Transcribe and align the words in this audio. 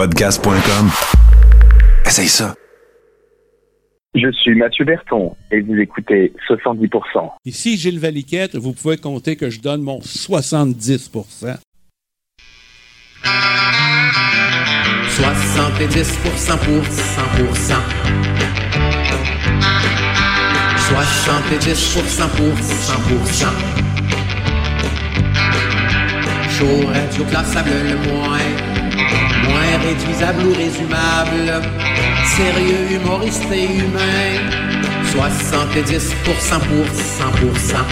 Podcast.com. 0.00 0.88
Essaye 2.06 2.28
ça. 2.28 2.54
Je 4.14 4.32
suis 4.32 4.54
Mathieu 4.54 4.86
Berton 4.86 5.36
et 5.50 5.60
vous 5.60 5.74
écoutez 5.74 6.32
70%. 6.48 7.32
Ici 7.44 7.76
Gilles 7.76 7.98
Valiquette, 7.98 8.56
vous 8.56 8.72
pouvez 8.72 8.96
compter 8.96 9.36
que 9.36 9.50
je 9.50 9.60
donne 9.60 9.82
mon 9.82 9.98
70% 9.98 11.10
70% 11.10 11.58
pour 16.22 16.32
100%. 16.32 16.48
70% 20.88 22.30
pour 22.38 22.54
100%. 22.54 23.44
Chaud, 26.58 26.86
radio 26.86 27.24
classable 27.26 27.68
le 27.84 27.96
moins 28.10 28.69
moins 29.48 29.78
réduisable 29.82 30.46
ou 30.46 30.52
résumable, 30.54 31.62
sérieux, 32.36 32.96
humoriste 32.96 33.50
et 33.52 33.64
humain, 33.64 34.38
70% 35.04 36.14
pour 36.24 36.34
100%. 36.34 37.84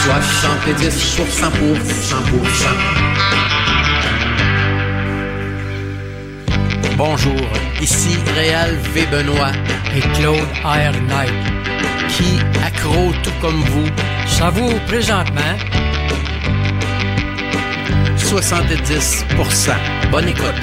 70% 0.00 1.50
pour 1.52 1.76
100%. 1.76 3.10
Bonjour, 6.96 7.48
ici 7.80 8.16
Réal 8.34 8.76
V. 8.94 9.06
Benoît 9.10 9.52
et 9.94 10.00
Claude 10.00 10.38
R. 10.64 10.92
Knight, 11.08 11.32
qui, 12.08 12.38
accro 12.64 13.12
tout 13.22 13.32
comme 13.40 13.60
vous, 13.60 13.88
j'avoue 14.38 14.78
présentement 14.86 15.56
70% 18.30 19.74
Bonne 20.12 20.28
écoute. 20.28 20.54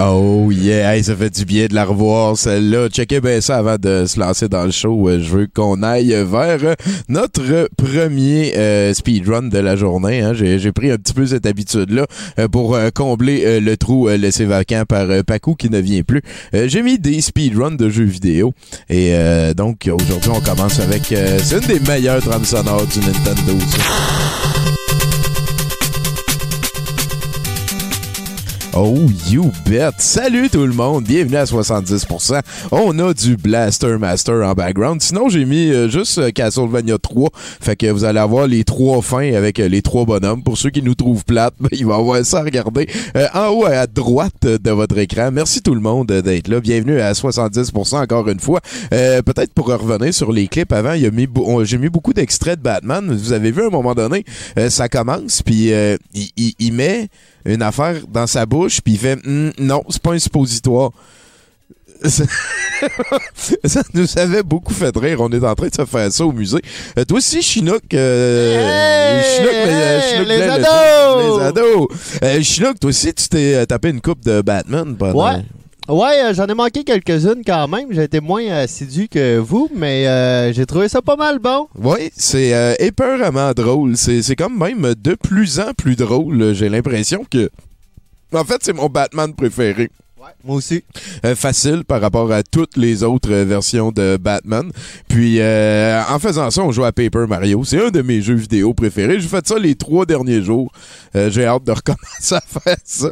Oh 0.00 0.52
yeah, 0.52 1.02
ça 1.02 1.16
fait 1.16 1.30
du 1.30 1.44
bien 1.44 1.66
de 1.66 1.74
la 1.74 1.84
revoir 1.84 2.36
celle-là. 2.36 2.88
Checkez 2.88 3.20
bien 3.20 3.40
ça 3.40 3.56
avant 3.56 3.76
de 3.76 4.04
se 4.06 4.20
lancer 4.20 4.48
dans 4.48 4.64
le 4.64 4.70
show. 4.70 5.08
Euh, 5.08 5.20
je 5.20 5.28
veux 5.28 5.48
qu'on 5.52 5.82
aille 5.82 6.14
vers 6.24 6.76
notre 7.08 7.68
premier 7.76 8.56
euh, 8.56 8.94
speedrun 8.94 9.42
de 9.48 9.58
la 9.58 9.74
journée. 9.74 10.20
Hein. 10.20 10.34
J'ai 10.34 10.72
pris 10.72 10.92
un 10.92 10.98
petit 10.98 11.14
peu 11.14 11.26
cette 11.26 11.46
habitude-là 11.46 12.06
euh, 12.38 12.46
pour 12.46 12.78
combler 12.94 13.60
le 13.60 13.76
trou 13.76 14.08
laissé 14.08 14.44
vacant 14.44 14.84
par 14.88 15.08
Paco 15.24 15.56
qui 15.56 15.68
ne 15.68 15.78
vient 15.78 16.02
plus. 16.02 16.22
J'ai 16.52 16.82
mis 16.82 16.98
des 16.98 17.20
speedruns 17.20 17.72
de 17.72 17.88
jeux 17.88 18.04
vidéo. 18.04 18.52
Et 18.88 19.12
donc 19.56 19.90
aujourd'hui 19.92 20.30
on 20.32 20.40
commence 20.40 20.78
avec... 20.80 21.02
C'est 21.08 21.56
une 21.56 21.66
des 21.66 21.80
meilleures 21.80 22.22
trames 22.22 22.44
sonores 22.44 22.86
du 22.86 23.00
Nintendo. 23.00 23.58
Oh, 28.74 28.96
you 29.28 29.50
bet! 29.66 29.92
Salut 29.98 30.50
tout 30.50 30.66
le 30.66 30.74
monde! 30.74 31.04
Bienvenue 31.04 31.36
à 31.36 31.44
70%. 31.44 32.40
On 32.70 32.98
a 32.98 33.14
du 33.14 33.36
Blaster 33.36 33.96
Master 33.98 34.46
en 34.46 34.52
background. 34.52 35.00
Sinon, 35.00 35.28
j'ai 35.30 35.46
mis 35.46 35.70
euh, 35.72 35.88
juste 35.88 36.18
euh, 36.18 36.30
Castlevania 36.30 36.98
3. 36.98 37.30
Fait 37.34 37.76
que 37.76 37.86
vous 37.86 38.04
allez 38.04 38.20
avoir 38.20 38.46
les 38.46 38.64
trois 38.64 39.00
fins 39.00 39.32
avec 39.34 39.58
euh, 39.58 39.68
les 39.68 39.80
trois 39.80 40.04
bonhommes. 40.04 40.42
Pour 40.42 40.58
ceux 40.58 40.70
qui 40.70 40.82
nous 40.82 40.94
trouvent 40.94 41.24
plates, 41.24 41.54
ben, 41.60 41.70
il 41.72 41.86
va 41.86 41.96
avoir 41.96 42.24
ça 42.24 42.40
à 42.40 42.42
regarder 42.44 42.86
en 43.34 43.48
haut 43.48 43.64
à 43.64 43.86
droite 43.86 44.42
de 44.42 44.70
votre 44.70 44.98
écran. 44.98 45.30
Merci 45.32 45.62
tout 45.62 45.74
le 45.74 45.80
monde 45.80 46.08
d'être 46.08 46.48
là. 46.48 46.60
Bienvenue 46.60 47.00
à 47.00 47.12
70% 47.12 47.96
encore 47.96 48.28
une 48.28 48.40
fois. 48.40 48.60
Peut-être 48.90 49.52
pour 49.54 49.66
revenir 49.66 50.12
sur 50.12 50.30
les 50.30 50.46
clips 50.46 50.72
avant, 50.72 50.94
j'ai 50.94 51.78
mis, 51.78 51.88
beaucoup 51.88 52.12
d'extraits 52.12 52.58
de 52.58 52.62
Batman. 52.62 53.10
Vous 53.10 53.32
avez 53.32 53.50
vu 53.50 53.62
à 53.62 53.66
un 53.66 53.70
moment 53.70 53.94
donné, 53.94 54.24
ça 54.68 54.88
commence, 54.88 55.42
puis 55.42 55.72
il, 56.14 56.54
il 56.58 56.72
met 56.72 57.08
une 57.44 57.62
affaire 57.62 57.96
dans 58.08 58.26
sa 58.26 58.46
bouche, 58.46 58.80
puis 58.80 58.94
il 58.94 58.98
fait 58.98 59.18
hum, 59.26 59.52
non, 59.58 59.82
c'est 59.88 60.02
pas 60.02 60.12
un 60.12 60.18
suppositoire. 60.18 60.90
ça 62.04 63.82
nous 63.92 64.18
avait 64.18 64.42
beaucoup 64.42 64.72
fait 64.72 64.96
rire. 64.96 65.20
On 65.20 65.30
est 65.30 65.44
en 65.44 65.54
train 65.54 65.68
de 65.68 65.74
se 65.74 65.84
faire 65.84 66.12
ça 66.12 66.24
au 66.24 66.32
musée. 66.32 66.60
Euh, 66.96 67.04
toi 67.04 67.18
aussi, 67.18 67.42
Chinook. 67.42 67.82
Euh, 67.92 69.22
Chinook, 69.36 69.52
euh, 69.52 70.24
les, 70.24 70.42
ados! 70.42 71.40
les 71.40 71.44
ados! 71.44 72.44
Chinook, 72.46 72.78
toi 72.78 72.90
aussi, 72.90 73.12
tu 73.14 73.28
t'es 73.28 73.66
tapé 73.66 73.90
une 73.90 74.00
coupe 74.00 74.24
de 74.24 74.42
Batman 74.42 74.96
pendant... 74.96 75.34
Ouais. 75.34 75.42
Ouais, 75.88 76.22
euh, 76.22 76.34
j'en 76.34 76.46
ai 76.46 76.54
manqué 76.54 76.84
quelques-unes 76.84 77.42
quand 77.46 77.66
même. 77.66 77.86
J'ai 77.92 78.02
été 78.02 78.20
moins 78.20 78.46
assidu 78.48 79.08
que 79.08 79.38
vous, 79.38 79.70
mais 79.74 80.06
euh, 80.06 80.52
j'ai 80.52 80.66
trouvé 80.66 80.86
ça 80.86 81.00
pas 81.00 81.16
mal 81.16 81.38
bon. 81.38 81.66
Oui, 81.76 82.10
c'est 82.14 82.52
euh, 82.52 83.54
drôle. 83.54 83.96
C'est 83.96 84.36
comme 84.36 84.58
même 84.58 84.94
de 84.94 85.14
plus 85.14 85.58
en 85.60 85.72
plus 85.72 85.96
drôle. 85.96 86.52
J'ai 86.52 86.68
l'impression 86.68 87.24
que... 87.30 87.48
En 88.34 88.44
fait, 88.44 88.58
c'est 88.60 88.74
mon 88.74 88.90
Batman 88.90 89.32
préféré. 89.32 89.88
Moi 90.44 90.56
aussi. 90.56 90.82
Euh, 91.24 91.34
facile 91.34 91.84
par 91.84 92.00
rapport 92.00 92.30
à 92.32 92.42
toutes 92.42 92.76
les 92.76 93.02
autres 93.02 93.32
euh, 93.32 93.44
versions 93.44 93.92
de 93.92 94.16
Batman. 94.16 94.70
Puis 95.08 95.40
euh, 95.40 96.02
en 96.08 96.18
faisant 96.18 96.50
ça, 96.50 96.62
on 96.62 96.72
joue 96.72 96.84
à 96.84 96.92
Paper 96.92 97.26
Mario. 97.28 97.62
C'est 97.64 97.86
un 97.86 97.90
de 97.90 98.02
mes 98.02 98.20
jeux 98.20 98.34
vidéo 98.34 98.74
préférés. 98.74 99.20
J'ai 99.20 99.28
fait 99.28 99.46
ça 99.46 99.58
les 99.58 99.74
trois 99.74 100.06
derniers 100.06 100.42
jours. 100.42 100.72
J'ai 101.14 101.44
hâte 101.44 101.64
de 101.64 101.72
recommencer 101.78 102.34
à 102.34 102.40
faire 102.40 102.76
ça. 102.84 103.10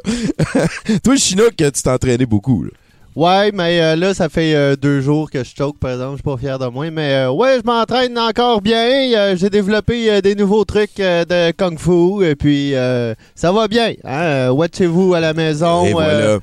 Toi, 1.04 1.16
Chinook, 1.16 1.54
tu 1.56 1.82
t'entraînais 1.82 2.26
beaucoup. 2.26 2.64
Là. 2.64 2.70
Ouais, 3.14 3.50
mais 3.52 3.96
là, 3.96 4.12
ça 4.12 4.28
fait 4.28 4.76
deux 4.76 5.00
jours 5.00 5.30
que 5.30 5.42
je 5.42 5.50
choke, 5.56 5.78
par 5.78 5.92
exemple. 5.92 6.12
Je 6.12 6.16
suis 6.16 6.22
pas 6.22 6.36
fier 6.36 6.58
de 6.58 6.66
moi. 6.66 6.90
Mais 6.90 7.26
ouais, 7.26 7.58
je 7.58 7.66
m'entraîne 7.66 8.18
encore 8.18 8.60
bien. 8.60 9.34
J'ai 9.36 9.48
développé 9.48 10.20
des 10.20 10.34
nouveaux 10.34 10.64
trucs 10.64 10.96
de 10.98 11.50
Kung 11.52 11.78
Fu. 11.78 12.24
Et 12.24 12.36
puis, 12.36 12.74
ça 13.34 13.52
va 13.52 13.68
bien. 13.68 13.94
Hein? 14.04 14.50
Watchez-vous 14.50 15.14
à 15.14 15.20
la 15.20 15.32
maison. 15.34 15.86
Et 15.86 15.92
voilà 15.92 16.38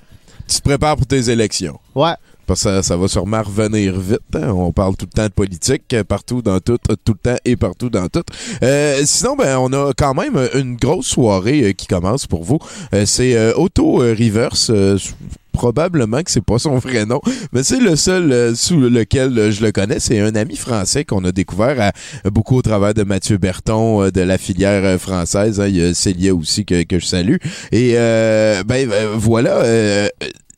tu 0.47 0.57
te 0.57 0.63
prépares 0.63 0.97
pour 0.97 1.07
tes 1.07 1.29
élections. 1.29 1.79
Ouais. 1.95 2.13
Parce 2.45 2.63
que 2.63 2.81
ça, 2.81 2.97
va 2.97 3.07
sûrement 3.07 3.41
revenir 3.41 3.97
vite. 3.97 4.19
Hein. 4.35 4.49
On 4.49 4.73
parle 4.73 4.97
tout 4.97 5.05
le 5.05 5.15
temps 5.15 5.27
de 5.27 5.31
politique, 5.31 5.95
partout, 6.07 6.41
dans 6.41 6.59
tout, 6.59 6.77
tout 7.05 7.13
le 7.13 7.31
temps 7.31 7.37
et 7.45 7.55
partout, 7.55 7.89
dans 7.89 8.09
tout. 8.09 8.23
Euh, 8.61 9.01
sinon, 9.05 9.35
ben, 9.37 9.57
on 9.59 9.71
a 9.71 9.93
quand 9.93 10.13
même 10.13 10.37
une 10.53 10.75
grosse 10.75 11.07
soirée 11.07 11.63
euh, 11.63 11.71
qui 11.71 11.87
commence 11.87 12.27
pour 12.27 12.43
vous. 12.43 12.59
Euh, 12.93 13.05
c'est 13.05 13.53
Auto 13.53 13.97
Reverse 13.99 14.71
probablement 15.53 16.21
que 16.23 16.31
c'est 16.31 16.43
pas 16.43 16.59
son 16.59 16.77
vrai 16.77 17.05
nom, 17.05 17.21
mais 17.53 17.63
c'est 17.63 17.79
le 17.79 17.95
seul 17.95 18.55
sous 18.55 18.79
lequel 18.79 19.51
je 19.51 19.63
le 19.63 19.71
connais. 19.71 19.99
C'est 19.99 20.19
un 20.19 20.35
ami 20.35 20.57
français 20.57 21.05
qu'on 21.05 21.23
a 21.23 21.31
découvert 21.31 21.91
beaucoup 22.25 22.57
au 22.57 22.61
travers 22.61 22.93
de 22.93 23.03
Mathieu 23.03 23.37
Berton 23.37 24.09
de 24.09 24.21
la 24.21 24.37
filière 24.37 24.99
française. 24.99 25.61
Hein. 25.61 25.67
Il 25.67 25.77
y 25.77 25.83
a 25.83 25.93
Célia 25.93 26.35
aussi 26.35 26.65
que, 26.65 26.83
que 26.83 26.99
je 26.99 27.05
salue. 27.05 27.37
Et 27.71 27.93
ben 27.93 28.89
voilà 29.15 29.63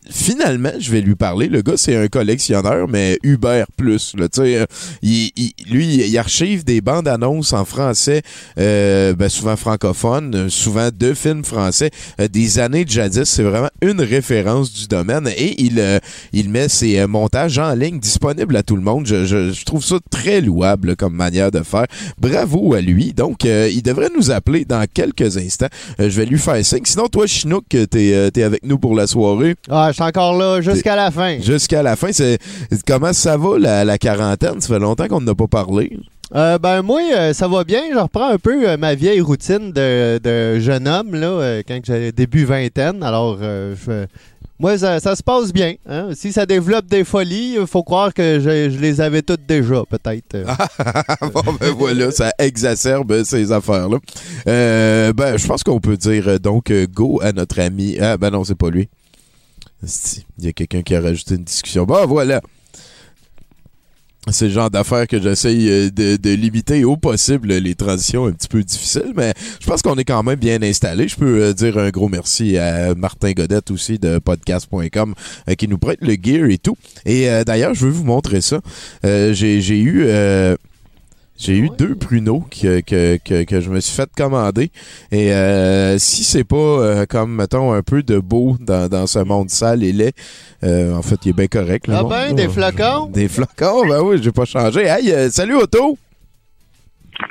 finalement, 0.10 0.72
je 0.80 0.92
vais 0.92 1.02
lui 1.02 1.16
parler. 1.16 1.48
Le 1.48 1.62
gars, 1.62 1.78
c'est 1.78 1.96
un 1.96 2.08
collectionneur, 2.08 2.88
mais 2.88 3.18
Uber 3.24 3.64
plus. 3.78 4.14
Là, 4.18 4.28
euh, 4.40 4.66
il, 5.02 5.32
il, 5.36 5.54
lui, 5.70 5.96
il 5.96 6.18
archive 6.18 6.64
des 6.64 6.82
bandes 6.82 7.08
annonces 7.08 7.54
en 7.54 7.66
français, 7.66 8.22
euh, 8.60 9.14
ben, 9.14 9.30
souvent 9.30 9.56
francophones, 9.56 10.50
souvent 10.50 10.90
de 10.98 11.14
films 11.14 11.44
français 11.44 11.92
euh, 12.20 12.28
des 12.28 12.60
années 12.60 12.86
de 12.86 12.90
jadis. 12.90 13.24
C'est 13.24 13.44
vraiment 13.44 13.70
une 13.82 14.02
référence 14.02 14.74
du 14.74 14.88
domaine 14.88 15.28
et 15.28 15.62
il, 15.62 15.82
il 16.34 16.50
met 16.50 16.70
ses 16.70 17.06
montages 17.08 17.58
en 17.58 17.74
ligne 17.74 18.00
disponibles 18.00 18.56
à 18.56 18.64
tout 18.64 18.76
le 18.76 18.82
monde. 18.82 19.06
Je, 19.06 19.26
je, 19.26 19.66
trouve 19.66 19.84
ça 19.84 19.98
très 20.10 20.42
louable 20.42 20.96
comme 20.96 21.16
manière 21.16 21.52
de 21.52 21.62
faire. 21.64 21.86
Bravo 22.20 22.74
à 22.74 22.82
lui. 22.82 23.14
Donc, 23.14 23.44
il 23.46 23.82
devrait 23.82 24.10
nous 24.16 24.32
appeler 24.32 24.66
dans 24.66 24.86
quelques 24.92 25.38
instants. 25.38 25.68
je 25.98 26.06
vais 26.08 26.26
lui 26.26 26.38
faire 26.38 26.64
signe. 26.64 26.82
Sinon, 26.84 27.08
toi, 27.08 27.26
Chinook, 27.28 27.66
t'es 27.70 28.30
es 28.36 28.44
avec 28.44 28.64
nous 28.66 28.78
pour 28.78 28.96
la 28.96 29.08
soirée. 29.08 29.56
Ah, 29.70 29.92
je 29.92 29.95
suis 29.96 30.04
encore 30.04 30.38
là 30.38 30.62
jusqu'à 30.62 30.96
la 30.96 31.12
fin. 31.12 31.40
Jusqu'à 31.40 31.84
la 31.84 31.96
fin. 31.96 32.12
C'est 32.12 32.38
comment 32.88 33.14
ça 33.14 33.38
va 33.38 33.84
la, 33.84 33.98
quarantaine? 33.98 34.62
Ça 34.62 34.68
fait 34.68 34.80
longtemps 34.80 35.08
qu'on 35.08 35.22
n'a 35.22 35.36
pas 35.36 35.48
parlé. 35.48 35.98
Euh, 36.34 36.58
ben 36.58 36.82
moi, 36.82 37.02
euh, 37.16 37.34
ça 37.34 37.48
va 37.48 37.64
bien. 37.64 37.82
Je 37.94 37.98
reprends 37.98 38.30
un 38.30 38.38
peu 38.38 38.68
euh, 38.68 38.78
ma 38.78 38.96
vieille 38.96 39.22
routine 39.22 39.72
de, 39.72 40.60
jeune 40.60 40.88
homme 40.88 41.16
là, 41.16 41.62
quand 41.68 41.80
j'ai 41.84 42.12
début 42.12 42.46
vingtaine. 42.46 43.04
Alors, 43.04 43.38
moi, 44.58 44.78
ça, 44.78 45.00
se 45.00 45.22
passe 45.22 45.52
bien. 45.52 45.76
Hein. 45.88 46.10
Si 46.14 46.32
ça 46.32 46.46
développe 46.46 46.88
des 46.88 47.04
folies, 47.04 47.58
il 47.60 47.68
faut 47.68 47.84
croire 47.84 48.14
que 48.14 48.40
je, 48.40 48.80
les 48.80 49.02
avais 49.02 49.22
toutes 49.22 49.46
déjà, 49.46 49.84
peut-être. 49.90 50.38
bon, 51.34 51.44
ben 51.60 51.72
voilà, 51.78 52.12
ça 52.12 52.32
exacerbe 52.40 53.24
ces 53.24 53.52
affaires-là. 53.52 53.98
ben, 54.46 55.38
je 55.38 55.48
pense 55.48 55.64
qu'on 55.64 55.80
peut 55.80 55.98
dire 55.98 56.40
donc 56.40 56.72
go 56.92 57.20
à 57.22 57.34
notre 57.34 57.60
ami. 57.60 57.98
Ah, 58.00 58.18
ben 58.18 58.32
non, 58.32 58.44
c'est 58.44 58.56
pas 58.56 58.70
lui. 58.70 58.90
Il 60.40 60.46
y 60.46 60.48
a 60.48 60.54
quelqu'un 60.54 60.82
qui 60.82 60.96
a 60.96 61.02
rajouté 61.02 61.36
une 61.36 61.44
discussion. 61.44 61.86
Bon, 61.86 62.06
voilà. 62.06 62.42
C'est 64.32 64.46
le 64.46 64.52
genre 64.52 64.72
d'affaires 64.72 65.08
que 65.08 65.22
j'essaye 65.22 65.70
euh, 65.70 65.90
de, 65.92 66.30
limiter 66.34 66.84
au 66.84 66.98
possible 66.98 67.54
les 67.54 67.76
transitions 67.76 68.26
un 68.26 68.32
petit 68.32 68.48
peu 68.48 68.64
difficiles, 68.64 69.14
mais 69.16 69.34
je 69.60 69.68
pense 69.68 69.84
qu'on 69.84 69.96
est 69.98 70.04
quand 70.04 70.24
même 70.24 70.40
bien 70.40 70.64
installé. 70.64 71.08
Je 71.08 71.16
peux 71.16 71.44
euh, 71.44 71.54
dire 71.54 71.78
un 71.78 71.92
gros 71.92 72.10
merci 72.10 72.58
à 72.58 72.96
Martin 72.96 73.34
Godette 73.34 73.70
aussi 73.70 74.00
de 74.00 74.18
podcast.com 74.18 75.14
euh, 75.48 75.54
qui 75.54 75.68
nous 75.68 75.78
prête 75.78 76.00
le 76.02 76.16
gear 76.20 76.50
et 76.50 76.58
tout. 76.58 76.76
Et 77.06 77.28
d'ailleurs, 77.46 77.76
je 77.76 77.86
veux 77.86 77.92
vous 77.92 78.04
montrer 78.04 78.42
ça. 78.42 78.62
J'ai 79.04 79.80
eu 79.80 80.08
J'ai 81.38 81.58
eu 81.58 81.70
deux 81.78 81.96
pruneaux 81.96 82.46
que, 82.50 82.80
que, 82.80 83.18
que, 83.18 83.44
que 83.44 83.60
je 83.60 83.70
me 83.70 83.82
suis 83.82 83.94
fait 83.94 84.10
commander. 84.16 84.72
Et 85.12 85.34
euh, 85.34 85.98
si 85.98 86.24
c'est 86.24 86.46
pas 86.46 86.56
euh, 86.56 87.06
comme, 87.06 87.36
mettons, 87.36 87.74
un 87.74 87.82
peu 87.84 88.04
de 88.04 88.20
beau 88.20 88.56
dans, 88.62 88.88
dans 88.88 89.06
ce 89.06 89.20
monde 89.20 89.50
sale 89.50 89.84
et 89.84 89.92
laid, 89.92 90.14
euh, 90.64 90.94
en 90.96 91.02
fait, 91.02 91.18
il 91.26 91.30
est 91.30 91.34
bien 91.34 91.48
correct. 91.48 91.88
le 91.88 91.96
Ah 91.96 92.02
monde, 92.04 92.12
ben, 92.12 92.28
là. 92.28 92.34
des 92.34 92.48
flocons? 92.48 93.06
Des 93.08 93.28
flocons, 93.28 93.86
ben 93.86 94.02
oui, 94.02 94.20
j'ai 94.24 94.32
pas 94.32 94.46
changé. 94.46 94.84
Hey, 94.86 95.12
euh, 95.12 95.30
salut 95.30 95.56
Otto! 95.56 95.98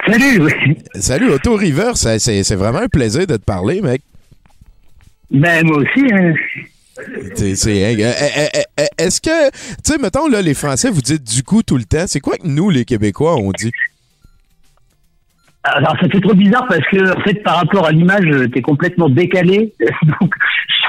Salut, 0.06 0.40
oui. 0.42 0.52
Salut 1.00 1.30
Otto 1.30 1.54
River, 1.56 1.92
ça- 1.94 2.18
c'est 2.18 2.42
c'est 2.42 2.56
vraiment 2.56 2.80
un 2.80 2.88
plaisir 2.88 3.26
de 3.26 3.36
te 3.36 3.42
parler, 3.44 3.80
mec. 3.80 4.02
Ben, 5.30 5.64
moi 5.66 5.78
aussi, 5.78 6.04
hein. 6.12 6.32
Hein, 6.96 8.84
Est-ce 8.98 9.20
que, 9.20 9.50
tu 9.50 9.56
sais, 9.92 9.98
mettons, 9.98 10.28
là, 10.28 10.42
les 10.42 10.54
Français, 10.54 10.90
vous 10.90 11.02
dites 11.02 11.24
du 11.24 11.42
coup 11.42 11.62
tout 11.62 11.76
le 11.76 11.84
temps. 11.84 12.04
C'est 12.06 12.20
quoi 12.20 12.36
que 12.36 12.46
nous, 12.46 12.70
les 12.70 12.84
Québécois, 12.84 13.36
on 13.36 13.50
dit? 13.50 13.72
Alors, 15.64 15.96
ça 16.00 16.08
fait 16.10 16.20
trop 16.20 16.34
bizarre 16.34 16.66
parce 16.68 16.86
que, 16.90 17.16
en 17.18 17.20
fait, 17.22 17.42
par 17.42 17.56
rapport 17.56 17.86
à 17.86 17.90
l'image, 17.92 18.26
t'es 18.52 18.60
complètement 18.60 19.08
décalé. 19.08 19.72
Donc, 20.20 20.32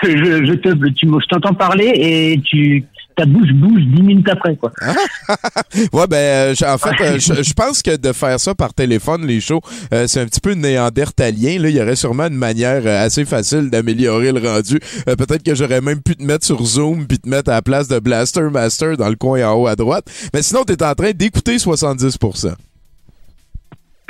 je, 0.04 0.10
je, 0.10 0.46
je 0.46 0.54
te, 0.54 0.70
tu, 0.90 1.08
je 1.08 1.28
t'entends 1.30 1.54
parler 1.54 1.92
et 1.96 2.42
tu, 2.44 2.84
ta 3.16 3.26
bouche 3.26 3.54
bouge 3.54 3.82
dix 3.86 4.02
minutes 4.04 4.28
après, 4.30 4.58
quoi. 4.58 4.72
Ouais, 5.94 6.08
ben, 6.08 6.18
euh, 6.18 6.54
j- 6.56 6.66
en 6.66 6.78
fait, 6.78 7.02
euh, 7.02 7.18
je 7.20 7.42
je 7.42 7.54
pense 7.54 7.82
que 7.82 7.96
de 7.96 8.12
faire 8.12 8.38
ça 8.40 8.54
par 8.54 8.74
téléphone, 8.74 9.26
les 9.26 9.40
shows, 9.40 9.62
euh, 9.94 10.08
c'est 10.08 10.20
un 10.20 10.26
petit 10.26 10.42
peu 10.42 10.54
néandertalien. 10.54 11.58
Là, 11.60 11.70
il 11.70 11.76
y 11.78 11.82
aurait 11.82 11.96
sûrement 11.96 12.26
une 12.28 12.36
manière 12.36 12.82
euh, 12.86 13.06
assez 13.06 13.24
facile 13.24 13.70
d'améliorer 13.70 14.34
le 14.34 14.46
rendu. 14.46 14.80
Euh, 15.08 15.16
Peut-être 15.16 15.44
que 15.44 15.56
j'aurais 15.56 15.80
même 15.82 16.02
pu 16.02 16.18
te 16.18 16.24
mettre 16.24 16.46
sur 16.46 16.62
Zoom 16.66 17.08
puis 17.08 17.20
te 17.20 17.30
mettre 17.30 17.50
à 17.50 17.54
la 17.56 17.62
place 17.62 17.88
de 17.88 18.00
Blaster 18.00 18.50
Master 18.52 18.98
dans 18.98 19.10
le 19.10 19.16
coin 19.16 19.42
en 19.48 19.54
haut 19.54 19.68
à 19.68 19.76
droite. 19.78 20.06
Mais 20.34 20.42
sinon, 20.42 20.64
t'es 20.66 20.84
en 20.84 20.94
train 20.94 21.12
d'écouter 21.12 21.56
70%. 21.56 22.54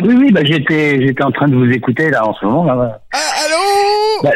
Oui, 0.01 0.15
oui, 0.15 0.31
bah, 0.31 0.43
j'étais, 0.43 1.01
j'étais 1.01 1.23
en 1.23 1.31
train 1.31 1.47
de 1.47 1.55
vous 1.55 1.71
écouter, 1.71 2.09
là, 2.09 2.27
en 2.27 2.33
ce 2.33 2.45
moment, 2.45 2.63
là. 2.65 2.99
Ah, 3.13 3.17
allô? 3.45 4.23
Bah, 4.23 4.31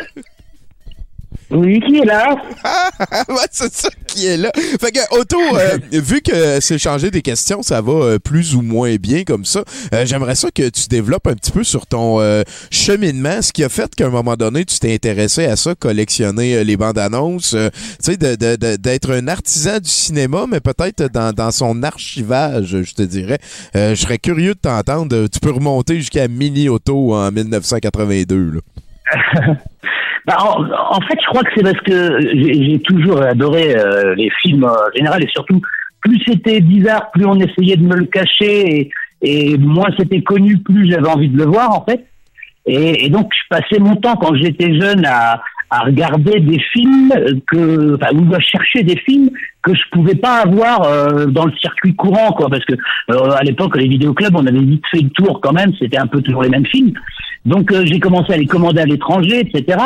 Oui, 1.51 1.79
qui 1.79 1.97
est 1.97 2.05
là? 2.05 2.35
c'est 3.51 3.73
ça 3.73 3.89
qui 4.05 4.27
est 4.27 4.37
là. 4.37 4.51
Fait 4.79 4.91
que, 4.91 4.99
Otto, 5.19 5.37
euh, 5.55 5.79
vu 5.91 6.21
que 6.21 6.59
c'est 6.59 6.77
changé 6.77 7.09
des 7.09 7.21
questions, 7.23 7.63
ça 7.63 7.81
va 7.81 7.91
euh, 7.93 8.19
plus 8.19 8.53
ou 8.55 8.61
moins 8.61 8.95
bien 8.97 9.23
comme 9.23 9.45
ça. 9.45 9.63
euh, 9.93 10.05
J'aimerais 10.05 10.35
ça 10.35 10.49
que 10.51 10.69
tu 10.69 10.87
développes 10.87 11.25
un 11.27 11.33
petit 11.33 11.51
peu 11.51 11.63
sur 11.63 11.87
ton 11.87 12.21
euh, 12.21 12.43
cheminement, 12.69 13.41
ce 13.41 13.51
qui 13.51 13.63
a 13.63 13.69
fait 13.69 13.93
qu'à 13.95 14.05
un 14.05 14.09
moment 14.11 14.35
donné, 14.35 14.63
tu 14.63 14.77
t'es 14.77 14.93
intéressé 14.93 15.45
à 15.45 15.55
ça, 15.55 15.73
collectionner 15.73 16.63
les 16.63 16.77
bandes 16.77 16.99
annonces, 16.99 17.53
euh, 17.55 17.69
tu 18.03 18.11
sais, 18.11 18.17
de- 18.17 18.35
de- 18.35 18.55
de- 18.55 18.75
d'être 18.75 19.11
un 19.11 19.27
artisan 19.27 19.79
du 19.79 19.89
cinéma, 19.89 20.45
mais 20.47 20.59
peut-être 20.59 21.11
dans, 21.11 21.33
dans 21.33 21.51
son 21.51 21.81
archivage, 21.81 22.77
je 22.83 22.93
te 22.93 23.01
dirais. 23.01 23.39
Euh, 23.75 23.95
je 23.95 24.01
serais 24.01 24.19
curieux 24.19 24.53
de 24.53 24.59
t'entendre. 24.59 25.25
Tu 25.27 25.39
peux 25.39 25.51
remonter 25.51 25.95
jusqu'à 25.95 26.27
Mini 26.27 26.69
Auto 26.69 27.15
en 27.15 27.31
1982. 27.31 28.51
Là. 28.51 28.59
Bah, 30.25 30.37
en, 30.41 30.63
en 30.63 31.01
fait, 31.01 31.17
je 31.19 31.25
crois 31.27 31.43
que 31.43 31.49
c'est 31.55 31.63
parce 31.63 31.79
que 31.79 32.19
j'ai 32.21 32.79
toujours 32.81 33.21
adoré 33.21 33.75
euh, 33.75 34.13
les 34.15 34.29
films 34.41 34.65
en 34.65 34.95
général 34.95 35.23
et 35.23 35.29
surtout, 35.29 35.61
plus 36.01 36.21
c'était 36.27 36.59
bizarre, 36.59 37.09
plus 37.11 37.25
on 37.25 37.39
essayait 37.39 37.77
de 37.77 37.83
me 37.83 37.95
le 37.95 38.05
cacher 38.05 38.69
et, 38.69 38.91
et 39.21 39.57
moins 39.57 39.89
c'était 39.97 40.21
connu, 40.21 40.57
plus 40.59 40.91
j'avais 40.91 41.07
envie 41.07 41.29
de 41.29 41.37
le 41.37 41.45
voir 41.45 41.71
en 41.71 41.85
fait. 41.85 42.05
Et, 42.65 43.05
et 43.05 43.09
donc, 43.09 43.31
je 43.33 43.57
passais 43.57 43.79
mon 43.79 43.95
temps 43.95 44.17
quand 44.17 44.35
j'étais 44.35 44.77
jeune 44.79 45.05
à, 45.05 45.41
à 45.69 45.79
regarder 45.79 46.39
des 46.39 46.59
films 46.73 47.11
que, 47.47 47.95
enfin, 47.95 48.15
ou 48.15 48.33
à 48.33 48.39
chercher 48.39 48.83
des 48.83 48.97
films 48.97 49.29
que 49.61 49.73
je 49.73 49.81
pouvais 49.91 50.15
pas 50.15 50.41
avoir 50.41 50.83
euh, 50.83 51.25
dans 51.27 51.45
le 51.45 51.53
circuit 51.57 51.95
courant, 51.95 52.31
quoi, 52.31 52.49
parce 52.49 52.65
que 52.65 52.73
euh, 53.11 53.31
à 53.31 53.43
l'époque, 53.43 53.77
les 53.77 53.87
vidéoclubs, 53.87 54.35
on 54.35 54.45
avait 54.45 54.59
vite 54.59 54.83
fait 54.91 55.01
le 55.01 55.09
tour 55.09 55.39
quand 55.41 55.53
même, 55.53 55.71
c'était 55.79 55.97
un 55.97 56.07
peu 56.07 56.21
toujours 56.21 56.43
les 56.43 56.49
mêmes 56.49 56.65
films. 56.65 56.93
Donc, 57.45 57.71
euh, 57.71 57.85
j'ai 57.85 57.99
commencé 57.99 58.33
à 58.33 58.37
les 58.37 58.45
commander 58.45 58.81
à 58.81 58.85
l'étranger, 58.85 59.39
etc. 59.39 59.77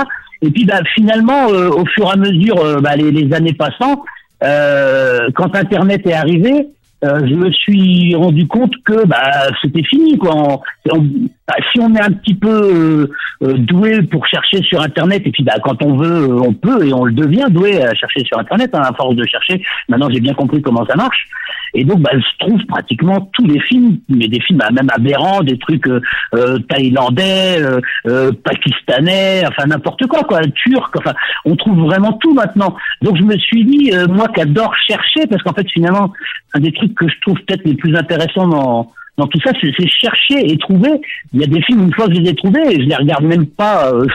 Et 0.44 0.51
puis, 0.51 0.65
bah, 0.65 0.81
finalement, 0.94 1.50
euh, 1.50 1.69
au 1.69 1.85
fur 1.85 2.07
et 2.07 2.11
à 2.11 2.15
mesure, 2.17 2.59
euh, 2.59 2.81
bah, 2.81 2.97
les, 2.97 3.33
années 3.33 3.53
passant, 3.53 4.03
euh, 4.44 5.29
quand 5.35 5.55
Internet 5.55 6.05
est 6.05 6.13
arrivé, 6.13 6.67
je 7.05 7.35
me 7.35 7.51
suis 7.51 8.15
rendu 8.15 8.47
compte 8.47 8.71
que 8.85 9.05
bah, 9.05 9.50
c'était 9.61 9.83
fini. 9.83 10.17
Quoi. 10.17 10.61
Bah, 10.85 11.55
si 11.73 11.81
on 11.81 11.94
est 11.95 12.01
un 12.01 12.11
petit 12.11 12.33
peu 12.33 13.09
doué 13.41 14.03
pour 14.03 14.25
chercher 14.25 14.61
sur 14.63 14.79
Internet, 14.79 15.21
et 15.25 15.31
puis 15.31 15.45
quand 15.65 15.83
on 15.83 15.97
veut, 15.97 16.33
on 16.41 16.53
peut 16.53 16.88
et 16.88 16.94
on 16.94 17.03
le 17.03 17.11
devient 17.11 17.47
doué 17.50 17.83
à 17.83 17.94
chercher 17.94 18.23
sur 18.23 18.39
Internet, 18.39 18.69
hein, 18.73 18.83
à 18.83 18.94
force 18.94 19.15
de 19.15 19.25
chercher. 19.25 19.61
Maintenant, 19.89 20.09
j'ai 20.09 20.21
bien 20.21 20.33
compris 20.33 20.61
comment 20.61 20.85
ça 20.85 20.95
marche. 20.95 21.27
Et 21.73 21.83
donc, 21.83 21.99
bah, 22.01 22.11
je 22.13 22.45
trouve 22.45 22.59
pratiquement 22.67 23.29
tous 23.33 23.45
les 23.47 23.59
films, 23.61 23.97
mais 24.09 24.27
des 24.27 24.39
films 24.41 24.59
bah, 24.59 24.69
même 24.71 24.89
aberrants, 24.93 25.41
des 25.41 25.57
trucs 25.57 25.87
euh, 25.87 25.99
euh, 26.35 26.59
thaïlandais, 26.69 27.57
euh, 27.59 27.79
euh, 28.07 28.31
pakistanais, 28.43 29.43
enfin 29.47 29.65
n'importe 29.67 30.05
quoi, 30.07 30.23
quoi, 30.23 30.41
turc. 30.63 30.95
Enfin, 30.97 31.13
on 31.45 31.55
trouve 31.55 31.79
vraiment 31.79 32.13
tout 32.13 32.33
maintenant. 32.33 32.75
Donc, 33.01 33.17
je 33.17 33.23
me 33.23 33.37
suis 33.37 33.65
dit, 33.65 33.91
euh, 33.93 34.07
moi 34.07 34.27
qui 34.29 34.41
adore 34.41 34.73
chercher, 34.87 35.25
parce 35.29 35.41
qu'en 35.43 35.53
fait, 35.53 35.67
finalement, 35.71 36.13
un 36.53 36.59
des 36.59 36.71
trucs 36.71 36.93
que 36.95 37.07
je 37.07 37.15
trouve 37.21 37.35
peut-être 37.47 37.65
les 37.65 37.75
plus 37.75 37.95
intéressants 37.95 38.47
dans 38.47 38.91
dans 39.15 39.27
tout 39.27 39.39
ça, 39.45 39.51
c'est 39.61 39.71
chercher 39.89 40.51
et 40.51 40.57
trouver. 40.57 40.89
Il 41.33 41.41
y 41.41 41.43
a 41.43 41.47
des 41.47 41.61
films, 41.61 41.83
une 41.83 41.93
fois 41.93 42.07
que 42.07 42.15
je 42.15 42.19
les 42.19 42.31
ai 42.31 42.35
trouvés, 42.35 42.61
je 42.71 42.87
les 42.87 42.95
regarde 42.95 43.23
même 43.23 43.45
pas 43.45 43.91
euh, 43.93 44.07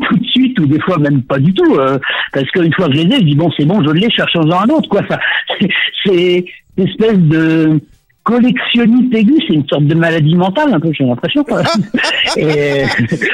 tout 0.08 0.16
de 0.16 0.24
suite, 0.24 0.58
ou 0.58 0.66
des 0.66 0.80
fois 0.80 0.96
même 0.98 1.22
pas 1.22 1.38
du 1.38 1.52
tout, 1.52 1.74
euh, 1.74 1.98
parce 2.32 2.50
qu'une 2.52 2.72
fois 2.72 2.86
que 2.88 2.94
je 2.94 3.02
les 3.02 3.16
ai, 3.16 3.18
je 3.18 3.24
dis 3.24 3.34
bon, 3.36 3.50
c'est 3.54 3.66
bon, 3.66 3.82
je 3.84 3.90
l'ai, 3.90 4.08
cherchons-en 4.10 4.60
un 4.62 4.68
autre, 4.70 4.88
quoi. 4.88 5.02
Ça, 5.10 5.18
c'est- 6.06 6.46
espèce 6.78 7.18
de 7.18 7.80
collectionniste 8.24 9.14
aigu, 9.14 9.34
c'est 9.46 9.54
une 9.54 9.68
sorte 9.68 9.84
de 9.84 9.94
maladie 9.94 10.34
mentale, 10.34 10.74
un 10.74 10.80
peu, 10.80 10.90
j'ai 10.92 11.04
l'impression. 11.04 11.44
quoi. 11.44 11.62
Et- 12.36 12.82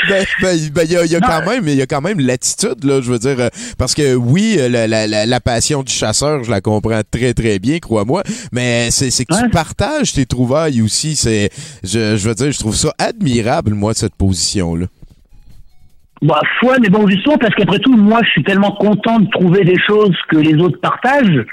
Ben, 0.08 0.24
ben, 0.42 0.58
ben, 0.74 0.82
il 0.84 0.92
y 0.92 0.96
a, 0.96 1.04
y 1.06 1.20
quand 1.20 1.46
même, 1.48 1.66
il 1.66 1.76
y 1.76 1.80
a 1.80 1.86
quand 1.86 2.02
même 2.02 2.20
l'attitude, 2.20 2.84
là, 2.84 3.00
je 3.00 3.10
veux 3.10 3.18
dire, 3.18 3.36
euh, 3.40 3.48
parce 3.78 3.94
que 3.94 4.14
oui, 4.14 4.56
euh, 4.58 4.68
la, 4.68 4.86
la, 4.86 5.06
la, 5.24 5.40
passion 5.40 5.82
du 5.82 5.90
chasseur, 5.90 6.44
je 6.44 6.50
la 6.50 6.60
comprends 6.60 7.00
très, 7.10 7.32
très 7.32 7.58
bien, 7.58 7.78
crois-moi, 7.78 8.22
mais 8.52 8.90
c'est, 8.90 9.10
c'est 9.10 9.24
que 9.24 9.34
tu 9.42 9.48
partages 9.48 10.12
tes 10.12 10.26
trouvailles 10.26 10.82
aussi, 10.82 11.16
c'est, 11.16 11.48
je, 11.82 12.16
je 12.18 12.28
veux 12.28 12.34
dire, 12.34 12.52
je 12.52 12.58
trouve 12.58 12.76
ça 12.76 12.92
admirable, 12.98 13.72
moi, 13.72 13.94
cette 13.94 14.14
position-là. 14.16 14.84
Bah, 16.20 16.40
foi, 16.60 16.76
mais 16.80 16.90
bon, 16.90 17.08
justement, 17.08 17.38
parce 17.38 17.54
qu'après 17.54 17.78
tout, 17.78 17.96
moi, 17.96 18.20
je 18.24 18.30
suis 18.30 18.44
tellement 18.44 18.72
content 18.72 19.18
de 19.20 19.28
trouver 19.30 19.64
des 19.64 19.78
choses 19.88 20.14
que 20.28 20.36
les 20.36 20.54
autres 20.62 20.78
partagent 20.80 21.46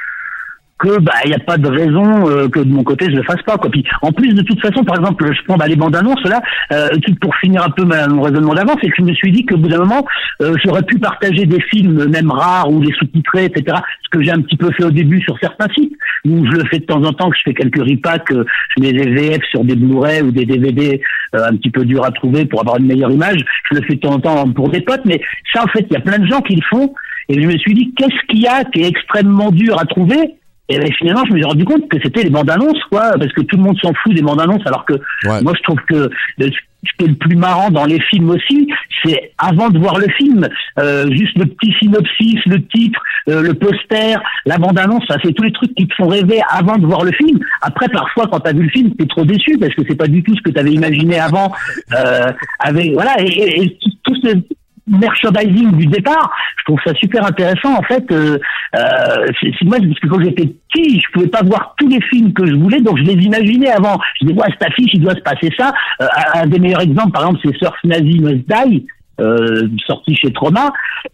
que 0.79 0.97
bah 0.99 1.11
il 1.25 1.29
n'y 1.29 1.35
a 1.35 1.39
pas 1.39 1.57
de 1.57 1.67
raison 1.67 2.29
euh, 2.29 2.47
que 2.47 2.61
de 2.61 2.71
mon 2.71 2.83
côté 2.83 3.05
je 3.05 3.17
le 3.17 3.23
fasse 3.23 3.41
pas 3.43 3.57
quoi. 3.57 3.69
Puis 3.69 3.83
en 4.01 4.11
plus 4.11 4.33
de 4.33 4.41
toute 4.41 4.61
façon 4.61 4.83
par 4.83 4.97
exemple 4.97 5.29
je 5.31 5.43
prends 5.45 5.57
bah, 5.57 5.67
les 5.67 5.75
bandes 5.75 5.95
annonces 5.95 6.23
là 6.23 6.41
euh, 6.71 6.87
tout 7.05 7.13
pour 7.21 7.35
finir 7.35 7.63
un 7.63 7.69
peu 7.69 7.83
ma, 7.83 8.07
mon 8.07 8.21
raisonnement 8.21 8.53
d'avant 8.53 8.73
c'est 8.81 8.89
que 8.89 8.95
je 8.97 9.03
me 9.03 9.13
suis 9.13 9.31
dit 9.31 9.45
qu'au 9.45 9.57
bout 9.57 9.67
d'un 9.67 9.79
moment 9.79 10.05
euh, 10.41 10.55
j'aurais 10.63 10.83
pu 10.83 10.97
partager 10.97 11.45
des 11.45 11.61
films 11.61 12.06
même 12.06 12.31
rares 12.31 12.71
ou 12.71 12.81
les 12.81 12.94
sous-titrés 12.94 13.45
etc 13.45 13.77
ce 14.04 14.09
que 14.09 14.23
j'ai 14.23 14.31
un 14.31 14.42
petit 14.42 14.56
peu 14.56 14.71
fait 14.71 14.85
au 14.85 14.92
début 14.92 15.21
sur 15.21 15.37
certains 15.39 15.68
sites 15.75 15.94
où 16.25 16.45
je 16.45 16.51
le 16.51 16.65
fais 16.65 16.80
de 16.80 16.85
temps 16.85 17.04
en 17.04 17.11
temps 17.11 17.30
que 17.30 17.37
je 17.37 17.44
fais 17.45 17.54
quelques 17.54 17.83
repacks 17.83 18.31
je 18.31 18.81
mets 18.81 18.94
des 18.94 19.09
VF 19.09 19.44
sur 19.51 19.65
des 19.65 19.75
Blu-ray 19.75 20.21
ou 20.21 20.31
des 20.31 20.45
DVD 20.45 21.01
euh, 21.35 21.45
un 21.45 21.57
petit 21.57 21.71
peu 21.71 21.83
durs 21.83 22.06
à 22.06 22.11
trouver 22.11 22.45
pour 22.45 22.61
avoir 22.61 22.77
une 22.77 22.87
meilleure 22.87 23.11
image 23.11 23.44
je 23.69 23.77
le 23.77 23.85
fais 23.85 23.95
de 23.95 23.99
temps 23.99 24.13
en 24.13 24.19
temps 24.19 24.49
pour 24.51 24.69
des 24.69 24.81
potes 24.81 25.04
mais 25.04 25.21
ça 25.54 25.63
en 25.63 25.68
fait 25.68 25.85
il 25.89 25.94
y 25.94 25.97
a 25.97 26.01
plein 26.01 26.19
de 26.19 26.25
gens 26.25 26.42
qui 26.42 26.56
le 26.56 26.63
font 26.69 26.94
et 27.27 27.42
je 27.42 27.45
me 27.45 27.57
suis 27.57 27.73
dit 27.73 27.94
qu'est-ce 27.97 28.27
qu'il 28.27 28.42
y 28.42 28.47
a 28.47 28.63
qui 28.63 28.81
est 28.81 28.87
extrêmement 28.87 29.51
dur 29.51 29.77
à 29.77 29.85
trouver 29.85 30.38
et 30.69 30.78
ben, 30.80 30.92
finalement, 30.94 31.23
je 31.28 31.33
me 31.33 31.38
suis 31.38 31.45
rendu 31.45 31.66
compte 31.66 31.88
que 31.90 31.97
c'était 32.04 32.23
les 32.23 32.30
bandes 32.30 32.49
annonces, 32.49 32.81
quoi, 32.92 33.11
parce 33.19 33.31
que 33.33 33.42
tout 33.42 33.57
le 33.57 33.64
monde 33.64 33.78
s'en 33.81 33.94
fout 34.04 34.14
des 34.14 34.21
bandes 34.21 34.40
annonces, 34.42 34.66
alors 34.66 34.85
que 34.85 34.94
Ouais. 34.94 35.42
moi, 35.42 35.54
je 35.57 35.61
trouve 35.64 35.80
que 35.88 36.09
le- 36.38 36.52
ce 36.85 36.92
qui 36.97 37.04
est 37.06 37.07
le 37.09 37.16
plus 37.16 37.35
marrant 37.35 37.69
dans 37.71 37.85
les 37.85 37.99
films 38.09 38.30
aussi, 38.30 38.69
c'est 39.04 39.31
avant 39.38 39.69
de 39.69 39.78
voir 39.80 39.97
le 39.97 40.07
film, 40.18 40.47
euh, 40.80 41.09
juste 41.11 41.38
le 41.38 41.45
petit 41.45 41.73
synopsis, 41.80 42.40
le 42.45 42.66
titre, 42.68 43.02
euh, 43.28 43.42
le 43.42 43.54
poster, 43.54 44.16
la 44.45 44.57
bande 44.57 44.80
annonce, 44.80 45.04
ça, 45.09 45.18
c'est 45.23 45.33
tous 45.33 45.44
les 45.44 45.52
trucs 45.52 45.76
qui 45.76 45.88
te 45.88 45.95
font 45.95 46.07
rêver 46.07 46.40
avant 46.49 46.78
de 46.78 46.85
voir 46.85 47.04
le 47.04 47.11
film. 47.11 47.38
Après, 47.61 47.90
parfois, 47.90 48.28
quand 48.31 48.40
t'as 48.40 48.54
vu 48.54 48.64
le 48.64 48.69
film, 48.69 48.95
t'es 48.95 49.06
trop 49.07 49.26
déçu 49.26 49.57
parce 49.59 49.73
que 49.76 49.81
c'est 49.90 49.97
pas 49.97 50.07
du 50.07 50.23
tout 50.23 50.33
ce 50.38 50.42
que 50.42 50.52
t'avais 50.52 50.71
imaginé 50.71 51.19
avant. 51.19 51.52
Euh, 51.97 52.31
avec 52.59 52.94
voilà, 52.94 53.16
et, 53.19 53.26
et- 53.28 53.64
et 53.64 53.78
tout, 53.81 53.90
tout 54.04 54.16
ce 54.23 54.30
merchandising 54.89 55.71
du 55.77 55.85
départ, 55.87 56.31
je 56.57 56.63
trouve 56.65 56.79
ça 56.85 56.93
super 56.95 57.25
intéressant 57.25 57.77
en 57.77 57.83
fait. 57.83 58.03
Euh, 58.11 58.37
euh, 58.75 59.25
c'est 59.41 59.65
moi 59.65 59.77
parce 59.79 59.99
que 59.99 60.07
quand 60.07 60.21
j'étais 60.21 60.45
petit, 60.45 60.99
je 60.99 61.11
pouvais 61.13 61.27
pas 61.27 61.41
voir 61.43 61.75
tous 61.77 61.87
les 61.87 62.01
films 62.01 62.33
que 62.33 62.45
je 62.45 62.55
voulais, 62.55 62.81
donc 62.81 62.97
je 62.97 63.03
les 63.03 63.23
imaginais 63.23 63.71
avant. 63.71 63.99
Je 64.19 64.27
disais 64.27 64.39
ouais, 64.39 64.47
cette 64.51 64.69
affiche, 64.69 64.91
il 64.93 65.01
doit 65.01 65.15
se 65.15 65.21
passer 65.21 65.49
ça. 65.57 65.71
Euh, 66.01 66.07
un 66.35 66.47
des 66.47 66.59
meilleurs 66.59 66.81
exemples, 66.81 67.11
par 67.11 67.23
exemple, 67.23 67.39
c'est 67.45 67.57
Surf 67.57 67.77
Nazi 67.83 68.19
Must 68.19 68.45
Die. 68.47 68.85
Euh, 69.19 69.68
sorti 69.85 70.16
chez 70.16 70.31
Trauma, 70.31 70.71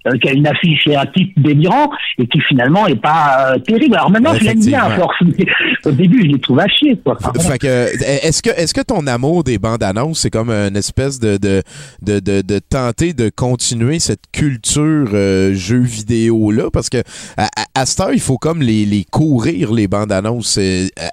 euh, 0.07 0.17
qui 0.17 0.29
a 0.29 0.33
une 0.33 0.47
affiche 0.47 0.87
et 0.87 0.95
un 0.95 1.05
titre 1.05 1.33
délirant 1.37 1.89
et 2.17 2.27
qui 2.27 2.39
finalement 2.41 2.87
est 2.87 2.95
pas 2.95 3.53
euh, 3.53 3.59
terrible. 3.59 3.95
Alors 3.95 4.11
maintenant, 4.11 4.33
je 4.35 4.43
l'aime 4.43 4.59
bien 4.59 4.83
Au 5.85 5.91
début, 5.91 6.21
je 6.23 6.27
les 6.27 6.39
trouve 6.39 6.59
à 6.59 6.67
chier. 6.67 6.97
Quoi. 7.03 7.17
Fait 7.39 7.57
que, 7.59 7.67
euh, 7.67 7.87
est-ce 8.23 8.41
que, 8.41 8.49
est-ce 8.49 8.73
que 8.73 8.81
ton 8.81 9.07
amour 9.07 9.43
des 9.43 9.57
bandes 9.57 9.83
annonces, 9.83 10.19
c'est 10.19 10.29
comme 10.29 10.49
une 10.49 10.75
espèce 10.75 11.19
de, 11.19 11.37
de, 11.37 11.61
de, 12.01 12.19
de, 12.19 12.41
de 12.41 12.59
tenter 12.59 13.13
de 13.13 13.29
continuer 13.29 13.99
cette 13.99 14.23
culture 14.31 15.09
euh, 15.13 15.53
jeu 15.53 15.79
vidéo 15.79 16.51
là? 16.51 16.69
Parce 16.71 16.89
que, 16.89 17.03
à, 17.37 17.47
à, 17.73 17.85
cette 17.85 17.99
heure, 17.99 18.13
il 18.13 18.19
faut 18.19 18.37
comme 18.37 18.61
les, 18.61 18.85
les 18.85 19.03
courir, 19.03 19.73
les 19.73 19.87
bandes 19.87 20.11
annonces. 20.11 20.59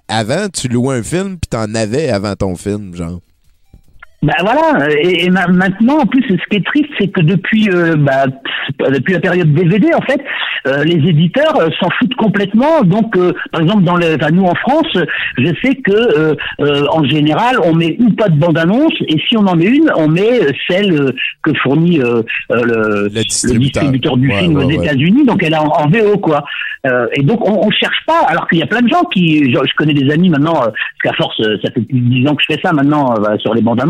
Avant, 0.09 0.49
tu 0.49 0.69
louais 0.69 0.97
un 0.99 1.03
film 1.03 1.39
puis 1.39 1.49
t'en 1.51 1.75
avais 1.75 2.11
avant 2.11 2.35
ton 2.35 2.57
film, 2.57 2.95
genre. 2.95 3.21
Ben 4.23 4.35
voilà, 4.41 4.89
et, 5.01 5.25
et 5.25 5.31
ma- 5.31 5.49
maintenant 5.49 5.99
en 5.99 6.07
plus 6.07 6.23
ce 6.29 6.35
qui 6.49 6.57
est 6.59 6.65
triste 6.65 6.91
c'est 6.97 7.09
que 7.09 7.21
depuis 7.23 7.69
euh, 7.71 7.97
bah, 7.97 8.27
depuis 8.91 9.15
la 9.15 9.21
période 9.21 9.53
DVD 9.53 9.93
en 9.95 10.01
fait, 10.03 10.21
euh, 10.69 10.85
les 10.85 11.09
éditeurs 11.11 11.57
euh, 11.59 11.69
s'en 11.81 11.89
foutent 11.99 12.15
complètement. 12.15 12.83
Donc 12.85 13.17
euh, 13.17 13.33
par 13.51 13.63
exemple 13.63 13.83
dans 13.83 13.97
le, 13.97 14.15
enfin, 14.15 14.31
nous 14.31 14.45
en 14.45 14.55
France, 14.55 14.87
je 15.39 15.49
sais 15.65 15.75
que 15.75 15.91
euh, 15.93 16.35
euh, 16.61 16.85
en 16.93 17.03
général 17.05 17.57
on 17.65 17.75
met 17.75 17.97
ou 17.99 18.11
pas 18.11 18.29
de 18.29 18.39
bande 18.39 18.59
annonce 18.59 18.95
et 19.09 19.19
si 19.29 19.37
on 19.37 19.45
en 19.47 19.57
met 19.57 19.65
une, 19.67 19.91
on 19.97 20.07
met 20.07 20.39
celle 20.69 21.13
que 21.43 21.51
fournit 21.63 21.99
le, 21.99 22.25
Le 22.51 23.09
distributeur. 23.09 24.17
du 24.17 24.29
Ouais, 24.29 24.39
film 24.39 24.55
ouais, 24.57 24.65
aux 24.65 24.69
ouais. 24.69 24.75
États-Unis, 24.77 25.27
donc 25.27 25.43
elle 25.43 25.55
est 25.55 25.57
en, 25.59 25.67
en 25.67 25.89
VO 25.89 26.17
quoi. 26.19 26.45
Euh, 26.87 27.07
et 27.13 27.23
donc 27.23 27.49
on, 27.49 27.67
on 27.67 27.71
cherche 27.71 27.99
pas, 28.07 28.21
alors 28.29 28.49
qu'il 28.49 28.59
y 28.59 28.63
a 28.63 28.67
plein 28.67 28.83
de 28.83 28.89
gens 28.89 29.03
qui, 29.13 29.53
genre, 29.53 29.65
je 29.69 29.75
connais 29.77 29.95
des 29.95 30.13
amis 30.13 30.29
maintenant, 30.29 30.57
euh, 30.63 30.67
parce 30.71 31.03
qu'à 31.05 31.13
force, 31.13 31.37
ça 31.63 31.71
fait 31.73 31.81
plus 31.81 31.99
de 32.01 32.09
10 32.09 32.29
ans 32.29 32.35
que 32.35 32.43
je 32.49 32.55
fais 32.55 32.61
ça 32.61 32.73
maintenant 32.73 33.13
euh, 33.13 33.21
bah, 33.21 33.39
sur 33.39 33.55
les 33.55 33.63
bandes 33.63 33.81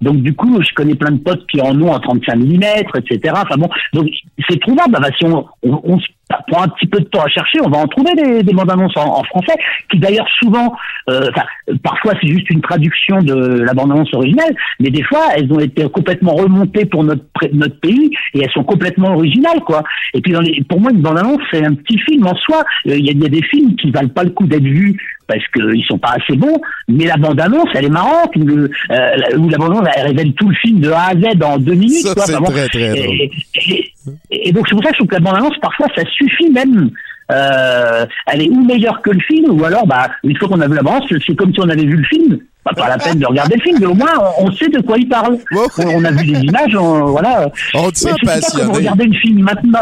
Donc 0.00 0.18
du 0.18 0.34
coup, 0.34 0.60
je 0.62 0.72
connais 0.74 0.94
plein 0.94 1.12
de 1.12 1.18
potes 1.18 1.46
qui 1.48 1.60
en 1.60 1.80
ont 1.80 1.90
en 1.90 1.98
35 1.98 2.36
mm, 2.36 2.62
etc. 2.94 3.34
Enfin 3.34 3.56
bon, 3.56 3.68
donc 3.92 4.08
c'est 4.48 4.60
trouvable. 4.60 4.92
Bah, 4.92 5.08
si 5.18 5.24
on, 5.24 5.44
on 5.62 5.98
se 5.98 6.06
prend 6.50 6.62
un 6.62 6.68
petit 6.68 6.86
peu 6.86 6.98
de 7.00 7.04
temps 7.06 7.22
à 7.22 7.28
chercher, 7.28 7.58
on 7.64 7.70
va 7.70 7.78
en 7.78 7.86
trouver 7.86 8.12
des, 8.14 8.42
des 8.42 8.52
bandes 8.52 8.70
annonces 8.70 8.96
en, 8.96 9.18
en 9.20 9.24
français, 9.24 9.54
qui 9.90 9.98
d'ailleurs 9.98 10.26
souvent, 10.38 10.74
euh, 11.08 11.28
enfin, 11.30 11.44
parfois 11.82 12.12
c'est 12.20 12.28
juste 12.28 12.50
une 12.50 12.60
traduction 12.60 13.18
de 13.22 13.60
la 13.62 13.72
bande 13.74 13.92
annonce 13.92 14.12
originale, 14.14 14.54
mais 14.80 14.90
des 14.90 15.02
fois 15.04 15.26
elles 15.36 15.50
ont 15.52 15.58
été 15.60 15.88
complètement 15.88 16.34
remontées 16.34 16.84
pour 16.84 17.04
notre 17.04 17.22
notre 17.52 17.80
pays 17.80 18.10
et 18.34 18.40
elles 18.42 18.50
sont 18.52 18.64
complètement 18.64 19.14
originales 19.14 19.60
quoi. 19.66 19.82
Et 20.14 20.20
puis 20.20 20.32
dans 20.32 20.40
les, 20.40 20.62
pour 20.68 20.80
moi 20.80 20.90
une 20.90 21.00
bande 21.00 21.18
annonce 21.18 21.40
c'est 21.50 21.64
un 21.64 21.74
petit 21.74 21.98
film 21.98 22.26
en 22.26 22.34
soi. 22.36 22.62
Euh, 22.88 22.96
Il 22.96 23.06
y, 23.06 23.10
a, 23.10 23.12
y 23.12 23.26
a 23.26 23.28
des 23.30 23.42
films 23.42 23.74
qui 23.76 23.90
valent 23.90 24.08
pas 24.08 24.24
le 24.24 24.30
coup 24.30 24.46
d'être 24.46 24.62
vus 24.62 24.96
parce 25.26 25.42
qu'ils 25.54 25.84
sont 25.86 25.98
pas 25.98 26.14
assez 26.18 26.36
bons, 26.38 26.58
mais 26.88 27.04
la 27.04 27.16
bande 27.16 27.38
annonce 27.40 27.68
elle 27.74 27.84
est 27.84 27.90
marrante, 27.90 28.30
où, 28.36 28.44
le, 28.44 28.64
euh, 28.64 28.70
la- 28.90 29.36
où 29.38 29.48
la 29.48 29.58
bande 29.58 29.72
annonce 29.76 29.88
elle 29.96 30.06
révèle 30.08 30.32
tout 30.34 30.48
le 30.48 30.54
film 30.56 30.80
de 30.80 30.90
A 30.90 31.08
à 31.08 31.12
Z 31.12 31.42
en 31.44 31.58
deux 31.58 31.74
minutes. 31.74 32.06
Ça, 32.06 32.14
quoi. 32.14 32.38
bon, 32.40 32.44
très, 32.46 32.66
très 32.68 32.88
drôle. 32.88 33.14
et, 33.14 33.92
et- 34.30 34.48
et 34.48 34.52
donc 34.52 34.66
c'est 34.68 34.74
pour 34.74 34.82
ça 34.84 34.90
que 34.90 34.96
je 34.96 34.98
trouve 35.00 35.08
que 35.08 35.14
la 35.14 35.20
bande 35.20 35.36
annonce 35.36 35.58
parfois 35.60 35.86
ça 35.96 36.02
suffit 36.10 36.50
même. 36.50 36.90
Euh, 37.30 38.06
elle 38.26 38.42
est 38.42 38.48
ou 38.48 38.64
meilleure 38.64 39.02
que 39.02 39.10
le 39.10 39.20
film, 39.20 39.50
ou 39.50 39.62
alors 39.64 39.86
bah 39.86 40.08
une 40.24 40.36
fois 40.38 40.48
qu'on 40.48 40.60
a 40.62 40.66
vu 40.68 40.74
la 40.74 40.82
bande 40.82 41.02
annonce, 41.02 41.12
c'est 41.26 41.34
comme 41.36 41.52
si 41.52 41.60
on 41.60 41.68
avait 41.68 41.84
vu 41.84 41.96
le 41.96 42.04
film. 42.04 42.38
Pas, 42.64 42.72
pas 42.74 42.88
la 42.88 42.96
peine 43.04 43.18
de 43.18 43.26
regarder 43.26 43.56
le 43.56 43.62
film, 43.62 43.76
mais 43.80 43.86
au 43.86 43.94
moins 43.94 44.12
on, 44.38 44.46
on 44.46 44.52
sait 44.52 44.68
de 44.68 44.80
quoi 44.80 44.96
il 44.98 45.08
parle. 45.08 45.36
On, 45.54 45.82
on 45.96 46.04
a 46.04 46.10
vu 46.10 46.24
les 46.24 46.40
images, 46.40 46.74
on- 46.74 47.04
voilà. 47.06 47.50
On 47.74 47.90
c'est 47.92 48.10
pas 48.24 48.40
comme 48.58 48.70
regarder 48.76 49.04
une 49.04 49.14
film 49.16 49.40
maintenant. 49.42 49.80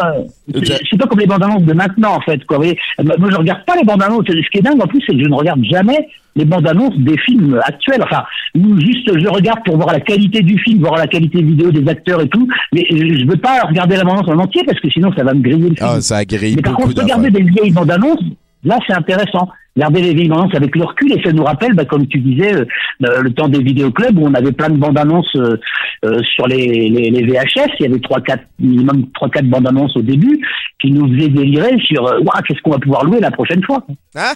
C'est 0.54 0.98
pas 0.98 1.06
comme 1.06 1.20
les 1.20 1.26
bandes 1.26 1.42
annonces 1.44 1.62
de 1.62 1.72
maintenant, 1.72 2.16
en 2.16 2.20
fait. 2.20 2.44
Quoi. 2.46 2.56
Vous 2.58 2.62
voyez, 2.64 2.78
moi, 3.02 3.28
je 3.30 3.36
regarde 3.36 3.64
pas 3.64 3.76
les 3.76 3.84
bandes 3.84 4.02
annonces. 4.02 4.24
Ce 4.26 4.50
qui 4.50 4.58
est 4.58 4.62
dingue, 4.62 4.82
en 4.82 4.86
plus, 4.86 5.00
c'est 5.06 5.12
que 5.14 5.22
je 5.22 5.28
ne 5.28 5.34
regarde 5.34 5.62
jamais 5.64 6.08
les 6.36 6.44
bandes 6.44 6.68
annonces 6.68 6.96
des 6.98 7.16
films 7.18 7.58
actuels. 7.64 8.02
Enfin, 8.02 8.22
ou 8.54 8.78
juste, 8.78 9.18
je 9.18 9.28
regarde 9.28 9.60
pour 9.64 9.76
voir 9.76 9.92
la 9.92 10.00
qualité 10.00 10.42
du 10.42 10.58
film, 10.58 10.80
voir 10.80 10.96
la 10.96 11.06
qualité 11.06 11.42
vidéo 11.42 11.70
des 11.70 11.88
acteurs 11.90 12.20
et 12.20 12.28
tout. 12.28 12.46
Mais 12.72 12.84
je 12.90 12.96
je 13.16 13.26
veux 13.26 13.38
pas 13.38 13.62
regarder 13.62 13.96
la 13.96 14.04
bande 14.04 14.18
annonce 14.18 14.28
en 14.28 14.38
entier 14.38 14.62
parce 14.64 14.78
que 14.78 14.90
sinon, 14.90 15.10
ça 15.16 15.24
va 15.24 15.34
me 15.34 15.40
griller 15.40 15.70
le 15.70 15.74
film. 15.74 15.88
Ah, 15.88 16.00
ça 16.00 16.24
grille 16.24 16.56
Mais 16.56 16.62
par 16.62 16.74
contre, 16.74 17.00
regarder 17.00 17.30
des 17.30 17.42
vieilles 17.42 17.72
bandes 17.72 17.90
annonces, 17.90 18.22
là, 18.62 18.78
c'est 18.86 18.94
intéressant. 18.94 19.48
Regarder 19.76 20.14
les 20.14 20.24
annonces 20.24 20.54
avec 20.54 20.74
le 20.74 20.84
recul 20.84 21.12
et 21.12 21.22
ça 21.22 21.32
nous 21.32 21.44
rappelle, 21.44 21.74
bah, 21.74 21.84
comme 21.84 22.06
tu 22.06 22.18
disais, 22.18 22.54
euh, 22.54 22.64
euh, 23.04 23.20
le 23.22 23.30
temps 23.32 23.48
des 23.48 23.62
vidéoclubs 23.62 24.18
où 24.18 24.26
on 24.26 24.34
avait 24.34 24.52
plein 24.52 24.70
de 24.70 24.76
bandes 24.78 24.98
annonces 24.98 25.30
euh, 25.36 25.56
euh, 26.04 26.20
sur 26.34 26.46
les, 26.46 26.88
les, 26.88 27.10
les 27.10 27.26
VHS. 27.26 27.70
Il 27.80 27.86
y 27.86 27.88
avait 27.90 28.00
trois, 28.00 28.20
quatre, 28.20 28.44
minimum 28.58 29.06
trois, 29.12 29.28
quatre 29.28 29.48
bandes 29.48 29.66
annonces 29.68 29.96
au 29.96 30.02
début 30.02 30.40
qui 30.80 30.90
nous 30.90 31.06
faisaient 31.14 31.28
délirer 31.28 31.76
sur, 31.86 32.02
Ouah, 32.02 32.42
qu'est-ce 32.46 32.60
qu'on 32.62 32.70
va 32.72 32.78
pouvoir 32.78 33.04
louer 33.04 33.20
la 33.20 33.30
prochaine 33.30 33.62
fois? 33.62 33.84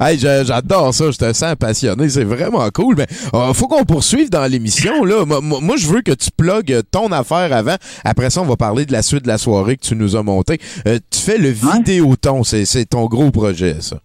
Hey, 0.00 0.18
j'adore 0.18 0.92
ça, 0.94 1.10
je 1.10 1.18
te 1.18 1.32
sens 1.32 1.54
passionné, 1.56 2.08
c'est 2.08 2.24
vraiment 2.24 2.68
cool. 2.74 2.96
Mais 2.98 3.06
euh, 3.34 3.52
faut 3.52 3.68
qu'on 3.68 3.84
poursuive 3.84 4.30
dans 4.30 4.50
l'émission. 4.50 5.04
là. 5.04 5.24
Moi, 5.26 5.76
je 5.76 5.86
veux 5.88 6.02
que 6.02 6.12
tu 6.12 6.30
plugues 6.36 6.80
ton 6.90 7.10
affaire 7.12 7.52
avant. 7.52 7.76
Après 8.04 8.30
ça, 8.30 8.40
on 8.42 8.46
va 8.46 8.56
parler 8.56 8.84
de 8.86 8.92
la 8.92 9.02
suite 9.02 9.22
de 9.24 9.28
la 9.28 9.38
soirée 9.38 9.76
que 9.76 9.82
tu 9.86 9.96
nous 9.96 10.16
as 10.16 10.22
monté. 10.22 10.58
Euh, 10.86 10.98
tu 11.10 11.20
fais 11.20 11.38
le 11.38 11.48
vidéoton, 11.50 12.42
c'est 12.44 12.84
ton 12.88 13.06
gros 13.06 13.30
projet, 13.30 13.76
ça. 13.80 13.96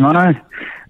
Ouais. 0.00 0.34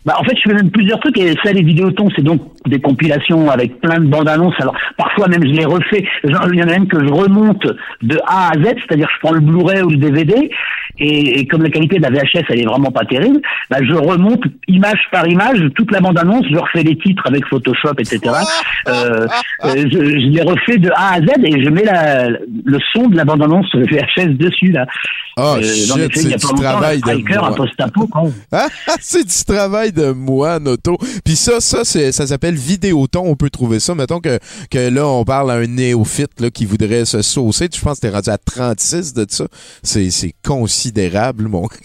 Bah, 0.05 0.15
en 0.19 0.25
fait, 0.25 0.37
je 0.37 0.49
fais 0.49 0.55
même 0.55 0.71
plusieurs 0.71 0.99
trucs 1.01 1.19
et 1.19 1.35
ça, 1.45 1.53
les 1.53 1.63
vidéotons, 1.63 2.09
c'est 2.17 2.23
donc 2.23 2.41
des 2.67 2.81
compilations 2.81 3.51
avec 3.51 3.81
plein 3.81 3.99
de 4.01 4.07
bandes 4.07 4.29
annonces. 4.29 4.55
Alors, 4.61 4.75
parfois 4.97 5.29
même, 5.29 5.43
je 5.43 5.53
les 5.53 5.65
refais. 5.65 6.05
Il 6.25 6.31
y 6.31 6.63
en 6.63 6.69
a 6.69 6.73
même 6.73 6.87
que 6.89 6.99
je 7.05 7.13
remonte 7.13 7.67
de 8.03 8.19
A 8.27 8.51
à 8.51 8.53
Z, 8.55 8.75
c'est-à-dire 8.87 9.09
je 9.15 9.21
prends 9.21 9.33
le 9.35 9.41
Blu-ray 9.41 9.83
ou 9.83 9.91
le 9.91 9.97
DVD 9.97 10.51
et, 10.99 11.41
et 11.41 11.47
comme 11.47 11.63
la 11.63 11.71
qualité 11.71 11.97
de 11.99 12.03
la 12.03 12.11
VHS, 12.11 12.45
elle 12.51 12.61
est 12.61 12.67
vraiment 12.67 12.91
pas 12.91 13.05
terrible, 13.07 13.41
bah, 13.71 13.79
je 13.83 13.95
remonte 13.95 14.43
image 14.69 15.01
par 15.11 15.27
image 15.27 15.63
toute 15.75 15.91
la 15.93 16.01
bande 16.01 16.19
annonce, 16.19 16.45
je 16.51 16.59
refais 16.59 16.83
les 16.83 16.97
titres 16.99 17.23
avec 17.27 17.47
Photoshop, 17.47 17.95
etc. 17.99 18.21
Euh, 18.89 19.27
euh, 19.65 19.75
je, 19.77 19.89
je 19.89 20.29
les 20.31 20.43
refais 20.43 20.77
de 20.77 20.91
A 20.95 21.15
à 21.15 21.21
Z 21.21 21.29
et 21.45 21.65
je 21.65 21.71
mets 21.71 21.85
la, 21.85 22.29
le 22.29 22.79
son 22.93 23.09
de 23.09 23.17
la 23.17 23.25
bande 23.25 23.43
annonce 23.43 23.67
VHS 23.75 24.37
dessus, 24.37 24.73
là. 24.73 24.87
Ah, 25.37 25.55
Euh, 25.57 25.63
shit, 25.63 26.11
il 26.17 26.23
y 26.23 26.29
c'est 26.29 26.35
a 26.35 26.37
du 26.37 26.47
pas 26.47 26.49
longtemps, 26.53 26.63
travail 26.63 26.97
un 26.97 27.07
de 27.07 27.19
Striker, 27.21 27.37
un 27.39 27.41
moi. 27.49 27.55
post-apo, 27.55 28.07
quoi. 28.09 28.23
C'est 29.01 29.25
du 29.25 29.45
travail 29.55 29.93
de 29.93 30.11
moi, 30.13 30.59
Noto. 30.59 30.99
Puis 31.25 31.37
ça, 31.37 31.61
ça, 31.61 31.85
ça 31.85 32.27
s'appelle 32.27 32.50
Vidéoton. 32.55 33.23
On 33.27 33.37
peut 33.37 33.51
trouver 33.51 33.81
ça. 33.81 33.95
Mettons 33.95 34.21
que, 34.21 34.39
que 34.71 34.89
là, 34.93 35.07
on 35.07 35.25
parle 35.25 35.51
à 35.51 35.55
un 35.55 35.67
néophyte 35.67 36.41
là, 36.41 36.51
qui 36.51 36.65
voudrait 36.67 37.05
se 37.05 37.23
saucer. 37.23 37.69
Je 37.75 37.81
pense 37.81 37.99
que 38.01 38.07
t'es 38.07 38.13
rendu 38.15 38.31
à 38.31 38.39
36 38.39 39.15
de 39.15 39.27
ça. 39.29 39.47
C'est, 39.83 40.11
c'est 40.11 40.35
considérable, 40.47 41.49
mon. 41.49 41.69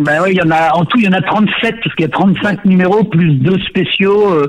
Ben 0.00 0.20
oui, 0.24 0.30
il 0.32 0.36
y 0.38 0.42
en 0.42 0.50
a, 0.50 0.72
en 0.74 0.84
tout, 0.84 0.98
il 0.98 1.04
y 1.04 1.08
en 1.08 1.12
a 1.12 1.22
37, 1.22 1.76
parce 1.82 1.94
qu'il 1.94 2.02
y 2.04 2.08
a 2.08 2.08
35 2.08 2.64
numéros, 2.64 3.04
plus 3.04 3.34
deux 3.34 3.58
spéciaux. 3.68 4.32
euh, 4.32 4.48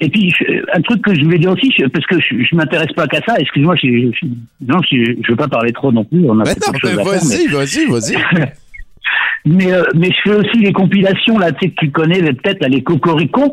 et 0.00 0.08
puis, 0.08 0.30
je- 0.30 0.62
un 0.74 0.80
truc 0.80 1.02
que 1.02 1.14
je 1.14 1.22
voulais 1.22 1.38
dire 1.38 1.50
aussi, 1.50 1.70
je- 1.78 1.84
parce 1.84 2.06
que 2.06 2.16
je, 2.18 2.42
je 2.42 2.56
m'intéresse 2.56 2.90
pas 2.96 3.06
qu'à 3.06 3.20
ça, 3.28 3.34
excuse-moi, 3.38 3.74
je, 3.76 4.10
je, 4.18 4.26
non, 4.66 4.80
je, 4.90 5.28
veux 5.28 5.36
pas 5.36 5.48
parler 5.48 5.72
trop 5.72 5.92
non 5.92 6.04
plus, 6.06 6.24
on 6.30 6.40
a 6.40 6.44
peut-être 6.44 6.72
non, 6.72 6.96
mais- 6.96 7.04
vas-y, 7.04 7.46
vas-y, 7.48 7.86
vas-y. 7.90 8.16
mais, 9.44 9.70
euh, 9.72 9.82
mais 9.94 10.08
je 10.10 10.30
fais 10.30 10.36
aussi 10.36 10.58
les 10.60 10.72
compilations, 10.72 11.38
là, 11.38 11.52
tu 11.52 11.66
sais, 11.66 11.70
que 11.74 11.84
tu 11.84 11.90
connais 11.90 12.22
peut-être, 12.22 12.62
là, 12.62 12.68
les 12.68 12.82
Cocorico, 12.82 13.52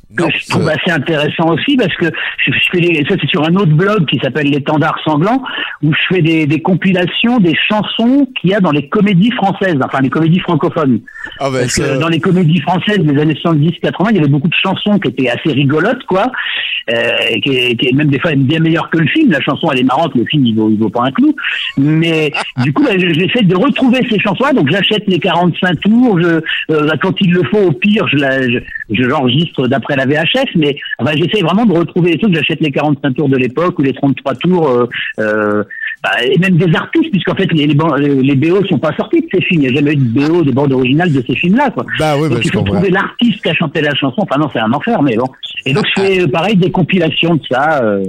que 0.15 0.23
Non, 0.23 0.29
je 0.33 0.49
trouve 0.49 0.67
assez 0.69 0.91
intéressant 0.91 1.49
aussi, 1.53 1.77
parce 1.77 1.93
que 1.95 2.05
je, 2.45 2.51
je 2.51 2.59
fais 2.71 2.79
les, 2.79 3.05
ça 3.07 3.15
c'est 3.19 3.27
sur 3.29 3.43
un 3.43 3.55
autre 3.55 3.71
blog 3.73 4.05
qui 4.07 4.17
s'appelle 4.19 4.47
L'étendard 4.47 4.97
sanglant, 5.05 5.41
où 5.83 5.91
je 5.93 6.15
fais 6.15 6.21
des, 6.21 6.45
des 6.45 6.61
compilations 6.61 7.37
des 7.39 7.55
chansons 7.69 8.27
qu'il 8.39 8.49
y 8.49 8.53
a 8.53 8.59
dans 8.59 8.71
les 8.71 8.87
comédies 8.89 9.31
françaises, 9.31 9.77
enfin 9.83 10.01
les 10.01 10.09
comédies 10.09 10.39
francophones. 10.39 10.99
Ah 11.39 11.49
ben 11.51 11.59
Parce 11.61 11.75
que 11.75 11.99
dans 11.99 12.09
les 12.09 12.19
comédies 12.19 12.61
françaises 12.61 12.99
des 12.99 13.21
années 13.21 13.33
70-80, 13.43 14.07
il 14.11 14.15
y 14.15 14.19
avait 14.19 14.27
beaucoup 14.27 14.47
de 14.49 14.53
chansons 14.61 14.99
qui 14.99 15.09
étaient 15.09 15.29
assez 15.29 15.51
rigolotes, 15.53 16.03
quoi. 16.05 16.31
Euh, 16.91 16.95
qui, 17.43 17.77
qui 17.77 17.93
même 17.93 18.09
des 18.09 18.19
fois 18.19 18.31
bien 18.35 18.59
meilleures 18.59 18.89
que 18.89 18.97
le 18.97 19.07
film. 19.07 19.31
La 19.31 19.39
chanson 19.39 19.69
elle 19.71 19.79
est 19.79 19.83
marrante, 19.83 20.13
le 20.15 20.25
film 20.25 20.45
il 20.47 20.55
vaut, 20.55 20.69
il 20.69 20.77
vaut 20.79 20.89
pas 20.89 21.03
un 21.03 21.11
clou. 21.11 21.33
Mais 21.77 22.31
du 22.63 22.73
coup, 22.73 22.83
bah, 22.83 22.97
je- 22.97 23.13
j'essaie 23.13 23.43
de 23.45 23.55
retrouver 23.55 23.99
ces 24.09 24.19
chansons-là. 24.19 24.53
Donc 24.53 24.69
j'achète 24.69 25.03
les 25.07 25.19
45 25.19 25.79
tours. 25.79 26.19
Je, 26.19 26.41
euh, 26.71 26.89
quand 27.01 27.13
il 27.21 27.31
le 27.33 27.43
faut, 27.43 27.59
au 27.67 27.71
pire, 27.71 28.07
je 28.07 28.17
la- 28.17 28.41
je- 28.49 28.59
je 28.89 29.03
l'enregistre 29.03 29.67
d'après 29.67 29.95
la 29.95 30.00
VHS. 30.05 30.55
Mais 30.55 30.75
enfin, 30.99 31.13
j'essaie 31.15 31.41
vraiment 31.41 31.65
de 31.65 31.73
retrouver 31.73 32.11
les 32.11 32.17
trucs. 32.17 32.35
J'achète 32.35 32.59
les 32.61 32.71
45 32.71 33.13
tours 33.15 33.29
de 33.29 33.37
l'époque 33.37 33.77
ou 33.79 33.81
les 33.81 33.93
33 33.93 34.35
tours. 34.35 34.69
Euh, 34.69 34.89
euh, 35.19 35.63
bah, 36.03 36.09
et 36.23 36.37
même 36.39 36.57
des 36.57 36.73
artistes, 36.75 37.11
puisqu'en 37.11 37.35
fait 37.35 37.51
les, 37.53 37.67
les, 37.67 37.75
les 38.23 38.35
BO 38.35 38.65
sont 38.65 38.79
pas 38.79 38.95
sortis 38.95 39.21
de 39.21 39.27
ces 39.31 39.41
films. 39.41 39.61
Il 39.61 39.67
n'y 39.71 39.77
a 39.77 39.79
jamais 39.79 39.93
eu 39.93 39.97
de 39.97 40.27
BO, 40.27 40.43
de 40.43 40.51
bande 40.51 40.71
originale 40.73 41.11
de 41.11 41.23
ces 41.27 41.35
films-là. 41.35 41.69
Quoi. 41.71 41.85
Ben 41.99 42.15
oui, 42.17 42.27
ben 42.27 42.35
Donc 42.35 42.45
il 42.45 42.51
faut 42.51 42.61
trouver 42.61 42.89
l'artiste 42.89 43.41
qui 43.43 43.49
a 43.49 43.53
chanté 43.53 43.81
la 43.81 43.93
chanson. 43.93 44.21
Enfin 44.21 44.39
non, 44.39 44.49
c'est 44.51 44.59
un 44.59 44.71
enfer, 44.73 45.01
mais 45.03 45.15
bon. 45.15 45.27
Et 45.65 45.73
donc 45.73 45.85
je 45.95 46.01
fais 46.01 46.21
euh, 46.21 46.27
pareil 46.27 46.55
des 46.55 46.71
compilations 46.71 47.35
de 47.35 47.41
ça. 47.51 47.83
euh. 47.83 48.03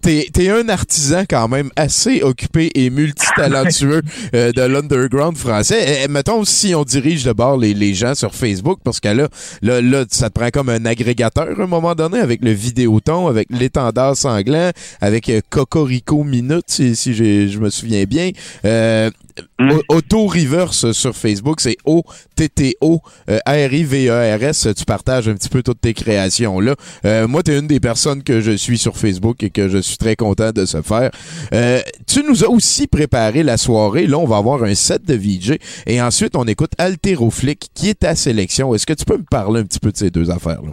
T'es, 0.00 0.26
t'es 0.32 0.48
un 0.48 0.68
artisan 0.70 1.24
quand 1.28 1.48
même 1.48 1.68
assez 1.76 2.22
occupé 2.22 2.70
et 2.74 2.88
multitalentueux 2.88 4.00
euh, 4.34 4.52
de 4.52 4.62
l'underground 4.62 5.36
français? 5.36 6.04
Et, 6.04 6.08
mettons 6.08 6.44
si 6.44 6.74
on 6.74 6.84
dirige 6.84 7.24
d'abord 7.24 7.58
les, 7.58 7.74
les 7.74 7.92
gens 7.92 8.14
sur 8.14 8.34
Facebook, 8.34 8.78
parce 8.82 9.00
que 9.00 9.08
là, 9.08 9.28
là, 9.60 9.82
là, 9.82 10.04
ça 10.08 10.30
te 10.30 10.38
prend 10.38 10.48
comme 10.48 10.70
un 10.70 10.86
agrégateur 10.86 11.46
à 11.58 11.62
un 11.62 11.66
moment 11.66 11.94
donné 11.94 12.20
avec 12.20 12.42
le 12.42 12.52
vidéoton, 12.52 13.26
avec 13.26 13.48
l'étendard 13.50 14.16
sanglant, 14.16 14.70
avec 15.02 15.28
euh, 15.28 15.40
Cocorico 15.50 16.24
Minute, 16.24 16.64
si, 16.68 16.96
si 16.96 17.17
je 17.24 17.58
me 17.58 17.70
souviens 17.70 18.04
bien. 18.04 18.30
Euh. 18.64 19.10
O- 19.60 19.82
Auto 19.88 20.26
Reverse 20.26 20.90
sur 20.90 21.14
Facebook, 21.16 21.60
c'est 21.60 21.76
O-T-T-O-R-I-V-E-R-S. 21.84 24.68
Tu 24.76 24.84
partages 24.84 25.28
un 25.28 25.34
petit 25.34 25.48
peu 25.48 25.62
toutes 25.62 25.80
tes 25.80 25.94
créations 25.94 26.58
là. 26.60 26.74
Euh, 27.04 27.28
moi, 27.28 27.42
tu 27.44 27.52
es 27.52 27.58
une 27.58 27.66
des 27.68 27.78
personnes 27.80 28.22
que 28.24 28.40
je 28.40 28.50
suis 28.52 28.78
sur 28.78 28.96
Facebook 28.96 29.42
et 29.44 29.50
que 29.50 29.68
je 29.68 29.78
suis 29.78 29.96
très 29.96 30.16
content 30.16 30.50
de 30.50 30.64
se 30.64 30.82
faire. 30.82 31.10
Euh, 31.54 31.80
tu 32.06 32.24
nous 32.28 32.42
as 32.44 32.48
aussi 32.48 32.86
préparé 32.88 33.42
la 33.44 33.56
soirée. 33.56 34.06
Là, 34.08 34.18
on 34.18 34.26
va 34.26 34.38
avoir 34.38 34.64
un 34.64 34.74
set 34.74 35.04
de 35.06 35.14
VJ 35.14 35.58
et 35.86 36.02
ensuite, 36.02 36.34
on 36.36 36.44
écoute 36.44 36.72
Alteroflick 36.78 37.68
qui 37.74 37.90
est 37.90 38.00
ta 38.00 38.14
sélection. 38.16 38.74
Est-ce 38.74 38.86
que 38.86 38.92
tu 38.94 39.04
peux 39.04 39.18
me 39.18 39.24
parler 39.30 39.60
un 39.60 39.64
petit 39.64 39.78
peu 39.80 39.92
de 39.92 39.96
ces 39.96 40.10
deux 40.10 40.30
affaires-là? 40.30 40.72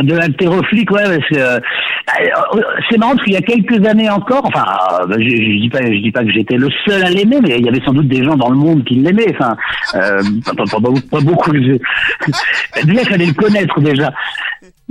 De 0.00 0.14
l'haltérophilique, 0.14 0.90
ouais, 0.92 1.02
parce 1.02 1.28
que 1.28 1.36
euh, 1.36 1.58
euh, 1.58 2.60
c'est 2.88 2.98
marrant 2.98 3.12
parce 3.16 3.24
qu'il 3.24 3.32
y 3.32 3.36
a 3.36 3.40
quelques 3.42 3.84
années 3.84 4.08
encore, 4.08 4.44
enfin, 4.44 4.64
euh, 5.10 5.14
je, 5.18 5.28
je 5.28 5.60
dis 5.60 5.68
pas, 5.68 5.80
je 5.84 6.00
dis 6.00 6.12
pas 6.12 6.22
que 6.22 6.30
j'étais 6.30 6.56
le 6.56 6.68
seul 6.86 7.02
à 7.04 7.10
l'aimer, 7.10 7.38
mais 7.42 7.56
il 7.58 7.64
y 7.66 7.68
avait 7.68 7.80
sans 7.84 7.92
doute 7.92 8.06
des 8.06 8.22
gens 8.22 8.36
dans 8.36 8.48
le 8.50 8.56
monde 8.56 8.84
qui 8.84 8.94
l'aimaient. 8.94 9.34
Enfin, 9.34 9.56
euh, 9.96 10.20
pas, 10.46 10.52
pas- 10.54 10.80
pas 11.10 11.20
beaucoup- 11.20 11.52
je- 11.54 12.86
déjà, 12.86 13.04
fallait 13.06 13.26
le 13.26 13.34
connaître 13.34 13.80
déjà. 13.80 14.12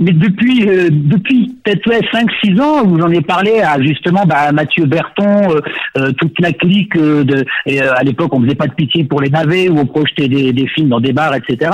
Mais 0.00 0.12
depuis, 0.12 0.68
euh, 0.68 0.90
depuis 0.92 1.56
peut-être 1.64 1.84
ouais, 1.88 2.00
5-6 2.12 2.60
ans, 2.60 2.84
où 2.84 3.00
j'en 3.00 3.10
ai 3.10 3.20
parlé 3.20 3.60
à 3.60 3.80
justement 3.82 4.24
bah, 4.26 4.52
Mathieu 4.52 4.86
Berton, 4.86 5.50
euh, 5.50 5.60
euh, 5.96 6.12
toute 6.12 6.38
la 6.40 6.52
clique 6.52 6.94
euh, 6.96 7.24
de. 7.24 7.44
euh, 7.68 7.92
à 7.96 8.04
l'époque, 8.04 8.32
on 8.32 8.40
faisait 8.42 8.54
pas 8.54 8.68
de 8.68 8.74
pitié 8.74 9.04
pour 9.04 9.20
les 9.20 9.28
navets, 9.30 9.68
où 9.68 9.76
on 9.78 9.86
projetait 9.86 10.28
des, 10.28 10.52
des 10.52 10.68
films 10.68 10.90
dans 10.90 11.00
des 11.00 11.12
bars, 11.12 11.34
etc. 11.34 11.72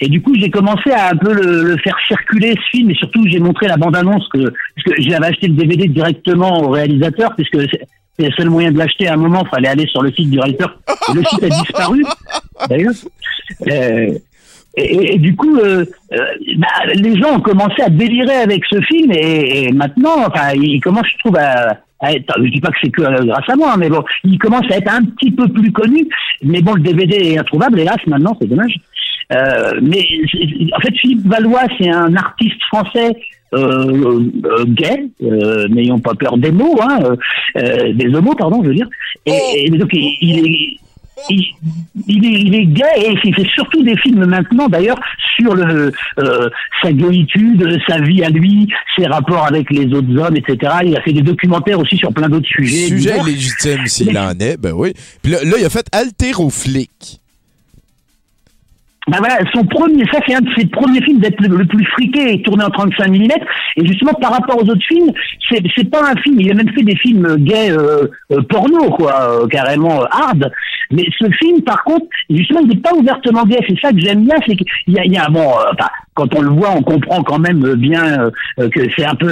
Et 0.00 0.08
du 0.08 0.22
coup, 0.22 0.34
j'ai 0.38 0.50
commencé 0.50 0.90
à 0.90 1.10
un 1.10 1.16
peu 1.16 1.34
le, 1.34 1.64
le 1.64 1.76
faire 1.78 1.96
circuler 2.08 2.54
ce 2.54 2.76
film, 2.78 2.90
et 2.90 2.94
surtout, 2.94 3.26
j'ai 3.28 3.40
montré 3.40 3.66
la 3.68 3.76
bande-annonce 3.76 4.26
que, 4.32 4.38
parce 4.38 4.96
que 4.96 5.02
j'avais 5.02 5.26
acheté 5.26 5.48
le 5.48 5.54
DVD 5.54 5.86
directement 5.86 6.62
au 6.62 6.70
réalisateur, 6.70 7.34
puisque 7.36 7.60
c'est 7.70 7.82
c'est 8.18 8.28
le 8.28 8.32
seul 8.32 8.48
moyen 8.48 8.72
de 8.72 8.78
l'acheter 8.78 9.08
à 9.08 9.12
un 9.12 9.18
moment, 9.18 9.44
fallait 9.44 9.68
aller 9.68 9.86
sur 9.88 10.00
le 10.00 10.10
site 10.10 10.30
du 10.30 10.38
réalisateur. 10.38 10.78
Et 11.10 11.14
le 11.16 11.22
site 11.24 11.42
a 11.42 11.48
disparu, 11.50 12.02
d'ailleurs. 12.70 12.94
Et, 14.76 15.14
et 15.14 15.18
du 15.18 15.34
coup, 15.34 15.56
euh, 15.56 15.84
euh, 16.12 16.16
bah, 16.58 16.92
les 16.94 17.18
gens 17.18 17.36
ont 17.36 17.40
commencé 17.40 17.82
à 17.82 17.88
délirer 17.88 18.36
avec 18.36 18.62
ce 18.70 18.80
film 18.82 19.10
et, 19.12 19.64
et 19.64 19.72
maintenant, 19.72 20.26
enfin, 20.26 20.52
il 20.54 20.80
commence, 20.80 21.06
je 21.10 21.18
trouve, 21.18 21.36
à, 21.38 21.78
à 22.00 22.12
être. 22.12 22.34
Je 22.38 22.50
dis 22.50 22.60
pas 22.60 22.68
que 22.68 22.78
c'est 22.82 22.90
que 22.90 23.02
euh, 23.02 23.24
grâce 23.24 23.48
à 23.48 23.56
moi, 23.56 23.76
mais 23.78 23.88
bon, 23.88 24.04
il 24.24 24.38
commence 24.38 24.70
à 24.70 24.76
être 24.76 24.92
un 24.92 25.02
petit 25.02 25.30
peu 25.30 25.48
plus 25.48 25.72
connu. 25.72 26.06
Mais 26.42 26.60
bon, 26.60 26.74
le 26.74 26.82
DVD 26.82 27.16
est 27.16 27.38
introuvable, 27.38 27.80
hélas, 27.80 27.96
maintenant, 28.06 28.36
c'est 28.40 28.48
dommage. 28.48 28.74
Euh, 29.32 29.80
mais 29.82 30.06
en 30.76 30.80
fait, 30.80 30.94
Philippe 31.00 31.26
Valois, 31.26 31.64
c'est 31.78 31.90
un 31.90 32.14
artiste 32.14 32.62
français 32.68 33.16
euh, 33.54 34.28
euh, 34.44 34.64
gay, 34.66 35.06
euh, 35.22 35.68
n'ayons 35.68 36.00
pas 36.00 36.14
peur 36.14 36.36
des 36.36 36.50
mots, 36.50 36.78
hein, 36.82 36.98
des 37.54 38.14
homos, 38.14 38.34
pardon, 38.34 38.62
je 38.62 38.68
veux 38.68 38.74
dire. 38.74 38.88
Et, 39.24 39.66
et 39.66 39.70
donc, 39.70 39.88
il, 39.92 40.16
il 40.20 40.46
est 40.46 40.76
il, 41.30 41.44
il 42.06 42.24
est, 42.24 42.40
il 42.40 42.54
est 42.54 42.66
gay 42.66 42.84
et 42.98 43.18
il 43.24 43.34
fait 43.34 43.46
surtout 43.54 43.82
des 43.82 43.96
films 43.98 44.26
maintenant 44.26 44.68
d'ailleurs 44.68 44.98
sur 45.36 45.54
le, 45.54 45.92
euh, 46.18 46.48
sa 46.82 46.92
gaïtude, 46.92 47.78
sa 47.88 48.00
vie 48.00 48.22
à 48.22 48.30
lui, 48.30 48.68
ses 48.96 49.06
rapports 49.06 49.44
avec 49.46 49.70
les 49.70 49.86
autres 49.92 50.16
hommes, 50.16 50.36
etc. 50.36 50.72
Il 50.84 50.96
a 50.96 51.02
fait 51.02 51.12
des 51.12 51.22
documentaires 51.22 51.78
aussi 51.78 51.96
sur 51.96 52.12
plein 52.12 52.28
d'autres 52.28 52.48
sujets. 52.48 52.88
Sujet 52.88 53.22
légitime 53.24 53.86
s'il 53.86 54.16
en 54.18 54.32
est, 54.38 54.56
ben 54.56 54.72
oui. 54.72 54.92
Puis 55.22 55.32
là, 55.32 55.38
là, 55.44 55.56
il 55.58 55.64
a 55.64 55.70
fait 55.70 55.86
Alteroflick. 55.92 57.20
Ben 59.08 59.18
voilà, 59.18 59.38
son 59.54 59.64
premier, 59.64 60.04
ça 60.12 60.18
c'est 60.26 60.34
un 60.34 60.40
de 60.40 60.50
ses 60.56 60.66
premiers 60.66 61.00
films 61.00 61.20
d'être 61.20 61.40
le, 61.40 61.64
plus 61.64 61.84
friqué 61.92 62.34
et 62.34 62.42
tourné 62.42 62.64
en 62.64 62.70
35 62.70 63.08
mm. 63.08 63.28
Et 63.76 63.86
justement, 63.86 64.14
par 64.14 64.32
rapport 64.32 64.56
aux 64.56 64.68
autres 64.68 64.86
films, 64.88 65.12
c'est 65.48 65.62
c'est 65.76 65.88
pas 65.88 66.10
un 66.10 66.16
film. 66.22 66.40
Il 66.40 66.50
a 66.50 66.54
même 66.54 66.70
fait 66.70 66.82
des 66.82 66.96
films 66.96 67.36
gays 67.38 67.70
euh, 67.70 68.08
euh, 68.32 68.42
porno, 68.48 68.90
quoi, 68.90 69.42
euh, 69.42 69.46
carrément 69.46 70.02
euh, 70.02 70.06
hard. 70.10 70.50
Mais 70.90 71.04
ce 71.20 71.26
film, 71.38 71.62
par 71.62 71.84
contre, 71.84 72.06
justement, 72.30 72.60
il 72.62 72.68
n'est 72.68 72.76
pas 72.76 72.94
ouvertement 72.94 73.44
gay. 73.44 73.58
C'est 73.68 73.78
ça 73.80 73.92
que 73.92 74.00
j'aime 74.00 74.24
bien, 74.24 74.36
c'est 74.46 74.56
qu'il 74.56 74.66
y 74.88 74.98
a, 74.98 75.04
il 75.04 75.12
y 75.12 75.16
a 75.16 75.28
bon, 75.28 75.40
euh, 75.40 75.84
quand 76.14 76.34
on 76.34 76.42
le 76.42 76.50
voit, 76.50 76.70
on 76.70 76.82
comprend 76.82 77.22
quand 77.22 77.38
même 77.38 77.74
bien 77.74 78.30
que 78.56 78.80
c'est 78.96 79.04
un 79.04 79.14
peu 79.14 79.30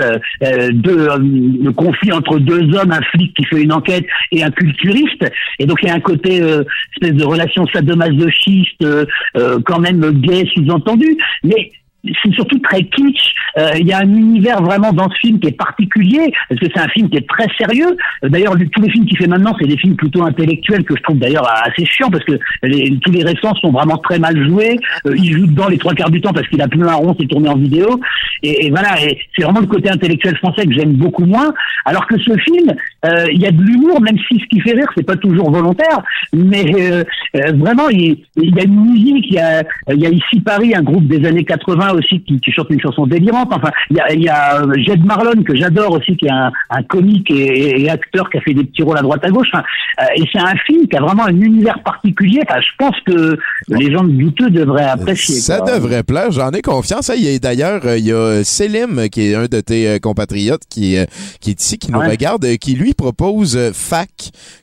deux, 0.73 1.09
le 1.19 1.71
conflit 1.73 2.13
entre 2.13 2.39
deux 2.39 2.77
hommes, 2.77 2.93
un 2.93 3.01
flic 3.11 3.35
qui 3.35 3.45
fait 3.47 3.63
une 3.63 3.73
enquête 3.73 4.05
et 4.33 4.45
un 4.45 4.51
culturiste. 4.51 5.25
Et 5.59 5.65
donc 5.65 5.79
il 5.83 5.89
y 5.89 5.91
a 5.91 5.95
un 5.95 6.01
côté 6.01 6.43
espèce 6.93 7.15
de 7.15 7.25
relation 7.25 7.67
sadomasochiste, 7.69 8.85
quand 9.65 9.81
même 9.81 10.11
gay 10.21 10.45
sous-entendu. 10.55 11.17
Mais 11.43 11.73
c'est 12.23 12.33
surtout 12.35 12.59
très 12.59 12.83
kitsch. 12.85 13.35
Euh, 13.59 13.71
Il 13.79 13.87
y 13.87 13.93
a 13.93 13.99
un 13.99 14.13
univers 14.13 14.61
vraiment 14.63 14.93
dans 14.93 15.09
ce 15.11 15.19
film 15.21 15.39
qui 15.39 15.49
est 15.49 15.57
particulier, 15.57 16.33
parce 16.49 16.61
que 16.61 16.67
c'est 16.75 16.81
un 16.81 16.89
film 16.89 17.09
qui 17.09 17.19
est 17.19 17.29
très 17.29 17.47
sérieux. 17.59 17.97
Euh, 18.25 18.29
D'ailleurs, 18.29 18.55
tous 18.73 18.83
les 18.83 18.91
films 18.91 19.07
qu'il 19.07 19.17
fait 19.17 19.27
maintenant, 19.27 19.55
c'est 19.61 19.67
des 19.67 19.77
films 19.77 19.97
plutôt 19.97 20.25
intellectuels 20.25 20.85
que 20.85 20.97
je 20.97 21.03
trouve 21.03 21.19
d'ailleurs 21.19 21.49
assez 21.49 21.85
chiants, 21.87 22.11
parce 22.11 22.25
que 22.25 22.33
tous 22.63 23.13
les 23.13 23.23
récents 23.23 23.55
sont 23.57 23.71
vraiment 23.71 23.99
très 23.99 24.19
mal 24.19 24.37
joués. 24.49 24.79
Euh, 25.07 25.15
il 25.17 25.33
joue 25.33 25.47
dedans 25.47 25.69
les 25.69 25.79
trois 25.79 25.95
quarts 25.95 26.11
du 26.11 26.21
temps 26.21 26.33
parce 26.33 26.49
qu'il 26.49 26.61
a 26.61 26.69
plus 26.69 26.83
un 26.83 26.95
rond, 26.95 27.17
c'est 27.19 27.27
tourné 27.27 27.49
en 27.49 27.57
vidéo. 27.57 28.01
Et, 28.43 28.71
voilà, 28.71 28.97
c'est 29.37 29.43
vraiment 29.43 29.61
le 29.61 29.67
côté 29.67 29.91
intellectuel 29.91 30.37
français 30.37 30.67
que 30.67 30.73
j'aime 30.73 30.93
beaucoup 30.93 31.25
moins. 31.25 31.55
Alors 31.85 32.07
que 32.07 32.19
ce 32.19 32.37
film, 32.39 32.75
euh, 33.05 33.27
il 33.33 33.41
y 33.41 33.47
a 33.47 33.51
de 33.51 33.61
l'humour, 33.61 34.01
même 34.01 34.17
si 34.29 34.39
ce 34.39 34.47
qui 34.47 34.61
fait 34.61 34.73
rire, 34.73 34.87
c'est 34.97 35.03
pas 35.05 35.17
toujours 35.17 35.51
volontaire. 35.51 36.03
Mais 36.33 36.65
euh, 36.75 37.05
euh, 37.37 37.53
vraiment, 37.57 37.89
il, 37.91 38.25
y 38.37 38.61
a 38.61 38.65
une 38.65 38.81
musique, 38.93 39.27
il 39.29 39.35
y 39.35 39.39
a, 39.39 39.63
il 39.91 40.01
y 40.01 40.07
a 40.07 40.11
ici 40.11 40.41
Paris, 40.45 40.75
un 40.75 40.83
groupe 40.83 41.07
des 41.07 41.27
années 41.27 41.45
80 41.45 41.93
aussi 41.95 42.23
qui, 42.23 42.41
qui 42.41 42.53
chante 42.53 42.69
une 42.71 42.81
chanson 42.81 43.07
délirante. 43.07 43.53
Enfin, 43.53 43.71
il 43.91 43.97
y 43.97 44.01
a, 44.01 44.13
y 44.15 44.29
a 44.29 44.63
euh, 44.63 44.73
Jed 44.77 45.05
Marlon 45.05 45.43
que 45.43 45.57
j'adore 45.57 45.93
aussi, 45.93 46.17
qui 46.17 46.27
est 46.27 46.31
un, 46.31 46.53
un 46.71 46.83
comique 46.83 47.31
et, 47.31 47.83
et 47.83 47.91
acteur 47.91 48.31
qui 48.31 48.39
a 48.39 48.41
fait 48.41 48.55
des 48.55 48.65
petits 48.65 48.83
rôles 48.83 48.99
à 48.99 49.03
droite 49.03 49.25
à 49.25 49.31
gauche. 49.31 49.49
Enfin, 49.53 49.65
et 50.17 50.23
c'est 50.33 50.41
un 50.41 50.55
film 50.67 50.87
qui 50.89 50.97
a 50.97 51.01
vraiment 51.01 51.27
un 51.27 51.41
univers 51.41 51.83
particulier. 51.83 52.41
Enfin, 52.49 52.61
je 52.61 52.77
pense 52.79 52.97
que 53.07 53.39
les 53.69 53.93
gens 53.93 54.05
de 54.05 54.13
douteux 54.13 54.51
devraient 54.51 54.89
apprécier. 54.89 55.37
Ça 55.37 55.59
quoi. 55.59 55.75
devrait 55.75 56.03
plaire, 56.03 56.31
j'en 56.33 56.51
ai 56.51 56.63
confiance. 56.63 57.11
Il 57.17 57.25
y 57.25 57.35
a 57.35 57.39
d'ailleurs, 57.39 57.83
il 57.97 58.07
y 58.07 58.13
a 58.13 58.43
Selim, 58.45 59.09
qui 59.11 59.31
est 59.31 59.35
un 59.35 59.47
de 59.47 59.61
tes 59.61 59.99
compatriotes, 60.01 60.63
qui, 60.71 60.97
qui 61.41 61.51
est 61.51 61.61
ici, 61.61 61.79
qui 61.79 61.93
nous 61.93 61.99
Ouais. 62.05 62.09
regarde, 62.11 62.45
qui 62.59 62.75
lui 62.75 62.94
propose 62.95 63.57
euh, 63.57 63.71
FAC 63.73 64.09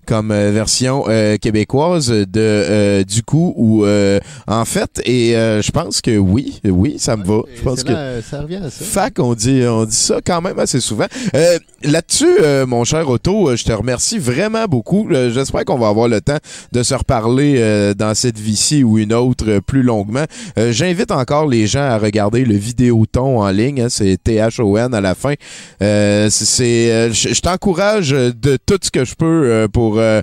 comme 0.08 0.32
euh, 0.32 0.52
version 0.52 1.06
euh, 1.08 1.38
québécoise 1.38 2.10
de 2.10 3.04
du 3.04 3.24
coup 3.24 3.54
ou 3.58 3.86
euh, 3.86 4.20
en 4.48 4.65
fait 4.65 5.02
et 5.06 5.36
euh, 5.36 5.62
je 5.62 5.72
pense 5.72 6.02
que 6.02 6.17
oui, 6.17 6.60
oui, 6.65 6.96
ça 6.98 7.15
me 7.17 7.24
va. 7.24 7.41
Je 7.56 7.62
pense 7.62 7.84
que 7.84 7.91
là, 7.91 8.22
ça 8.22 8.41
revient 8.41 8.56
à 8.65 8.70
ça. 8.70 8.84
Fac, 8.86 9.13
on 9.20 9.34
dit, 9.34 9.63
on 9.67 9.86
dit 9.86 9.96
ça 9.96 10.20
quand 10.26 10.41
même 10.41 10.60
assez 10.60 10.80
souvent. 10.80 11.08
Euh, 11.36 11.58
Là-dessus, 11.84 12.28
mon 12.67 12.84
cher 12.84 13.10
Otto, 13.10 13.56
je 13.56 13.63
te 13.63 13.72
remercie 13.72 14.20
vraiment 14.20 14.65
beaucoup. 14.65 15.08
J'espère 15.12 15.65
qu'on 15.65 15.80
va 15.80 15.88
avoir 15.88 16.08
le 16.08 16.22
temps 16.22 16.38
de 16.72 16.84
se 16.84 16.94
reparler 16.94 17.94
dans 17.98 18.13
cette 18.13 18.38
vie-ci 18.38 18.84
ou 18.84 19.00
une 19.00 19.12
autre 19.13 19.58
plus 19.65 19.82
longuement. 19.82 20.26
J'invite 20.70 21.10
encore 21.10 21.48
les 21.48 21.65
gens 21.65 21.82
à 21.82 21.98
regarder 21.98 22.46
le 22.46 22.54
Vidéoton 22.56 23.41
en 23.41 23.50
ligne. 23.50 23.82
hein, 23.82 23.88
c'est 23.89 24.15
T-H-O-N 24.24 24.94
à 24.94 25.02
la 25.02 25.15
fin. 25.15 25.34
Euh, 25.82 26.28
c'est- 26.30 26.91
euh, 26.91 27.12
je 27.12 27.41
t'encourage 27.41 28.13
de 28.30 28.58
tout 28.64 28.78
ce 28.82 28.92
que 28.92 29.04
je 29.04 29.16
peux 29.16 29.26
euh, 29.46 29.68
pour 29.68 29.98
euh, 29.98 30.22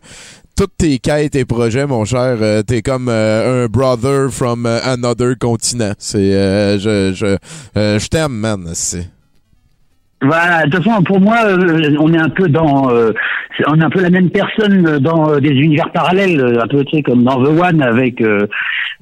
toutes 0.56 0.76
tes 0.78 0.98
quêtes 0.98 1.34
et 1.34 1.44
projets, 1.44 1.86
mon 1.86 2.04
cher. 2.04 2.38
Euh, 2.40 2.62
T'es 2.62 2.82
comme 2.82 3.08
euh, 3.08 3.64
un 3.64 3.68
brother 3.68 4.30
from 4.30 4.66
euh, 4.66 4.78
another 4.84 5.34
continent. 5.38 5.94
C'est, 5.98 6.34
euh, 6.34 6.78
je, 6.78 7.12
je, 7.14 7.36
euh, 7.76 7.98
je 7.98 8.08
t'aime, 8.08 8.32
man. 8.32 8.70
C'est. 8.74 9.08
Voilà, 10.20 10.64
de 10.66 10.70
toute 10.76 10.82
façon, 10.84 11.02
pour 11.04 11.20
moi, 11.20 11.36
euh, 11.44 11.94
on 12.00 12.12
est 12.12 12.18
un 12.18 12.28
peu 12.28 12.48
dans, 12.48 12.90
euh, 12.90 13.12
on 13.68 13.80
est 13.80 13.84
un 13.84 13.90
peu 13.90 14.00
la 14.00 14.10
même 14.10 14.30
personne 14.30 14.98
dans 14.98 15.30
euh, 15.30 15.38
des 15.40 15.50
univers 15.50 15.92
parallèles, 15.92 16.40
euh, 16.40 16.60
un 16.62 16.66
peu, 16.66 16.84
tu 16.84 16.96
sais, 16.96 17.02
comme 17.02 17.22
dans 17.22 17.40
The 17.42 17.48
One 17.48 17.80
avec, 17.82 18.20
euh, 18.20 18.46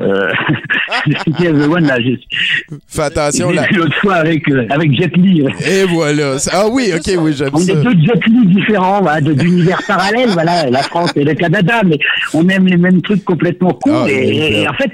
euh, 0.03 0.29
The 1.07 1.69
One 1.71 1.87
là, 1.87 1.99
j'ai 2.01 2.19
Fais 2.87 3.03
attention 3.03 3.49
j'ai 3.49 3.57
là. 3.57 3.63
vu 3.71 3.77
l'autre 3.79 3.97
fois 3.97 4.17
avec 4.17 4.47
euh, 4.51 4.67
avec 4.69 4.93
Jet 4.95 5.17
Li. 5.17 5.41
Et 5.67 5.85
voilà. 5.89 6.37
Ah 6.53 6.65
oui, 6.71 6.91
ok, 6.95 7.11
oui, 7.19 7.33
j'aime 7.35 7.49
On 7.55 7.59
ça. 7.59 7.73
est 7.73 7.77
deux 7.83 7.93
Jet 8.05 8.27
Li 8.27 8.47
différents, 8.49 9.01
voilà, 9.01 9.23
de- 9.23 9.33
d'univers 9.33 9.81
parallèles, 9.87 10.29
voilà, 10.31 10.69
la 10.69 10.83
France 10.83 11.13
et 11.17 11.25
le 11.25 11.33
Canada, 11.33 11.81
mais 11.87 11.99
on 12.35 12.47
aime 12.51 12.67
les 12.67 12.77
mêmes 12.77 13.01
trucs 13.01 13.25
complètement 13.25 13.71
cons. 13.71 14.05
Ah, 14.05 14.11
et, 14.11 14.29
oui, 14.61 14.69
en 14.69 14.75
fait, 14.75 14.91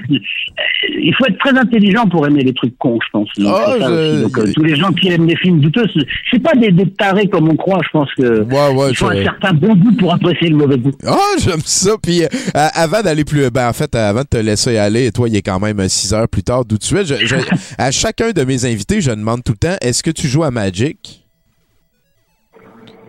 il 0.89 1.13
faut 1.15 1.25
être 1.25 1.37
très 1.39 1.57
intelligent 1.57 2.07
pour 2.07 2.25
aimer 2.27 2.43
les 2.43 2.53
trucs 2.53 2.77
cons, 2.77 2.99
je 3.03 3.09
pense. 3.11 3.29
Donc, 3.37 3.53
Ah, 3.57 3.71
ça 3.77 3.87
je- 3.89 3.93
aussi. 3.93 4.21
Donc, 4.23 4.37
euh, 4.37 4.51
tous 4.55 4.63
les 4.63 4.75
gens 4.77 4.91
qui 4.93 5.09
aiment 5.09 5.27
les 5.27 5.35
films 5.35 5.59
douteux, 5.59 5.85
c'est- 6.31 6.39
pas 6.43 6.53
des, 6.55 6.71
des 6.71 6.89
tarés 6.91 7.27
comme 7.27 7.49
on 7.49 7.55
croit, 7.55 7.79
je 7.83 7.89
pense 7.91 8.09
que. 8.17 8.41
Ouais, 8.43 8.75
ouais, 8.75 8.89
il 8.91 8.95
faut 8.95 9.07
un 9.07 9.23
certain 9.23 9.53
bon 9.53 9.75
goût 9.75 9.91
pour 9.97 10.13
apprécier 10.13 10.49
le 10.49 10.55
mauvais 10.57 10.77
goût. 10.77 10.91
Ah, 11.05 11.17
j'aime 11.39 11.61
ça. 11.63 11.91
Puis 12.01 12.23
euh, 12.23 12.27
avant 12.53 13.01
d'aller 13.01 13.23
plus, 13.25 13.49
ben 13.49 13.69
en 13.69 13.73
fait, 13.73 13.93
avant 13.95 14.21
de 14.21 14.27
te 14.27 14.37
laisser 14.37 14.77
aller, 14.77 15.11
toi, 15.11 15.29
il 15.29 15.35
est 15.35 15.41
quand 15.41 15.59
même 15.59 15.87
6 15.87 16.13
heures 16.13 16.27
plus 16.27 16.43
tard 16.43 16.65
d'où 16.65 16.77
tu 16.77 16.97
es. 16.97 17.05
je- 17.05 17.25
je- 17.25 17.35
à 17.77 17.91
chacun 17.91 18.31
de 18.31 18.43
mes 18.43 18.65
invités, 18.65 19.01
je 19.01 19.11
demande 19.11 19.43
tout 19.43 19.53
le 19.53 19.57
temps, 19.69 19.75
est-ce 19.81 20.03
que 20.03 20.11
tu 20.11 20.27
joues 20.27 20.43
à 20.43 20.51
Magic? 20.51 21.22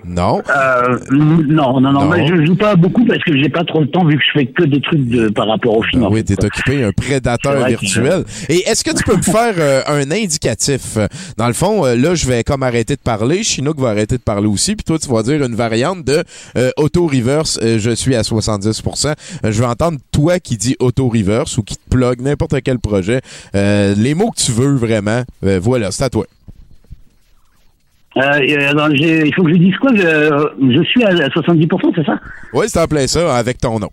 Non. 0.07 0.43
Euh, 0.55 0.99
non, 1.11 1.81
non, 1.81 1.93
non, 1.93 2.05
Non. 2.05 2.27
je 2.27 2.45
joue 2.47 2.57
pas 2.57 2.77
beaucoup 2.77 3.05
parce 3.07 3.23
que 3.25 3.37
j'ai 3.37 3.49
pas 3.49 3.65
trop 3.65 3.81
le 3.81 3.89
temps 3.89 4.05
vu 4.05 4.17
que 4.17 4.23
je 4.23 4.39
fais 4.39 4.47
que 4.47 4.65
des 4.65 4.81
trucs 4.81 5.09
de, 5.09 5.29
par 5.29 5.49
rapport 5.49 5.77
au 5.79 5.83
film. 5.83 6.03
Ah 6.05 6.09
en 6.09 6.13
oui, 6.13 6.23
t'es 6.25 6.43
occupé, 6.45 6.85
un 6.85 6.93
prédateur 6.93 7.65
que- 7.65 7.69
virtuel. 7.71 8.25
Et 8.49 8.69
est-ce 8.69 8.85
que 8.85 8.95
tu 8.95 9.03
peux 9.05 9.17
me 9.17 9.23
faire 9.23 9.55
euh, 9.59 9.83
un 9.87 10.11
indicatif? 10.11 10.99
Dans 11.37 11.47
le 11.47 11.53
fond, 11.55 11.85
euh, 11.87 11.97
là, 11.97 12.15
je 12.15 12.27
vais 12.27 12.45
comme 12.45 12.63
arrêter 12.63 12.97
de 12.97 13.01
parler, 13.01 13.43
Chinook 13.43 13.79
va 13.79 13.91
arrêter 13.91 14.17
de 14.19 14.23
parler 14.23 14.47
aussi, 14.47 14.77
puis 14.77 14.85
toi, 14.85 14.99
tu 14.99 15.09
vas 15.09 15.23
dire 15.23 15.43
une 15.43 15.55
variante 15.55 16.05
de 16.05 16.23
euh, 16.57 16.71
auto-reverse, 16.77 17.59
je 17.63 17.91
suis 17.95 18.15
à 18.15 18.23
70%. 18.23 19.07
Euh, 19.09 19.13
je 19.53 19.59
vais 19.61 19.67
entendre 19.67 19.99
toi 20.13 20.39
qui 20.39 20.57
dis 20.57 20.77
auto-reverse 20.81 21.57
ou 21.59 21.63
qui 21.63 21.77
te 21.77 21.89
plug 21.89 22.21
n'importe 22.21 22.55
quel 22.63 22.79
projet. 22.79 23.21
Les 23.55 24.15
mots 24.15 24.31
que 24.31 24.41
tu 24.43 24.53
veux 24.53 24.75
vraiment, 24.75 25.23
voilà, 25.43 25.91
c'est 25.91 26.05
à 26.05 26.11
toi. 26.11 26.27
Euh, 28.17 28.21
euh, 28.23 29.25
il 29.27 29.35
faut 29.35 29.43
que 29.43 29.51
je 29.53 29.59
dise 29.59 29.77
quoi 29.79 29.91
je, 29.95 30.73
je 30.77 30.83
suis 30.85 31.05
à 31.05 31.13
70%, 31.15 31.93
c'est 31.97 32.05
ça? 32.07 32.19
Oui, 32.53 32.67
c'est 32.69 32.81
en 32.81 32.87
plein 32.87 33.07
ça, 33.07 33.37
avec 33.37 33.59
ton 33.59 33.79
nom. 33.79 33.91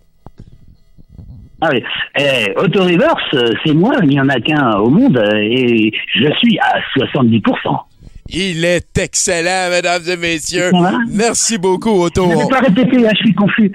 Ah 1.60 1.68
oui. 1.72 1.82
Eh, 2.18 2.52
Auto-reverse, 2.56 3.34
euh, 3.34 3.52
c'est 3.64 3.72
moi, 3.72 3.94
il 4.02 4.08
n'y 4.08 4.20
en 4.20 4.28
a 4.28 4.40
qu'un 4.40 4.78
au 4.78 4.90
monde, 4.90 5.16
euh, 5.16 5.36
et 5.36 5.92
je 6.12 6.32
suis 6.38 6.58
à 6.58 6.80
70%. 6.96 7.40
Il 8.30 8.64
est 8.64 8.98
excellent, 8.98 9.70
mesdames 9.70 10.02
et 10.08 10.16
messieurs. 10.16 10.70
Voilà. 10.72 10.98
Merci 11.10 11.58
beaucoup, 11.58 11.90
Auto. 11.90 12.28
Je 12.30 12.36
ne 12.36 12.42
vais 12.42 12.48
pas 12.48 12.60
répéter, 12.60 13.06
hein, 13.06 13.10
je 13.12 13.18
suis 13.18 13.34
confus. 13.34 13.70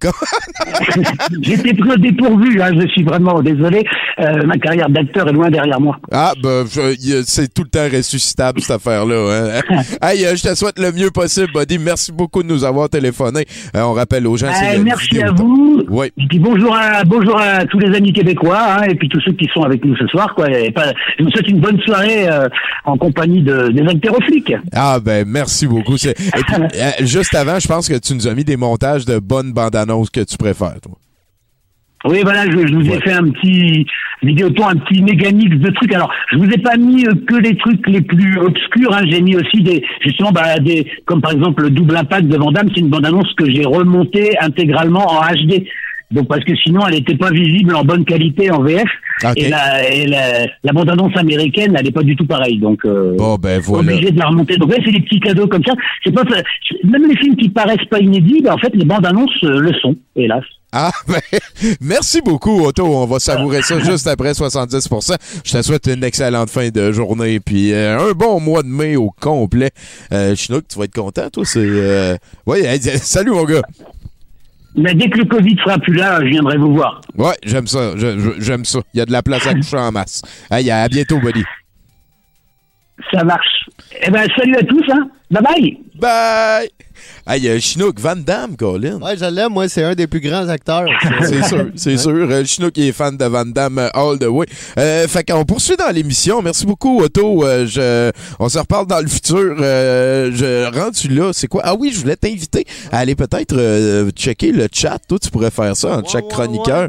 J'étais 1.42 1.74
pris 1.74 1.90
au 1.90 1.96
dépourvu, 1.96 2.60
hein, 2.62 2.70
je 2.80 2.86
suis 2.88 3.02
vraiment 3.02 3.40
désolé. 3.42 3.84
Euh, 4.18 4.44
ma 4.46 4.56
carrière 4.56 4.88
d'acteur 4.88 5.28
est 5.28 5.32
loin 5.32 5.50
derrière 5.50 5.80
moi. 5.80 5.98
Ah, 6.10 6.32
ben, 6.42 6.64
c'est 7.24 7.52
tout 7.52 7.62
le 7.62 7.68
temps 7.68 7.96
ressuscitable, 7.96 8.60
cette 8.60 8.76
affaire-là. 8.76 9.60
Hein? 9.70 9.82
hey, 10.02 10.24
euh, 10.26 10.34
je 10.36 10.42
te 10.42 10.54
souhaite 10.54 10.78
le 10.78 10.92
mieux 10.92 11.10
possible, 11.10 11.48
Buddy. 11.54 11.78
Merci 11.78 12.12
beaucoup 12.12 12.42
de 12.42 12.48
nous 12.48 12.64
avoir 12.64 12.88
téléphoné. 12.88 13.46
Euh, 13.76 13.82
on 13.82 13.92
rappelle 13.92 14.26
aux 14.26 14.36
gens, 14.36 14.48
Euh, 14.48 14.78
merci 14.82 15.22
à 15.22 15.32
vous. 15.32 15.82
Oui. 15.88 16.08
Et 16.18 16.26
puis 16.28 16.38
bonjour 16.38 16.74
à 16.74 17.04
bonjour 17.04 17.38
à 17.38 17.64
tous 17.66 17.78
les 17.78 17.94
amis 17.96 18.12
québécois 18.12 18.58
hein, 18.78 18.82
et 18.88 18.94
puis 18.94 19.08
tous 19.08 19.20
ceux 19.20 19.32
qui 19.32 19.48
sont 19.52 19.62
avec 19.62 19.84
nous 19.84 19.96
ce 19.96 20.06
soir. 20.06 20.34
Quoi. 20.34 20.50
Et 20.50 20.70
pas- 20.70 20.92
je 21.18 21.24
vous 21.24 21.30
souhaite 21.30 21.48
une 21.48 21.60
bonne 21.60 21.80
soirée 21.80 22.28
en 22.84 22.96
compagnie 22.96 23.42
de, 23.42 23.68
des 23.68 23.82
haltérophiliques. 23.82 24.54
Ah, 24.72 24.98
ben, 25.00 25.24
merci 25.26 25.66
beaucoup. 25.66 25.96
C'est- 25.98 26.18
Et 26.18 26.42
puis, 26.46 27.06
juste 27.06 27.34
avant, 27.34 27.58
je 27.58 27.68
pense 27.68 27.88
que 27.88 27.98
tu 27.98 28.14
nous 28.14 28.26
as 28.28 28.34
mis 28.34 28.44
des 28.44 28.56
montages 28.56 29.04
de 29.04 29.18
bonnes 29.18 29.52
bandes 29.52 29.76
annonces 29.76 29.89
que 30.12 30.24
tu 30.24 30.36
préfères, 30.36 30.80
toi. 30.80 30.96
Oui, 32.06 32.20
voilà, 32.22 32.46
je, 32.46 32.66
je 32.66 32.74
vous 32.74 32.88
ai 32.88 33.00
fait 33.00 33.12
un 33.12 33.28
petit 33.28 33.86
vidéoton, 34.22 34.68
un 34.68 34.76
petit 34.76 35.02
méga 35.02 35.30
mix 35.32 35.56
de 35.56 35.70
trucs. 35.70 35.92
Alors, 35.92 36.10
je 36.32 36.38
vous 36.38 36.48
ai 36.48 36.58
pas 36.58 36.76
mis 36.76 37.06
euh, 37.06 37.12
que 37.26 37.36
les 37.36 37.56
trucs 37.56 37.86
les 37.88 38.00
plus 38.00 38.38
obscurs. 38.38 38.94
Hein. 38.94 39.02
J'ai 39.10 39.20
mis 39.20 39.36
aussi 39.36 39.62
des, 39.62 39.84
justement, 40.02 40.32
bah, 40.32 40.58
des, 40.58 40.86
comme 41.04 41.20
par 41.20 41.32
exemple 41.32 41.62
le 41.62 41.70
double 41.70 41.96
impact 41.96 42.26
de 42.26 42.36
Vandame. 42.36 42.68
C'est 42.74 42.80
une 42.80 42.88
bande-annonce 42.88 43.32
que 43.36 43.50
j'ai 43.50 43.64
remontée 43.64 44.38
intégralement 44.40 45.06
en 45.12 45.20
HD. 45.20 45.64
Donc 46.10 46.26
parce 46.28 46.44
que 46.44 46.54
sinon, 46.56 46.86
elle 46.86 46.94
n'était 46.94 47.16
pas 47.16 47.30
visible 47.30 47.74
en 47.74 47.84
bonne 47.84 48.04
qualité 48.04 48.50
en 48.50 48.62
VF. 48.62 48.82
Ok. 49.22 49.32
Et 49.36 49.48
la, 49.48 49.88
et 49.92 50.06
la, 50.06 50.46
la 50.64 50.72
bande-annonce 50.72 51.16
américaine, 51.16 51.74
elle 51.78 51.84
n'est 51.84 51.92
pas 51.92 52.02
du 52.02 52.16
tout 52.16 52.26
pareille. 52.26 52.58
Donc, 52.58 52.80
euh, 52.84 53.14
Bon, 53.16 53.36
ben, 53.36 53.60
voilà. 53.60 53.92
obligé 53.92 54.10
de 54.10 54.18
la 54.18 54.26
remonter. 54.26 54.56
Donc 54.56 54.70
ouais, 54.70 54.80
c'est 54.84 54.92
des 54.92 55.00
petits 55.00 55.20
cadeaux 55.20 55.46
comme 55.46 55.64
ça. 55.64 55.74
C'est 56.04 56.12
pas 56.12 56.24
même 56.84 57.06
les 57.08 57.16
films 57.16 57.36
qui 57.36 57.48
paraissent 57.48 57.84
pas 57.90 58.00
inédits, 58.00 58.40
ben, 58.42 58.54
en 58.54 58.58
fait, 58.58 58.74
les 58.74 58.84
bandes 58.84 59.06
annonces 59.06 59.30
euh, 59.44 59.60
le 59.60 59.72
sont, 59.74 59.94
hélas. 60.16 60.42
Ah, 60.72 60.90
ben, 61.08 61.20
merci 61.80 62.20
beaucoup, 62.24 62.64
Otto. 62.64 62.84
On 62.86 63.06
va 63.06 63.18
savourer 63.18 63.62
ça 63.62 63.78
juste 63.84 64.06
après 64.06 64.32
70%. 64.32 65.16
Je 65.44 65.52
te 65.52 65.62
souhaite 65.62 65.86
une 65.86 66.04
excellente 66.04 66.50
fin 66.50 66.68
de 66.70 66.92
journée, 66.92 67.40
puis 67.40 67.72
euh, 67.72 67.98
un 68.10 68.12
bon 68.12 68.40
mois 68.40 68.62
de 68.62 68.68
mai 68.68 68.96
au 68.96 69.10
complet. 69.20 69.70
Euh, 70.12 70.34
Chinook, 70.34 70.64
tu 70.68 70.78
vas 70.78 70.84
être 70.84 70.94
content, 70.94 71.28
toi. 71.30 71.44
C'est, 71.44 71.60
euh... 71.60 72.16
ouais, 72.46 72.78
salut, 72.80 73.30
mon 73.32 73.44
gars. 73.44 73.62
Mais 74.76 74.94
dès 74.94 75.10
que 75.10 75.18
le 75.18 75.24
Covid 75.24 75.56
sera 75.64 75.78
plus 75.78 75.94
là, 75.94 76.20
je 76.20 76.26
viendrai 76.26 76.56
vous 76.56 76.74
voir. 76.74 77.00
Ouais, 77.16 77.34
j'aime 77.44 77.66
ça. 77.66 77.92
J'aime 77.96 78.64
ça. 78.64 78.80
Il 78.94 78.98
y 78.98 79.00
a 79.00 79.06
de 79.06 79.12
la 79.12 79.22
place 79.22 79.46
à 79.46 79.54
coucher 79.54 79.76
en 79.76 79.92
masse. 79.92 80.22
Hey, 80.50 80.70
à 80.70 80.88
bientôt, 80.88 81.18
buddy. 81.18 81.44
Ça 83.12 83.24
marche. 83.24 83.68
Eh 84.02 84.10
ben, 84.10 84.26
salut 84.36 84.56
à 84.56 84.62
tous, 84.62 84.84
hein. 84.92 85.08
Bye 85.30 85.42
bye. 85.42 85.78
Bye! 85.94 86.70
Hey, 87.26 87.46
euh, 87.48 87.58
Chinook, 87.60 87.98
Van 88.00 88.16
Damme, 88.16 88.56
Colin. 88.56 89.00
Ouais, 89.00 89.16
je 89.16 89.24
l'aime, 89.24 89.52
moi, 89.52 89.68
c'est 89.68 89.82
un 89.84 89.94
des 89.94 90.06
plus 90.06 90.20
grands 90.20 90.48
acteurs. 90.48 90.86
C'est 91.22 91.42
sûr, 91.44 91.66
c'est 91.76 91.96
sûr. 91.96 92.10
Euh, 92.30 92.44
Chinook 92.44 92.76
est 92.78 92.92
fan 92.92 93.16
de 93.16 93.24
Van 93.24 93.44
Damme 93.44 93.78
euh, 93.78 93.88
all 93.94 94.18
the 94.18 94.24
way. 94.24 94.46
Euh, 94.78 95.06
fait 95.06 95.24
qu'on 95.24 95.44
poursuit 95.44 95.76
dans 95.76 95.90
l'émission. 95.90 96.42
Merci 96.42 96.66
beaucoup, 96.66 97.00
Otto. 97.02 97.44
Euh, 97.44 97.66
je, 97.66 98.10
on 98.38 98.48
se 98.48 98.58
reparle 98.58 98.86
dans 98.86 99.00
le 99.00 99.06
futur. 99.08 99.56
Euh, 99.60 100.30
je 100.34 100.76
rendu 100.78 101.08
là. 101.08 101.32
C'est 101.32 101.46
quoi? 101.46 101.62
Ah 101.64 101.74
oui, 101.74 101.90
je 101.94 102.00
voulais 102.00 102.16
t'inviter 102.16 102.64
à 102.90 102.98
aller 102.98 103.14
peut-être 103.14 103.54
euh, 103.56 104.10
checker 104.10 104.52
le 104.52 104.66
chat. 104.72 104.98
Toi, 105.08 105.18
tu 105.18 105.30
pourrais 105.30 105.50
faire 105.50 105.76
ça 105.76 105.88
entre 105.96 106.04
Ouais, 106.06 106.12
chaque 106.12 106.24
ouais, 106.24 106.30
chroniqueur. 106.30 106.88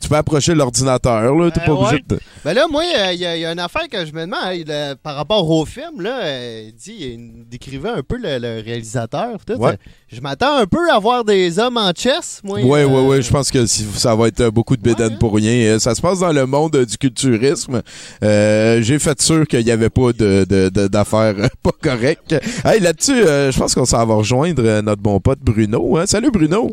Tu 0.00 0.08
peux 0.08 0.16
approcher 0.16 0.54
l'ordinateur, 0.54 1.34
là. 1.34 1.50
T'es 1.50 1.60
Euh, 1.62 1.64
pas 1.66 1.72
obligé 1.72 1.94
ouais. 1.96 2.04
de... 2.08 2.18
Ben 2.44 2.54
là, 2.54 2.66
moi, 2.70 2.82
il 3.12 3.18
y, 3.20 3.26
a- 3.26 3.36
y 3.36 3.44
a 3.44 3.52
une 3.52 3.58
affaire 3.58 3.88
que 3.90 4.04
je 4.06 4.12
me 4.12 4.22
demande 4.26 4.96
par 5.02 5.16
rapport 5.16 5.48
au 5.50 5.64
film. 5.64 6.00
Là, 6.00 6.20
euh, 6.22 6.64
il 6.68 6.74
dit, 6.74 6.96
il 7.00 7.48
décrivait 7.48 7.88
un 7.90 8.02
peu 8.02 8.16
le, 8.16 8.38
le 8.38 8.62
réalisateur. 8.62 9.38
Tout. 9.54 9.60
Ouais. 9.60 9.76
Je 10.12 10.20
m'attends 10.20 10.56
un 10.56 10.66
peu 10.66 10.90
à 10.90 10.98
voir 10.98 11.24
des 11.24 11.58
hommes 11.58 11.76
en 11.76 11.92
chess. 11.96 12.40
Euh, 12.44 12.62
ouais, 12.62 12.84
ouais. 12.84 13.22
Je 13.22 13.30
pense 13.30 13.50
que 13.50 13.64
si- 13.66 13.84
ça 13.94 14.14
va 14.14 14.28
être 14.28 14.48
beaucoup 14.50 14.76
de 14.76 14.82
bédanes 14.82 15.12
Ouais. 15.12 15.18
pour 15.18 15.34
rien. 15.34 15.74
Euh, 15.74 15.78
Ça 15.78 15.94
se 15.94 16.00
passe 16.00 16.18
dans 16.20 16.32
le 16.32 16.46
monde 16.46 16.74
euh, 16.76 16.84
du 16.84 16.96
culturisme. 16.98 17.82
Euh, 18.22 18.80
J'ai 18.82 18.98
fait 18.98 19.20
sûr 19.20 19.46
qu'il 19.46 19.64
n'y 19.64 19.70
avait 19.70 19.90
pas 19.90 20.12
de 20.12 20.44
de- 20.48 20.68
de- 20.68 20.88
d'affaires 20.88 21.34
euh, 21.38 21.48
pas 21.62 21.72
correctes. 21.80 22.34
Hey, 22.64 22.80
là-dessus, 22.80 23.12
euh, 23.24 23.50
je 23.52 23.58
pense 23.58 23.74
qu'on 23.74 23.84
s'en 23.84 24.04
va 24.06 24.14
rejoindre 24.14 24.80
notre 24.80 25.02
bon 25.02 25.20
pote 25.20 25.38
Bruno. 25.40 25.96
hein. 25.98 26.06
Salut, 26.06 26.30
Bruno. 26.30 26.70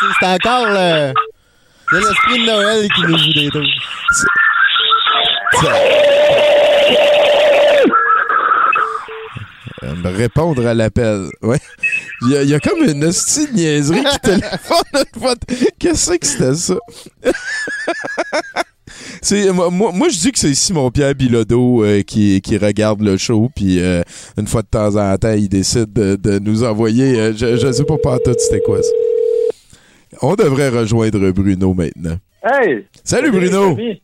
C'est 0.00 0.06
c'est 0.20 0.26
encore 0.26 0.66
le. 0.66 1.12
C'est 1.90 2.00
l'esprit 2.00 2.40
de 2.40 2.46
Noël 2.46 2.88
qui 2.92 3.02
nous 3.02 3.18
joue 3.18 3.32
des 3.32 3.48
tours. 3.50 3.62
Euh, 9.82 9.94
répondre 10.04 10.66
à 10.66 10.74
l'appel. 10.74 11.28
Ouais. 11.42 11.58
Il 12.22 12.30
y, 12.30 12.36
a, 12.36 12.42
il 12.42 12.48
y 12.48 12.54
a 12.54 12.60
comme 12.60 12.82
une 12.82 13.04
hostie 13.04 13.46
de 13.48 13.52
niaiserie 13.52 14.04
qui 14.04 14.18
téléphone 14.20 14.82
notre 14.94 15.18
fois. 15.18 15.34
Qu'est-ce 15.78 16.10
que 16.12 16.26
c'était 16.26 16.54
ça? 16.54 16.76
C'est, 19.20 19.50
moi, 19.52 19.70
moi, 19.70 19.90
moi, 19.92 20.08
je 20.08 20.18
dis 20.18 20.32
que 20.32 20.38
c'est 20.38 20.54
Simon-Pierre 20.54 21.14
Bilodeau 21.14 21.84
euh, 21.84 22.02
qui, 22.02 22.40
qui 22.40 22.56
regarde 22.56 23.02
le 23.02 23.16
show, 23.16 23.50
puis 23.54 23.80
euh, 23.80 24.02
une 24.38 24.46
fois 24.46 24.62
de 24.62 24.68
temps 24.68 24.94
en 24.96 25.16
temps, 25.18 25.32
il 25.32 25.48
décide 25.48 25.92
de, 25.92 26.16
de 26.16 26.38
nous 26.38 26.62
envoyer. 26.64 27.18
euh, 27.18 27.32
je, 27.36 27.56
je 27.56 27.72
sais 27.72 27.84
pas 27.84 27.98
pas 27.98 28.18
tout 28.18 28.34
c'était 28.38 28.60
quoi 28.60 28.80
ça. 28.82 28.88
On 30.22 30.34
devrait 30.34 30.68
rejoindre 30.68 31.30
Bruno 31.30 31.74
maintenant. 31.74 32.16
Hey! 32.42 32.86
Salut 33.04 33.30
Bruno! 33.32 33.74
Salut, 33.74 33.98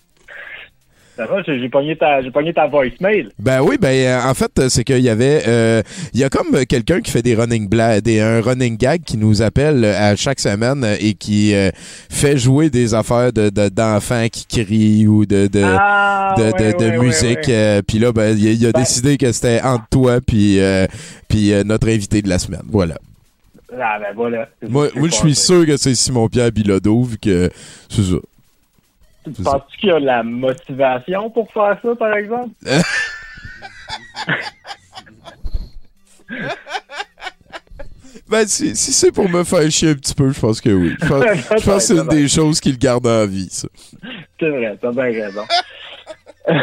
Ça 1.14 1.26
va, 1.26 1.42
j'ai 1.42 1.68
pogné 1.68 1.94
ta, 1.94 2.22
j'ai 2.22 2.30
pogné 2.30 2.54
ta 2.54 2.66
voicemail. 2.66 3.28
Ben 3.38 3.60
oui, 3.60 3.76
ben 3.78 3.88
euh, 3.90 4.30
en 4.30 4.32
fait, 4.32 4.68
c'est 4.70 4.82
qu'il 4.82 5.00
y 5.00 5.10
avait, 5.10 5.42
euh, 5.46 5.82
il 6.14 6.20
y 6.20 6.24
a 6.24 6.30
comme 6.30 6.64
quelqu'un 6.64 7.02
qui 7.02 7.10
fait 7.10 7.20
des 7.20 7.34
running 7.34 7.68
bla 7.68 8.00
des 8.00 8.20
un 8.20 8.40
running 8.40 8.78
gag 8.78 9.02
qui 9.04 9.18
nous 9.18 9.42
appelle 9.42 9.84
euh, 9.84 9.94
à 10.12 10.16
chaque 10.16 10.40
semaine 10.40 10.86
et 11.00 11.12
qui 11.12 11.54
euh, 11.54 11.70
fait 12.08 12.38
jouer 12.38 12.70
des 12.70 12.94
affaires 12.94 13.30
de 13.30 13.50
de- 13.50 13.68
d'enfants 13.68 14.26
qui 14.32 14.46
crient 14.46 15.06
ou 15.06 15.26
de 15.26 15.48
de 15.48 15.62
Ah, 15.62 16.34
de, 16.38 16.44
ouais, 16.44 16.52
de- 16.72 16.78
de 16.78 16.84
ouais, 16.92 16.98
ouais, 16.98 17.04
musique. 17.06 17.46
ouais. 17.48 17.82
puis 17.86 17.98
là, 17.98 18.10
ben 18.12 18.34
il 18.38 18.48
a, 18.48 18.50
il 18.52 18.66
a 18.66 18.72
Ben- 18.72 18.80
décidé 18.80 19.18
que 19.18 19.30
c'était 19.32 19.60
entre 19.62 19.84
toi 19.90 20.18
puis 20.26 20.58
puis 21.28 21.52
notre 21.66 21.88
invité 21.90 22.22
de 22.22 22.28
la 22.30 22.38
semaine. 22.38 22.62
Voilà. 22.70 22.94
Ah, 23.78 23.98
ben 24.00 24.14
voilà. 24.14 24.48
Moi, 24.66 24.88
moi 24.94 25.08
je 25.08 25.14
suis 25.14 25.34
sûr 25.34 25.66
que 25.66 25.76
c'est 25.76 25.94
Simon 25.94 26.28
Pierre 26.28 26.52
Bilodeau 26.52 27.02
vu 27.02 27.18
que 27.18 27.50
c'est 27.90 28.02
ça. 28.02 28.16
Tu 29.24 29.42
penses 29.42 29.62
qu'il 29.78 29.88
y 29.88 29.92
a 29.92 30.00
la 30.00 30.22
motivation 30.22 31.30
pour 31.30 31.52
faire 31.52 31.78
ça, 31.82 31.94
par 31.96 32.14
exemple? 32.14 32.50
Ben, 38.28 38.46
si, 38.46 38.74
si 38.74 38.92
c'est 38.92 39.12
pour 39.12 39.28
me 39.28 39.44
faire 39.44 39.70
chier 39.70 39.90
un 39.90 39.94
petit 39.94 40.14
peu, 40.14 40.32
je 40.32 40.40
pense 40.40 40.58
que 40.58 40.70
oui. 40.70 40.94
Je 41.02 41.06
pense, 41.06 41.22
je 41.60 41.64
pense 41.64 41.64
que 41.64 41.80
c'est 41.80 41.98
une 41.98 42.08
des 42.08 42.28
choses 42.28 42.60
qui 42.60 42.70
le 42.70 42.78
garde 42.78 43.06
en 43.06 43.26
vie, 43.26 43.48
ça. 43.50 43.68
C'est 44.40 44.48
vrai, 44.48 44.78
t'as 44.80 44.90
bien 44.90 45.04
raison. 45.04 45.42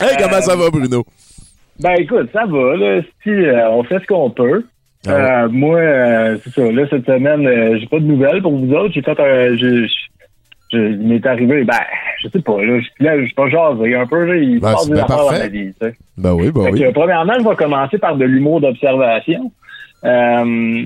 Hey, 0.00 0.16
comment 0.18 0.40
ça 0.40 0.56
va, 0.56 0.70
Bruno? 0.70 1.06
Ben 1.78 1.94
écoute, 1.98 2.28
ça 2.32 2.44
va, 2.46 2.76
là. 2.76 3.00
Si, 3.22 3.30
euh, 3.30 3.70
on 3.70 3.84
fait 3.84 4.00
ce 4.00 4.06
qu'on 4.06 4.28
peut. 4.28 4.66
Ah 5.06 5.10
ouais. 5.14 5.20
Euh, 5.44 5.48
moi, 5.50 5.78
euh, 5.78 6.36
c'est 6.42 6.50
ça, 6.54 6.70
là, 6.70 6.82
cette 6.88 7.06
semaine, 7.06 7.46
euh, 7.46 7.76
j'ai 7.78 7.86
pas 7.86 7.98
de 7.98 8.04
nouvelles 8.04 8.42
pour 8.42 8.56
vous 8.56 8.72
autres. 8.72 8.92
J'ai 8.94 9.02
fait 9.02 9.18
un. 9.20 9.56
j'ai- 9.56 9.86
j'ai- 10.72 10.90
il 10.90 11.06
m'est 11.06 11.24
arrivé, 11.26 11.62
ben, 11.64 11.74
je 12.22 12.28
sais 12.28 12.40
pas, 12.42 12.60
là, 12.62 12.80
je 12.80 13.04
là, 13.04 13.18
je 13.20 13.26
suis 13.26 13.34
pas 13.34 13.48
jasé 13.48 13.94
un 13.94 14.06
peu, 14.06 14.24
là, 14.24 14.36
il 14.36 14.58
Ben, 14.60 14.72
passe 14.72 14.86
des 14.88 14.94
bien 14.94 15.04
affaires 15.04 15.16
dans 15.18 15.30
ma 15.30 15.46
vie, 15.48 15.72
tu 15.80 15.86
sais. 15.86 15.94
Ben 16.16 16.32
oui, 16.32 16.50
ben 16.52 16.64
Fait 16.64 16.70
oui. 16.72 16.80
que, 16.80 16.90
premièrement, 16.92 17.34
je 17.38 17.48
vais 17.48 17.54
commencer 17.56 17.98
par 17.98 18.16
de 18.16 18.24
l'humour 18.24 18.60
d'observation. 18.60 19.52
Euh, 20.04 20.84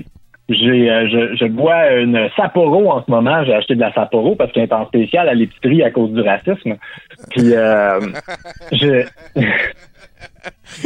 j'ai, 0.49 0.89
euh, 0.91 1.07
je, 1.07 1.35
je 1.37 1.45
bois 1.45 1.91
une 1.93 2.27
Sapporo 2.35 2.91
en 2.91 3.03
ce 3.05 3.11
moment. 3.11 3.43
J'ai 3.45 3.53
acheté 3.53 3.75
de 3.75 3.79
la 3.81 3.93
Sapporo 3.93 4.35
parce 4.35 4.51
qu'elle 4.51 4.63
est 4.63 4.73
en 4.73 4.85
spécial 4.87 5.29
à 5.29 5.33
l'épicerie 5.35 5.83
à 5.83 5.91
cause 5.91 6.11
du 6.11 6.21
racisme. 6.21 6.75
Puis, 7.29 7.53
euh, 7.53 7.99
je... 8.71 9.05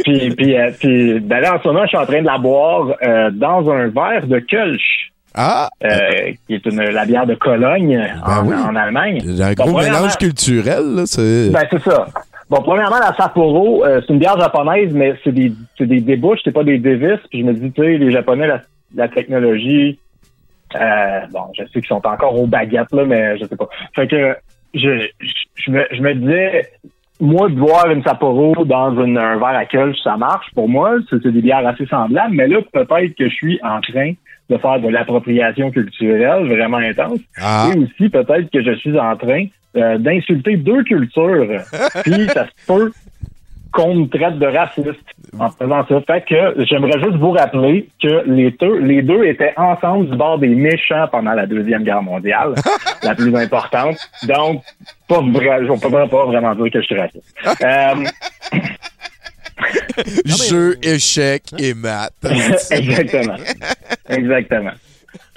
puis, 0.04 0.30
puis, 0.30 0.56
euh, 0.56 0.70
puis 0.78 1.20
ben 1.20 1.40
là, 1.40 1.56
en 1.56 1.62
ce 1.62 1.68
moment, 1.68 1.82
je 1.82 1.88
suis 1.88 1.96
en 1.96 2.06
train 2.06 2.20
de 2.20 2.26
la 2.26 2.38
boire 2.38 2.94
euh, 3.02 3.30
dans 3.30 3.70
un 3.70 3.88
verre 3.88 4.26
de 4.26 4.38
Kölsch. 4.40 5.10
Ah! 5.36 5.68
euh, 5.82 6.32
qui 6.46 6.54
est 6.54 6.64
une, 6.64 6.80
la 6.80 7.04
bière 7.04 7.26
de 7.26 7.34
Cologne 7.34 8.00
en, 8.24 8.44
Ben 8.44 8.48
oui. 8.48 8.54
en 8.54 8.76
Allemagne. 8.76 9.20
Un 9.40 9.52
gros 9.54 9.80
mélange 9.80 10.16
culturel, 10.16 10.94
là. 10.94 11.02
C'est... 11.06 11.50
Ben, 11.50 11.66
c'est 11.68 11.82
ça. 11.82 12.06
Bon, 12.48 12.62
premièrement, 12.62 13.00
la 13.00 13.12
Sapporo, 13.16 13.84
euh, 13.84 14.00
c'est 14.06 14.12
une 14.12 14.20
bière 14.20 14.38
japonaise, 14.38 14.92
mais 14.92 15.14
c'est 15.24 15.32
des, 15.32 15.52
c'est 15.76 15.86
des 15.86 16.00
débouches, 16.00 16.38
c'est 16.44 16.52
pas 16.52 16.62
des 16.62 16.78
dévis. 16.78 17.16
Puis 17.30 17.40
je 17.40 17.46
me 17.46 17.52
dis, 17.52 17.72
tu 17.72 17.82
sais, 17.82 17.98
les 17.98 18.12
Japonais, 18.12 18.46
la, 18.46 18.60
la 18.94 19.08
technologie, 19.08 19.98
bon, 20.72 21.50
je 21.58 21.64
sais 21.64 21.80
qu'ils 21.80 21.86
sont 21.86 22.06
encore 22.06 22.38
aux 22.38 22.46
baguettes, 22.46 22.92
là, 22.92 23.04
mais 23.04 23.36
je 23.38 23.46
sais 23.46 23.56
pas. 23.56 23.68
Fait 23.96 24.06
que, 24.06 24.36
je, 24.72 25.08
je, 25.20 25.26
je 25.56 25.70
me, 25.72 25.84
je 25.90 26.00
me 26.00 26.14
disais, 26.14 26.68
moi, 27.24 27.48
de 27.48 27.54
boire 27.54 27.90
une 27.90 28.02
Sapporo 28.02 28.64
dans 28.64 29.02
une, 29.02 29.16
un 29.18 29.36
verre 29.38 29.56
à 29.56 29.64
Kölsch, 29.64 29.98
ça 30.04 30.16
marche. 30.16 30.46
Pour 30.54 30.68
moi, 30.68 30.96
c'est 31.08 31.22
c'est 31.22 31.32
des 31.32 31.40
bières 31.40 31.66
assez 31.66 31.86
semblables, 31.86 32.34
mais 32.34 32.46
là, 32.46 32.58
peut-être 32.72 33.16
que 33.16 33.28
je 33.28 33.34
suis 33.34 33.58
en 33.62 33.80
train 33.80 34.12
de 34.50 34.58
faire 34.58 34.80
de 34.80 34.88
l'appropriation 34.88 35.70
culturelle 35.70 36.46
vraiment 36.46 36.76
intense. 36.76 37.20
Ah! 37.40 37.70
Et 37.74 37.78
aussi, 37.78 38.10
peut-être 38.10 38.50
que 38.50 38.62
je 38.62 38.74
suis 38.76 38.98
en 38.98 39.16
train 39.16 39.46
euh, 39.76 39.96
d'insulter 39.98 40.56
deux 40.56 40.84
cultures. 40.84 41.62
Puis, 42.04 42.26
ça 42.28 42.46
se 42.46 42.66
peut 42.66 42.92
qu'on 43.74 43.92
me 43.92 44.06
traite 44.06 44.38
de 44.38 44.46
raciste 44.46 45.04
en 45.38 45.50
faisant 45.50 45.84
ça. 45.86 46.00
Fait 46.02 46.24
que 46.24 46.64
j'aimerais 46.64 46.98
juste 47.00 47.16
vous 47.16 47.32
rappeler 47.32 47.88
que 48.00 48.22
les 48.24 48.52
deux, 48.52 48.78
les 48.78 49.02
deux 49.02 49.24
étaient 49.24 49.52
ensemble 49.56 50.10
du 50.10 50.16
bord 50.16 50.38
des 50.38 50.48
méchants 50.48 51.08
pendant 51.10 51.32
la 51.32 51.44
Deuxième 51.44 51.82
Guerre 51.82 52.02
mondiale, 52.02 52.54
la 53.02 53.16
plus 53.16 53.34
importante. 53.34 53.96
Donc, 54.28 54.62
pas 55.08 55.20
vrai, 55.20 55.66
je 55.66 55.72
ne 55.72 55.78
peux 55.78 55.90
pas 55.90 56.06
vraiment 56.06 56.54
dire 56.54 56.72
que 56.72 56.80
je 56.80 56.86
suis 56.86 56.98
raciste. 56.98 57.34
Euh, 59.96 60.04
Jeu, 60.26 60.76
échec 60.82 61.44
et 61.58 61.74
maths. 61.74 62.12
Exactement. 62.70 63.36
Exactement. 64.08 64.72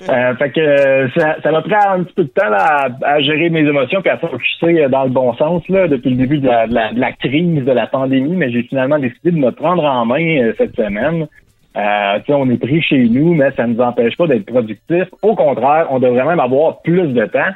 Euh, 0.08 0.36
fait 0.36 0.52
que 0.52 0.60
euh, 0.60 1.08
ça, 1.42 1.52
m'a 1.52 1.62
pris 1.62 1.74
un 1.74 2.04
petit 2.04 2.14
peu 2.14 2.24
de 2.24 2.30
temps 2.30 2.50
là, 2.50 2.88
à, 3.02 3.08
à 3.16 3.20
gérer 3.20 3.50
mes 3.50 3.62
émotions 3.62 4.00
puis 4.02 4.12
à 4.12 4.18
focuser 4.18 4.84
euh, 4.84 4.90
dans 4.90 5.06
le 5.06 5.10
bon 5.10 5.34
sens 5.34 5.68
là, 5.70 5.88
depuis 5.88 6.12
le 6.12 6.18
début 6.18 6.38
de 6.38 6.48
la, 6.48 6.68
de 6.68 7.00
la- 7.00 7.12
crise 7.14 7.66
de 7.66 7.72
la 7.72 7.88
pandémie, 7.88 8.36
mais 8.36 8.52
j'ai 8.52 8.62
finalement 8.64 9.00
décidé 9.00 9.32
de 9.32 9.38
me 9.38 9.52
prendre 9.52 9.84
en 9.84 10.06
main 10.06 10.40
euh, 10.42 10.54
cette 10.58 10.76
semaine. 10.76 11.28
Euh, 11.76 12.20
on 12.30 12.50
est 12.50 12.58
pris 12.58 12.82
chez 12.82 13.08
nous, 13.10 13.34
mais 13.34 13.52
ça 13.52 13.66
ne 13.66 13.74
nous 13.74 13.82
empêche 13.82 14.16
pas 14.18 14.28
d'être 14.28 14.46
productif. 14.46 15.06
Au 15.24 15.36
contraire, 15.36 15.88
on 15.90 16.00
devrait 16.00 16.26
même 16.26 16.40
avoir 16.40 16.82
plus 16.82 17.08
de 17.08 17.26
temps. 17.26 17.52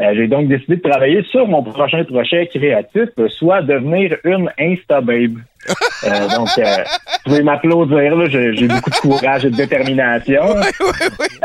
Euh, 0.00 0.12
j'ai 0.16 0.26
donc 0.26 0.48
décidé 0.48 0.76
de 0.76 0.82
travailler 0.82 1.22
sur 1.30 1.46
mon 1.46 1.62
prochain 1.62 2.02
projet 2.04 2.46
créatif, 2.48 3.08
soit 3.28 3.62
devenir 3.62 4.16
une 4.24 4.50
Insta-babe. 4.58 5.36
Euh, 6.04 6.28
donc, 6.36 6.48
euh, 6.58 6.62
vous 6.64 7.30
pouvez 7.30 7.42
m'applaudir, 7.42 8.16
là, 8.16 8.28
j'ai 8.28 8.54
j'ai 8.56 8.66
beaucoup 8.66 8.90
de 8.90 8.96
courage 8.96 9.44
et 9.46 9.50
de 9.50 9.56
détermination. 9.56 10.42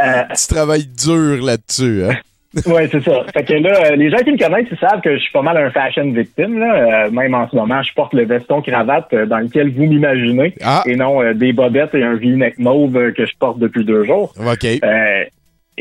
Euh, 0.01 0.23
tu 0.29 0.47
travailles 0.53 0.87
dur 0.87 1.43
là-dessus, 1.45 2.03
hein? 2.09 2.15
oui, 2.65 2.81
c'est 2.89 3.03
ça. 3.03 3.23
Fait 3.33 3.43
que 3.43 3.53
là, 3.53 3.91
euh, 3.91 3.95
les 3.97 4.09
gens 4.09 4.17
qui 4.19 4.31
me 4.31 4.37
connaissent, 4.37 4.67
ils 4.71 4.77
savent 4.77 5.01
que 5.01 5.13
je 5.13 5.19
suis 5.19 5.31
pas 5.33 5.41
mal 5.41 5.57
un 5.57 5.69
fashion 5.71 6.09
victime. 6.11 6.57
Là. 6.57 7.05
Euh, 7.05 7.11
même 7.11 7.33
en 7.35 7.47
ce 7.49 7.55
moment, 7.55 7.81
je 7.83 7.93
porte 7.93 8.13
le 8.13 8.25
veston 8.25 8.61
cravate 8.61 9.13
dans 9.13 9.37
lequel 9.39 9.71
vous 9.73 9.83
m'imaginez, 9.85 10.55
Ah. 10.63 10.83
et 10.87 10.95
non 10.95 11.21
euh, 11.21 11.33
des 11.33 11.51
bobettes 11.53 11.93
et 11.95 12.03
un 12.03 12.15
v-neck 12.15 12.57
mauve 12.59 13.11
que 13.11 13.25
je 13.25 13.33
porte 13.37 13.59
depuis 13.59 13.83
deux 13.85 14.05
jours. 14.05 14.33
OK. 14.39 14.65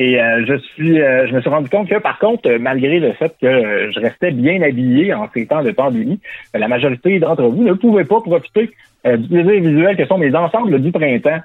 Et 0.00 0.22
euh, 0.22 0.44
je 0.46 0.56
suis, 0.58 1.02
euh, 1.02 1.26
je 1.26 1.34
me 1.34 1.40
suis 1.40 1.50
rendu 1.50 1.68
compte 1.68 1.88
que, 1.88 1.98
par 1.98 2.20
contre, 2.20 2.48
malgré 2.60 3.00
le 3.00 3.12
fait 3.14 3.34
que 3.42 3.46
euh, 3.46 3.90
je 3.90 3.98
restais 3.98 4.30
bien 4.30 4.62
habillé 4.62 5.12
en 5.12 5.28
ces 5.34 5.44
temps 5.44 5.64
de 5.64 5.72
pandémie, 5.72 6.20
euh, 6.54 6.58
la 6.60 6.68
majorité 6.68 7.18
d'entre 7.18 7.42
vous 7.42 7.64
ne 7.64 7.72
pouvaient 7.72 8.04
pas 8.04 8.20
profiter 8.20 8.70
euh, 9.06 9.16
du 9.16 9.26
plaisir 9.26 9.60
visuel 9.60 9.96
que 9.96 10.06
sont 10.06 10.18
mes 10.18 10.32
ensembles 10.36 10.80
du 10.80 10.92
printemps, 10.92 11.40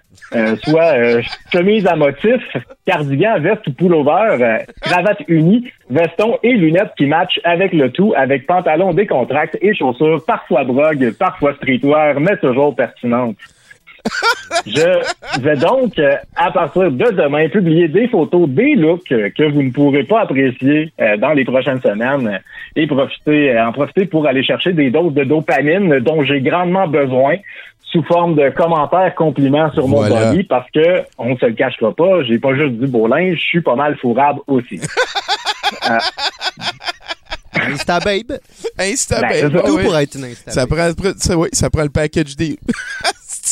soit 0.63 1.21
chemise 1.51 1.87
à 1.87 1.95
motif, 1.95 2.41
cardigan, 2.85 3.39
veste 3.39 3.65
ou 3.65 3.73
pullover, 3.73 4.59
cravate 4.81 5.23
unie, 5.27 5.71
veston 5.89 6.37
et 6.43 6.53
lunettes 6.53 6.93
qui 6.95 7.07
matchent 7.07 7.39
avec 7.43 7.73
le 7.73 7.89
tout, 7.89 8.13
avec 8.15 8.45
pantalon 8.45 8.93
décontracté 8.93 9.65
et 9.65 9.73
chaussures, 9.73 10.23
parfois 10.27 10.63
brogue, 10.63 11.11
parfois 11.17 11.55
streetwear, 11.55 12.19
mais 12.19 12.37
toujours 12.37 12.75
pertinentes. 12.75 13.37
Je 14.65 15.39
vais 15.41 15.55
donc, 15.57 15.97
euh, 15.97 16.15
à 16.35 16.51
partir 16.51 16.91
de 16.91 17.11
demain, 17.11 17.49
publier 17.49 17.87
des 17.87 18.07
photos, 18.07 18.47
des 18.49 18.75
looks 18.75 19.11
euh, 19.11 19.29
que 19.35 19.43
vous 19.51 19.63
ne 19.63 19.71
pourrez 19.71 20.03
pas 20.03 20.21
apprécier 20.21 20.91
euh, 21.01 21.17
dans 21.17 21.31
les 21.31 21.43
prochaines 21.45 21.81
semaines 21.81 22.39
et 22.75 22.85
profiter, 22.87 23.51
euh, 23.51 23.67
en 23.67 23.71
profiter 23.71 24.05
pour 24.05 24.27
aller 24.27 24.43
chercher 24.43 24.73
des 24.73 24.89
doses 24.89 25.13
de 25.13 25.23
dopamine 25.23 25.99
dont 25.99 26.23
j'ai 26.23 26.41
grandement 26.41 26.87
besoin 26.87 27.35
sous 27.83 28.03
forme 28.03 28.35
de 28.35 28.49
commentaires, 28.49 29.13
compliments 29.15 29.71
sur 29.71 29.87
mon 29.87 29.97
Voilà. 29.97 30.31
body 30.31 30.43
parce 30.43 30.69
que, 30.71 31.01
on 31.17 31.31
ne 31.33 31.37
se 31.37 31.45
le 31.45 31.53
cachera 31.53 31.93
pas, 31.93 32.23
j'ai 32.23 32.39
pas 32.39 32.55
juste 32.55 32.73
du 32.73 32.87
beau 32.87 33.07
linge, 33.07 33.37
je 33.37 33.43
suis 33.45 33.61
pas 33.61 33.75
mal 33.75 33.95
fourrable 33.97 34.39
aussi. 34.47 34.79
Insta 37.55 37.99
Babe. 37.99 38.39
Insta, 38.79 39.21
Ben, 39.21 39.29
ben, 39.49 39.55
ah 39.63 39.67
Tout 39.67 39.75
oui. 39.77 39.83
pour 39.83 39.97
être 39.97 40.15
une 40.15 40.25
Insta 40.25 40.51
Ça 40.51 40.65
Babe. 40.65 40.95
prend, 40.95 41.11
ça, 41.17 41.37
oui, 41.37 41.47
ça 41.53 41.69
prend 41.69 41.83
le 41.83 41.89
package 41.89 42.35
des. 42.35 42.57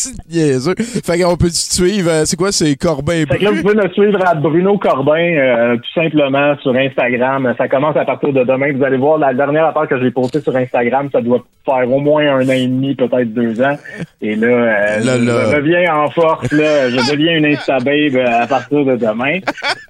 C'est 0.04 0.34
niaiseux. 0.34 0.74
Fait 1.06 1.20
qu'on 1.20 1.38
peut 1.38 1.50
te 1.50 1.54
suivre. 1.56 2.10
euh, 2.10 2.24
C'est 2.26 2.36
quoi? 2.38 2.52
C'est 2.52 2.76
Corbin 2.76 3.26
Fait 3.30 3.38
que 3.38 3.44
là, 3.44 3.52
vous 3.52 3.62
pouvez 3.62 3.76
me 3.76 3.90
suivre 3.90 4.20
à 4.26 4.34
Bruno 4.36 4.78
Corbin, 4.78 5.14
euh, 5.38 5.76
tout 5.78 6.02
simplement, 6.02 6.56
sur 6.62 6.76
Instagram. 6.76 7.54
Ça 7.58 7.68
commence 7.68 7.96
à 7.98 8.06
partir 8.06 8.34
de 8.34 8.44
demain. 8.44 8.72
Vous 8.76 8.84
allez 8.84 8.98
voir, 8.98 9.18
la 9.20 9.34
dernière 9.34 9.66
affaire 9.68 9.88
que 9.88 10.02
j'ai 10.02 10.10
postée 10.12 10.42
sur 10.42 10.56
Instagram, 10.56 11.10
ça 11.12 11.22
doit 11.22 11.44
faire 11.66 11.92
au 11.92 12.00
moins 12.00 12.38
un 12.38 12.48
an 12.48 12.52
et 12.52 12.66
demi, 12.68 12.96
peut-être 12.96 13.34
deux 13.34 13.62
ans. 13.62 13.78
Et 14.22 14.36
là, 14.36 14.48
euh, 14.48 15.00
Là, 15.04 15.18
je, 15.20 15.24
là. 15.26 15.34
je 15.52 15.56
reviens 15.56 15.96
en 15.96 16.10
force. 16.10 16.52
Là, 16.52 16.90
je 16.90 17.12
deviens 17.12 17.38
une 17.38 17.46
Insta-babe 17.46 18.16
euh, 18.16 18.42
à 18.44 18.48
partir 18.48 18.84
de 18.86 18.96
demain. 18.96 19.40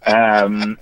Euh, 0.09 0.73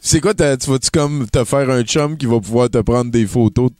C'est 0.00 0.20
quoi? 0.20 0.34
Tu 0.34 0.42
vas-tu 0.44 0.90
comme 0.92 1.26
te 1.32 1.44
faire 1.44 1.68
un 1.70 1.82
chum 1.82 2.16
qui 2.16 2.26
va 2.26 2.38
pouvoir 2.40 2.70
te 2.70 2.78
prendre 2.78 3.10
des 3.10 3.26
photos 3.26 3.70
de 3.70 3.76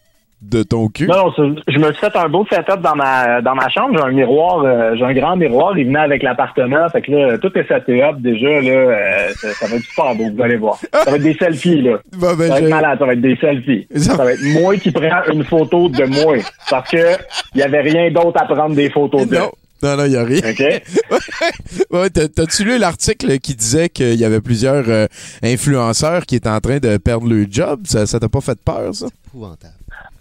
ton 0.62 0.88
cul? 0.88 1.06
non, 1.06 1.32
je 1.36 1.78
me 1.78 1.92
suis 1.92 2.00
fait 2.00 2.14
un 2.16 2.28
beau 2.28 2.46
setup 2.50 2.80
dans 2.80 2.94
ma 2.94 3.40
dans 3.42 3.54
ma 3.54 3.68
chambre. 3.68 3.96
J'ai 3.98 4.04
un 4.04 4.12
miroir, 4.12 4.62
euh, 4.64 4.94
j'ai 4.96 5.04
un 5.04 5.12
grand 5.14 5.36
miroir. 5.36 5.76
Il 5.76 5.86
venait 5.86 5.98
avec 5.98 6.22
l'appartement. 6.22 6.88
Fait 6.90 7.02
que 7.02 7.10
là, 7.12 7.38
tout 7.38 7.50
est 7.58 7.66
seté 7.66 8.02
up 8.02 8.16
déjà. 8.20 8.60
Là, 8.60 8.70
euh, 8.70 9.28
ça, 9.36 9.48
ça 9.54 9.66
va 9.66 9.76
être 9.76 9.82
super 9.84 10.14
beau. 10.14 10.30
Vous 10.34 10.42
allez 10.42 10.56
voir. 10.56 10.78
Ça 10.92 11.10
va 11.10 11.16
être 11.16 11.22
des 11.22 11.34
selfies 11.34 11.82
là. 11.82 11.98
Bon, 12.16 12.34
ben, 12.34 12.46
Ça 12.48 12.54
va 12.54 12.60
être 12.60 12.68
malade, 12.68 12.98
ça 12.98 13.06
va 13.06 13.12
être 13.14 13.20
des 13.20 13.36
selfies. 13.36 13.86
Ça- 13.96 14.16
Ça 14.16 14.24
va 14.24 14.32
être 14.32 14.44
moi 14.60 14.76
qui 14.76 14.90
prends 14.92 15.22
une 15.32 15.44
photo 15.44 15.88
de 15.88 16.04
moi. 16.04 16.36
Parce 16.70 16.90
que 16.90 17.16
il 17.54 17.60
y 17.60 17.62
avait 17.62 17.80
rien 17.80 18.10
d'autre 18.10 18.40
à 18.40 18.44
prendre 18.46 18.74
des 18.74 18.90
photos 18.90 19.26
de. 19.28 19.36
Non. 19.36 19.50
Non, 19.82 19.96
non, 19.98 20.04
il 20.06 20.10
n'y 20.12 20.16
a 20.16 20.24
rien. 20.24 20.38
OK? 20.38 20.82
Ouais, 21.90 22.08
T'as-tu 22.10 22.64
lu 22.64 22.78
l'article 22.78 23.38
qui 23.38 23.54
disait 23.54 23.88
qu'il 23.88 24.14
y 24.14 24.24
avait 24.24 24.40
plusieurs 24.40 24.84
euh, 24.88 25.06
influenceurs 25.42 26.24
qui 26.26 26.36
étaient 26.36 26.48
en 26.48 26.60
train 26.60 26.78
de 26.78 26.96
perdre 26.96 27.28
leur 27.28 27.46
job? 27.50 27.80
Ça 27.84 28.06
ça 28.06 28.18
t'a 28.18 28.28
pas 28.28 28.40
fait 28.40 28.58
peur, 28.64 28.94
ça? 28.94 29.06
Épouvantable. 29.28 29.74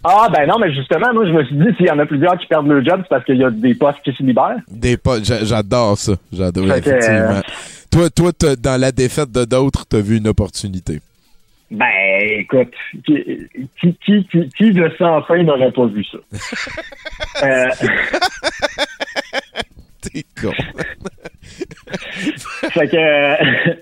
Ah, 0.04 0.28
ben 0.30 0.46
non, 0.46 0.58
mais 0.58 0.72
justement, 0.74 1.12
moi, 1.14 1.26
je 1.26 1.32
me 1.32 1.44
suis 1.44 1.56
dit, 1.56 1.74
s'il 1.76 1.86
y 1.86 1.90
en 1.90 1.98
a 1.98 2.04
plusieurs 2.06 2.36
qui 2.38 2.46
perdent 2.46 2.68
leur 2.68 2.84
job, 2.84 3.00
c'est 3.02 3.08
parce 3.08 3.24
qu'il 3.24 3.36
y 3.38 3.44
a 3.44 3.50
des 3.50 3.74
postes 3.74 4.00
qui 4.04 4.12
se 4.12 4.22
libèrent. 4.22 4.58
Des 4.70 4.98
j'a- 5.22 5.44
j'adore 5.44 5.96
ça. 5.96 6.12
J'adore, 6.32 6.66
que, 6.66 6.78
effectivement. 6.78 7.36
euh, 7.36 7.40
Toi, 7.90 8.10
toi 8.10 8.30
dans 8.60 8.78
la 8.80 8.92
défaite 8.92 9.30
de 9.32 9.44
d'autres, 9.46 9.86
t'as 9.86 10.00
vu 10.00 10.18
une 10.18 10.28
opportunité? 10.28 11.00
Ben, 11.70 11.86
écoute, 12.38 12.68
qui, 13.06 13.24
qui, 13.80 13.96
qui, 14.04 14.26
qui, 14.30 14.48
qui 14.50 14.72
de 14.72 14.92
sans 14.98 15.22
fin 15.22 15.42
n'aurait 15.42 15.72
pas 15.72 15.86
vu 15.86 16.04
ça? 16.04 16.18
Euh, 17.42 17.66
T'es 20.00 20.24
con. 20.40 20.52
fait 22.70 22.88
que 22.88 23.76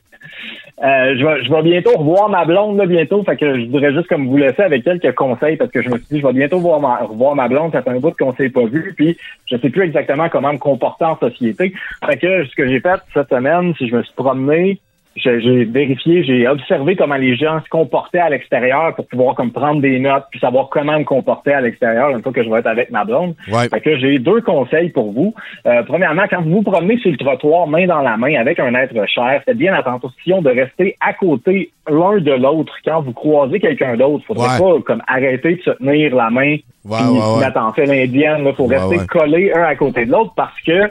euh, 0.83 1.17
je, 1.17 1.25
vais, 1.25 1.45
je 1.45 1.53
vais 1.53 1.63
bientôt 1.63 1.97
revoir 1.97 2.29
ma 2.29 2.45
blonde 2.45 2.77
là, 2.77 2.87
bientôt. 2.87 3.23
Fait 3.23 3.37
que 3.37 3.61
je 3.61 3.67
voudrais 3.67 3.93
juste 3.93 4.09
comme 4.09 4.27
vous 4.27 4.37
laisser 4.37 4.63
avec 4.63 4.83
quelques 4.83 5.15
conseils 5.15 5.57
parce 5.57 5.71
que 5.71 5.81
je 5.81 5.89
me 5.89 5.97
suis 5.99 6.07
dit 6.11 6.21
je 6.21 6.27
vais 6.27 6.33
bientôt 6.33 6.59
voir 6.59 6.81
ma, 6.81 6.97
revoir 6.97 7.37
ma 7.37 7.47
blonde. 7.47 7.71
Ça 7.73 7.83
fait 7.83 7.91
un 7.91 8.01
bout 8.01 8.17
qu'on 8.17 8.35
s'est 8.35 8.49
pas 8.49 8.65
vu. 8.65 8.93
Puis 8.97 9.17
je 9.47 9.57
sais 9.57 9.71
plus 9.71 9.83
exactement 9.83 10.29
comment 10.29 10.53
me 10.53 10.59
comporter 10.59 11.05
en 11.05 11.17
société. 11.19 11.73
Fait 12.05 12.17
que 12.17 12.45
ce 12.45 12.55
que 12.57 12.69
j'ai 12.69 12.81
fait 12.81 13.01
cette 13.15 13.29
semaine, 13.29 13.75
que 13.75 13.87
je 13.87 13.95
me 13.95 14.03
suis 14.03 14.15
promené. 14.15 14.81
J'ai 15.17 15.65
vérifié, 15.65 16.25
j'ai 16.25 16.49
observé 16.49 16.97
comment 16.97 17.17
les 17.17 17.37
gens 17.37 17.61
se 17.63 17.69
comportaient 17.69 18.19
à 18.19 18.31
l'extérieur 18.31 18.95
pour 18.95 19.07
pouvoir 19.07 19.35
comme 19.35 19.53
prendre 19.53 19.81
des 19.81 19.99
notes 19.99 20.25
puis 20.31 20.41
savoir 20.41 20.69
comment 20.71 20.99
me 20.99 21.05
comporter 21.05 21.53
à 21.53 21.61
l'extérieur 21.61 22.11
une 22.11 22.23
fois 22.23 22.33
que 22.33 22.43
je 22.43 22.49
vais 22.49 22.59
être 22.61 22.67
avec 22.67 22.91
ma 22.91 23.05
blonde. 23.05 23.35
Ouais. 23.53 23.69
Fait 23.69 23.81
que 23.81 23.99
j'ai 23.99 24.19
deux 24.19 24.41
conseils 24.41 24.89
pour 24.91 25.13
vous. 25.13 25.35
Euh, 25.67 25.83
premièrement, 25.85 26.23
quand 26.31 26.43
vous 26.43 26.51
vous 26.51 26.63
promenez 26.63 26.97
sur 26.99 27.11
le 27.11 27.17
trottoir 27.19 27.67
main 27.67 27.87
dans 27.87 28.01
la 28.01 28.17
main 28.17 28.35
avec 28.41 28.59
un 28.59 28.75
être 28.75 28.95
cher, 29.09 29.43
faites 29.45 29.59
bien 29.59 29.75
attention 29.75 30.41
de 30.43 30.51
rester 30.51 30.97
à 31.01 31.13
côté 31.13 31.71
l'un 31.91 32.19
de 32.19 32.33
l'autre 32.33 32.73
quand 32.85 33.03
vous 33.03 33.13
croisez 33.13 33.61
quelqu'un 33.61 33.97
d'autre. 33.97 34.25
Faudrait 34.27 34.43
Ouais. 34.43 34.59
pas 34.59 34.83
comme 34.85 35.03
arrêter 35.07 35.57
de 35.57 35.63
se 35.63 35.71
tenir 35.73 36.15
la 36.15 36.31
main 36.31 36.57
Ouais, 36.85 36.97
puis 36.99 37.07
ouais, 37.11 37.47
ouais. 37.47 37.73
fait 37.77 37.87
l'indienne. 37.87 38.53
Faut 38.55 38.67
rester 38.67 38.99
collés 39.07 39.53
un 39.55 39.63
à 39.63 39.77
côté 39.77 40.05
de 40.05 40.11
l'autre 40.11 40.33
parce 40.37 40.61
que 40.67 40.91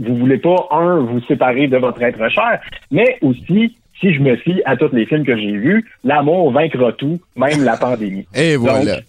vous 0.00 0.16
voulez 0.16 0.38
pas, 0.38 0.68
un, 0.70 1.00
vous 1.00 1.20
séparer 1.22 1.68
de 1.68 1.76
votre 1.76 2.02
être 2.02 2.28
cher, 2.30 2.60
mais 2.90 3.18
aussi, 3.22 3.76
si 4.00 4.14
je 4.14 4.20
me 4.20 4.36
fie 4.36 4.62
à 4.64 4.76
tous 4.76 4.92
les 4.92 5.06
films 5.06 5.24
que 5.24 5.36
j'ai 5.36 5.52
vus, 5.52 5.84
l'amour 6.04 6.52
vaincra 6.52 6.92
tout, 6.92 7.20
même 7.36 7.64
la 7.64 7.76
pandémie. 7.80 8.26
Et 8.34 8.56
voilà. 8.56 8.96
Donc, 8.96 9.04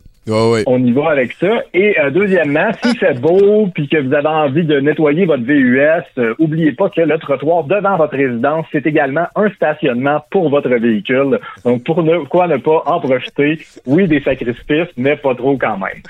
On 0.67 0.83
y 0.83 0.91
va 0.91 1.09
avec 1.09 1.33
ça. 1.33 1.63
Et 1.73 1.99
euh, 1.99 2.11
deuxièmement, 2.11 2.69
si 2.83 2.95
c'est 2.99 3.19
beau 3.19 3.67
puis 3.73 3.87
que 3.87 3.97
vous 3.97 4.13
avez 4.13 4.27
envie 4.27 4.63
de 4.63 4.79
nettoyer 4.79 5.25
votre 5.25 5.43
VUS, 5.43 6.03
euh, 6.17 6.35
oubliez 6.37 6.73
pas 6.73 6.89
que 6.89 7.01
le 7.01 7.17
trottoir 7.17 7.63
devant 7.63 7.97
votre 7.97 8.15
résidence, 8.15 8.65
c'est 8.71 8.85
également 8.85 9.25
un 9.35 9.49
stationnement 9.51 10.23
pour 10.29 10.49
votre 10.49 10.69
véhicule. 10.69 11.39
Donc, 11.65 11.83
pour 11.83 12.03
ne, 12.03 12.17
ne 12.17 12.57
pas 12.57 12.83
en 12.85 12.99
profiter? 12.99 13.59
Oui, 13.85 14.07
des 14.07 14.21
sacrifices, 14.21 14.89
mais 14.95 15.15
pas 15.15 15.33
trop 15.33 15.57
quand 15.57 15.77
même. 15.77 16.01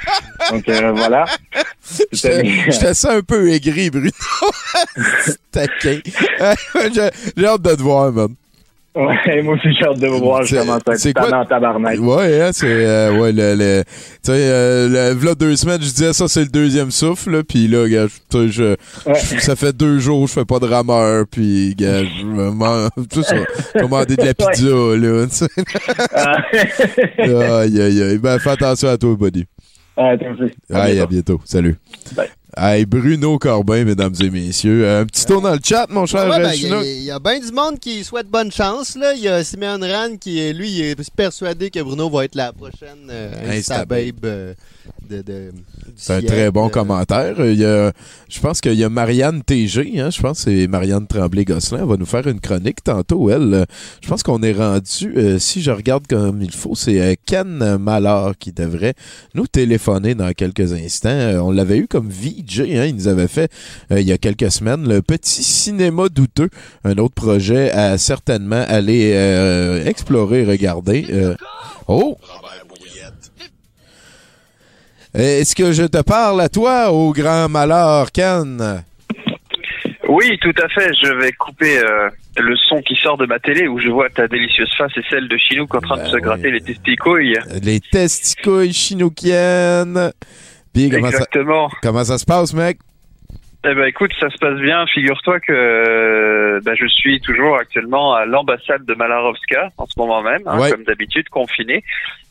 Donc, 0.51 0.67
euh, 0.67 0.91
voilà. 0.91 1.25
J'étais 2.11 2.93
ça 2.93 3.13
un 3.13 3.21
peu 3.21 3.49
aigri, 3.49 3.89
Bruno. 3.89 4.09
Taquin. 5.51 5.99
J'ai 6.93 7.09
j'ai 7.37 7.45
hâte 7.45 7.61
de 7.61 7.75
te 7.75 7.81
voir, 7.81 8.11
man. 8.11 8.35
Ouais, 8.93 9.41
moi 9.41 9.53
aussi, 9.53 9.69
j'ai 9.79 9.85
hâte 9.85 9.99
de 9.99 10.07
vous 10.07 10.19
voir. 10.19 10.43
Je 10.43 10.57
C'est- 10.97 11.13
quoi- 11.13 11.33
en 11.33 11.45
tabarnak. 11.45 11.97
Ouais, 12.01 12.41
hein, 12.41 12.49
c'est 12.51 12.67
euh, 12.67 13.17
ouais 13.17 13.31
le, 13.31 13.55
le 13.55 13.83
tu 13.85 13.89
sais 14.23 14.31
euh, 14.33 14.89
le- 15.11 15.13
v'là 15.15 15.33
deux 15.33 15.55
semaines, 15.55 15.81
je 15.81 15.87
disais 15.87 16.11
ça 16.11 16.27
c'est 16.27 16.41
le 16.41 16.47
deuxième 16.49 16.91
souffle 16.91 17.31
là, 17.37 17.43
puis 17.43 17.69
là 17.69 17.87
gars, 17.87 18.07
je, 18.33 18.47
je- 18.49 18.63
Ouais. 19.09 19.13
je- 19.15 19.39
ça 19.39 19.55
fait 19.55 19.71
deux 19.71 19.99
jours 19.99 20.27
je 20.27 20.33
fais 20.33 20.43
pas 20.45 20.59
de 20.59 20.65
rameur 20.65 21.23
puis 21.31 21.73
gars, 21.75 22.03
je 22.03 22.25
me 22.25 23.05
tout 23.07 23.23
ça, 23.23 23.35
commander 23.79 24.17
de 24.17 24.25
la 24.25 24.33
pizza 24.33 24.65
là, 24.65 25.25
tu 25.29 25.35
sais. 25.35 25.47
Ah. 26.13 27.59
aïe 27.61 27.81
aïe 27.81 28.01
aïe. 28.03 28.17
Ben 28.17 28.39
fais 28.39 28.49
attention 28.51 28.89
à 28.89 28.97
toi 28.97 29.15
buddy. 29.17 29.45
Ah, 29.95 30.09
Aïe, 30.09 30.17
bientôt. 30.17 31.01
à 31.03 31.05
bientôt. 31.07 31.41
Salut. 31.45 31.75
Bye. 32.15 32.27
Hey, 32.57 32.85
Bruno 32.85 33.39
Corbin, 33.39 33.85
mesdames 33.85 34.13
et 34.19 34.29
messieurs. 34.29 34.85
Euh, 34.85 35.01
Un 35.01 35.05
petit 35.05 35.25
tour 35.25 35.41
dans 35.41 35.53
le 35.53 35.59
chat, 35.63 35.87
mon 35.89 36.05
cher 36.05 36.29
Ouais, 36.29 36.37
ben, 36.37 36.51
Il 36.53 37.03
y, 37.03 37.09
a- 37.09 37.17
bien 37.19 37.39
du 37.39 37.51
monde 37.53 37.79
qui 37.79 38.03
souhaite 38.03 38.27
bonne 38.27 38.51
chance. 38.51 38.97
Là. 38.97 39.13
Il 39.13 39.21
y 39.21 39.29
a 39.29 39.41
Simeon 39.41 39.79
Ran 39.79 40.17
qui, 40.19 40.51
lui, 40.51 40.69
il 40.69 40.81
est 40.81 41.11
persuadé 41.11 41.69
que 41.69 41.79
Bruno 41.79 42.09
va 42.09 42.25
être 42.25 42.35
la 42.35 42.51
prochaine 42.51 43.07
euh, 43.09 43.57
Insta 43.57 43.85
euh, 43.89 44.53
de, 45.09 45.17
de- 45.21 45.51
du 45.51 45.63
C'est 45.95 46.13
un 46.13 46.21
très 46.21 46.51
bon 46.51 46.67
Euh, 46.67 46.69
commentaire. 46.69 47.35
Il 47.45 47.59
y 47.59 47.65
a, 47.65 47.91
je 48.29 48.39
pense 48.39 48.61
qu'il 48.61 48.73
y 48.75 48.83
a 48.83 48.89
Marianne 48.89 49.43
TG, 49.43 49.99
hein, 49.99 50.09
je 50.09 50.21
pense 50.21 50.45
que 50.45 50.51
c'est 50.51 50.67
Marianne 50.67 51.05
Tremblay-Gosselin. 51.07 51.79
Elle 51.81 51.87
va 51.87 51.97
nous 51.97 52.05
faire 52.05 52.25
une 52.27 52.39
chronique 52.39 52.83
tantôt. 52.83 53.29
Elle, 53.29 53.65
je 54.01 54.07
pense 54.07 54.23
qu'on 54.23 54.41
est 54.41 54.53
rendu, 54.53 55.13
euh, 55.17 55.37
si 55.39 55.61
je 55.61 55.71
regarde 55.71 56.07
comme 56.07 56.41
il 56.41 56.51
faut, 56.53 56.75
c'est 56.75 57.01
euh, 57.01 57.13
Ken 57.25 57.77
Mallard 57.77 58.37
qui 58.39 58.51
devrait 58.53 58.93
nous 59.35 59.47
téléphoner 59.47 60.15
dans 60.15 60.31
quelques 60.31 60.71
instants. 60.73 61.45
On 61.45 61.51
l'avait 61.51 61.77
eu 61.77 61.87
comme 61.87 62.09
VJ, 62.09 62.61
hein, 62.61 62.85
il 62.85 62.95
nous 62.95 63.07
avait 63.07 63.27
fait 63.27 63.51
euh, 63.91 63.99
il 63.99 64.07
y 64.07 64.11
a 64.13 64.17
quelques 64.17 64.51
semaines 64.51 64.87
le 64.87 65.01
petit 65.01 65.43
cinéma 65.43 66.07
douteux, 66.09 66.49
un 66.85 66.97
autre 66.97 67.15
projet 67.15 67.71
à 67.71 67.97
certainement 67.97 68.63
aller 68.67 69.11
explorer, 69.85 70.45
regarder. 70.45 71.05
Oh! 71.87 72.17
Est-ce 75.13 75.55
que 75.55 75.71
je 75.73 75.83
te 75.83 76.01
parle 76.01 76.39
à 76.41 76.49
toi, 76.49 76.91
au 76.91 77.11
grand 77.11 77.49
malheur, 77.49 78.11
Ken? 78.11 78.83
Oui, 80.07 80.37
tout 80.41 80.53
à 80.61 80.67
fait. 80.69 80.89
Je 81.03 81.13
vais 81.13 81.31
couper 81.33 81.79
euh, 81.79 82.09
le 82.37 82.55
son 82.67 82.81
qui 82.81 82.95
sort 82.95 83.17
de 83.17 83.25
ma 83.25 83.39
télé 83.39 83.67
où 83.67 83.79
je 83.79 83.89
vois 83.89 84.09
ta 84.09 84.27
délicieuse 84.27 84.69
face 84.77 84.91
et 84.97 85.01
celle 85.09 85.27
de 85.27 85.37
Chinook 85.37 85.73
en 85.75 85.79
train 85.81 85.97
de 85.97 86.01
Ben 86.03 86.09
se 86.09 86.15
oui. 86.15 86.21
gratter 86.21 86.51
les 86.51 86.61
testicouilles. 86.61 87.39
Les 87.61 87.79
testicouilles 87.79 88.73
chinookiennes. 88.73 90.11
Puis 90.73 90.89
comment 90.89 91.11
ça, 91.11 91.17
Exactement. 91.17 91.69
comment 91.81 92.03
ça 92.03 92.17
se 92.17 92.25
passe, 92.25 92.53
mec? 92.53 92.77
Eh 93.63 93.75
ben 93.75 93.85
écoute, 93.85 94.11
ça 94.19 94.29
se 94.31 94.37
passe 94.39 94.59
bien. 94.59 94.87
Figure-toi 94.87 95.39
que 95.39 96.59
ben, 96.65 96.75
je 96.75 96.87
suis 96.87 97.21
toujours 97.21 97.57
actuellement 97.57 98.15
à 98.15 98.25
l'ambassade 98.25 98.85
de 98.85 98.95
Malarovska 98.95 99.69
en 99.77 99.85
ce 99.85 99.93
moment 99.99 100.23
même, 100.23 100.41
hein, 100.47 100.59
Ouais. 100.59 100.71
comme 100.71 100.83
d'habitude, 100.83 101.29
confiné. 101.29 101.83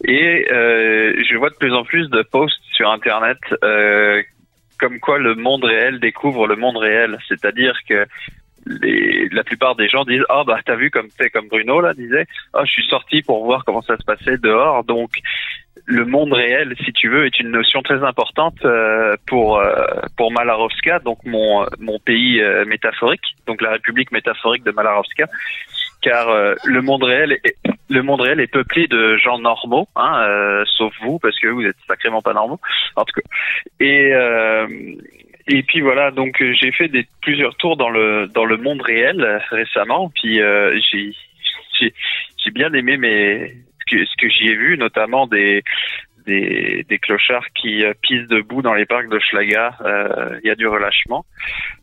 Et 0.05 0.49
euh, 0.51 1.15
je 1.29 1.37
vois 1.37 1.51
de 1.51 1.55
plus 1.55 1.73
en 1.73 1.85
plus 1.85 2.09
de 2.11 2.23
posts 2.23 2.61
sur 2.73 2.91
Internet 2.91 3.39
euh, 3.63 4.21
comme 4.81 4.99
quoi 4.99 5.19
le 5.19 5.37
monde 5.37 5.65
réel 5.65 6.01
découvre 6.01 6.49
le 6.49 6.57
monde 6.57 6.79
réel. 6.79 7.17
C'est-à-dire 7.29 7.79
que 7.89 8.07
les, 8.67 9.29
la 9.31 9.45
plupart 9.45 9.77
des 9.77 9.89
gens 9.89 10.05
disent 10.05 10.25
ah 10.29 10.43
bah 10.45 10.59
t'as 10.67 10.75
vu 10.77 10.91
comme 10.91 11.09
t'es 11.17 11.31
comme 11.31 11.49
Bruno 11.49 11.81
là? 11.81 11.95
disait 11.95 12.27
ah 12.53 12.65
je 12.65 12.73
suis 12.73 12.87
sorti 12.89 13.23
pour 13.23 13.45
voir 13.45 13.65
comment 13.65 13.81
ça 13.83 13.97
se 13.97 14.05
passait 14.05 14.37
dehors 14.37 14.85
donc 14.85 15.11
le 15.91 16.05
monde 16.05 16.33
réel 16.33 16.75
si 16.85 16.93
tu 16.93 17.09
veux 17.09 17.27
est 17.27 17.41
une 17.41 17.51
notion 17.51 17.83
très 17.83 18.03
importante 18.05 18.65
euh, 18.65 19.17
pour 19.27 19.59
euh, 19.59 19.85
pour 20.17 20.31
Malarovska 20.31 21.01
donc 21.01 21.19
mon 21.25 21.67
mon 21.79 21.99
pays 21.99 22.41
euh, 22.41 22.65
métaphorique 22.65 23.35
donc 23.47 23.61
la 23.61 23.73
République 23.73 24.13
métaphorique 24.13 24.63
de 24.63 24.71
Malarovska 24.71 25.27
car 26.01 26.29
euh, 26.29 26.55
le 26.65 26.81
monde 26.81 27.03
réel 27.03 27.33
est, 27.33 27.57
le 27.89 28.03
monde 28.03 28.21
réel 28.21 28.41
est 28.41 28.47
peuplé 28.47 28.87
de 28.87 29.17
gens 29.17 29.39
normaux 29.39 29.89
hein, 29.97 30.23
euh, 30.23 30.65
sauf 30.79 30.95
vous 31.03 31.19
parce 31.19 31.39
que 31.41 31.49
vous 31.49 31.65
êtes 31.65 31.77
sacrément 31.89 32.23
pas 32.23 32.35
normaux 32.35 32.61
en 32.95 33.05
tout 33.05 33.21
cas 33.21 33.29
et 33.81 34.13
euh, 34.15 34.67
et 35.53 35.65
puis 35.65 35.81
voilà, 35.81 36.13
donc 36.13 36.41
j'ai 36.41 36.71
fait 36.71 36.87
des 36.87 37.09
plusieurs 37.23 37.57
tours 37.57 37.77
dans 37.77 37.91
le 37.91 38.29
dans 38.29 38.45
le 38.45 38.57
monde 38.57 38.83
réel 38.83 39.43
récemment. 39.51 40.13
Puis 40.15 40.39
j'ai 40.39 41.13
j'ai 41.81 42.51
bien 42.53 42.73
aimé 42.73 42.97
mes 42.97 43.57
que, 43.91 44.05
ce 44.05 44.17
que 44.19 44.29
j'y 44.29 44.49
ai 44.49 44.55
vu, 44.57 44.77
notamment 44.79 45.27
des 45.27 45.63
des, 46.27 46.85
des 46.89 46.99
clochards 46.99 47.47
qui 47.61 47.83
euh, 47.85 47.95
pissent 48.03 48.29
debout 48.29 48.61
dans 48.63 48.75
les 48.75 48.85
parcs 48.87 49.09
de 49.09 49.19
Schlaga. 49.19 49.77
Euh, 49.81 50.39
Il 50.45 50.49
y 50.49 50.51
a 50.51 50.55
du 50.55 50.67
relâchement. 50.67 51.25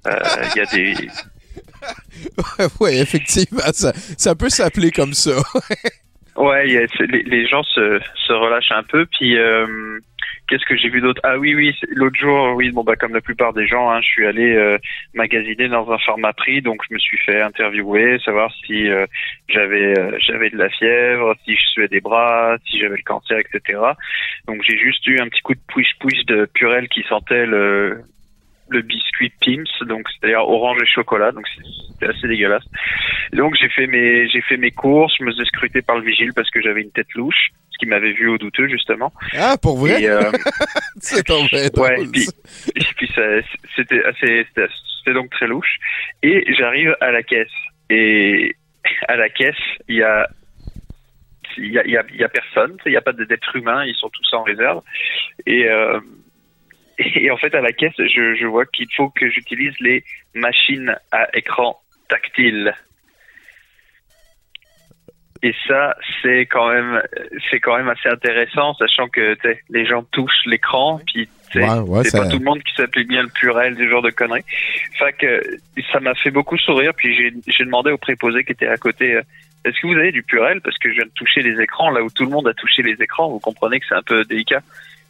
Euh, 0.08 0.12
Il 0.56 0.60
y 0.60 0.62
a 0.62 0.66
des 0.66 0.94
ouais, 2.80 2.98
effectivement, 2.98 3.62
ça, 3.74 3.92
ça 4.18 4.36
peut 4.36 4.50
s'appeler 4.50 4.92
comme 4.92 5.14
ça. 5.14 5.32
Ouais, 6.36 6.70
y 6.70 6.78
a- 6.78 6.86
les, 7.08 7.24
les 7.24 7.48
gens 7.48 7.64
se, 7.64 8.00
se 8.28 8.34
relâchent 8.34 8.72
un 8.72 8.84
peu. 8.84 9.06
Puis, 9.08 9.36
qu'est-ce 10.48 10.66
que 10.66 10.78
j'ai 10.78 10.90
vu 10.90 11.02
d'autre? 11.02 11.22
Ah 11.24 11.38
oui, 11.38 11.54
oui, 11.56 11.76
l'autre 11.90 12.20
jour, 12.20 12.56
oui, 12.56 12.72
bon 12.72 12.84
bah 12.84 12.96
comme 12.96 13.14
la 13.14 13.22
plupart 13.22 13.54
des 13.54 13.68
gens, 13.68 13.90
hein, 13.90 14.02
je 14.02 14.08
suis 14.08 14.26
allé 14.26 14.56
euh, 14.56 14.78
magasiner 15.14 15.68
dans 15.68 15.90
un 15.92 15.98
pharmaprix, 16.00 16.62
donc 16.62 16.82
je 16.88 16.94
me 16.94 17.00
suis 17.00 17.18
fait 17.18 17.42
interviewer, 17.42 18.18
savoir 18.24 18.52
si 18.66 18.88
euh, 18.88 19.06
j'avais 19.50 19.98
euh, 19.98 20.18
j'avais 20.20 20.50
de 20.50 20.58
la 20.58 20.70
fièvre, 20.70 21.36
si 21.46 21.56
je 21.56 21.66
suais 21.74 21.88
des 21.88 22.02
bras, 22.02 22.58
si 22.66 22.80
j'avais 22.80 22.98
le 22.98 23.04
cancer, 23.04 23.40
etc. 23.40 23.80
Donc 24.48 24.62
j'ai 24.64 24.78
juste 24.78 25.06
eu 25.08 25.20
un 25.20 25.28
petit 25.28 25.42
coup 25.42 25.54
de 25.54 25.62
push 25.68 25.90
push 26.00 26.26
de 26.26 26.46
Purel 26.54 26.88
qui 26.90 27.04
sentait 27.04 27.46
le 27.46 28.02
le 28.70 28.82
biscuit 28.82 29.32
Pim's, 29.40 29.70
donc 29.84 30.08
c'est-à-dire 30.10 30.42
orange 30.42 30.82
et 30.82 30.86
chocolat, 30.86 31.32
donc 31.32 31.46
c'était 31.94 32.12
assez 32.12 32.28
dégueulasse. 32.28 32.66
Donc 33.34 33.56
j'ai 33.60 33.70
fait 33.70 33.88
mes 33.88 34.28
j'ai 34.30 34.42
fait 34.42 34.58
mes 34.58 34.72
courses, 34.72 35.14
je 35.20 35.24
me 35.24 35.32
suis 35.32 35.46
scruté 35.46 35.82
par 35.82 35.98
le 35.98 36.04
vigile 36.04 36.34
parce 36.34 36.50
que 36.50 36.62
j'avais 36.62 36.82
une 36.82 36.92
tête 36.92 37.14
louche, 37.16 37.52
qui 37.78 37.86
m'avait 37.86 38.14
vu 38.14 38.28
au 38.28 38.38
douteux 38.38 38.68
justement. 38.68 39.14
Ah, 39.34 39.56
pour 39.62 39.78
vrai? 39.78 40.06
Euh, 40.08 40.32
C'est 41.00 41.24
tombé 41.24 41.70
ouais, 41.78 42.06
puis, 42.12 42.28
puis 42.98 43.12
c'était 43.76 44.04
assez 44.06 44.46
c'était 44.56 45.14
donc 45.14 45.30
très 45.32 45.48
louche. 45.48 45.78
Et 46.24 46.54
j'arrive 46.58 46.96
à 47.02 47.12
la 47.12 47.24
caisse 47.24 47.48
et 47.90 48.56
à 49.08 49.16
la 49.16 49.30
caisse 49.30 49.56
il 49.88 49.98
y 49.98 50.04
a 50.04 50.28
il 51.58 51.72
y 51.72 51.80
a, 51.80 51.88
y 51.88 51.98
a, 51.98 52.04
y 52.14 52.24
a 52.24 52.30
personne, 52.30 52.78
il 52.86 52.92
n'y 52.92 52.98
a 52.98 53.02
pas 53.02 53.14
d'être 53.14 53.56
humain, 53.56 53.84
ils 53.84 53.96
sont 53.96 54.10
tous 54.10 54.34
en 54.34 54.44
réserve. 54.44 54.82
Et, 55.46 55.68
euh, 55.68 56.00
et 56.98 57.32
en 57.32 57.38
fait, 57.38 57.54
à 57.56 57.62
la 57.62 57.72
caisse, 57.72 57.96
je, 57.98 58.36
je 58.36 58.46
vois 58.46 58.66
qu'il 58.66 58.88
faut 58.96 59.10
que 59.10 59.30
j'utilise 59.30 59.74
les 59.80 60.04
machines 60.34 60.96
à 61.12 61.28
écran 61.36 61.80
tactile. 62.10 62.74
Et 65.44 65.54
ça, 65.68 65.96
c'est 66.22 66.46
quand 66.48 66.70
même, 66.72 67.02
c'est 67.50 67.60
quand 67.60 67.78
même 67.78 67.90
assez 67.90 68.10
intéressant, 68.10 68.74
sachant 68.76 69.08
que 69.08 69.36
tu 69.36 69.42
sais, 69.44 69.62
les 69.70 69.86
gens 69.86 70.04
touchent 70.12 70.46
l'écran, 70.46 71.00
puis 71.06 71.28
tu 71.52 71.60
sais, 71.60 71.70
Ouais, 71.70 71.80
ouais, 71.80 72.04
c'est 72.04 72.10
ça- 72.12 72.24
pas 72.24 72.30
tout 72.30 72.40
le 72.40 72.44
monde 72.46 72.62
qui 72.64 72.74
s'applique 72.76 73.08
bien 73.08 73.22
le 73.24 73.30
purel, 73.30 73.76
du 73.76 73.90
genre 73.90 74.02
de 74.02 74.10
conneries. 74.10 74.44
Fait 74.98 75.14
que 75.14 75.42
ça 75.92 76.00
m'a 76.00 76.14
fait 76.16 76.32
beaucoup 76.32 76.58
sourire, 76.58 76.94
puis 76.96 77.16
j'ai 77.16 77.34
j'ai 77.48 77.64
demandé 77.66 77.92
au 77.92 77.98
préposé 77.98 78.44
qui 78.44 78.52
était 78.52 78.68
à 78.68 78.78
côté, 78.78 79.16
euh, 79.16 79.22
est-ce 79.66 79.80
que 79.82 79.88
vous 79.88 79.94
avez 79.98 80.12
du 80.12 80.24
purel? 80.24 80.62
Parce 80.62 80.78
que 80.78 80.90
je 80.90 80.96
viens 80.96 81.06
de 81.06 81.12
toucher 81.12 81.42
les 81.42 81.62
écrans, 81.62 81.90
là 81.92 82.02
où 82.02 82.10
tout 82.10 82.24
le 82.24 82.30
monde 82.30 82.48
a 82.48 82.54
touché 82.54 82.82
les 82.84 83.02
écrans, 83.02 83.30
vous 83.30 83.40
comprenez 83.40 83.80
que 83.80 83.86
c'est 83.88 83.96
un 83.96 84.02
peu 84.04 84.24
délicat. 84.26 84.62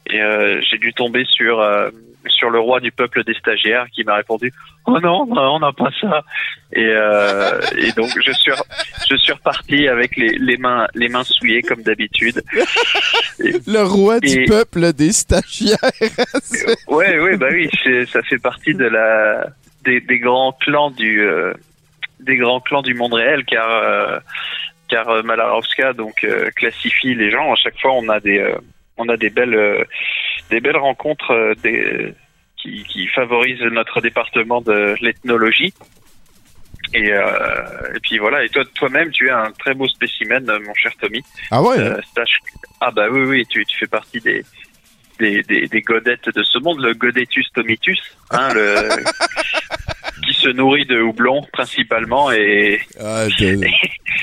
Et 0.09 0.21
euh, 0.21 0.61
j'ai 0.69 0.77
dû 0.77 0.93
tomber 0.93 1.25
sur 1.25 1.59
euh, 1.59 1.89
sur 2.29 2.49
le 2.49 2.59
roi 2.59 2.79
du 2.79 2.91
peuple 2.91 3.23
des 3.23 3.33
stagiaires 3.33 3.87
qui 3.91 4.03
m'a 4.03 4.15
répondu 4.15 4.53
oh 4.85 4.99
non 4.99 5.25
non, 5.25 5.55
on 5.55 5.59
n'a 5.59 5.71
pas 5.71 5.89
ça 5.99 6.23
et 6.73 6.85
euh, 6.85 7.59
et 7.77 7.91
donc 7.93 8.09
je 8.25 8.31
suis 8.31 8.51
je 9.09 9.15
suis 9.15 9.33
reparti 9.33 9.87
avec 9.87 10.15
les, 10.17 10.37
les 10.37 10.57
mains 10.57 10.87
les 10.93 11.09
mains 11.09 11.23
souillées 11.23 11.61
comme 11.61 11.81
d'habitude. 11.81 12.41
Le 13.39 13.83
roi 13.83 14.19
du 14.19 14.45
peuple 14.45 14.93
des 14.93 15.11
stagiaires. 15.11 15.77
ouais 16.87 17.19
ouais 17.19 17.37
bah 17.37 17.47
oui 17.51 17.69
ça 18.11 18.21
fait 18.23 18.39
partie 18.39 18.73
de 18.73 18.85
la 18.85 19.47
des, 19.83 20.01
des 20.01 20.19
grands 20.19 20.53
clans 20.53 20.91
du 20.91 21.21
euh, 21.21 21.53
des 22.19 22.37
grands 22.37 22.59
clans 22.61 22.81
du 22.81 22.93
monde 22.93 23.13
réel 23.13 23.45
car 23.45 23.69
euh, 23.69 24.19
car 24.89 25.23
Malarovska 25.23 25.93
donc 25.93 26.25
classifie 26.55 27.13
les 27.13 27.29
gens. 27.29 27.51
À 27.51 27.55
chaque 27.55 27.79
fois 27.79 27.91
on 27.93 28.07
a 28.09 28.19
des 28.19 28.41
on 28.97 29.07
a 29.09 29.17
des 29.17 29.29
belles 29.29 29.55
euh, 29.55 29.83
des 30.49 30.59
belles 30.59 30.77
rencontres 30.77 31.31
euh, 31.31 31.53
des 31.63 32.13
qui, 32.57 32.83
qui 32.85 33.07
favorise 33.07 33.59
notre 33.71 34.01
département 34.01 34.61
de 34.61 34.95
l'ethnologie. 35.01 35.73
Et, 36.93 37.11
euh, 37.11 37.93
et 37.95 37.99
puis 38.01 38.17
voilà. 38.17 38.43
Et 38.45 38.49
toi, 38.49 38.63
toi-même, 38.75 39.11
tu 39.11 39.27
es 39.27 39.31
un 39.31 39.51
très 39.59 39.73
beau 39.73 39.87
spécimen, 39.87 40.43
mon 40.65 40.73
cher 40.73 40.91
Tommy. 41.01 41.21
Ah 41.51 41.61
ouais? 41.61 41.77
Euh, 41.77 41.99
sache- 42.15 42.39
Ah 42.81 42.91
bah 42.91 43.07
oui, 43.11 43.21
oui, 43.21 43.45
tu, 43.49 43.65
tu 43.65 43.77
fais 43.77 43.87
partie 43.87 44.19
des, 44.21 44.43
des, 45.19 45.43
des, 45.43 45.67
des 45.67 45.81
godettes 45.81 46.29
de 46.33 46.43
ce 46.43 46.57
monde, 46.59 46.79
le 46.79 46.93
Godetus 46.93 47.47
tomitus, 47.53 47.99
hein, 48.31 48.53
le, 48.53 48.89
qui 50.25 50.33
se 50.33 50.49
nourrit 50.49 50.85
de 50.85 51.01
houblon 51.01 51.41
principalement 51.51 52.31
et 52.31 52.79
Ah, 52.99 53.25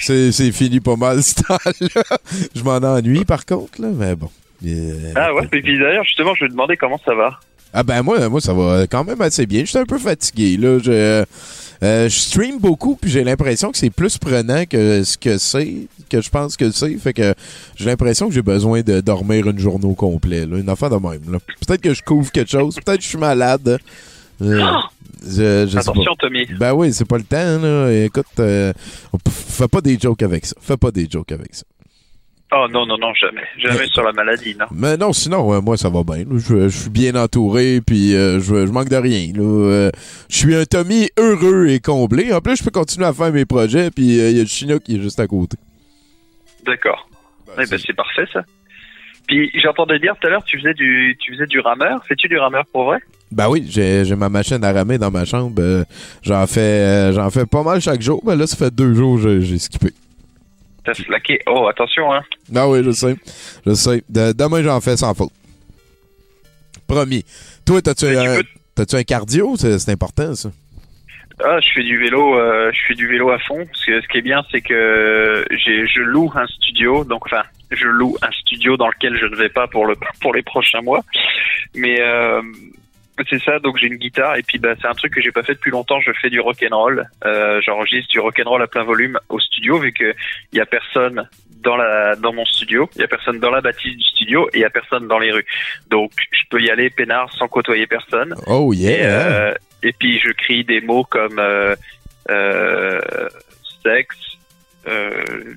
c'est 0.01 0.33
c'est 0.33 0.53
fini 0.53 0.81
pas 0.81 0.97
mal 0.97 1.23
ce 1.23 1.35
temps-là. 1.43 2.19
Je 2.55 2.63
m'en 2.63 2.77
ennuie 2.77 3.25
par 3.27 3.45
contre, 3.45 3.81
là, 3.83 3.89
mais 3.95 4.17
bon. 4.17 4.31
Euh, 4.67 5.13
ah 5.17 5.35
ouais. 5.35 5.45
Et 5.45 5.49
puis 5.63 5.79
d'ailleurs, 5.79 6.05
justement, 6.05 6.35
je 6.35 6.45
me 6.45 6.51
demandais 6.51 6.77
comment 6.77 7.01
ça 7.05 7.15
va. 7.15 7.39
Ah 7.77 7.83
ben 7.83 8.03
moi, 8.03 8.29
moi 8.29 8.41
ça 8.41 8.55
va 8.55 8.87
quand 8.87 9.03
même 9.03 9.21
assez 9.21 9.47
bien. 9.47 9.65
J'étais 9.65 9.81
un 9.81 9.85
peu 9.85 9.99
fatigué 9.99 10.57
là. 10.57 10.79
Je, 10.79 11.25
euh, 11.83 12.09
je 12.09 12.09
stream 12.09 12.61
beaucoup 12.61 12.95
puis 12.95 13.11
j'ai 13.11 13.25
l'impression 13.25 13.73
que 13.73 13.79
c'est 13.79 13.91
plus 13.91 14.17
prenant 14.17 14.65
que 14.65 15.03
ce 15.03 15.19
que 15.19 15.39
c'est, 15.39 15.89
que 16.09 16.21
je 16.21 16.31
pense 16.31 16.57
que 16.57 16.71
c'est. 16.71 16.97
Fait 16.99 17.13
que 17.13 17.35
j'ai 17.75 17.87
l'impression 17.87 18.29
que 18.29 18.35
j'ai 18.35 18.43
besoin 18.43 18.83
de 18.83 19.01
dormir 19.01 19.49
une 19.49 19.59
journée 19.59 19.87
au 19.87 19.95
complet. 19.95 20.47
Là, 20.47 20.59
une 20.59 20.69
affaire 20.69 20.91
de 20.91 20.97
même. 20.97 21.33
là. 21.33 21.39
Peut-être 21.67 21.81
que 21.81 21.95
je 21.95 22.03
couvre 22.03 22.31
quelque 22.31 22.51
chose. 22.51 22.77
Peut-être 22.77 22.99
que 22.99 23.03
je 23.03 23.09
suis 23.09 23.19
malade. 23.19 23.79
Euh, 24.41 24.63
je, 25.27 25.67
je 25.69 25.77
Attention. 25.77 26.15
Tommy. 26.19 26.47
Ben 26.59 26.75
oui, 26.75 26.93
c'est 26.93 27.09
pas 27.09 27.19
le 27.19 27.25
temps. 27.25 27.59
Là. 27.61 27.91
Écoute, 28.05 28.27
euh, 28.39 28.73
fais 29.29 29.69
pas 29.69 29.81
des 29.81 29.99
jokes 29.99 30.23
avec 30.23 30.47
ça. 30.47 30.55
Fais 30.61 30.77
pas 30.77 30.93
des 30.93 31.09
jokes 31.11 31.33
avec 31.33 31.55
ça. 31.55 31.65
Oh 32.57 32.67
non, 32.71 32.87
non, 32.87 32.97
non, 32.99 33.13
jamais. 33.15 33.43
Jamais 33.59 33.87
sur 33.89 34.05
la 34.05 34.13
maladie, 34.13 34.55
non. 34.55 34.67
Mais 34.71 34.97
non, 34.97 35.13
sinon, 35.13 35.53
euh, 35.55 35.61
moi, 35.61 35.77
ça 35.77 35.89
va 35.89 36.05
bien. 36.05 36.25
Je, 36.37 36.69
je 36.69 36.79
suis 36.83 36.91
bien 36.91 37.15
entouré, 37.17 37.81
puis 37.85 38.15
euh, 38.15 38.39
je, 38.39 38.67
je 38.67 38.71
manque 38.71 38.89
de 38.91 38.97
rien. 38.97 39.33
là. 39.35 39.43
Euh, 39.43 39.91
je 40.29 40.37
suis 40.37 40.55
un 40.55 40.65
Tommy 40.65 41.09
heureux 41.19 41.67
et 41.69 41.81
comblé. 41.81 42.33
En 42.33 42.41
plus, 42.41 42.57
je 42.57 42.63
peux 42.63 42.71
continuer 42.71 43.07
à 43.07 43.13
faire 43.13 43.33
mes 43.33 43.45
projets, 43.45 43.91
puis 43.91 44.05
il 44.05 44.37
y 44.37 44.39
a 44.39 44.43
le 44.43 44.49
Chinook 44.49 44.83
qui 44.85 44.97
est 44.97 45.01
juste 45.03 45.19
à 45.19 45.27
côté. 45.27 45.57
D'accord. 46.65 47.09
Eh 47.59 47.67
ben, 47.67 47.79
c'est 47.85 47.93
parfait, 47.97 48.27
ça. 48.33 48.43
Puis 49.27 49.51
j'entendais 49.61 49.99
dire 49.99 50.15
tout 50.21 50.27
à 50.27 50.31
l'heure, 50.31 50.45
tu 50.45 50.59
faisais 50.59 50.75
du, 50.75 51.17
tu 51.19 51.33
faisais 51.33 51.47
du 51.47 51.59
rameur. 51.59 52.05
Fais-tu 52.07 52.29
du 52.29 52.37
rameur 52.39 52.65
pour 52.73 52.85
vrai? 52.85 52.99
Ben 53.33 53.49
oui, 53.49 53.65
j'ai 53.69 54.05
ma 54.15 54.29
machine 54.29 54.63
à 54.63 54.71
ramer 54.73 54.99
dans 54.99 55.11
ma 55.11 55.25
chambre. 55.25 55.61
J'en 56.23 56.47
fais 56.47 57.13
j'en 57.13 57.31
fais 57.31 57.47
pas 57.47 57.63
mal 57.63 57.81
chaque 57.81 58.03
jour. 58.03 58.23
Mais 58.27 58.37
là, 58.37 58.47
ça 58.47 58.57
fait 58.57 58.73
deux 58.73 58.93
jours 58.95 59.21
que 59.21 59.41
j'ai 59.41 59.59
skippé. 59.59 59.89
T'as 60.85 60.95
slacké. 60.95 61.41
Oh, 61.47 61.67
attention, 61.69 62.13
hein. 62.13 62.23
Ah 62.55 62.69
oui, 62.69 62.83
je 62.85 62.91
sais. 62.91 63.17
Je 63.67 63.73
sais. 63.75 64.03
De- 64.09 64.33
demain, 64.33 64.63
j'en 64.63 64.81
fais 64.81 64.97
sans 64.97 65.15
faute. 65.15 65.33
Promis. 66.87 67.25
Toi, 67.65 67.81
t'as-tu 67.81 68.07
un, 68.07 68.41
t'as-tu 68.75 68.97
un 68.97 69.03
cardio? 69.03 69.57
C'est 69.57 69.89
important, 69.89 70.35
ça. 70.35 70.51
Ah, 71.43 71.59
je 71.61 71.69
fais 71.75 71.83
du 71.83 71.99
vélo, 71.99 72.39
euh, 72.39 72.71
je 72.73 72.79
fais 72.87 72.95
du 72.95 73.09
vélo 73.09 73.31
à 73.31 73.39
fond. 73.41 73.67
Ce, 73.73 73.87
que- 73.87 74.01
ce 74.01 74.07
qui 74.09 74.19
est 74.19 74.23
bien, 74.23 74.43
c'est 74.53 74.61
que 74.61 75.45
j'ai, 75.51 75.87
je 75.87 76.01
loue 76.01 76.31
un 76.37 76.47
studio, 76.47 77.03
donc 77.05 77.27
enfin, 77.27 77.43
je 77.73 77.87
loue 77.89 78.17
un 78.23 78.31
studio 78.31 78.77
dans 78.77 78.87
lequel 78.89 79.19
je 79.19 79.27
ne 79.27 79.35
vais 79.35 79.49
pas 79.49 79.67
pour 79.67 79.87
le 79.87 79.97
pour 80.21 80.33
les 80.35 80.43
prochains 80.43 80.81
mois. 80.83 81.03
Mais 81.75 82.01
euh, 82.01 82.41
c'est 83.29 83.43
ça, 83.43 83.59
donc 83.59 83.77
j'ai 83.79 83.87
une 83.87 83.97
guitare 83.97 84.37
et 84.37 84.43
puis 84.43 84.59
bah 84.59 84.75
c'est 84.81 84.89
un 84.89 84.95
truc 84.95 85.15
que 85.15 85.21
j'ai 85.21 85.31
pas 85.31 85.43
fait 85.43 85.55
depuis 85.55 85.71
longtemps. 85.71 86.01
Je 86.01 86.11
fais 86.21 86.31
du 86.31 86.41
rock 86.41 86.65
and 86.69 86.77
roll. 86.77 87.09
Euh, 87.25 87.61
j'enregistre 87.65 88.11
du 88.11 88.19
rock 88.19 88.41
and 88.45 88.49
roll 88.49 88.63
à 88.63 88.67
plein 88.67 88.83
volume 88.83 89.19
au 89.29 89.39
studio 89.39 89.79
vu 89.79 89.93
que 89.93 90.15
il 90.53 90.59
y 90.59 90.61
a 90.61 90.67
personne 90.67 91.29
dans 91.63 91.77
la 91.77 92.17
dans 92.17 92.33
mon 92.33 92.45
studio, 92.45 92.89
il 92.97 93.01
y 93.01 93.05
a 93.05 93.09
personne 93.09 93.39
dans 93.39 93.51
la 93.51 93.61
bâtisse 93.61 93.97
du 93.97 94.05
studio 94.05 94.49
et 94.53 94.59
il 94.59 94.61
y 94.61 94.65
a 94.65 94.71
personne 94.71 95.07
dans 95.09 95.19
les 95.19 95.33
rues. 95.33 95.47
Donc 95.91 96.13
je 96.33 96.43
peux 96.51 96.61
y 96.61 96.71
aller 96.71 96.91
peinard 96.91 97.33
sans 97.35 97.49
côtoyer 97.49 97.87
personne. 97.87 98.35
Oh 98.47 98.73
yeah! 98.73 98.91
Et, 98.91 99.05
euh, 99.05 99.55
et 99.83 99.93
puis 99.93 100.19
je 100.19 100.33
crie 100.33 100.65
des 100.65 100.81
mots 100.81 101.05
comme 101.05 101.39
euh, 101.39 101.75
euh, 102.31 103.01
sexe, 103.83 104.19
euh, 104.89 105.55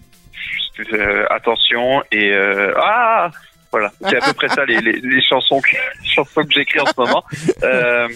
euh, 0.94 1.26
attention 1.30 2.04
et 2.12 2.32
euh, 2.34 2.74
ah 2.78 3.32
voilà. 3.72 3.92
C'est 4.02 4.18
à 4.18 4.22
peu 4.28 4.34
près 4.34 4.50
ça 4.50 4.66
les, 4.66 4.80
les, 4.82 4.94
les 5.02 5.22
chansons 5.22 5.60
que 5.62 5.72
les 5.72 6.10
chansons 6.16 6.44
que 6.44 6.52
j'écris 6.54 6.80
en 6.80 6.86
ce 6.86 6.94
moment. 6.98 7.24
Euh, 7.64 8.08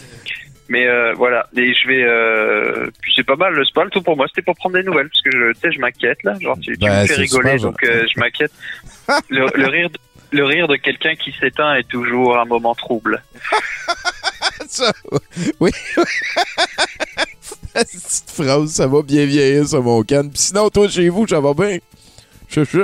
mais 0.69 0.87
euh, 0.87 1.13
voilà, 1.17 1.47
et 1.57 1.73
je 1.73 1.87
vais. 1.87 2.03
Euh, 2.03 2.89
puis 3.01 3.11
c'est 3.15 3.25
pas 3.25 3.35
mal, 3.35 3.53
c'est 3.65 3.73
pas 3.73 3.81
mal 3.81 3.89
tout 3.91 4.01
pour 4.01 4.15
moi. 4.15 4.25
C'était 4.29 4.41
pour 4.41 4.55
prendre 4.55 4.75
des 4.75 4.83
nouvelles 4.83 5.09
parce 5.09 5.21
que 5.21 5.31
je, 5.31 5.53
sais, 5.59 5.71
je 5.71 5.79
m'inquiète 5.79 6.23
là. 6.23 6.33
Genre 6.39 6.57
tu, 6.61 6.73
tu 6.77 6.85
Ben, 6.85 7.01
me 7.01 7.07
fais 7.07 7.15
rigoler, 7.15 7.57
super, 7.57 7.71
donc 7.71 7.83
euh, 7.83 8.05
je 8.13 8.19
m'inquiète. 8.19 8.51
Le, 9.29 9.47
le 9.55 9.67
rire, 9.67 9.89
de- 9.89 9.97
le 10.37 10.45
rire 10.45 10.67
de 10.69 10.77
quelqu'un 10.77 11.15
qui 11.15 11.33
s'éteint 11.37 11.75
est 11.75 11.87
toujours 11.89 12.37
un 12.39 12.45
moment 12.45 12.73
trouble. 12.73 13.21
Ça, 14.69 14.93
oui. 15.59 15.71
Cette 17.41 17.87
petite 17.89 18.31
phrase, 18.31 18.69
ça 18.71 18.87
va 18.87 19.01
bien 19.01 19.25
vieillir 19.25 19.67
sur 19.67 19.81
mon 19.83 20.03
canne. 20.03 20.29
Puis 20.29 20.39
sinon, 20.39 20.69
toi, 20.69 20.87
chez 20.89 21.09
vous, 21.09 21.27
ça 21.27 21.39
va 21.39 21.53
bien? 21.53 21.77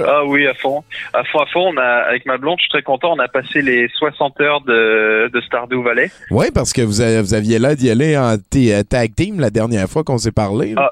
Ah 0.07 0.23
oui, 0.25 0.47
à 0.47 0.53
fond. 0.53 0.83
À 1.13 1.23
fond, 1.23 1.39
à 1.39 1.45
fond. 1.47 1.71
On 1.73 1.77
a, 1.77 1.83
avec 2.09 2.25
ma 2.25 2.37
blonde, 2.37 2.57
je 2.59 2.63
suis 2.63 2.69
très 2.71 2.81
content. 2.83 3.13
On 3.13 3.19
a 3.19 3.27
passé 3.27 3.61
les 3.61 3.87
60 3.89 4.39
heures 4.41 4.61
de, 4.61 5.29
de 5.33 5.41
Stardew 5.41 5.81
Valley. 5.83 6.09
Oui, 6.31 6.47
parce 6.53 6.73
que 6.73 6.81
vous, 6.81 7.01
avez- 7.01 7.21
vous 7.21 7.33
aviez 7.33 7.59
l'air 7.59 7.75
d'y 7.75 7.89
aller 7.89 8.17
en 8.17 8.35
euh, 8.35 8.83
tag 8.83 9.13
team 9.15 9.39
la 9.39 9.49
dernière 9.49 9.87
fois 9.87 10.03
qu'on 10.03 10.17
s'est 10.17 10.31
parlé. 10.31 10.73
Ah, 10.77 10.91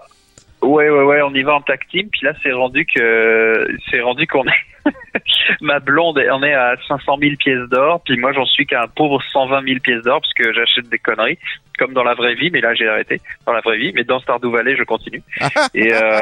ouais, 0.62 0.90
ouais, 0.90 1.04
ouais. 1.04 1.22
On 1.22 1.34
y 1.34 1.44
va 1.44 1.56
en 1.56 1.62
tag 1.62 1.80
team. 1.92 2.08
Puis 2.12 2.22
là, 2.24 2.34
c'est 2.44 2.52
rendu 2.52 2.86
que, 2.86 3.68
c'est 3.90 4.02
rendu 4.02 4.28
qu'on 4.28 4.46
est, 4.46 4.92
ma 5.62 5.80
blonde, 5.80 6.22
on 6.32 6.44
est 6.44 6.54
à 6.54 6.76
500 6.88 7.18
000 7.20 7.36
pièces 7.38 7.70
d'or. 7.70 8.02
Puis 8.06 8.18
moi, 8.18 8.34
j'en 8.34 8.46
suis 8.46 8.66
qu'à 8.66 8.84
un 8.84 8.88
pauvre 8.88 9.22
120 9.32 9.64
000 9.66 9.80
pièces 9.80 10.04
d'or 10.04 10.22
parce 10.22 10.34
que 10.34 10.54
j'achète 10.54 10.90
des 10.90 11.00
conneries. 11.00 11.38
Comme 11.78 11.94
dans 11.94 12.04
la 12.04 12.14
vraie 12.14 12.36
vie, 12.36 12.52
mais 12.52 12.62
là, 12.62 12.74
j'ai 12.74 12.88
arrêté. 12.88 13.20
Dans 13.46 13.52
la 13.52 13.60
vraie 13.62 13.78
vie. 13.78 13.92
Mais 13.94 14.04
dans 14.06 14.20
Stardew 14.20 14.50
Valley, 14.52 14.76
je 14.78 14.84
continue. 14.84 15.22
Et, 15.74 15.94
euh, 15.94 16.22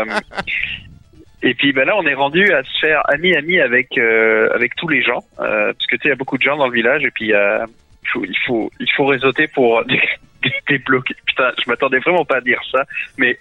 Et 1.46 1.54
puis 1.56 1.74
ben 1.74 1.86
là, 1.86 1.94
on 1.98 2.06
est 2.08 2.14
rendu 2.14 2.52
à 2.54 2.64
se 2.64 2.80
faire 2.80 3.02
ami-ami 3.10 3.60
avec 3.60 3.98
euh, 3.98 4.48
avec 4.56 4.76
tous 4.76 4.88
les 4.88 5.02
gens, 5.04 5.24
euh, 5.42 5.74
parce 5.74 5.88
que 5.88 5.96
tu 5.98 6.04
sais, 6.04 6.08
il 6.08 6.10
y 6.10 6.14
a 6.14 6.16
beaucoup 6.16 6.38
de 6.38 6.44
gens 6.44 6.56
dans 6.56 6.68
le 6.68 6.74
village, 6.74 7.04
et 7.04 7.12
puis 7.12 7.34
euh, 7.34 7.66
il 8.04 8.10
faut 8.10 8.24
il 8.26 8.38
faut 8.48 8.72
il 8.80 8.92
faut 8.96 9.06
réseauter 9.06 9.48
pour 9.50 9.84
dé- 9.86 10.00
dé- 10.44 10.52
débloquer. 10.70 11.16
Putain, 11.26 11.52
je 11.62 11.70
m'attendais 11.70 12.00
vraiment 12.00 12.24
pas 12.24 12.38
à 12.38 12.42
dire 12.42 12.62
ça, 12.72 12.86
mais 13.18 13.38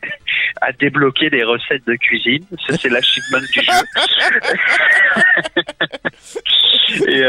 à 0.61 0.73
débloquer 0.73 1.31
des 1.31 1.45
recettes 1.45 1.87
de 1.87 1.95
cuisine, 1.95 2.45
ça 2.67 2.77
c'est 2.77 2.89
l'achievement 2.89 3.39
du 3.39 3.47
jeu. 3.63 3.63
et 7.09 7.23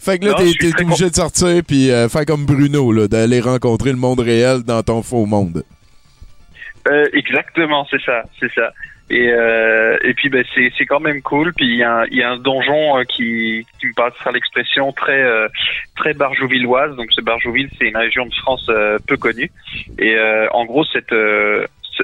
Fait 0.00 0.18
que 0.18 0.24
là, 0.26 0.34
t'es 0.34 0.82
obligé 0.82 1.10
de 1.10 1.14
sortir 1.14 1.62
puis 1.66 1.88
faire 1.88 2.24
comme 2.26 2.46
Bruno, 2.46 2.92
là, 2.92 3.08
d'aller 3.08 3.40
rencontrer 3.40 3.90
le 3.90 3.96
monde 3.98 4.20
réel 4.20 4.62
dans 4.62 4.82
ton 4.82 5.02
faux 5.02 5.26
monde. 5.26 5.62
Exactement, 7.12 7.86
c'est 7.90 8.00
ça, 8.02 8.22
c'est 8.40 8.52
ça. 8.54 8.72
Et 9.10 9.28
euh, 9.30 9.98
et 10.02 10.14
puis 10.14 10.30
ben 10.30 10.44
c'est 10.54 10.72
c'est 10.78 10.86
quand 10.86 11.00
même 11.00 11.20
cool. 11.20 11.52
Puis 11.52 11.66
il 11.66 11.76
y 11.76 11.82
a 11.82 11.98
un, 12.00 12.04
il 12.06 12.16
y 12.16 12.22
a 12.22 12.30
un 12.30 12.38
donjon 12.38 12.98
euh, 12.98 13.04
qui 13.04 13.66
qui 13.78 13.86
me 13.86 13.92
passera 13.94 14.32
l'expression 14.32 14.92
très 14.92 15.20
euh, 15.22 15.46
très 15.96 16.14
barjouvilloise. 16.14 16.96
Donc 16.96 17.12
ce 17.12 17.20
Barjouville, 17.20 17.68
c'est 17.78 17.88
une 17.88 17.96
région 17.98 18.24
de 18.24 18.34
France 18.34 18.66
euh, 18.70 18.98
peu 19.06 19.16
connue. 19.18 19.50
Et 19.98 20.14
euh, 20.16 20.48
en 20.52 20.64
gros 20.64 20.84
cette 20.86 21.10
ce- 21.10 22.02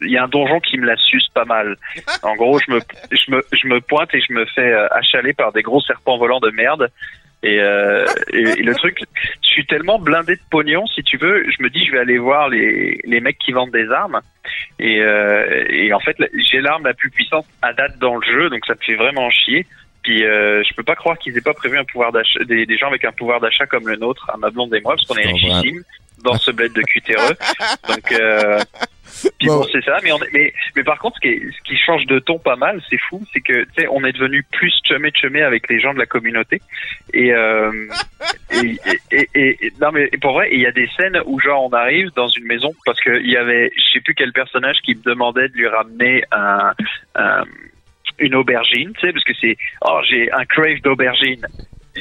il 0.00 0.10
y 0.10 0.16
a 0.16 0.24
un 0.24 0.28
donjon 0.28 0.60
qui 0.60 0.78
me 0.78 0.86
la 0.86 0.96
suce 0.96 1.28
pas 1.34 1.44
mal. 1.44 1.76
En 2.22 2.34
gros, 2.36 2.58
je 2.60 2.70
me, 2.72 2.80
je 3.10 3.30
me, 3.32 3.42
je 3.52 3.66
me 3.66 3.80
pointe 3.80 4.14
et 4.14 4.20
je 4.20 4.32
me 4.32 4.44
fais 4.46 4.72
achaler 4.92 5.32
par 5.32 5.52
des 5.52 5.62
gros 5.62 5.80
serpents 5.80 6.18
volants 6.18 6.38
de 6.40 6.50
merde. 6.50 6.88
Et, 7.42 7.60
euh, 7.60 8.04
et, 8.32 8.40
et 8.40 8.62
le 8.62 8.74
truc, 8.74 9.00
je 9.42 9.48
suis 9.48 9.66
tellement 9.66 9.98
blindé 9.98 10.34
de 10.34 10.40
pognon, 10.50 10.86
si 10.86 11.02
tu 11.04 11.16
veux, 11.16 11.44
je 11.48 11.62
me 11.62 11.70
dis, 11.70 11.84
je 11.86 11.92
vais 11.92 12.00
aller 12.00 12.18
voir 12.18 12.48
les, 12.48 13.00
les 13.04 13.20
mecs 13.20 13.38
qui 13.38 13.52
vendent 13.52 13.70
des 13.70 13.90
armes. 13.90 14.20
Et, 14.80 15.00
euh, 15.00 15.64
et 15.68 15.92
en 15.92 16.00
fait, 16.00 16.16
j'ai 16.50 16.60
l'arme 16.60 16.84
la 16.84 16.94
plus 16.94 17.10
puissante 17.10 17.46
à 17.62 17.72
date 17.72 17.98
dans 17.98 18.16
le 18.16 18.26
jeu, 18.26 18.50
donc 18.50 18.64
ça 18.66 18.74
me 18.74 18.84
fait 18.84 18.96
vraiment 18.96 19.30
chier. 19.30 19.66
Puis 20.02 20.24
euh, 20.24 20.62
je 20.68 20.74
peux 20.74 20.82
pas 20.82 20.94
croire 20.94 21.18
qu'ils 21.18 21.36
aient 21.36 21.42
pas 21.42 21.54
prévu 21.54 21.78
un 21.78 21.84
pouvoir 21.84 22.12
d'achat, 22.12 22.42
des, 22.44 22.66
des 22.66 22.76
gens 22.76 22.86
avec 22.88 23.04
un 23.04 23.12
pouvoir 23.12 23.40
d'achat 23.40 23.66
comme 23.66 23.86
le 23.86 23.96
nôtre, 23.96 24.30
à 24.32 24.36
ma 24.36 24.50
blonde 24.50 24.74
et 24.74 24.80
moi, 24.80 24.94
parce 24.94 25.06
qu'on 25.06 25.16
est 25.16 25.30
comprends. 25.30 25.62
Dans 26.24 26.34
ce 26.36 26.50
bled 26.50 26.72
de 26.72 26.82
cutéreux. 26.82 27.34
Donc 27.88 28.12
euh, 28.12 28.58
bon, 29.48 29.62
c'est 29.72 29.82
ça, 29.84 29.98
mais, 30.02 30.12
on 30.12 30.18
est- 30.22 30.30
mais 30.32 30.52
mais 30.76 30.84
par 30.84 30.98
contre, 30.98 31.16
ce 31.16 31.20
qui, 31.20 31.28
est- 31.28 31.50
ce 31.50 31.62
qui 31.64 31.76
change 31.76 32.06
de 32.06 32.18
ton 32.18 32.38
pas 32.38 32.56
mal, 32.56 32.80
c'est 32.90 32.98
fou, 33.08 33.24
c'est 33.32 33.40
que 33.40 33.64
tu 33.64 33.68
sais, 33.78 33.86
on 33.90 34.04
est 34.04 34.12
devenu 34.12 34.42
plus 34.52 34.72
chumé 34.84 35.10
chumé 35.14 35.42
avec 35.42 35.68
les 35.68 35.80
gens 35.80 35.94
de 35.94 35.98
la 35.98 36.06
communauté. 36.06 36.60
Et, 37.14 37.32
euh, 37.32 37.72
et, 38.52 38.76
et, 39.12 39.28
et- 39.34 39.66
et- 39.66 39.72
non 39.80 39.90
mais 39.92 40.08
pour 40.20 40.32
vrai, 40.34 40.48
il 40.52 40.60
y 40.60 40.66
a 40.66 40.72
des 40.72 40.88
scènes 40.96 41.18
où 41.26 41.40
genre 41.40 41.64
on 41.64 41.72
arrive 41.74 42.10
dans 42.14 42.28
une 42.28 42.44
maison 42.44 42.72
parce 42.84 43.00
que 43.00 43.18
il 43.20 43.30
y 43.30 43.36
avait, 43.36 43.70
je 43.76 43.82
sais 43.92 44.00
plus 44.00 44.14
quel 44.14 44.32
personnage 44.32 44.76
qui 44.84 44.94
me 44.94 45.02
demandait 45.02 45.48
de 45.48 45.54
lui 45.54 45.68
ramener 45.68 46.24
un, 46.32 46.72
un- 47.14 47.44
une 48.18 48.34
aubergine, 48.34 48.92
tu 48.94 49.06
sais, 49.06 49.12
parce 49.12 49.24
que 49.24 49.32
c'est, 49.40 49.56
oh 49.82 50.00
j'ai 50.08 50.30
un 50.32 50.44
crave 50.44 50.80
d'aubergine 50.82 51.46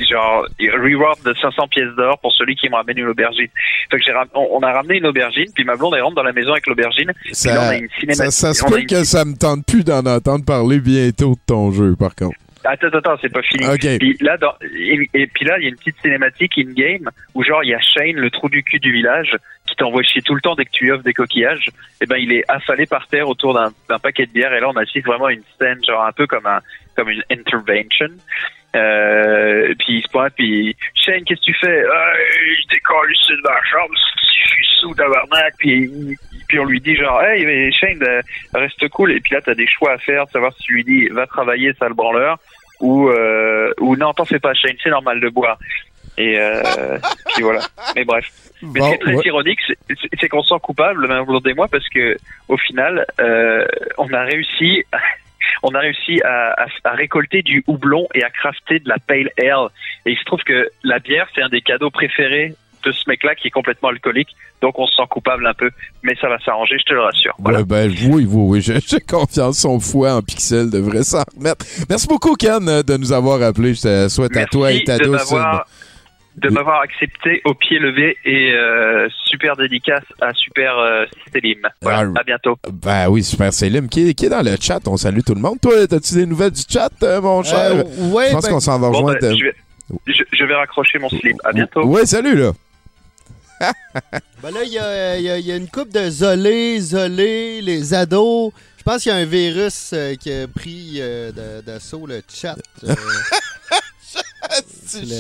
genre 0.05 0.45
reward 0.59 1.21
de 1.23 1.33
500 1.33 1.67
pièces 1.67 1.93
d'or 1.97 2.19
pour 2.19 2.33
celui 2.33 2.55
qui 2.55 2.69
me 2.69 2.75
ramène 2.75 2.97
une 2.97 3.07
aubergine. 3.07 3.47
Fait 3.89 3.97
que 3.97 4.03
j'ai 4.03 4.11
ram- 4.11 4.27
on, 4.33 4.59
a 4.61 4.71
ramené 4.71 4.97
une 4.97 5.05
aubergine, 5.07 5.47
puis 5.55 5.63
ma 5.63 5.75
blonde 5.75 5.93
elle 5.95 6.03
rentre 6.03 6.15
dans 6.15 6.23
la 6.23 6.33
maison 6.33 6.51
avec 6.51 6.67
l'aubergine. 6.67 7.11
puis 7.23 7.31
là, 7.45 7.53
on 7.53 7.61
Ça, 7.61 7.69
a 7.69 7.75
une 7.77 8.13
ça, 8.13 8.31
ça 8.31 8.53
se 8.53 8.65
peut 8.65 8.79
une- 8.81 8.87
que 8.87 9.03
ça 9.03 9.25
me 9.25 9.35
tente 9.35 9.65
plus 9.65 9.83
d'en 9.83 10.05
entendre 10.05 10.45
parler 10.45 10.79
bientôt 10.79 11.31
de 11.31 11.39
ton 11.47 11.71
jeu, 11.71 11.95
par 11.97 12.13
contre. 12.15 12.35
Attends, 12.63 12.87
attends, 12.87 13.15
c'est 13.21 13.31
pas 13.31 13.41
fini. 13.43 13.65
Ok. 13.65 13.97
Puis 13.99 14.17
là, 14.19 14.35
dans- 14.37 14.55
et, 14.77 15.09
et 15.13 15.27
puis 15.27 15.45
là, 15.45 15.57
il 15.57 15.63
y 15.63 15.65
a 15.67 15.69
une 15.69 15.77
petite 15.77 15.95
cinématique 16.01 16.53
in-game 16.57 17.09
où 17.33 17.43
genre 17.43 17.63
il 17.63 17.69
y 17.69 17.73
a 17.73 17.79
Shane, 17.79 18.15
le 18.17 18.29
trou 18.29 18.49
du 18.49 18.61
cul 18.63 18.79
du 18.79 18.91
village, 18.91 19.37
qui 19.67 19.75
t'envoie 19.75 20.01
chier 20.03 20.21
tout 20.21 20.33
le 20.35 20.41
temps 20.41 20.55
dès 20.55 20.65
que 20.65 20.71
tu 20.71 20.91
offres 20.91 21.03
des 21.03 21.13
coquillages. 21.13 21.69
Et 22.01 22.05
ben, 22.05 22.17
il 22.17 22.33
est 22.33 22.43
affalé 22.49 22.85
par 22.85 23.07
terre 23.07 23.29
autour 23.29 23.53
d'un 23.53 23.71
d'un 23.87 23.99
paquet 23.99 24.25
de 24.25 24.31
bière. 24.31 24.53
Et 24.53 24.59
là, 24.59 24.67
on 24.69 24.75
assiste 24.75 25.05
vraiment 25.05 25.25
à 25.27 25.33
une 25.33 25.43
scène, 25.59 25.79
genre 25.87 26.03
un 26.05 26.11
peu 26.11 26.27
comme 26.27 26.45
un 26.45 26.59
comme 26.95 27.09
une 27.09 27.23
intervention. 27.31 28.07
Euh, 28.75 29.73
puis 29.79 29.97
il 29.97 30.01
se 30.03 30.07
pointe, 30.09 30.33
puis 30.35 30.75
Shane, 30.95 31.23
qu'est-ce 31.23 31.39
que 31.41 31.45
tu 31.45 31.53
fais? 31.59 31.81
Euh, 31.83 32.13
Je 32.61 32.67
décolle 32.75 33.11
de 33.29 33.41
ma 33.43 33.61
chambre, 33.63 33.93
je 33.95 34.47
suis 34.53 34.65
sous 34.79 34.93
tabarnak. 34.93 35.53
Puis, 35.57 35.89
puis 36.47 36.59
on 36.59 36.65
lui 36.65 36.79
dit 36.81 36.95
genre, 36.95 37.21
hey, 37.23 37.45
mais 37.45 37.71
Shane, 37.71 38.01
euh, 38.03 38.21
reste 38.53 38.87
cool. 38.89 39.11
Et 39.13 39.19
puis 39.19 39.33
là, 39.33 39.41
t'as 39.41 39.55
des 39.55 39.67
choix 39.67 39.93
à 39.93 39.97
faire, 39.97 40.27
savoir 40.29 40.53
si 40.53 40.63
tu 40.63 40.73
lui 40.73 40.83
dis, 40.83 41.07
va 41.07 41.25
travailler, 41.25 41.73
sale 41.79 41.93
branleur, 41.93 42.37
ou 42.81 43.09
ou, 43.09 43.71
ou 43.79 43.95
non, 43.95 44.13
t'en 44.13 44.25
fais 44.25 44.39
pas, 44.39 44.53
Shane, 44.53 44.75
c'est 44.83 44.89
normal 44.89 45.19
de 45.21 45.29
boire. 45.29 45.57
Et 46.17 46.37
euh, 46.39 46.97
puis 47.35 47.43
voilà. 47.43 47.61
Mais 47.95 48.03
bref. 48.03 48.27
Mais 48.61 48.79
Bon, 48.79 48.91
c'est 48.91 48.97
très 48.97 49.15
ouais. 49.15 49.21
ironique, 49.25 49.59
c'est- 49.67 49.77
qu'on 50.29 50.41
se 50.41 50.49
sent 50.49 50.59
coupable, 50.63 51.07
même 51.07 51.19
mois, 51.53 51.67
parce 51.67 51.87
que 51.89 52.17
au 52.47 52.57
final, 52.57 53.05
euh, 53.19 53.65
on 53.99 54.11
a 54.13 54.23
réussi, 54.23 54.83
on 55.63 55.69
a 55.69 55.79
réussi 55.79 56.21
à, 56.23 56.53
à, 56.63 56.67
à 56.83 56.91
récolter 56.91 57.41
du 57.41 57.63
houblon 57.67 58.07
et 58.13 58.23
à 58.23 58.29
crafter 58.29 58.79
de 58.79 58.89
la 58.89 58.97
pale 58.99 59.29
ale. 59.37 59.69
Et 60.05 60.11
il 60.11 60.17
se 60.17 60.23
trouve 60.23 60.41
que 60.43 60.69
la 60.83 60.99
bière, 60.99 61.27
c'est 61.35 61.41
un 61.41 61.49
des 61.49 61.61
cadeaux 61.61 61.89
préférés 61.89 62.53
de 62.83 62.91
ce 62.91 63.03
mec-là 63.07 63.35
qui 63.35 63.47
est 63.47 63.51
complètement 63.51 63.89
alcoolique. 63.89 64.29
Donc 64.61 64.79
on 64.79 64.87
se 64.87 64.95
sent 64.95 65.07
coupable 65.09 65.45
un 65.45 65.53
peu, 65.53 65.69
mais 66.03 66.15
ça 66.21 66.29
va 66.29 66.39
s'arranger, 66.39 66.77
je 66.79 66.83
te 66.83 66.93
le 66.93 67.01
rassure. 67.01 67.35
Voilà. 67.39 67.63
Ben, 67.63 67.91
oui, 68.09 68.25
oui, 68.27 68.61
oui, 68.61 68.61
j'ai 68.61 68.99
confiance. 69.01 69.59
Son 69.59 69.79
foie 69.79 70.13
en 70.13 70.21
pixels 70.21 70.69
devrait 70.69 71.03
s'en 71.03 71.23
remettre. 71.35 71.65
Merci 71.89 72.07
beaucoup, 72.07 72.35
Ken, 72.35 72.65
de 72.65 72.97
nous 72.97 73.11
avoir 73.11 73.41
appelé. 73.41 73.73
Je 73.73 73.81
te 73.81 74.07
souhaite 74.09 74.37
à 74.37 74.45
toi 74.45 74.71
et 74.71 74.83
ta 74.83 74.97
douce. 74.97 75.33
De 76.37 76.49
m'avoir 76.49 76.81
accepté 76.81 77.41
au 77.45 77.53
pied 77.55 77.79
levé 77.79 78.15
et 78.23 78.51
euh, 78.53 79.07
super 79.25 79.55
dédicace 79.55 80.03
à 80.21 80.33
Super 80.33 80.77
euh, 80.77 81.05
Selim. 81.33 81.59
Voilà, 81.81 82.11
Ah, 82.15 82.19
à 82.19 82.23
bientôt. 82.23 82.57
Ben 82.71 83.09
oui, 83.09 83.23
super 83.23 83.51
Célim, 83.51 83.89
qui, 83.89 84.09
est- 84.09 84.13
qui 84.13 84.27
est 84.27 84.29
dans 84.29 84.43
le 84.45 84.55
chat. 84.61 84.79
On 84.87 84.97
salue 84.97 85.21
tout 85.25 85.33
le 85.33 85.41
monde. 85.41 85.59
Toi, 85.61 85.73
as-tu 85.91 86.13
des 86.13 86.25
nouvelles 86.27 86.51
du 86.51 86.61
chat, 86.69 86.91
euh, 87.03 87.19
mon 87.21 87.41
cher? 87.43 87.71
Euh, 87.77 87.83
ouais, 88.11 88.27
je 88.27 88.33
pense 88.33 88.45
ben- 88.45 88.51
qu'on 88.51 88.59
s'en 88.59 88.79
va 88.79 88.89
Bon, 88.89 88.97
rejoindre. 88.99 89.19
ben, 89.19 89.35
je, 89.35 89.43
vais, 89.45 89.55
je, 90.07 90.23
je 90.31 90.43
vais 90.43 90.55
raccrocher 90.55 90.99
mon 90.99 91.09
slip. 91.09 91.37
À 91.43 91.51
bientôt. 91.53 91.83
Ouais, 91.85 92.05
salut, 92.05 92.35
là. 92.35 92.51
Ben 94.43 94.51
là, 94.51 94.59
il 94.63 94.71
y 94.71 94.77
a, 94.77 95.17
il 95.17 95.23
y 95.23 95.29
a- 95.31 95.39
y 95.39 95.51
a 95.51 95.55
une 95.55 95.67
coupe 95.67 95.91
de 95.91 96.07
Zolé, 96.11 96.79
Zolé, 96.79 97.59
les 97.63 97.95
ados. 97.95 98.51
Je 98.77 98.83
pense 98.83 99.01
qu'il 99.01 99.11
y 99.11 99.15
a 99.15 99.17
un 99.17 99.25
virus 99.25 99.89
euh, 99.93 100.13
qui 100.13 100.31
a 100.31 100.47
pris 100.47 100.97
euh, 100.99 101.31
d'assaut 101.65 102.05
le 102.05 102.21
chat. 102.31 102.55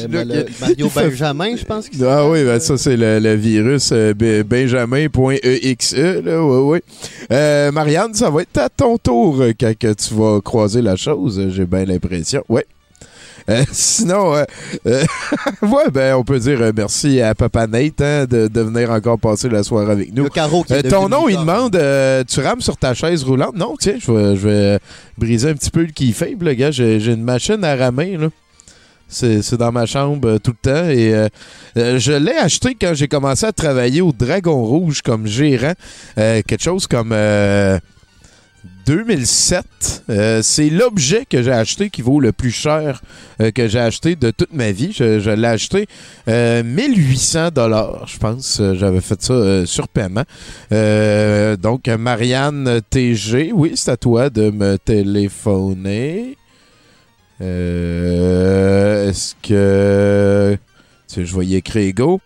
le- 0.07 0.23
le- 0.23 0.45
Mario 0.61 0.89
Benjamin, 0.93 1.55
je 1.55 1.63
pense. 1.65 1.89
que 1.89 2.03
Ah 2.05 2.27
oui, 2.29 2.43
ben 2.43 2.59
ça, 2.59 2.77
c'est 2.77 2.95
le, 2.97 3.19
le 3.19 3.33
virus 3.35 3.89
euh, 3.91 4.13
be- 4.13 4.43
benjamin.exe. 4.43 5.95
Là, 5.95 6.43
ouais, 6.43 6.59
ouais. 6.61 6.83
Euh, 7.31 7.71
Marianne, 7.71 8.13
ça 8.13 8.29
va 8.29 8.41
être 8.43 8.57
à 8.57 8.69
ton 8.69 8.97
tour 8.97 9.41
euh, 9.41 9.51
quand 9.59 9.73
que 9.77 9.93
tu 9.93 10.13
vas 10.13 10.39
croiser 10.41 10.81
la 10.81 10.95
chose, 10.95 11.41
j'ai 11.49 11.65
bien 11.65 11.85
l'impression. 11.85 12.43
Ouais. 12.49 12.65
Euh, 13.49 13.63
sinon, 13.71 14.35
euh, 14.35 14.43
euh, 14.87 15.03
ouais, 15.61 15.89
ben, 15.93 16.15
on 16.15 16.23
peut 16.25 16.37
dire 16.37 16.61
euh, 16.61 16.71
merci 16.75 17.21
à 17.21 17.33
Papa 17.33 17.65
Nate 17.65 18.01
hein, 18.01 18.25
de, 18.29 18.49
de 18.49 18.61
venir 18.61 18.91
encore 18.91 19.17
passer 19.17 19.47
la 19.47 19.63
soirée 19.63 19.89
avec 19.93 20.13
nous. 20.13 20.25
Le 20.25 20.29
carreau 20.29 20.63
qui 20.63 20.73
est 20.73 20.85
Euh, 20.85 20.89
ton 20.89 21.07
nom, 21.07 21.29
il 21.29 21.37
demande 21.37 21.73
euh, 21.77 22.25
Tu 22.27 22.41
rames 22.41 22.59
sur 22.59 22.75
ta 22.75 22.93
chaise 22.93 23.23
roulante? 23.23 23.55
Non, 23.55 23.75
tiens, 23.79 23.95
je 24.05 24.11
vais, 24.11 24.35
je 24.35 24.47
vais 24.49 24.79
briser 25.17 25.49
un 25.51 25.53
petit 25.53 25.69
peu 25.71 25.81
le 25.81 25.91
qui 25.93 26.11
faible, 26.11 26.45
le 26.47 26.53
gars. 26.55 26.71
J'ai 26.71 26.99
j'ai 26.99 27.13
une 27.13 27.23
machine 27.23 27.63
à 27.63 27.73
ramer, 27.77 28.17
là. 28.17 28.27
C'est 29.07 29.55
dans 29.55 29.71
ma 29.71 29.85
chambre 29.85 30.27
euh, 30.27 30.37
tout 30.37 30.51
le 30.51 30.71
temps. 30.71 30.89
Et 30.89 31.13
euh, 31.13 31.27
euh, 31.77 31.99
je 31.99 32.11
l'ai 32.11 32.35
acheté 32.35 32.75
quand 32.79 32.93
j'ai 32.93 33.07
commencé 33.07 33.45
à 33.45 33.51
travailler 33.51 34.01
au 34.01 34.11
Dragon 34.11 34.63
Rouge 34.63 35.01
comme 35.01 35.27
gérant. 35.27 35.73
Quelque 36.15 36.61
chose 36.61 36.87
comme 36.87 37.11
euh, 37.13 37.79
2007. 38.85 40.03
Euh, 40.09 40.41
c'est 40.43 40.69
l'objet 40.69 41.25
que 41.29 41.41
j'ai 41.41 41.51
acheté 41.51 41.89
qui 41.89 42.01
vaut 42.01 42.19
le 42.19 42.31
plus 42.31 42.51
cher 42.51 43.01
que 43.55 43.67
j'ai 43.67 43.79
acheté 43.79 44.15
de 44.15 44.31
toute 44.31 44.53
ma 44.53 44.71
vie. 44.71 44.91
Je, 44.93 45.19
je 45.19 45.29
l'ai 45.29 45.47
acheté 45.47 45.87
euh, 46.27 46.63
1800 46.63 47.49
dollars, 47.51 48.07
je 48.07 48.17
pense. 48.17 48.61
J'avais 48.73 49.01
fait 49.01 49.21
ça 49.21 49.65
sur 49.65 49.87
paiement. 49.87 50.23
Donc, 51.61 51.87
Marianne 51.87 52.81
TG, 52.89 53.51
oui, 53.53 53.73
c'est 53.75 53.91
à 53.91 53.97
toi 53.97 54.29
de 54.29 54.49
me 54.49 54.77
téléphoner. 54.77 56.37
Euh, 57.41 59.09
Est-ce 59.09 59.35
que... 59.41 60.57
Tu 61.07 61.15
sais, 61.15 61.25
je 61.25 61.37
vais 61.37 61.45
y 61.45 61.55
écrire 61.55 61.93
go. 61.93 62.19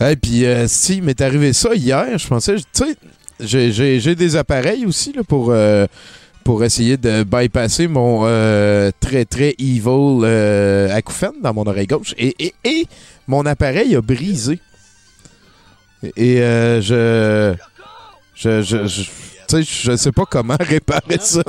Et 0.00 0.14
puis, 0.16 0.44
euh, 0.44 0.68
si, 0.68 0.98
il 0.98 1.02
m'est 1.02 1.20
arrivé 1.20 1.52
ça 1.52 1.74
hier, 1.74 2.16
je 2.16 2.28
pensais, 2.28 2.54
tu 2.56 2.84
sais, 3.40 3.70
j'ai- 3.72 4.14
des 4.14 4.36
appareils 4.36 4.86
aussi 4.86 5.12
là, 5.12 5.22
pour, 5.24 5.50
euh, 5.50 5.86
pour 6.44 6.62
essayer 6.62 6.96
de 6.96 7.24
bypasser 7.24 7.88
mon 7.88 8.22
très, 9.00 9.24
très 9.24 9.56
evil 9.58 10.24
acouphène 10.92 11.40
dans 11.42 11.52
mon 11.52 11.66
oreille 11.66 11.88
gauche. 11.88 12.14
Et, 12.16 12.86
mon 13.26 13.44
appareil 13.44 13.96
a 13.96 14.00
brisé. 14.00 14.60
Et 16.16 16.36
je, 16.36 17.54
je, 18.36 18.62
je, 18.62 18.86
tu 19.48 19.64
sais, 19.64 19.90
je 19.90 19.96
sais 19.96 20.12
pas 20.12 20.24
comment 20.30 20.56
réparer 20.60 21.18
ça. 21.20 21.42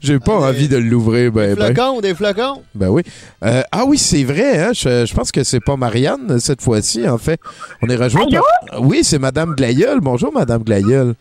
J'ai 0.00 0.18
pas 0.18 0.38
Ah, 0.42 0.48
envie 0.48 0.68
de 0.68 0.76
l'ouvrir. 0.76 1.32
Ben, 1.32 1.50
Des 1.54 1.60
ben. 1.60 1.74
flocons, 1.74 2.00
des 2.00 2.14
flocons. 2.14 2.62
Ben 2.74 2.88
oui. 2.88 3.02
Euh, 3.44 3.62
ah 3.72 3.84
oui, 3.86 3.96
c'est 3.98 4.24
vrai. 4.24 4.58
Hein? 4.62 4.70
Je, 4.74 5.06
je 5.06 5.14
pense 5.14 5.30
que 5.32 5.44
c'est 5.44 5.60
pas 5.60 5.76
Marianne 5.76 6.38
cette 6.40 6.60
fois-ci, 6.62 7.08
en 7.08 7.18
fait. 7.18 7.40
On 7.82 7.88
est 7.88 7.96
rejoint 7.96 8.26
Allô? 8.26 8.42
par... 8.68 8.82
Oui, 8.82 9.04
c'est 9.04 9.18
Madame 9.18 9.54
Glaïeul. 9.54 10.00
Bonjour, 10.00 10.32
Madame 10.32 10.62
Glaïeul. 10.62 11.14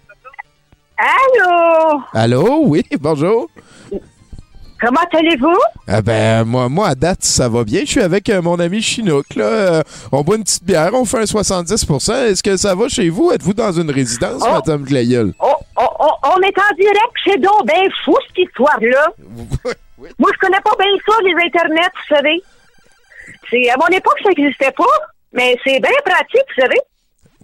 Allô? 0.97 2.01
Allô? 2.13 2.63
Oui, 2.65 2.83
bonjour. 2.99 3.47
Comment 4.79 4.99
allez-vous? 5.13 5.57
Ah 5.87 6.01
ben, 6.01 6.43
moi, 6.43 6.67
moi, 6.67 6.89
à 6.89 6.95
date, 6.95 7.23
ça 7.23 7.47
va 7.47 7.63
bien. 7.63 7.81
Je 7.85 7.85
suis 7.91 8.01
avec 8.01 8.27
euh, 8.29 8.41
mon 8.41 8.59
ami 8.59 8.81
Chinook, 8.81 9.25
là. 9.37 9.45
Euh, 9.45 9.81
on 10.11 10.23
boit 10.23 10.35
une 10.35 10.43
petite 10.43 10.65
bière, 10.65 10.91
on 10.93 11.05
fait 11.05 11.19
un 11.19 11.23
70% 11.23 12.13
Est-ce 12.25 12.43
que 12.43 12.57
ça 12.57 12.75
va 12.75 12.89
chez 12.89 13.07
vous? 13.09 13.31
Êtes-vous 13.31 13.53
dans 13.53 13.71
une 13.71 13.89
résidence, 13.89 14.41
Oh. 14.45 14.51
Madame 14.55 14.83
Glaïeul? 14.83 15.33
Oh, 15.39 15.53
oh, 16.03 16.11
on 16.35 16.41
est 16.41 16.57
en 16.57 16.75
direct, 16.75 17.13
c'est 17.25 17.39
donc 17.39 17.65
bien 17.65 17.83
fou 18.03 18.15
cette 18.27 18.37
histoire-là. 18.47 19.07
Moi, 20.19 20.29
je 20.33 20.39
connais 20.39 20.59
pas 20.61 20.75
bien 20.77 20.91
ça, 21.05 21.13
les 21.23 21.45
internets, 21.45 21.81
vous 21.95 22.15
savez. 22.15 22.41
C'est, 23.49 23.69
à 23.69 23.75
mon 23.77 23.87
époque, 23.87 24.19
ça 24.21 24.29
n'existait 24.29 24.71
pas, 24.71 24.83
mais 25.31 25.55
c'est 25.65 25.79
bien 25.79 25.91
pratique, 26.05 26.43
vous 26.55 26.61
savez. 26.61 26.79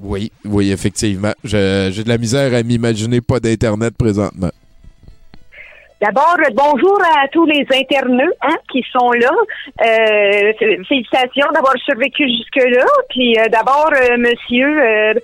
Oui, 0.02 0.32
oui, 0.46 0.72
effectivement. 0.72 1.34
Je- 1.44 1.90
J'ai 1.92 2.04
de 2.04 2.10
la 2.10 2.18
misère 2.18 2.54
à 2.54 2.64
m'imaginer 2.64 3.22
pas 3.22 3.40
d'Internet 3.40 3.94
présentement. 3.98 4.50
D'abord, 6.02 6.38
euh, 6.40 6.50
bonjour 6.54 6.98
à 7.22 7.28
tous 7.28 7.46
les 7.46 7.66
interneux 7.74 8.32
hein, 8.42 8.56
qui 8.72 8.82
sont 8.94 9.12
là. 9.12 9.32
Euh, 9.86 10.54
félicitations 10.88 11.48
d'avoir 11.54 11.74
survécu 11.84 12.26
jusque-là. 12.30 12.86
Puis 13.10 13.38
euh, 13.38 13.48
d'abord, 13.50 13.90
euh, 13.94 14.16
monsieur 14.18 15.20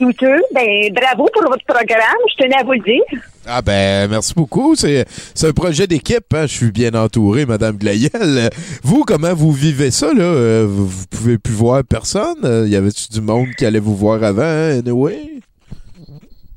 Ben 0.00 0.92
bravo 0.94 1.28
pour 1.32 1.42
votre 1.50 1.64
programme, 1.64 2.18
je 2.30 2.42
tenais 2.42 2.56
à 2.56 2.62
vous 2.64 2.72
le 2.72 2.80
dire. 2.80 3.02
Ah 3.46 3.62
ben, 3.62 4.08
merci 4.08 4.32
beaucoup. 4.34 4.74
C'est 4.76 5.04
un 5.42 5.52
projet 5.52 5.86
d'équipe. 5.86 6.32
hein. 6.34 6.42
Je 6.42 6.52
suis 6.54 6.70
bien 6.70 6.92
entouré, 6.94 7.46
Madame 7.46 7.76
Glaïel. 7.76 8.10
Euh, 8.14 8.48
Vous, 8.82 9.04
comment 9.04 9.34
vous 9.34 9.52
vivez 9.52 9.90
ça, 9.90 10.12
là? 10.12 10.22
Euh, 10.22 10.66
Vous, 10.68 11.06
pouvez 11.10 11.38
plus 11.38 11.54
voir 11.54 11.82
personne? 11.82 12.36
Euh, 12.44 12.66
Y 12.68 12.76
avait-tu 12.76 13.08
du 13.10 13.20
monde 13.20 13.48
qui 13.56 13.64
allait 13.66 13.78
vous 13.80 13.96
voir 13.96 14.22
avant, 14.22 14.42
hein, 14.42 14.78
anyway? 14.78 15.40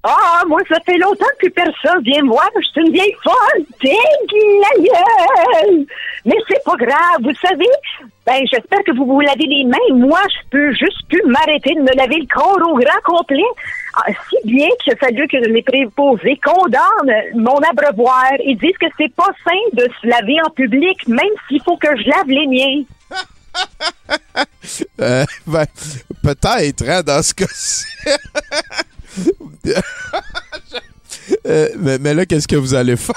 Ah, 0.03 0.41
moi, 0.47 0.59
ça 0.67 0.79
fait 0.83 0.97
longtemps 0.97 1.25
que 1.39 1.47
personne 1.49 2.01
vient 2.03 2.23
me 2.23 2.29
voir. 2.29 2.49
Je 2.55 2.67
suis 2.69 2.81
une 2.81 2.91
vieille 2.91 3.15
folle. 3.23 3.63
Dégueulailleuse! 3.81 5.85
Mais 6.25 6.37
c'est 6.49 6.63
pas 6.63 6.75
grave, 6.75 7.21
vous 7.21 7.35
savez. 7.35 7.69
Ben, 8.25 8.43
j'espère 8.51 8.83
que 8.83 8.95
vous 8.95 9.05
vous 9.05 9.19
lavez 9.19 9.45
les 9.45 9.63
mains. 9.65 9.77
Moi, 9.93 10.19
je 10.27 10.39
peux 10.49 10.73
juste 10.73 11.07
plus 11.07 11.21
m'arrêter 11.25 11.75
de 11.75 11.81
me 11.81 11.95
laver 11.95 12.17
le 12.17 12.25
corps 12.33 12.57
au 12.67 12.77
grand 12.77 13.01
complet. 13.03 13.45
Ah, 13.95 14.11
si 14.29 14.37
bien 14.45 14.69
qu'il 14.83 14.93
a 14.93 14.95
fallu 14.95 15.27
que 15.27 15.37
les 15.37 15.61
préposés 15.61 16.39
condamnent 16.43 17.13
mon 17.35 17.57
abreuvoir 17.57 18.31
et 18.39 18.55
disent 18.55 18.77
que 18.79 18.87
c'est 18.97 19.13
pas 19.13 19.29
sain 19.43 19.59
de 19.73 19.87
se 20.01 20.07
laver 20.07 20.41
en 20.45 20.49
public, 20.49 21.07
même 21.07 21.29
s'il 21.47 21.61
faut 21.61 21.77
que 21.77 21.95
je 21.97 22.09
lave 22.09 22.27
les 22.27 22.47
miens. 22.47 22.83
Euh, 25.01 25.25
ben, 25.47 25.65
peut-être, 26.23 26.87
hein, 26.87 27.01
dans 27.01 27.21
ce 27.21 27.33
cas-ci. 27.33 27.85
Euh, 31.47 31.67
mais, 31.77 31.97
mais 31.99 32.13
là, 32.13 32.25
qu'est-ce 32.25 32.47
que 32.47 32.55
vous 32.55 32.73
allez 32.73 32.95
faire? 32.95 33.15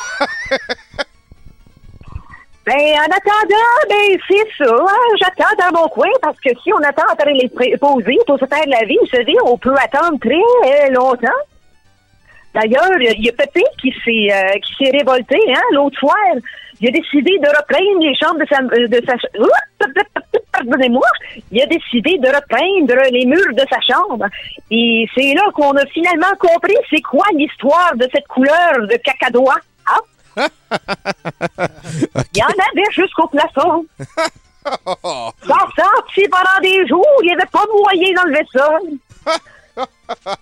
Ben, 2.66 2.72
en 2.74 3.04
attendant, 3.04 3.88
ben, 3.88 4.18
c'est 4.28 4.46
ça. 4.64 4.72
hein, 4.72 5.16
J'attends 5.20 5.54
dans 5.70 5.80
mon 5.82 5.88
coin 5.88 6.08
parce 6.22 6.38
que 6.40 6.50
si 6.62 6.72
on 6.72 6.78
attend 6.78 7.04
après 7.10 7.32
les 7.32 7.48
préposés 7.48 8.18
pour 8.26 8.38
se 8.38 8.46
faire 8.46 8.64
laver, 8.66 8.96
vous 9.00 9.08
savez, 9.08 9.34
on 9.44 9.58
peut 9.58 9.74
attendre 9.82 10.18
très 10.20 10.34
euh, 10.86 10.90
longtemps. 10.92 11.28
D'ailleurs, 12.54 12.88
il 13.00 13.24
y 13.24 13.28
a 13.28 13.32
Pépé 13.32 13.62
qui 13.80 13.92
s'est 14.04 14.32
euh, 14.32 14.58
qui 14.60 14.74
s'est 14.84 14.96
révolté, 14.96 15.38
hein, 15.54 15.62
l'autre 15.72 15.98
fois. 16.00 16.14
Il 16.80 16.88
a 16.88 16.92
décidé 16.92 17.38
de 17.38 17.48
repeindre 17.48 18.00
les 18.00 18.14
chambres 18.16 18.40
de 18.40 18.46
sa... 18.48 18.62
De 18.62 19.06
sa! 19.06 20.23
Pardonnez-moi. 20.68 21.06
Il 21.50 21.60
a 21.62 21.66
décidé 21.66 22.18
de 22.18 22.28
repeindre 22.28 22.94
les 23.10 23.24
murs 23.26 23.54
de 23.54 23.64
sa 23.70 23.80
chambre. 23.80 24.26
Et 24.70 25.06
c'est 25.14 25.34
là 25.34 25.42
qu'on 25.54 25.72
a 25.76 25.84
finalement 25.86 26.32
compris 26.38 26.76
c'est 26.90 27.00
quoi 27.02 27.24
l'histoire 27.34 27.92
de 27.96 28.06
cette 28.12 28.26
couleur 28.28 28.86
de 28.88 28.96
cacadois. 28.96 29.56
Hein? 29.86 30.00
Il 32.34 32.38
y 32.38 32.42
en 32.42 32.46
avait 32.48 32.90
jusqu'au 32.92 33.28
plafond. 33.28 33.84
Ça 35.46 35.58
sorti 35.76 36.26
pendant 36.30 36.58
des 36.62 36.86
jours, 36.86 37.06
il 37.22 37.26
n'y 37.26 37.32
avait 37.34 37.44
pas 37.52 37.64
moyen 37.70 38.14
d'enlever 38.14 38.46
ça. 38.50 38.66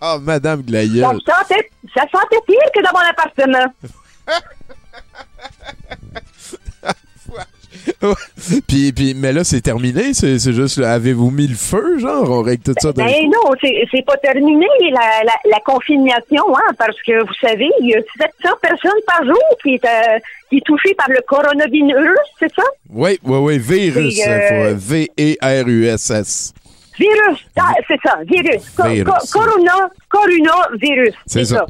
Ah, 0.00 0.16
Madame 0.20 0.60
Ça 0.60 0.66
Glayel. 0.66 1.04
sentait, 1.26 1.68
ça 1.92 2.02
sentait 2.02 2.40
pire 2.46 2.70
que 2.72 2.82
dans 2.84 2.92
mon 2.92 3.00
appartement. 3.10 3.66
puis, 8.66 8.92
puis, 8.92 9.14
mais 9.14 9.32
là, 9.32 9.44
c'est 9.44 9.60
terminé. 9.60 10.14
C'est 10.14 10.38
c'est 10.38 10.52
juste, 10.52 10.78
avez-vous 10.78 11.30
mis 11.30 11.46
le 11.46 11.54
feu, 11.54 11.98
genre? 11.98 12.28
On 12.30 12.42
règle 12.42 12.62
tout 12.62 12.74
ça 12.80 12.92
Ben 12.92 13.06
non, 13.26 13.52
c'est 13.60 13.84
c'est 13.90 14.04
pas 14.04 14.16
terminé 14.18 14.66
la, 14.90 15.24
la, 15.24 15.32
la 15.50 15.60
confignation, 15.60 16.44
hein, 16.56 16.72
parce 16.78 16.96
que 17.06 17.20
vous 17.24 17.34
savez, 17.40 17.68
il 17.80 17.88
y 17.88 17.94
a 17.94 18.00
700 18.42 18.54
personnes 18.60 19.00
par 19.06 19.24
jour 19.24 19.42
qui 19.62 19.74
est, 19.74 19.84
euh, 19.84 20.18
qui 20.50 20.56
est 20.58 20.64
touchée 20.66 20.94
par 20.94 21.08
le 21.08 21.20
coronavirus, 21.26 22.18
c'est 22.38 22.52
ça? 22.54 22.64
Oui, 22.90 23.18
oui, 23.24 23.38
oui, 23.38 23.58
virus. 23.58 24.20
Euh, 24.26 24.70
il 24.72 24.78
faut- 24.78 24.78
V-E-R-U-S-S. 24.94 26.54
Virus, 27.02 27.38
ah, 27.58 27.72
c'est 27.88 27.98
ça, 28.04 28.18
virus. 28.24 28.62
Co- 28.76 28.84
Virus. 28.84 29.12
co- 29.32 29.40
corona, 29.40 29.88
coronavirus. 30.08 31.14
C'est 31.26 31.44
ça. 31.44 31.66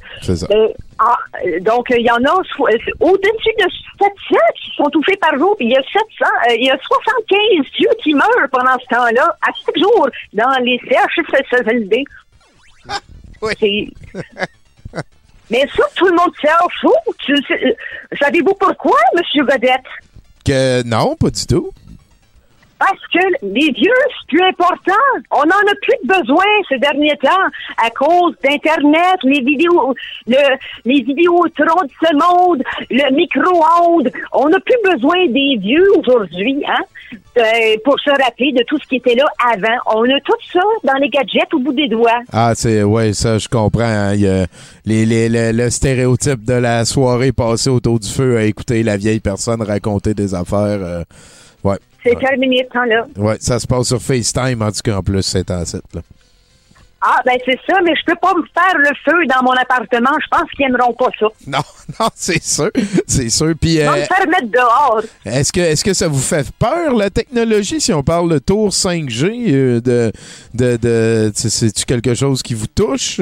Euh, 0.51 0.69
ah, 0.99 1.17
euh, 1.47 1.59
donc, 1.61 1.87
il 1.91 2.05
y 2.05 2.11
en 2.11 2.17
a 2.25 2.35
euh, 2.35 2.77
au-dessus 3.01 3.55
de 3.59 3.67
700 3.99 4.37
qui 4.63 4.71
sont 4.77 4.91
touchés 4.91 5.17
par 5.17 5.35
jour, 5.39 5.57
puis 5.57 5.67
il 5.67 5.73
y 5.73 5.77
a 5.77 5.83
700, 5.83 5.99
euh, 6.51 6.55
il 6.59 6.67
y 6.67 6.71
a 6.71 6.79
75 6.79 7.67
vieux 7.79 7.89
qui 8.03 8.13
meurent 8.15 8.49
pendant 8.51 8.77
ce 8.79 8.87
temps-là, 8.95 9.37
à 9.41 9.51
chaque 9.65 9.79
jour, 9.79 10.09
dans 10.35 10.59
les 10.63 10.79
CHSLD. 10.89 12.05
C'est- 13.59 13.89
Mais 15.51 15.67
ça, 15.77 15.83
tout 15.97 16.07
le 16.07 16.13
monde 16.13 16.33
s'en 16.45 16.69
fout. 16.81 17.17
Tu 17.25 17.33
euh, 17.35 17.73
Savez-vous 18.21 18.55
pourquoi, 18.55 18.99
M. 19.17 19.47
Godette? 19.47 19.81
Que, 20.45 20.83
non, 20.83 21.15
pas 21.17 21.31
du 21.31 21.47
tout. 21.47 21.71
Parce 22.85 23.07
que 23.15 23.25
les 23.43 23.71
vieux, 23.71 24.01
c'est 24.09 24.27
plus 24.37 24.43
important. 24.45 25.05
On 25.31 25.45
n'en 25.45 25.71
a 25.71 25.75
plus 25.83 25.95
de 26.03 26.09
besoin 26.19 26.45
ces 26.69 26.79
derniers 26.79 27.17
temps 27.23 27.47
à 27.79 27.91
cause 27.91 28.35
d'Internet, 28.43 29.19
les 29.23 29.41
vidéos, 29.41 29.95
le, 30.27 30.37
les 30.85 31.01
vidéotrons 31.03 31.85
de 31.85 31.91
ce 32.03 32.13
monde, 32.15 32.63
le 32.91 33.15
micro-ondes. 33.15 34.11
On 34.33 34.49
n'a 34.49 34.59
plus 34.59 34.93
besoin 34.93 35.27
des 35.29 35.59
vieux 35.61 35.87
aujourd'hui, 35.99 36.65
hein, 36.67 36.83
euh, 37.39 37.77
pour 37.85 38.01
se 38.01 38.11
rappeler 38.11 38.51
de 38.53 38.65
tout 38.67 38.79
ce 38.83 38.89
qui 38.89 38.97
était 38.97 39.15
là 39.15 39.27
avant. 39.53 39.79
On 39.95 40.03
a 40.11 40.21
tout 40.25 40.33
ça 40.53 40.61
dans 40.83 40.95
les 40.95 41.09
gadgets 41.09 41.55
au 41.55 41.61
bout 41.61 41.73
des 41.75 41.87
doigts. 41.89 42.21
Ah, 42.33 42.53
c'est, 42.57 42.83
ouais, 42.83 43.13
ça, 43.13 43.39
je 43.39 43.49
comprends. 43.49 43.83
hein. 43.85 44.15
Y 44.17 44.27
a 44.27 44.47
les, 44.87 45.07
les- 45.07 45.29
le, 45.29 45.53
le 45.53 45.71
stéréotype 45.71 46.45
de 46.45 46.55
la 46.55 46.85
soirée 46.85 47.31
passée 47.33 47.71
autour 47.71 48.01
du 48.01 48.09
feu 48.09 48.39
à 48.39 48.43
écouter 48.43 48.83
la 48.83 48.97
vieille 48.97 49.21
personne 49.21 49.63
raconter 49.63 50.15
des 50.15 50.35
affaires. 50.35 50.81
euh, 50.83 51.05
ouais. 52.05 52.17
C'est 52.21 52.27
terminé 52.27 52.67
ce 52.69 52.73
temps-là. 52.73 53.07
Ouais, 53.17 53.37
ça 53.41 53.59
se 53.59 53.67
passe 53.67 53.89
sur 53.89 54.01
FaceTime, 54.03 54.63
en 54.63 54.71
tout 54.73 54.81
cas, 54.85 54.97
en 54.97 55.03
plus, 55.03 55.23
c'est 55.23 55.51
en 55.51 55.61
là. 55.61 56.01
Ah, 57.05 57.19
ben 57.27 57.37
c'est 57.45 57.59
ça, 57.69 57.81
mais 57.85 57.93
je 57.97 58.05
peux 58.07 58.15
pas 58.15 58.33
me 58.33 58.45
faire 58.55 58.79
le 58.79 58.91
feu 59.05 59.27
dans 59.27 59.43
mon 59.43 59.51
appartement. 59.55 60.17
Je 60.23 60.29
pense 60.31 60.49
qu'ils 60.53 60.67
aimeront 60.67 60.93
pas 60.95 61.09
ça. 61.19 61.27
Non, 61.49 61.59
non, 61.99 62.07
c'est 62.15 62.41
sûr. 62.41 62.71
C'est 63.09 63.29
sûr. 63.29 63.55
Puis, 63.61 63.81
euh, 63.81 63.91
me 63.91 63.97
faire 64.05 64.29
mettre 64.29 64.47
dehors. 64.53 65.03
est-ce 65.25 65.53
que, 65.53 65.59
est-ce 65.59 65.83
que 65.85 65.95
ça 65.95 66.07
vous 66.07 66.21
fait 66.21 66.47
peur, 66.61 66.95
la 66.95 67.11
technologie, 67.11 67.81
si 67.81 67.93
on 67.93 68.05
parle 68.05 68.31
de 68.31 68.39
tour 68.39 68.69
5G, 68.71 69.53
euh, 69.53 69.81
de, 69.81 70.13
de, 70.55 70.77
de, 70.77 71.33
c'est- 71.35 71.51
c'est-tu 71.51 71.85
quelque 71.87 72.15
chose 72.15 72.41
qui 72.41 72.55
vous 72.55 72.69
touche? 72.69 73.21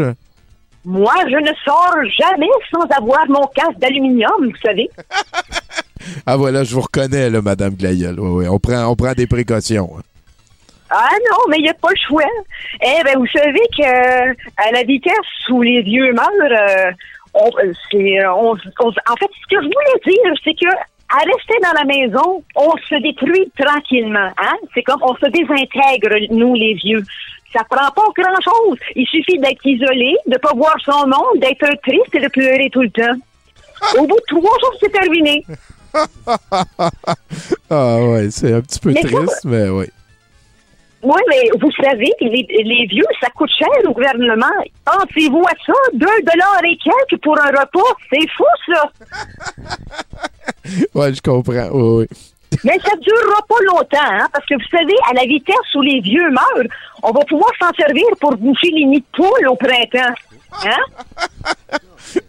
Moi, 0.84 1.14
je 1.30 1.36
ne 1.36 1.50
sors 1.64 1.94
jamais 2.18 2.48
sans 2.70 2.82
avoir 2.94 3.26
mon 3.30 3.46
casque 3.46 3.78
d'aluminium, 3.78 4.30
vous 4.40 4.56
savez. 4.62 4.90
Ah, 6.26 6.36
voilà, 6.36 6.64
je 6.64 6.74
vous 6.74 6.80
reconnais, 6.82 7.30
là, 7.30 7.40
Madame 7.42 7.74
Glayel. 7.74 8.18
Oui, 8.18 8.44
oui, 8.44 8.48
on 8.48 8.58
prend, 8.58 8.84
on 8.86 8.96
prend 8.96 9.12
des 9.12 9.26
précautions. 9.26 9.90
hein. 9.98 10.02
Ah 10.92 11.08
non, 11.30 11.38
mais 11.48 11.58
il 11.58 11.62
n'y 11.62 11.68
a 11.70 11.74
pas 11.74 11.90
le 11.90 11.96
choix. 12.08 12.24
Eh 12.82 13.02
ben, 13.04 13.16
vous 13.16 13.26
savez 13.28 13.60
que 13.78 14.30
à 14.56 14.72
la 14.72 14.82
vitesse 14.82 15.14
où 15.50 15.62
les 15.62 15.82
vieux 15.82 16.12
meurent, 16.12 16.26
euh, 16.40 16.90
euh, 17.36 18.24
on- 18.34 18.56
on- 18.80 18.88
en 18.88 19.16
fait, 19.16 19.30
ce 19.40 19.46
que 19.54 19.62
je 19.62 19.66
voulais 19.66 20.00
dire, 20.04 20.32
c'est 20.42 20.54
que 20.54 20.68
à 21.12 21.18
rester 21.18 21.54
dans 21.62 21.78
la 21.78 21.84
maison, 21.84 22.42
on 22.56 22.72
se 22.88 23.00
détruit 23.02 23.50
tranquillement. 23.58 24.30
Hein? 24.38 24.56
C'est 24.74 24.82
comme 24.82 25.00
on 25.02 25.14
se 25.14 25.26
désintègre, 25.26 26.16
nous, 26.30 26.54
les 26.54 26.74
vieux. 26.74 27.04
Ça 27.52 27.62
prend 27.68 27.88
pas 27.90 28.02
grand-chose. 28.16 28.78
Il 28.96 29.06
suffit 29.06 29.38
d'être 29.38 29.64
isolé, 29.64 30.14
de 30.26 30.38
pas 30.38 30.52
voir 30.56 30.74
son 30.84 31.06
monde, 31.06 31.38
d'être 31.40 31.66
triste 31.82 32.14
et 32.14 32.20
de 32.20 32.28
pleurer 32.28 32.68
tout 32.72 32.82
le 32.82 32.90
temps. 32.90 33.16
Au 33.98 34.06
bout 34.06 34.16
de 34.16 34.24
trois 34.28 34.56
jours, 34.60 34.74
c'est 34.80 34.90
terminé. 34.92 35.44
Ah, 37.70 37.98
ouais, 38.02 38.30
c'est 38.30 38.52
un 38.52 38.60
petit 38.60 38.80
peu 38.80 38.90
Mais 38.92 39.02
ça- 39.02 39.08
triste, 39.08 39.44
mais 39.44 39.68
oui. 39.68 39.86
Oui, 41.02 41.20
mais 41.30 41.48
vous 41.58 41.70
savez, 41.82 42.12
les, 42.20 42.46
les 42.62 42.86
vieux, 42.86 43.06
ça 43.22 43.28
coûte 43.30 43.48
cher 43.58 43.68
au 43.88 43.92
gouvernement. 43.92 44.44
Pensez-vous 44.84 45.42
à 45.46 45.52
ça? 45.64 45.72
Deux 45.94 46.06
dollars 46.26 46.60
et 46.64 46.76
quelques 46.76 47.22
pour 47.22 47.38
un 47.40 47.46
repas? 47.46 47.96
C'est 48.12 48.28
fou, 48.36 48.44
ça! 48.66 48.90
Ouais, 50.94 51.14
je 51.14 51.22
comprends. 51.22 51.68
Oui, 51.72 52.06
oui. 52.06 52.06
Mais 52.64 52.78
ça 52.84 52.94
durera 53.00 53.40
pas 53.48 53.54
longtemps, 53.72 54.12
hein, 54.12 54.26
parce 54.32 54.44
que 54.44 54.54
vous 54.54 54.68
savez, 54.76 54.94
à 55.08 55.14
la 55.14 55.22
vitesse 55.22 55.74
où 55.76 55.80
les 55.82 56.00
vieux 56.00 56.28
meurent, 56.30 56.66
on 57.02 57.12
va 57.12 57.20
pouvoir 57.24 57.50
s'en 57.60 57.72
servir 57.78 58.04
pour 58.20 58.36
bouffer 58.36 58.70
les 58.72 58.84
nids 58.84 59.00
de 59.00 59.04
poules 59.16 59.48
au 59.48 59.54
printemps. 59.56 60.12
Hein? 60.64 60.76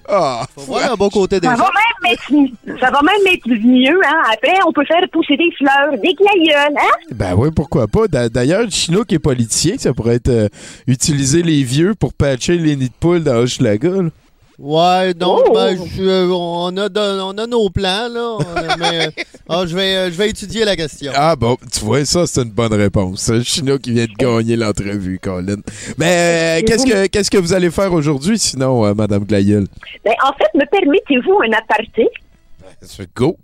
Ah, 0.08 0.44
Faut 0.56 0.62
voir 0.62 0.92
le 0.92 0.96
bon 0.96 1.10
côté 1.10 1.40
des 1.40 1.48
Ça 1.48 1.56
va 1.56 1.66
choses. 1.66 1.74
même 1.74 1.91
être, 2.12 2.80
ça 2.80 2.92
va 2.92 3.02
même 3.02 3.34
être 3.34 3.48
mieux, 3.50 4.00
hein. 4.06 4.22
Après, 4.34 4.54
on 4.68 4.72
peut 4.72 4.86
faire 4.86 5.02
pousser 5.12 5.38
des 5.38 5.52
fleurs, 5.58 5.92
des 6.02 6.14
glaïeuls, 6.14 6.76
hein? 6.78 7.14
Ben 7.14 7.34
oui, 7.38 7.50
pourquoi 7.56 7.88
pas. 7.88 8.08
D'a- 8.08 8.30
D'ailleurs, 8.30 8.70
Chinook 8.70 9.12
est 9.14 9.20
politicien, 9.20 9.76
ça 9.78 9.94
pourrait 9.94 10.16
être 10.16 10.30
euh, 10.30 10.48
utiliser 10.88 11.44
les 11.44 11.64
vieux 11.64 11.94
pour 11.96 12.14
patcher 12.14 12.58
les 12.58 12.76
nids 12.76 12.90
de 12.90 12.94
poules 13.00 13.24
dans 13.24 13.36
Hochelaga. 13.38 13.90
Ouais, 14.64 15.16
donc, 15.16 15.46
Oh! 15.48 15.54
ben, 15.56 15.76
je- 15.76 16.04
euh, 16.04 16.28
on, 16.30 16.78
a 16.78 16.88
de- 16.88 17.20
on 17.22 17.36
a 17.36 17.48
nos 17.48 17.68
plans, 17.72 18.08
là. 18.10 18.38
mais 18.80 19.10
ah, 19.50 19.64
je, 19.66 19.76
vais, 19.76 19.96
euh, 19.96 20.12
je 20.12 20.16
vais 20.18 20.30
étudier 20.30 20.66
la 20.66 20.76
question. 20.76 21.12
Ah 21.16 21.36
bon, 21.36 21.58
tu 21.74 21.80
vois, 21.84 22.06
ça, 22.06 22.28
c'est 22.28 22.44
une 22.44 22.52
bonne 22.52 22.74
réponse. 22.74 23.22
C'est 23.22 23.44
Chinook 23.44 23.82
qui 23.82 23.92
vient 23.92 24.06
de 24.06 24.14
gagner 24.14 24.56
l'entrevue, 24.56 25.18
Colin. 25.18 25.56
Mais 25.98 26.60
euh, 26.62 26.66
qu'est-ce 26.68 26.86
que 26.86 27.08
qu'est-ce 27.08 27.32
que 27.32 27.40
vous 27.40 27.54
allez 27.54 27.72
faire 27.72 27.92
aujourd'hui, 27.92 28.38
sinon, 28.38 28.86
euh, 28.86 28.94
Madame 28.94 29.24
Glayel? 29.24 29.66
Ben, 30.06 30.14
en 30.24 30.34
fait, 30.34 30.54
me 30.54 30.66
permettez-vous 30.70 31.40
un 31.42 31.58
aparté? 31.58 32.08
Go! 33.16 33.38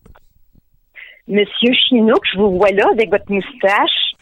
Monsieur 1.28 1.74
Chinook, 1.90 2.22
je 2.32 2.38
vous 2.40 2.58
vois 2.58 2.70
là 2.70 2.86
avec 2.94 3.10
votre 3.10 3.30
moustache. 3.32 4.14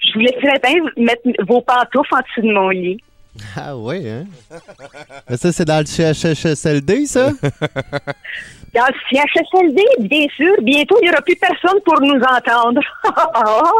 Je 0.00 0.12
vous 0.14 0.20
laisserais 0.20 0.58
bien 0.60 0.74
mettre 0.96 1.22
vos 1.46 1.60
pantoufles 1.60 2.14
en 2.14 2.18
dessous 2.18 2.48
de 2.48 2.52
mon 2.52 2.68
lit. 2.70 2.98
Ah 3.56 3.76
oui, 3.76 4.08
hein? 4.08 4.24
Mais 5.28 5.36
ça, 5.36 5.52
c'est 5.52 5.64
dans 5.64 5.80
le 5.80 5.86
CHSLD, 5.86 7.06
ça? 7.06 7.30
Dans 8.74 8.86
le 8.86 8.94
CHSLD, 9.08 9.82
bien 10.00 10.26
sûr, 10.36 10.52
bientôt, 10.62 10.96
il 11.00 11.04
n'y 11.04 11.10
aura 11.10 11.22
plus 11.22 11.36
personne 11.36 11.78
pour 11.84 12.00
nous 12.00 12.20
entendre. 12.20 12.80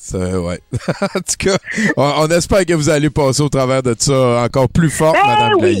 Ça, 0.00 0.40
ouais. 0.40 0.58
en 1.02 1.20
tout 1.20 1.36
cas, 1.38 1.58
on, 1.96 2.12
on 2.22 2.26
espère 2.28 2.64
que 2.64 2.72
vous 2.72 2.88
allez 2.88 3.10
passer 3.10 3.42
au 3.42 3.48
travers 3.48 3.82
de 3.82 3.94
ça 3.98 4.42
encore 4.42 4.68
plus 4.70 4.90
fort, 4.90 5.12
Ben 5.12 5.26
Madame 5.26 5.52
oui. 5.60 5.80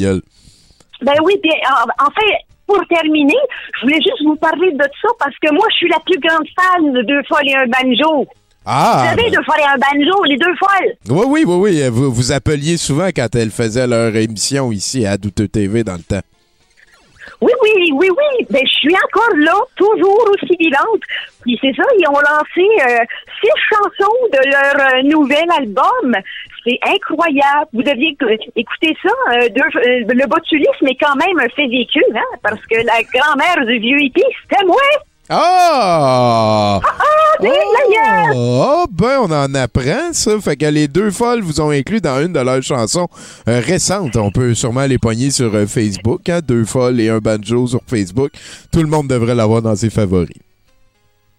Ben 1.00 1.14
oui, 1.24 1.40
bien, 1.42 1.54
en, 1.70 2.04
en 2.06 2.10
fait, 2.10 2.44
pour 2.66 2.78
terminer, 2.88 3.34
je 3.80 3.86
voulais 3.86 3.96
juste 4.02 4.22
vous 4.24 4.36
parler 4.36 4.70
de 4.72 4.84
ça 5.00 5.08
parce 5.18 5.34
que 5.42 5.50
moi, 5.52 5.66
je 5.70 5.76
suis 5.76 5.88
la 5.88 5.98
plus 6.04 6.20
grande 6.20 6.46
fan 6.54 6.92
de 6.92 7.02
Deux 7.02 7.22
folles 7.26 7.48
et 7.48 7.54
un 7.56 7.66
banjo. 7.66 8.26
Ah! 8.70 9.02
vous 9.14 9.16
savez, 9.16 9.30
Deux 9.30 9.38
et 9.38 9.64
un 9.64 9.78
banjo, 9.78 10.24
les 10.24 10.36
deux 10.36 10.54
folles. 10.56 10.92
Oui, 11.08 11.24
oui, 11.26 11.44
oui, 11.46 11.56
oui. 11.80 11.88
Vous, 11.88 12.12
vous 12.12 12.32
appeliez 12.32 12.76
souvent 12.76 13.08
quand 13.08 13.34
elles 13.34 13.50
faisaient 13.50 13.86
leur 13.86 14.14
émission 14.14 14.70
ici 14.72 15.06
à 15.06 15.16
Douteux 15.16 15.48
TV 15.48 15.84
dans 15.84 15.94
le 15.94 16.02
temps. 16.02 16.20
Oui, 17.40 17.52
oui, 17.62 17.90
oui, 17.94 18.08
oui. 18.10 18.46
Ben, 18.50 18.62
je 18.64 18.72
suis 18.78 18.94
encore 18.94 19.36
là, 19.36 19.54
toujours 19.76 20.28
aussi 20.30 20.56
vivante. 20.58 21.00
Puis 21.42 21.56
c'est 21.60 21.72
ça, 21.76 21.84
ils 21.98 22.08
ont 22.08 22.18
lancé 22.18 22.66
euh, 22.90 23.04
six 23.40 23.50
chansons 23.70 24.18
de 24.32 24.50
leur 24.50 24.74
euh, 24.98 25.02
nouvel 25.04 25.46
album. 25.56 26.16
C'est 26.66 26.78
incroyable. 26.84 27.68
Vous 27.72 27.82
deviez 27.82 28.16
éc- 28.20 28.50
écouter 28.56 28.96
ça. 29.02 29.10
euh, 29.34 29.48
euh, 29.48 30.04
le 30.08 30.26
botulisme 30.26 30.88
est 30.88 30.98
quand 31.00 31.14
même 31.14 31.38
un 31.38 31.48
fait 31.54 31.68
vécu, 31.68 32.02
hein, 32.14 32.38
parce 32.42 32.60
que 32.66 32.76
la 32.76 33.02
grand-mère 33.14 33.64
du 33.66 33.78
vieux 33.78 34.00
hippie, 34.02 34.24
c'était 34.42 34.64
moi. 34.66 34.76
Ah! 35.30 36.80
Ah, 36.82 37.42
des 37.42 37.48
glaïeuls! 37.48 38.32
Oh, 38.34 38.86
ben 38.90 39.18
on 39.20 39.30
en 39.30 39.54
apprend, 39.54 40.12
ça. 40.12 40.40
Fait 40.40 40.56
que 40.56 40.66
les 40.66 40.88
deux 40.88 41.10
folles 41.10 41.42
vous 41.42 41.60
ont 41.60 41.70
inclus 41.70 42.00
dans 42.00 42.20
une 42.24 42.32
de 42.32 42.40
leurs 42.40 42.62
chansons 42.62 43.08
euh, 43.48 43.60
récentes. 43.60 44.16
On 44.16 44.30
peut 44.30 44.54
sûrement 44.54 44.86
les 44.86 44.98
pogner 44.98 45.30
sur 45.30 45.54
euh, 45.54 45.66
Facebook. 45.66 46.28
Hein? 46.28 46.40
Deux 46.46 46.64
folles 46.64 47.00
et 47.00 47.10
un 47.10 47.18
banjo 47.18 47.66
sur 47.66 47.80
Facebook. 47.86 48.32
Tout 48.72 48.80
le 48.80 48.88
monde 48.88 49.08
devrait 49.08 49.34
l'avoir 49.34 49.60
dans 49.60 49.76
ses 49.76 49.90
favoris. 49.90 50.47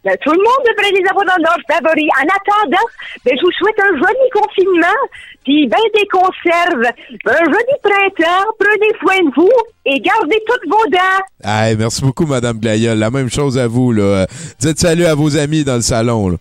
Ben, 0.03 0.15
tout 0.23 0.31
le 0.31 0.37
monde 0.37 0.65
devrait 0.65 0.91
les 0.91 1.09
avoir 1.09 1.25
dans 1.25 1.43
leurs 1.43 1.59
favoris. 1.69 2.09
En 2.17 2.23
attendant, 2.23 2.87
ben, 3.25 3.37
je 3.37 3.41
vous 3.43 3.51
souhaite 3.51 3.79
un 3.79 3.97
joli 3.97 4.29
confinement, 4.33 4.99
puis 5.43 5.67
ben 5.67 5.77
des 5.93 6.07
conserves, 6.07 6.93
un 7.25 7.43
joli 7.43 7.75
printemps, 7.83 8.45
prenez 8.57 8.93
soin 9.01 9.19
de 9.29 9.35
vous 9.35 9.51
et 9.85 9.99
gardez 9.99 10.41
toutes 10.47 10.69
vos 10.69 10.89
dents. 10.89 11.23
Hey, 11.43 11.75
merci 11.75 12.01
beaucoup, 12.01 12.25
Madame 12.25 12.59
Glaïeul. 12.59 12.97
La 12.97 13.11
même 13.11 13.29
chose 13.29 13.57
à 13.57 13.67
vous. 13.67 13.91
Là. 13.91 14.25
Dites 14.59 14.79
salut 14.79 15.05
à 15.05 15.15
vos 15.15 15.35
amis 15.37 15.65
dans 15.65 15.75
le 15.75 15.81
salon. 15.81 16.29
Là. 16.29 16.37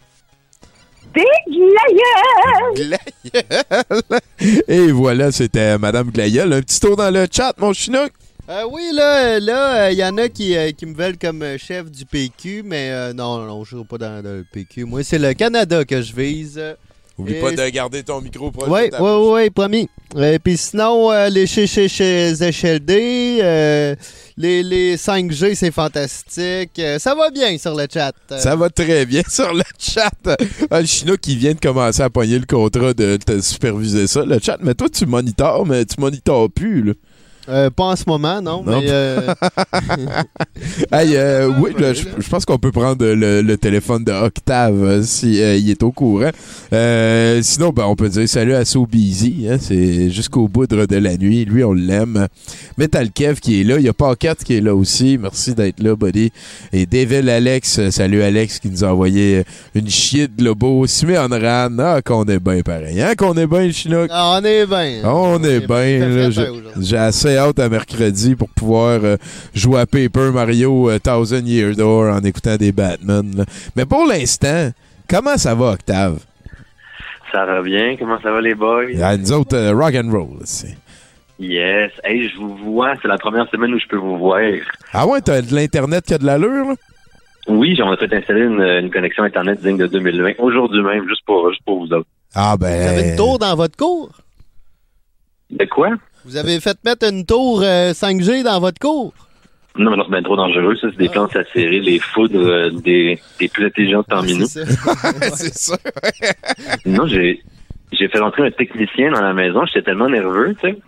Des! 1.14 1.24
Et 4.68 4.92
voilà, 4.92 5.32
c'était 5.32 5.78
Madame 5.78 6.10
Glaïeul. 6.10 6.52
Un 6.52 6.60
petit 6.60 6.78
tour 6.78 6.96
dans 6.96 7.12
le 7.12 7.26
chat, 7.30 7.54
mon 7.58 7.72
chinook. 7.72 8.12
Euh, 8.48 8.62
oui, 8.70 8.90
là, 8.94 9.38
là, 9.40 9.92
il 9.92 9.98
y 9.98 10.04
en 10.04 10.16
a 10.16 10.28
qui, 10.30 10.56
euh, 10.56 10.70
qui 10.72 10.86
me 10.86 10.94
veulent 10.94 11.18
comme 11.18 11.42
euh, 11.42 11.58
chef 11.58 11.90
du 11.90 12.06
PQ, 12.06 12.62
mais 12.64 12.88
euh, 12.90 13.12
non, 13.12 13.44
non, 13.44 13.62
je 13.62 13.76
ne 13.76 13.80
suis 13.82 13.86
pas 13.88 13.98
dans, 13.98 14.22
dans 14.22 14.30
le 14.38 14.46
PQ. 14.50 14.84
Moi, 14.84 15.02
c'est 15.04 15.18
le 15.18 15.34
Canada 15.34 15.84
que 15.84 16.00
je 16.00 16.14
vise. 16.14 16.58
Oublie 17.18 17.34
Et- 17.34 17.40
pas 17.40 17.50
de 17.50 17.68
garder 17.68 18.02
ton 18.04 18.22
micro 18.22 18.50
proche 18.50 18.68
Oui, 18.70 18.88
oui, 18.98 19.10
oui, 19.32 19.50
promis. 19.50 19.90
Et 20.16 20.38
puis 20.38 20.56
sinon, 20.56 21.12
euh, 21.12 21.28
les 21.28 21.46
chez 21.46 21.66
chez 21.66 21.88
euh, 22.80 23.94
les, 24.38 24.62
les 24.62 24.96
5G, 24.96 25.54
c'est 25.54 25.70
fantastique. 25.72 26.78
Euh, 26.78 26.98
ça 26.98 27.14
va 27.14 27.30
bien 27.30 27.58
sur 27.58 27.74
le 27.74 27.86
chat. 27.92 28.14
Euh, 28.32 28.38
Ça 28.38 28.56
va 28.56 28.70
très 28.70 29.04
bien 29.04 29.22
sur 29.28 29.52
le 29.52 29.64
chat. 29.78 30.10
Ah, 30.70 30.80
le 30.80 30.86
Chinook 30.86 31.20
qui 31.20 31.36
vient 31.36 31.52
de 31.52 31.60
commencer 31.60 32.00
à 32.02 32.08
pogner 32.08 32.38
le 32.38 32.46
contrat 32.46 32.94
de 32.94 33.16
te 33.18 33.40
superviser 33.42 34.06
ça, 34.06 34.24
le 34.24 34.38
chat. 34.38 34.56
Mais 34.62 34.72
toi, 34.74 34.88
tu 34.88 35.04
monitores, 35.04 35.66
mais 35.66 35.84
tu 35.84 36.00
monitores 36.00 36.48
plus, 36.50 36.82
là. 36.82 36.92
Euh, 37.48 37.70
pas 37.70 37.84
en 37.84 37.96
ce 37.96 38.04
moment, 38.06 38.40
non, 38.42 38.62
Non. 38.64 38.80
mais... 38.80 38.86
euh, 38.88 39.20
Hey, 40.92 41.16
euh, 41.16 41.50
oui, 41.60 41.70
là, 41.78 41.92
je, 41.94 42.28
pense 42.28 42.44
qu'on 42.44 42.58
peut 42.58 42.72
prendre 42.72 43.04
le, 43.04 43.40
le 43.42 43.56
téléphone 43.56 44.04
de 44.04 44.12
Octave 44.12 45.02
si 45.04 45.34
il 45.36 45.70
est 45.70 45.82
au 45.82 45.92
courant. 45.92 46.30
Sinon, 46.70 47.70
ben, 47.70 47.84
on 47.86 47.96
peut 47.96 48.08
dire 48.08 48.28
salut 48.28 48.54
à 48.54 48.64
So 48.64 48.86
Busy. 48.86 49.46
Hein, 49.50 49.58
c'est 49.60 50.10
jusqu'au 50.10 50.48
bout 50.48 50.66
de 50.66 50.96
la 50.96 51.16
nuit. 51.16 51.44
Lui, 51.44 51.62
on 51.64 51.72
l'aime. 51.72 52.26
Metal 52.76 53.10
Kev 53.10 53.40
qui 53.40 53.60
est 53.60 53.64
là. 53.64 53.76
Il 53.78 53.84
y 53.84 53.88
a 53.88 53.92
Paquette 53.92 54.44
qui 54.44 54.54
est 54.54 54.60
là 54.60 54.74
aussi. 54.74 55.18
Merci 55.20 55.54
d'être 55.54 55.80
là, 55.82 55.94
buddy. 55.96 56.30
Et 56.72 56.86
Devil 56.86 57.28
Alex. 57.30 57.90
Salut 57.90 58.22
Alex 58.22 58.58
qui 58.58 58.68
nous 58.70 58.84
a 58.84 58.88
envoyé 58.88 59.44
une 59.74 59.88
chier 59.88 60.26
de 60.28 60.44
lobo. 60.44 60.86
Simeon 60.86 61.28
Ran. 61.30 61.70
Ah, 61.78 62.00
qu'on 62.04 62.24
est 62.24 62.40
bien 62.40 62.60
pareil. 62.62 63.00
Hein, 63.00 63.14
qu'on 63.16 63.34
est 63.34 63.46
bien, 63.46 63.70
Chinook. 63.70 64.08
ah, 64.12 64.38
on 64.40 64.44
est 64.44 64.66
bien. 64.66 65.00
On 65.04 65.42
est 65.44 65.60
bien. 65.66 66.28
Aujourd'hui. 66.28 66.62
J'ai 66.80 66.96
assez 66.96 67.37
à 67.38 67.68
mercredi 67.68 68.34
pour 68.34 68.48
pouvoir 68.50 69.00
euh, 69.04 69.16
jouer 69.54 69.80
à 69.80 69.86
Paper 69.86 70.30
Mario 70.32 70.90
euh, 70.90 70.98
Thousand 70.98 71.44
Year 71.44 71.74
Door 71.76 72.12
en 72.14 72.20
écoutant 72.24 72.56
des 72.56 72.72
Batman. 72.72 73.30
là. 73.36 73.44
Mais 73.76 73.84
pour 73.86 74.06
l'instant, 74.06 74.70
comment 75.08 75.36
ça 75.36 75.54
va, 75.54 75.72
Octave? 75.72 76.18
Ça 77.32 77.44
va 77.44 77.62
bien? 77.62 77.96
Comment 77.98 78.20
ça 78.20 78.32
va 78.32 78.40
les 78.40 78.54
boys? 78.54 78.84
Ah, 79.02 79.16
nous 79.16 79.32
autres, 79.32 79.56
euh, 79.56 79.72
rock 79.74 79.94
and 79.94 80.10
roll. 80.10 80.38
c'est- 80.44 80.76
Yes. 81.38 81.92
Hey, 82.02 82.28
je 82.28 82.36
vous 82.38 82.56
vois. 82.56 82.94
C'est 83.00 83.06
la 83.08 83.18
première 83.18 83.48
semaine 83.50 83.72
où 83.72 83.78
je 83.78 83.86
peux 83.86 83.96
vous 83.96 84.18
voir. 84.18 84.40
Ah 84.92 85.06
ouais, 85.06 85.20
t'as 85.20 85.40
de 85.40 85.54
l'Internet 85.54 86.04
qui 86.04 86.14
a 86.14 86.18
de 86.18 86.26
l'allure? 86.26 86.66
là? 86.70 86.74
Oui, 87.46 87.74
j'aimerais 87.76 87.96
fait 87.96 88.12
installer 88.12 88.40
une, 88.42 88.60
une 88.60 88.90
connexion 88.90 89.22
Internet 89.22 89.60
digne 89.62 89.76
de 89.78 89.86
2020. 89.86 90.32
Aujourd'hui 90.38 90.82
même, 90.82 91.06
juste 91.08 91.24
pour, 91.24 91.48
juste 91.50 91.62
pour 91.64 91.78
vous 91.86 91.92
autres. 91.92 92.08
Ah 92.34 92.56
Vous 92.58 92.64
avez 92.66 93.02
ben... 93.02 93.10
une 93.10 93.16
tour 93.16 93.38
dans 93.38 93.54
votre 93.54 93.76
cour? 93.76 94.10
De 95.50 95.64
quoi? 95.64 95.90
Vous 96.28 96.36
avez 96.36 96.60
fait 96.60 96.76
mettre 96.84 97.08
une 97.10 97.24
tour 97.24 97.62
euh, 97.62 97.92
5G 97.92 98.42
dans 98.42 98.60
votre 98.60 98.78
cour? 98.78 99.14
Non, 99.78 99.90
mais 99.90 99.96
non, 99.96 100.04
c'est 100.04 100.10
bien 100.10 100.22
trop 100.22 100.36
dangereux. 100.36 100.76
Ça, 100.76 100.88
c'est 100.90 100.98
des 100.98 101.08
plantes 101.08 101.34
à 101.34 101.42
serrer, 101.54 101.80
les 101.80 101.98
foudres 101.98 102.46
euh, 102.46 102.70
des, 102.70 103.18
des 103.40 103.48
plus 103.48 103.64
intelligentes 103.64 104.06
parmi 104.10 104.34
nous. 104.36 104.44
C'est 104.44 104.66
ça. 104.66 104.92
c'est 105.34 105.54
ça. 105.54 105.78
Non, 106.84 107.06
j'ai 107.06 107.42
j'ai 107.92 108.08
fait 108.08 108.18
rentrer 108.18 108.46
un 108.46 108.50
technicien 108.50 109.10
dans 109.10 109.22
la 109.22 109.32
maison. 109.32 109.64
J'étais 109.64 109.84
tellement 109.84 110.10
nerveux, 110.10 110.54
tu 110.60 110.68
sais, 110.68 110.78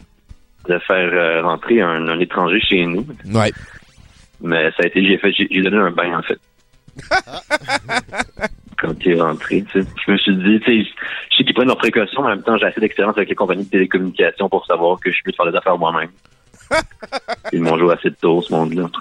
de 0.69 0.79
faire 0.81 1.11
euh, 1.11 1.41
rentrer 1.43 1.81
un, 1.81 2.07
un 2.07 2.21
étranger 2.21 2.61
chez 2.61 2.85
nous. 2.85 3.07
Ouais. 3.33 3.51
Mais 4.43 4.71
ça 4.73 4.83
a 4.83 4.87
été, 4.89 5.03
j'ai 5.07 5.17
fait, 5.17 5.33
j'ai 5.33 5.49
j'ai 5.51 5.63
donné 5.63 5.79
un 5.79 5.91
bain 5.91 6.19
en 6.19 6.23
fait. 6.23 6.39
Quand 8.81 8.95
il 9.05 9.13
est 9.13 9.21
rentré, 9.21 9.63
tu 9.71 9.83
sais, 9.83 9.89
je 10.07 10.13
me 10.13 10.17
suis 10.17 10.35
dit, 10.37 10.61
tu 10.61 10.83
sais, 10.85 10.91
je 11.31 11.37
sais 11.37 11.45
qu'ils 11.45 11.55
prennent 11.55 11.67
leurs 11.69 11.77
précautions, 11.77 12.23
mais 12.23 12.29
en 12.29 12.37
même 12.37 12.43
temps, 12.43 12.57
j'ai 12.57 12.67
assez 12.67 12.81
d'expérience 12.81 13.17
avec 13.17 13.29
les 13.29 13.35
compagnies 13.35 13.65
de 13.65 13.71
télécommunications 13.71 14.49
pour 14.49 14.65
savoir 14.67 14.99
que 15.01 15.11
je 15.11 15.17
suis 15.17 15.23
mieux 15.27 15.33
de 15.33 15.37
faire 15.37 15.51
des 15.53 15.57
affaires 15.59 15.77
moi-même. 15.79 16.11
Ils 17.53 17.61
m'ont 17.63 17.79
joué 17.79 17.93
assez 17.95 18.11
de 18.11 18.17
tours, 18.17 18.45
ce 18.45 18.53
monde-là. 18.53 18.89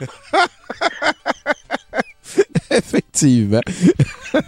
Effectivement. 2.72 3.62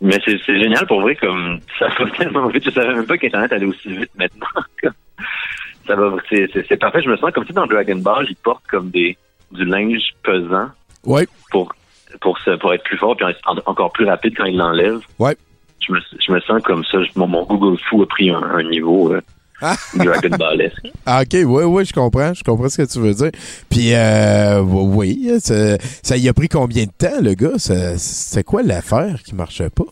Mais 0.00 0.18
c'est 0.24 0.38
génial 0.46 0.86
pour 0.86 1.00
vrai, 1.00 1.16
comme 1.16 1.60
ça 1.78 1.88
va 1.98 2.10
tellement 2.10 2.48
vite. 2.48 2.64
Je 2.64 2.70
savais 2.70 2.94
même 2.94 3.06
pas 3.06 3.16
qu'Internet 3.16 3.52
allait 3.52 3.66
aussi 3.66 3.88
vite 3.88 4.10
maintenant. 4.18 4.46
Ça 5.86 5.96
va, 5.96 6.16
c'est 6.28 6.76
parfait. 6.78 7.00
Je 7.02 7.08
me 7.08 7.16
sens 7.16 7.30
comme 7.32 7.46
si 7.46 7.52
dans 7.52 7.66
Dragon 7.66 7.96
Ball, 7.96 8.26
ils 8.28 8.36
portent 8.36 8.66
comme 8.66 8.90
des 8.90 9.16
du 9.52 9.64
linge 9.64 10.02
pesant 10.22 10.68
Ouais. 11.04 11.26
pour 11.50 11.72
pour 12.20 12.38
se, 12.38 12.50
pour 12.56 12.72
être 12.74 12.84
plus 12.84 12.96
fort 12.98 13.16
puis 13.16 13.26
en- 13.46 13.56
encore 13.70 13.92
plus 13.92 14.06
rapide 14.06 14.34
quand 14.36 14.44
ils 14.44 14.56
l'enlèvent. 14.56 15.00
Ouais. 15.18 15.36
Je 15.86 15.92
me, 15.92 16.00
je 16.26 16.32
me 16.32 16.40
sens 16.40 16.62
comme 16.62 16.84
ça. 16.84 17.02
Je- 17.02 17.10
mon, 17.16 17.26
mon 17.26 17.44
Google 17.44 17.78
Foo 17.88 18.02
a 18.02 18.06
pris 18.06 18.30
un, 18.30 18.42
un 18.42 18.62
niveau 18.62 19.12
euh, 19.12 19.20
Dragon 19.94 20.36
Ballesque. 20.36 20.86
Ah, 21.08 21.22
ok, 21.22 21.34
oui, 21.44 21.62
oui, 21.64 21.84
je 21.84 21.92
comprends. 21.92 22.34
Je 22.34 22.42
comprends 22.42 22.68
ce 22.68 22.82
que 22.82 22.92
tu 22.92 22.98
veux 22.98 23.14
dire. 23.14 23.30
Puis, 23.70 23.94
euh, 23.94 24.60
oui, 24.60 25.30
ça, 25.38 25.76
ça 26.02 26.16
y 26.16 26.28
a 26.28 26.32
pris 26.32 26.48
combien 26.48 26.84
de 26.84 26.90
temps, 26.90 27.20
le 27.22 27.34
gars? 27.34 27.58
C'est 27.58 28.42
quoi 28.42 28.62
l'affaire 28.64 29.22
qui 29.24 29.34
marchait 29.36 29.70
pas? 29.70 29.84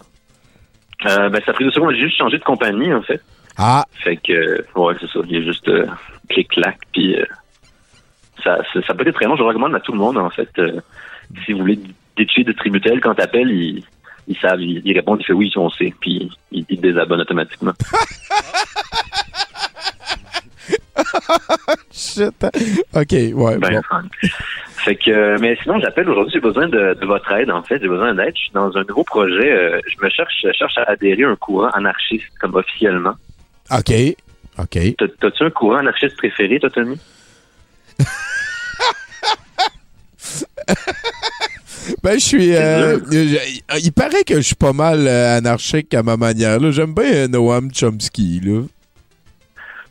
Euh, 1.07 1.29
ben, 1.29 1.41
ça 1.45 1.53
a 1.53 1.55
pris 1.55 1.65
deux 1.65 1.71
secondes. 1.71 1.93
J'ai 1.95 2.01
juste 2.01 2.19
changé 2.19 2.39
de 2.39 2.43
compagnie, 2.45 2.93
en 2.93 3.03
fait. 3.03 3.21
Ah, 3.57 3.85
Fait 4.03 4.17
que, 4.17 4.33
euh, 4.33 4.65
ouais, 4.75 4.95
c'est 5.01 5.07
ça. 5.09 5.21
Il 5.29 5.33
y 5.33 5.37
a 5.37 5.43
juste 5.43 5.69
euh, 5.69 5.87
clic-clac, 6.29 6.79
puis 6.93 7.17
euh, 7.17 7.25
ça, 8.43 8.59
ça, 8.73 8.81
ça 8.85 8.95
peut 8.95 9.07
être 9.07 9.15
très 9.15 9.27
long. 9.27 9.37
Je 9.37 9.43
recommande 9.45 9.75
à 9.77 9.81
tout 9.81 9.93
le 9.93 9.99
monde, 9.99 10.19
en 10.19 10.31
fait. 10.31 10.49
euh, 10.59 10.81
si 11.45 11.53
vous 11.53 11.61
voulez 11.61 11.79
détuer 12.17 12.45
de 12.45 12.53
Tributel, 12.53 13.01
quand 13.01 13.15
t'appelles, 13.15 13.51
ils, 13.51 13.85
ils 14.29 14.37
savent, 14.39 14.61
ils, 14.61 14.83
ils 14.85 14.95
répondent, 14.95 15.21
ils 15.21 15.27
font 15.27 15.35
oui, 15.35 15.53
on 15.57 15.71
sait, 15.71 15.93
puis 16.01 16.31
ils, 16.51 16.65
ils 16.69 16.77
te 16.77 16.83
désabonnent 16.83 17.21
automatiquement. 17.21 17.73
shit. 21.93 22.47
Ok, 22.95 23.13
ouais. 23.13 23.59
Ben, 23.59 23.81
bon. 23.91 23.99
Fait 24.77 24.97
que, 24.97 25.11
euh, 25.11 25.39
mais 25.41 25.57
sinon, 25.63 25.81
j'appelle 25.81 26.09
aujourd'hui, 26.11 26.33
j'ai 26.35 26.41
besoin 26.41 26.69
de, 26.69 26.95
de 27.01 27.07
votre 27.07 27.31
aide, 27.33 27.51
en 27.51 27.63
fait. 27.63 27.81
J'ai 27.81 27.89
besoin 27.89 28.15
d'aide. 28.15 28.35
Je 28.37 28.41
suis 28.43 28.51
dans 28.53 28.77
un 28.77 28.85
nouveau 28.85 29.05
projet. 29.05 29.51
euh, 29.53 29.81
je 29.89 30.05
me 30.05 30.11
cherche, 30.11 30.35
je 30.45 30.53
cherche 30.53 30.77
à 30.79 30.83
adhérer 30.91 31.25
à 31.25 31.31
un 31.31 31.37
courant 31.37 31.71
anarchiste, 31.71 32.27
comme 32.41 32.55
officiellement. 32.55 33.15
OK. 33.71 33.93
OK. 34.59 34.79
T'as- 34.99 35.09
T'as-tu 35.21 35.43
un 35.45 35.51
courant 35.51 35.77
anarchiste 35.79 36.17
préféré, 36.17 36.59
toi, 36.61 36.71
Tommy? 36.71 36.99
Ben, 42.03 42.15
je 42.19 42.25
suis. 42.25 42.55
euh, 42.55 42.99
il 43.83 43.93
paraît 43.93 44.25
que 44.25 44.37
je 44.37 44.41
suis 44.41 44.55
pas 44.55 44.73
mal 44.73 45.07
euh, 45.07 45.37
anarchique 45.39 45.93
à 45.95 46.03
ma 46.03 46.17
manière. 46.17 46.59
là. 46.61 46.71
J'aime 46.71 46.95
bien 46.95 47.05
euh, 47.13 47.29
Noam 47.29 47.71
Chomsky. 47.73 48.41
Là. 48.43 48.63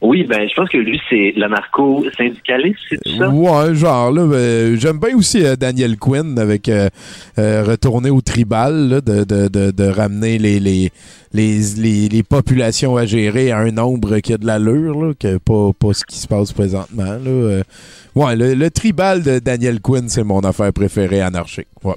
Oui, 0.03 0.25
ben, 0.25 0.45
je 0.49 0.53
pense 0.53 0.67
que 0.67 0.77
lui, 0.77 0.99
c'est 1.09 1.33
l'anarcho-syndicaliste, 1.37 2.77
c'est 2.89 3.17
ça? 3.17 3.29
Ouais, 3.29 3.73
genre, 3.73 4.11
là, 4.11 4.25
ben, 4.27 4.77
j'aime 4.77 4.99
bien 4.99 5.15
aussi 5.15 5.45
euh, 5.45 5.55
Daniel 5.55 5.97
Quinn 5.97 6.37
avec 6.37 6.67
euh, 6.67 6.89
euh, 7.39 7.63
retourner 7.63 8.09
au 8.09 8.19
tribal, 8.19 9.01
de, 9.01 9.23
de, 9.23 9.71
de, 9.71 9.83
ramener 9.85 10.37
les, 10.37 10.59
les, 10.59 10.91
les, 11.33 12.23
populations 12.23 12.97
à 12.97 13.05
gérer 13.05 13.51
à 13.51 13.59
un 13.59 13.71
nombre 13.71 14.19
qui 14.19 14.33
a 14.33 14.37
de 14.37 14.45
l'allure, 14.45 15.13
que 15.17 15.37
pas, 15.37 15.71
pas 15.71 15.93
ce 15.93 16.03
qui 16.03 16.17
se 16.17 16.27
passe 16.27 16.51
présentement. 16.51 17.17
Là. 17.23 17.61
Ouais, 18.13 18.35
le, 18.35 18.55
le 18.55 18.69
tribal 18.69 19.23
de 19.23 19.39
Daniel 19.39 19.79
Quinn, 19.79 20.09
c'est 20.09 20.25
mon 20.25 20.41
affaire 20.41 20.73
préférée 20.73 21.21
anarchique. 21.21 21.67
Ouais. 21.81 21.95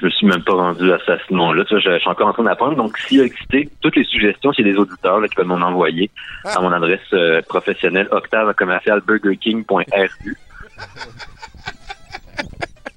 Je 0.00 0.06
me 0.06 0.10
suis 0.10 0.26
même 0.26 0.42
pas 0.42 0.54
rendu 0.54 0.90
à 0.92 0.98
ça, 1.04 1.18
ce 1.28 1.34
nom-là. 1.34 1.64
Je, 1.70 1.78
je 1.78 1.98
suis 1.98 2.08
encore 2.08 2.28
en 2.28 2.32
train 2.32 2.44
d'apprendre. 2.44 2.74
Donc, 2.76 2.96
a 2.98 3.22
excité, 3.22 3.68
toutes 3.82 3.96
les 3.96 4.04
suggestions, 4.04 4.52
s'il 4.52 4.66
y 4.66 4.70
a 4.70 4.72
des 4.72 4.78
auditeurs 4.78 5.20
là, 5.20 5.28
qui 5.28 5.34
peuvent 5.34 5.46
m'en 5.46 5.60
envoyer 5.60 6.10
à 6.44 6.60
mon 6.60 6.72
adresse 6.72 7.00
euh, 7.12 7.42
professionnelle 7.42 8.08
octave 8.10 8.54
commercial 8.54 9.00
burgerking.ru. 9.06 10.36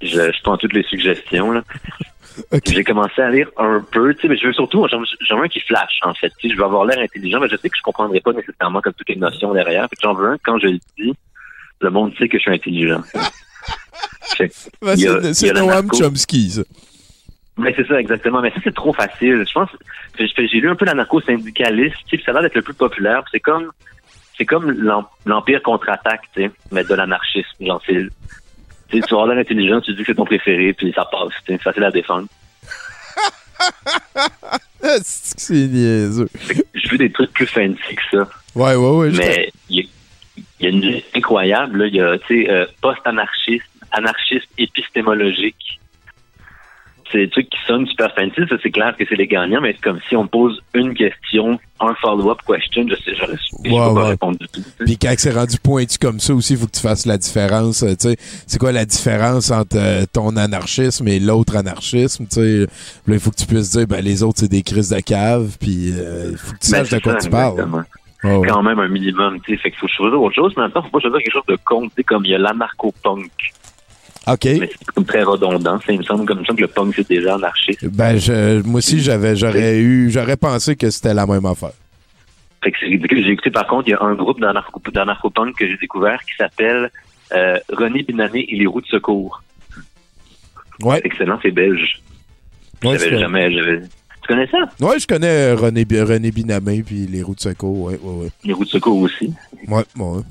Je, 0.02 0.10
je 0.10 0.42
prends 0.44 0.58
toutes 0.58 0.74
les 0.74 0.84
suggestions. 0.84 1.52
là. 1.52 1.64
J'ai 2.66 2.84
commencé 2.84 3.22
à 3.22 3.30
lire 3.30 3.50
un 3.58 3.86
peu, 3.92 4.14
tu 4.14 4.22
sais, 4.22 4.28
mais 4.28 4.38
je 4.38 4.48
veux 4.48 4.54
surtout, 4.54 4.86
j'en 4.90 5.00
veux 5.38 5.44
un 5.44 5.48
qui 5.48 5.60
flash, 5.62 6.00
en 6.02 6.14
fait. 6.14 6.30
Tu 6.40 6.48
sais, 6.50 6.54
je 6.54 6.58
veux 6.58 6.66
avoir 6.66 6.84
l'air 6.86 7.00
intelligent, 7.00 7.40
mais 7.40 7.48
je 7.48 7.56
sais 7.56 7.70
que 7.70 7.78
je 7.78 7.82
comprendrai 7.82 8.20
pas 8.20 8.34
nécessairement 8.34 8.82
comme 8.82 8.94
toutes 8.94 9.10
les 9.10 9.16
notions 9.16 9.54
derrière. 9.54 9.88
J'en 10.02 10.14
veux 10.14 10.28
un, 10.28 10.38
quand 10.44 10.58
je 10.60 10.68
le 10.68 10.80
dis, 10.98 11.14
le 11.80 11.90
monde 11.90 12.14
sait 12.18 12.28
que 12.28 12.38
je 12.38 12.44
suis 12.44 12.52
intelligent. 12.52 13.02
C'est 15.34 15.54
Noam. 15.54 15.90
Chomsky, 15.94 16.50
ça. 16.50 16.62
Mais 17.58 17.74
c'est 17.76 17.88
ça, 17.88 18.00
exactement. 18.00 18.42
Mais 18.42 18.50
ça, 18.52 18.58
c'est 18.64 18.74
trop 18.74 18.94
facile. 18.94 19.44
Je 19.48 19.54
pense, 19.54 19.70
que 20.18 20.48
j'ai 20.48 20.60
lu 20.60 20.70
un 20.70 20.76
peu 20.76 20.86
l'anarcho-syndicaliste, 20.86 21.96
ça 22.26 22.32
a 22.32 22.34
l'air 22.34 22.42
d'être 22.44 22.56
le 22.56 22.62
plus 22.64 22.74
populaire. 22.74 23.24
C'est 23.32 23.40
comme, 23.40 23.72
c'est 24.38 24.46
comme 24.46 24.72
l'em- 24.72 25.06
l'Empire 25.26 25.62
contre-attaque, 25.62 26.24
tu 26.36 26.44
sais, 26.44 26.52
mais 26.72 26.84
de 26.84 26.94
l'anarchisme. 26.96 27.64
Genre, 27.66 27.82
c'est, 27.86 28.08
tu 28.90 29.16
vas 29.16 29.28
l'air 29.28 29.38
intelligent, 29.38 29.82
tu 29.82 29.92
dis 29.94 30.00
que 30.00 30.06
c'est 30.08 30.16
ton 30.16 30.26
préféré, 30.26 30.74
puis 30.74 30.92
ça 30.94 31.06
passe. 31.12 31.34
C'est 31.46 31.62
facile 31.62 31.84
à 31.84 31.92
défendre. 31.92 32.28
C'est 35.04 35.54
niaiseux? 35.68 36.28
J'ai 36.74 36.90
vu 36.90 36.98
des 36.98 37.12
trucs 37.12 37.32
plus 37.32 37.46
fancy 37.48 37.96
que 37.96 38.18
ça. 38.18 38.28
Ouais, 38.56 38.76
ouais, 38.76 38.90
ouais. 38.98 39.12
je 39.12 39.18
Mais 39.18 39.52
il 39.70 39.88
y, 40.60 40.66
a- 40.66 40.70
une 40.70 40.82
liste 40.82 41.08
incroyable. 41.16 41.80
Là. 41.80 41.88
Il 41.88 41.96
y 41.96 42.02
a, 42.02 42.18
tu 42.20 42.44
sais, 42.46 42.50
euh, 42.50 42.66
post-anarchiste, 42.82 43.66
anarchiste 43.92 44.48
épistémologique. 44.58 45.80
C'est 47.14 47.20
des 47.20 47.30
trucs 47.30 47.48
qui 47.50 47.60
sonnent 47.68 47.86
super 47.86 48.12
fancy. 48.16 48.42
Ça, 48.50 48.56
c'est 48.62 48.72
clair 48.72 48.94
que 48.98 49.06
c'est 49.08 49.16
les 49.16 49.28
gagnants, 49.28 49.62
mais 49.62 49.74
c'est 49.74 49.82
comme 49.84 50.00
si 50.10 50.16
on 50.16 50.26
pose 50.28 50.60
une 50.74 50.94
question, 50.96 51.60
un 51.80 51.94
follow-up 52.02 52.40
question. 52.46 52.86
Je 52.90 52.96
sais, 52.96 53.14
j'aurais 53.16 53.38
je 53.38 53.64
peux 53.64 53.70
Ouais, 53.70 53.78
pas 53.78 53.94
ouais. 53.94 54.10
répondre 54.10 54.38
du 54.40 54.48
tout. 54.48 54.62
Puis 54.84 54.98
quand 54.98 55.14
c'est 55.18 55.32
rendu 55.32 55.58
pointu 55.64 55.98
comme 56.00 56.20
ça 56.20 56.34
aussi, 56.34 56.54
il 56.54 56.60
faut 56.60 56.66
que 56.66 56.72
tu 56.72 56.82
fasses 56.82 57.06
la 57.06 57.18
différence. 57.20 57.84
euh, 57.84 57.92
tu 57.96 58.10
sais, 58.10 58.16
c'est 58.48 58.58
quoi 58.60 58.72
la 58.72 58.86
différence 58.86 59.52
entre 59.52 59.78
euh, 59.78 60.06
ton 60.12 60.36
anarchisme 60.38 61.08
et 61.08 61.20
l'autre 61.20 61.56
anarchisme? 61.56 62.26
Tu 62.26 62.36
sais, 62.36 62.60
Là, 63.06 63.14
il 63.14 63.20
faut 63.20 63.30
que 63.30 63.38
tu 63.38 63.46
puisses 63.46 63.70
dire, 63.70 63.86
ben 63.88 64.04
les 64.04 64.24
autres 64.24 64.40
c'est 64.40 64.50
des 64.52 64.64
crises 64.64 64.90
de 64.90 65.00
cave, 65.00 65.56
puis 65.60 65.92
euh, 65.94 66.30
il 66.32 66.38
faut 66.38 66.54
que 66.54 66.60
tu 66.60 66.72
Ben, 66.72 66.84
saches 66.84 66.90
de 66.90 67.00
quoi 67.00 67.14
ça, 67.14 67.20
tu 67.20 67.30
parles. 67.30 67.62
Ouais, 68.24 68.38
ouais. 68.38 68.48
Quand 68.48 68.64
même 68.64 68.80
un 68.80 68.88
minimum, 68.88 69.40
tu 69.42 69.52
sais. 69.54 69.62
Fait 69.62 69.70
qu'il 69.70 69.80
faut 69.80 69.88
choisir 69.88 70.20
autre 70.20 70.34
chose, 70.36 70.54
mais 70.58 70.64
en 70.64 70.66
même 70.66 70.72
temps, 70.72 70.82
faut 70.82 70.90
pas 70.90 71.00
choisir 71.00 71.20
quelque 71.20 71.34
chose 71.34 71.46
de 71.48 71.58
con, 71.64 71.84
tu 71.90 71.92
sais, 71.98 72.04
comme 72.04 72.26
il 72.26 72.32
y 72.32 72.36
a 72.36 72.40
l'anarcho-punk. 72.40 73.30
Ok. 74.28 74.46
Mais 74.46 74.70
c'est 74.72 74.86
comme 74.94 75.06
très 75.06 75.24
redondant. 75.24 75.78
Ça, 75.80 75.92
il 75.92 76.00
me 76.00 76.04
semble 76.04 76.26
comme 76.26 76.46
semble 76.46 76.58
que 76.58 76.64
le 76.64 76.68
punk 76.70 76.94
c'est 76.96 77.08
déjà 77.10 77.36
anarchiste. 77.36 77.86
Ben 77.90 78.18
je, 78.18 78.62
moi 78.62 78.78
aussi 78.78 79.02
j'avais, 79.02 79.36
j'aurais 79.36 79.80
eu, 79.80 80.10
j'aurais 80.12 80.38
pensé 80.38 80.76
que 80.76 80.90
c'était 80.90 81.14
la 81.14 81.26
même 81.26 81.46
affaire. 81.46 81.72
Fait 82.64 82.72
que 82.72 82.78
c'est 82.80 82.86
ridicule. 82.86 83.24
J'ai 83.26 83.32
écouté 83.32 83.52
par 83.52 83.68
contre, 83.68 83.88
il 83.88 83.92
y 83.92 83.94
a 83.94 84.02
un 84.02 84.16
groupe 84.16 84.40
d'anarcho- 84.40 84.82
d'anarcho-punk 84.92 85.56
que 85.58 85.68
j'ai 85.68 85.76
découvert 85.78 86.20
qui 86.22 86.34
s'appelle 86.38 86.90
euh, 87.34 87.58
René 87.72 88.04
Binamé 88.04 88.46
et 88.48 88.56
les 88.56 88.66
roues 88.66 88.82
de 88.82 88.88
secours. 88.88 89.44
Ouais. 90.82 91.02
Excellent, 91.04 91.40
c'est 91.42 91.52
belge. 91.52 92.02
Ouais, 92.84 92.98
J'avais 92.98 93.10
c'est- 93.12 93.20
jamais, 93.20 93.52
j'avais- 93.54 93.82
Tu 93.82 94.28
connais 94.28 94.48
ça? 94.48 94.58
Ouais, 94.80 95.00
je 95.00 95.06
connais 95.08 95.28
euh, 95.52 95.56
René, 95.56 95.86
René 96.02 96.32
Binamé 96.32 96.82
puis 96.82 97.08
les 97.08 97.22
roues 97.22 97.36
de 97.36 97.42
secours. 97.42 97.82
Ouais, 97.88 98.00
ouais, 98.02 98.24
ouais. 98.24 98.30
Les 98.46 98.54
roues 98.54 98.64
de 98.64 98.70
secours 98.70 98.98
aussi. 99.00 99.34
Ouais, 99.68 99.84
ouais. 99.98 100.22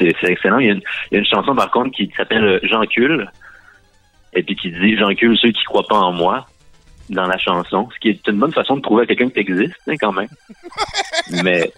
C'est- 0.00 0.30
excellent. 0.30 0.58
Il 0.58 0.66
y, 0.66 0.70
a 0.70 0.72
une, 0.72 0.82
il 1.10 1.14
y 1.14 1.16
a 1.16 1.18
une 1.20 1.26
chanson 1.26 1.54
par 1.54 1.70
contre 1.70 1.90
qui 1.96 2.10
s'appelle 2.16 2.44
euh, 2.44 2.58
J'encule. 2.62 3.30
Et 4.32 4.42
puis 4.42 4.56
qui 4.56 4.70
dit 4.70 4.96
J'encule 4.96 5.36
ceux 5.38 5.50
qui 5.52 5.64
croient 5.64 5.86
pas 5.88 5.96
en 5.98 6.12
moi 6.12 6.46
dans 7.10 7.26
la 7.26 7.36
chanson. 7.38 7.88
Ce 7.94 7.98
qui 7.98 8.08
est 8.10 8.26
une 8.28 8.38
bonne 8.38 8.52
façon 8.52 8.76
de 8.76 8.80
prouver 8.80 9.02
à 9.02 9.06
quelqu'un 9.06 9.28
que 9.28 9.34
t'existes, 9.34 9.74
hein, 9.88 9.94
quand 10.00 10.12
même. 10.12 10.28
Mais 11.42 11.72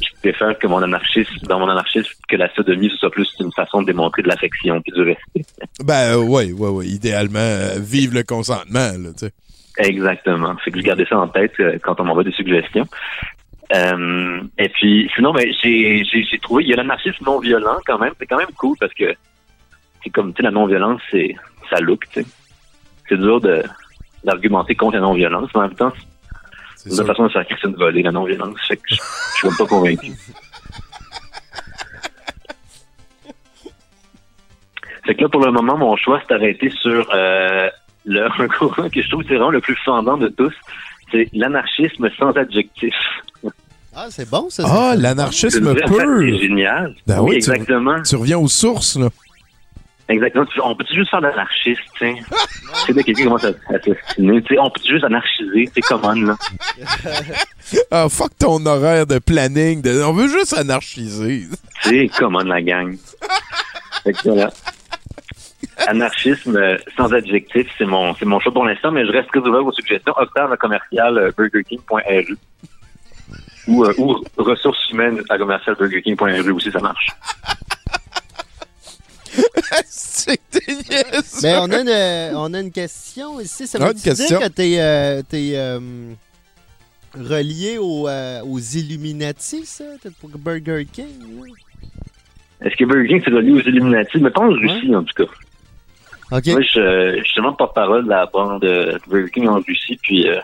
je 0.00 0.08
préfère 0.30 0.58
que 0.58 0.66
mon 0.66 0.82
anarchisme, 0.82 1.46
dans 1.46 1.58
mon 1.58 1.68
anarchisme, 1.68 2.10
que 2.28 2.36
la 2.36 2.52
sodomie, 2.54 2.90
ce 2.90 2.96
soit 2.96 3.10
plus 3.10 3.28
une 3.40 3.52
façon 3.52 3.82
de 3.82 3.86
démontrer 3.86 4.22
de 4.22 4.28
l'affection 4.28 4.80
puis 4.82 4.92
du 4.92 5.02
respect. 5.02 5.44
Ben 5.84 6.16
ouais, 6.16 6.52
ouais, 6.52 6.68
ouais. 6.68 6.86
Idéalement, 6.86 7.38
euh, 7.38 7.78
vive 7.80 8.14
le 8.14 8.22
consentement, 8.22 8.92
là, 8.98 9.10
tu 9.18 9.26
sais. 9.26 9.32
Exactement. 9.78 10.54
Fait 10.58 10.70
que 10.70 10.78
je 10.78 10.84
gardais 10.84 11.06
ça 11.06 11.18
en 11.18 11.28
tête 11.28 11.52
euh, 11.60 11.78
quand 11.82 11.98
on 12.00 12.04
m'envoie 12.04 12.24
des 12.24 12.32
suggestions. 12.32 12.86
Euh, 13.74 14.42
et 14.58 14.68
puis, 14.68 15.10
sinon, 15.14 15.32
ben, 15.32 15.46
j'ai, 15.62 16.04
j'ai, 16.04 16.24
j'ai 16.24 16.38
trouvé, 16.38 16.64
il 16.64 16.70
y 16.70 16.72
a 16.72 16.76
l'anarchisme 16.76 17.24
non 17.24 17.38
violent 17.38 17.78
quand 17.86 17.98
même. 17.98 18.12
C'est 18.18 18.26
quand 18.26 18.36
même 18.38 18.52
cool 18.58 18.76
parce 18.78 18.92
que 18.94 19.14
c'est 20.02 20.10
comme, 20.10 20.32
tu 20.32 20.38
sais, 20.38 20.42
la 20.42 20.50
non-violence, 20.50 21.00
c'est, 21.10 21.34
ça 21.70 21.80
look, 21.80 22.06
tu 22.08 22.22
sais. 22.22 22.28
C'est 23.08 23.16
dur 23.16 23.40
de, 23.40 23.62
d'argumenter 24.24 24.74
contre 24.74 24.96
la 24.96 25.00
non-violence, 25.00 25.50
mais 25.54 25.60
en 25.60 25.68
même 25.68 25.74
temps, 25.74 25.92
c'est 26.76 26.90
une 26.90 26.96
sûr. 26.96 27.06
façon 27.06 27.24
de 27.24 27.28
faire 27.30 27.46
crisser 27.46 27.68
une 27.68 27.74
volée, 27.74 28.02
la 28.02 28.10
non-violence. 28.10 28.58
Fait 28.66 28.76
que 28.76 28.82
je, 28.88 28.96
je 28.96 29.38
suis 29.38 29.48
même 29.48 29.56
pas 29.56 29.66
convaincu. 29.66 30.12
Fait 35.04 35.14
que 35.16 35.22
là, 35.22 35.28
pour 35.28 35.44
le 35.44 35.50
moment, 35.50 35.76
mon 35.76 35.96
choix 35.96 36.20
s'est 36.20 36.34
arrêté 36.34 36.70
sur 36.70 37.08
euh, 37.12 37.68
le, 38.04 38.28
un 38.40 38.48
courant 38.48 38.88
que 38.88 39.02
je 39.02 39.08
trouve 39.08 39.22
c'est 39.22 39.34
vraiment 39.34 39.50
le 39.50 39.60
plus 39.60 39.76
fendant 39.84 40.16
de 40.16 40.28
tous. 40.28 40.54
C'est 41.10 41.28
l'anarchisme 41.32 42.08
sans 42.18 42.30
adjectif. 42.30 42.94
Ah, 43.94 44.06
c'est 44.10 44.28
bon, 44.28 44.48
ça. 44.50 44.62
Ah, 44.66 44.92
c'est- 44.94 45.00
l'anarchisme 45.02 45.74
C'est 45.76 45.84
pur. 45.84 45.96
pratique 45.96 46.40
génial. 46.40 46.94
Ben 47.06 47.20
oui, 47.20 47.36
exactement. 47.36 48.02
Tu 48.02 48.16
reviens 48.16 48.38
aux 48.38 48.48
sources, 48.48 48.96
là. 48.98 49.08
Exactement. 50.08 50.44
On 50.64 50.74
peut 50.74 50.84
juste 50.92 51.10
faire 51.10 51.20
de 51.20 51.26
l'anarchiste, 51.26 51.80
tu 51.98 52.06
sais. 52.06 52.14
Tu 52.16 52.86
sais, 52.86 52.92
là, 52.92 53.02
quelqu'un 53.02 53.24
commence 53.24 53.44
à 53.44 53.50
on 53.50 54.70
peut 54.70 54.80
juste 54.84 55.04
anarchiser, 55.04 55.70
c'est 55.74 55.80
comment, 55.82 56.12
là. 56.12 56.36
Ah, 57.90 58.08
fuck 58.10 58.36
ton 58.38 58.64
horaire 58.66 59.06
de 59.06 59.18
planning. 59.18 59.80
de- 59.80 60.02
On 60.02 60.12
veut 60.12 60.28
juste 60.28 60.52
anarchiser. 60.54 61.46
C'est 61.82 62.10
comment, 62.18 62.40
la 62.40 62.60
gang. 62.60 62.96
Fait 64.02 64.12
que 64.12 64.28
voilà. 64.28 64.50
Anarchisme 65.86 66.56
euh, 66.56 66.76
sans 66.96 67.12
adjectif, 67.14 67.66
c'est 67.78 67.84
mon, 67.86 68.14
c'est 68.16 68.24
mon 68.24 68.40
choix 68.40 68.52
pour 68.52 68.64
l'instant, 68.66 68.90
mais 68.90 69.06
je 69.06 69.12
reste 69.12 69.28
très 69.28 69.40
ouvert 69.40 69.64
aux 69.64 69.72
suggestions. 69.72 70.12
Octave 70.16 70.56
commercial 70.58 71.16
euh, 71.18 71.30
burgerking.ru 71.36 72.36
ou, 73.68 73.84
euh, 73.84 73.94
ou 73.98 74.24
ressources 74.36 74.90
humaines 74.90 75.22
à 75.28 75.38
commercial 75.38 75.76
burgerking.ru 75.76 76.52
aussi, 76.52 76.70
ça 76.70 76.80
marche. 76.80 77.08
c'est. 79.86 80.40
Mais 81.42 81.56
on 81.56 81.70
a 81.70 81.80
une, 81.80 81.88
euh, 81.88 82.32
on 82.34 82.52
a 82.54 82.60
une 82.60 82.72
question 82.72 83.40
ici. 83.40 83.66
Ça 83.66 83.78
veut 83.78 83.86
une 83.86 83.92
dire 83.92 84.14
question. 84.14 84.40
que 84.40 84.48
t'es 84.48 84.78
euh, 84.78 85.22
t'es, 85.28 85.52
euh, 85.54 86.12
relié 87.14 87.78
au, 87.78 88.08
euh, 88.08 88.42
aux 88.42 88.58
Illuminati, 88.58 89.64
ça? 89.64 89.84
T'es 90.02 90.10
pour 90.10 90.30
Burger 90.30 90.86
King? 90.90 91.06
Est-ce 92.60 92.76
que 92.76 92.84
Burger 92.84 93.08
King 93.08 93.22
c'est 93.24 93.32
relié 93.32 93.52
aux 93.52 93.60
Illuminati? 93.60 94.18
Mais 94.18 94.30
pas 94.30 94.42
en 94.42 94.50
Russie, 94.50 94.94
en 94.94 95.02
tout 95.04 95.24
cas. 95.24 95.32
OK. 96.36 96.46
Moi, 96.46 96.62
je, 96.62 97.16
je 97.18 97.22
suis 97.24 97.34
seulement 97.34 97.52
porte-parole 97.52 98.04
de 98.04 98.08
la 98.08 98.26
bande 98.26 98.62
de 98.62 98.98
Burger 99.08 99.30
King 99.30 99.48
en 99.48 99.60
Russie, 99.60 99.98
puis 100.02 100.28
euh, 100.28 100.38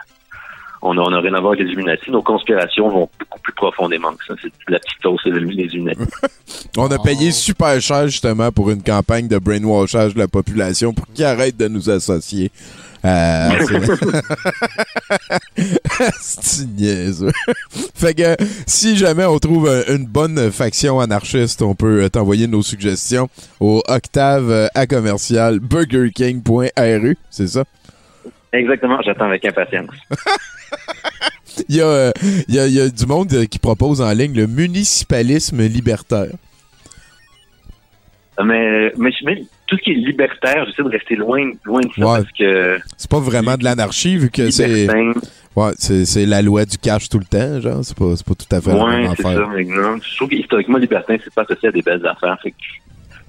on 0.83 0.95
n'a 0.95 1.03
on 1.03 1.13
a 1.13 1.21
rien 1.21 1.35
à 1.35 1.41
voir 1.41 1.53
avec 1.53 1.65
les 1.65 1.73
Illuminati. 1.73 2.11
Nos 2.11 2.23
conspirations 2.23 2.89
vont 2.89 3.09
beaucoup 3.19 3.41
plus 3.41 3.53
profondément 3.55 4.13
que 4.13 4.25
ça. 4.27 4.35
C'est 4.41 4.53
la 4.69 4.79
petite 4.79 5.03
sauce, 5.03 5.21
les 5.25 5.33
Illuminati. 5.33 6.01
On 6.77 6.87
a 6.91 6.99
payé 6.99 7.31
super 7.33 7.81
cher, 7.81 8.07
justement, 8.09 8.53
pour 8.53 8.71
une 8.71 8.83
campagne 8.83 9.27
de 9.29 9.39
brainwashage 9.39 10.15
de 10.15 10.19
la 10.21 10.29
population 10.29 10.93
pour 10.93 11.07
qu'ils 11.13 11.25
arrêtent 11.25 11.57
de 11.57 11.67
nous 11.69 11.91
associer. 11.91 12.51
Euh, 13.05 13.49
c'est- 16.21 16.67
niaiseux. 16.67 17.31
fait 17.95 18.15
que 18.15 18.37
si 18.67 18.97
jamais 18.97 19.25
on 19.25 19.39
trouve 19.39 19.69
euh, 19.69 19.85
une 19.95 20.05
bonne 20.07 20.51
faction 20.51 20.99
anarchiste, 21.01 21.63
on 21.63 21.75
peut 21.75 22.03
euh, 22.05 22.09
t'envoyer 22.09 22.47
nos 22.49 22.63
suggestions 22.63 23.29
au 23.61 23.83
octave 23.89 24.69
à 24.75 24.87
commercial 24.87 25.61
burgerking.ru, 25.61 27.17
c'est 27.31 27.49
ça? 27.49 27.65
Exactement, 28.53 28.99
j'attends 29.05 29.27
avec 29.27 29.45
impatience. 29.45 29.91
Il 31.69 31.77
y, 31.77 31.81
a, 31.81 31.87
euh, 31.87 32.13
il 32.49 32.55
y 32.55 32.59
a- 32.61 32.67
il 32.69 32.73
y 32.75 32.81
a 32.81 32.89
du 32.89 33.05
monde 33.07 33.33
euh, 33.33 33.45
qui 33.47 33.59
propose 33.59 34.01
en 34.01 34.13
ligne 34.13 34.33
le 34.35 34.47
municipalisme 34.47 35.61
libertaire. 35.63 36.31
Mais, 38.45 38.93
mais, 38.97 39.11
mais 39.25 39.43
tout 39.67 39.77
ce 39.77 39.83
qui 39.83 39.91
est 39.91 39.95
libertaire, 39.95 40.65
j'essaie 40.67 40.85
de 40.85 40.89
rester 40.89 41.17
loin, 41.17 41.51
loin 41.65 41.81
de 41.81 41.89
ça 41.99 42.07
Ouais. 42.07 42.19
parce 42.21 42.33
que 42.39 42.79
C'est 42.97 43.11
pas 43.11 43.19
vraiment 43.19 43.57
de 43.57 43.65
l'anarchie 43.65 44.17
vu 44.17 44.31
que 44.31 44.51
c'est 44.53 44.87
ouais, 45.57 45.71
c'est 45.79 46.27
la 46.27 46.41
loi 46.43 46.65
du 46.65 46.79
cash 46.79 47.09
tout 47.09 47.19
le 47.19 47.25
temps, 47.25 47.61
genre, 47.61 47.81
c'est 47.85 47.97
pas, 47.99 48.05
pas 48.25 48.35
tout 48.35 48.55
à 48.57 48.61
fait 48.61 48.71
la 48.73 48.85
ouais, 48.85 48.97
même 49.03 49.11
affaire. 49.11 49.33
ça, 49.33 49.49
mais 49.53 49.65
non. 49.65 49.97
Je 50.01 50.17
trouve 50.17 50.29
qu'historiquement, 50.29 50.79
libertin, 50.79 51.17
c'est 51.25 51.35
pas 51.35 51.43
associé 51.43 51.71
à 51.71 51.73
des 51.73 51.83
belles 51.83 52.07
affaires. 52.07 52.39
Fait 52.41 52.53
que 52.53 52.57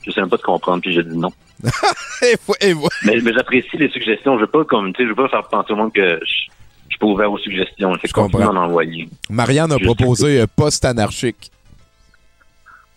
je 0.06 0.12
sais 0.12 0.22
même 0.22 0.30
pas 0.30 0.38
de 0.38 0.42
comprendre, 0.42 0.82
puis 0.82 0.94
je 0.94 1.02
dis 1.02 1.18
non. 1.18 1.32
Et 2.22 2.36
et 2.70 2.74
Mais, 3.06 3.18
mais 3.22 3.34
j'apprécie 3.34 3.78
les 3.78 3.90
suggestions. 3.90 4.36
Je 4.36 4.42
veux 4.42 4.48
pas 4.48 4.64
comme, 4.66 4.94
tu 4.94 4.98
sais, 5.02 5.04
je 5.04 5.10
veux 5.10 5.16
pas 5.16 5.30
faire 5.30 5.48
penser 5.48 5.74
au 5.74 5.76
monde 5.76 5.94
que 5.94 6.20
je, 6.22 6.26
je 6.26 6.90
suis 6.90 7.00
pas 7.00 7.06
ouvert 7.08 7.32
aux 7.32 7.38
suggestions. 7.38 7.92
Que 7.94 8.12
continue 8.12 8.44
comprends. 8.44 8.54
d'en 8.54 8.64
envoyer. 8.64 9.10
Marianne 9.30 9.72
a 9.72 9.78
Juste 9.78 9.86
proposé 9.86 10.42
euh, 10.42 10.48
post-anarchique. 10.54 11.52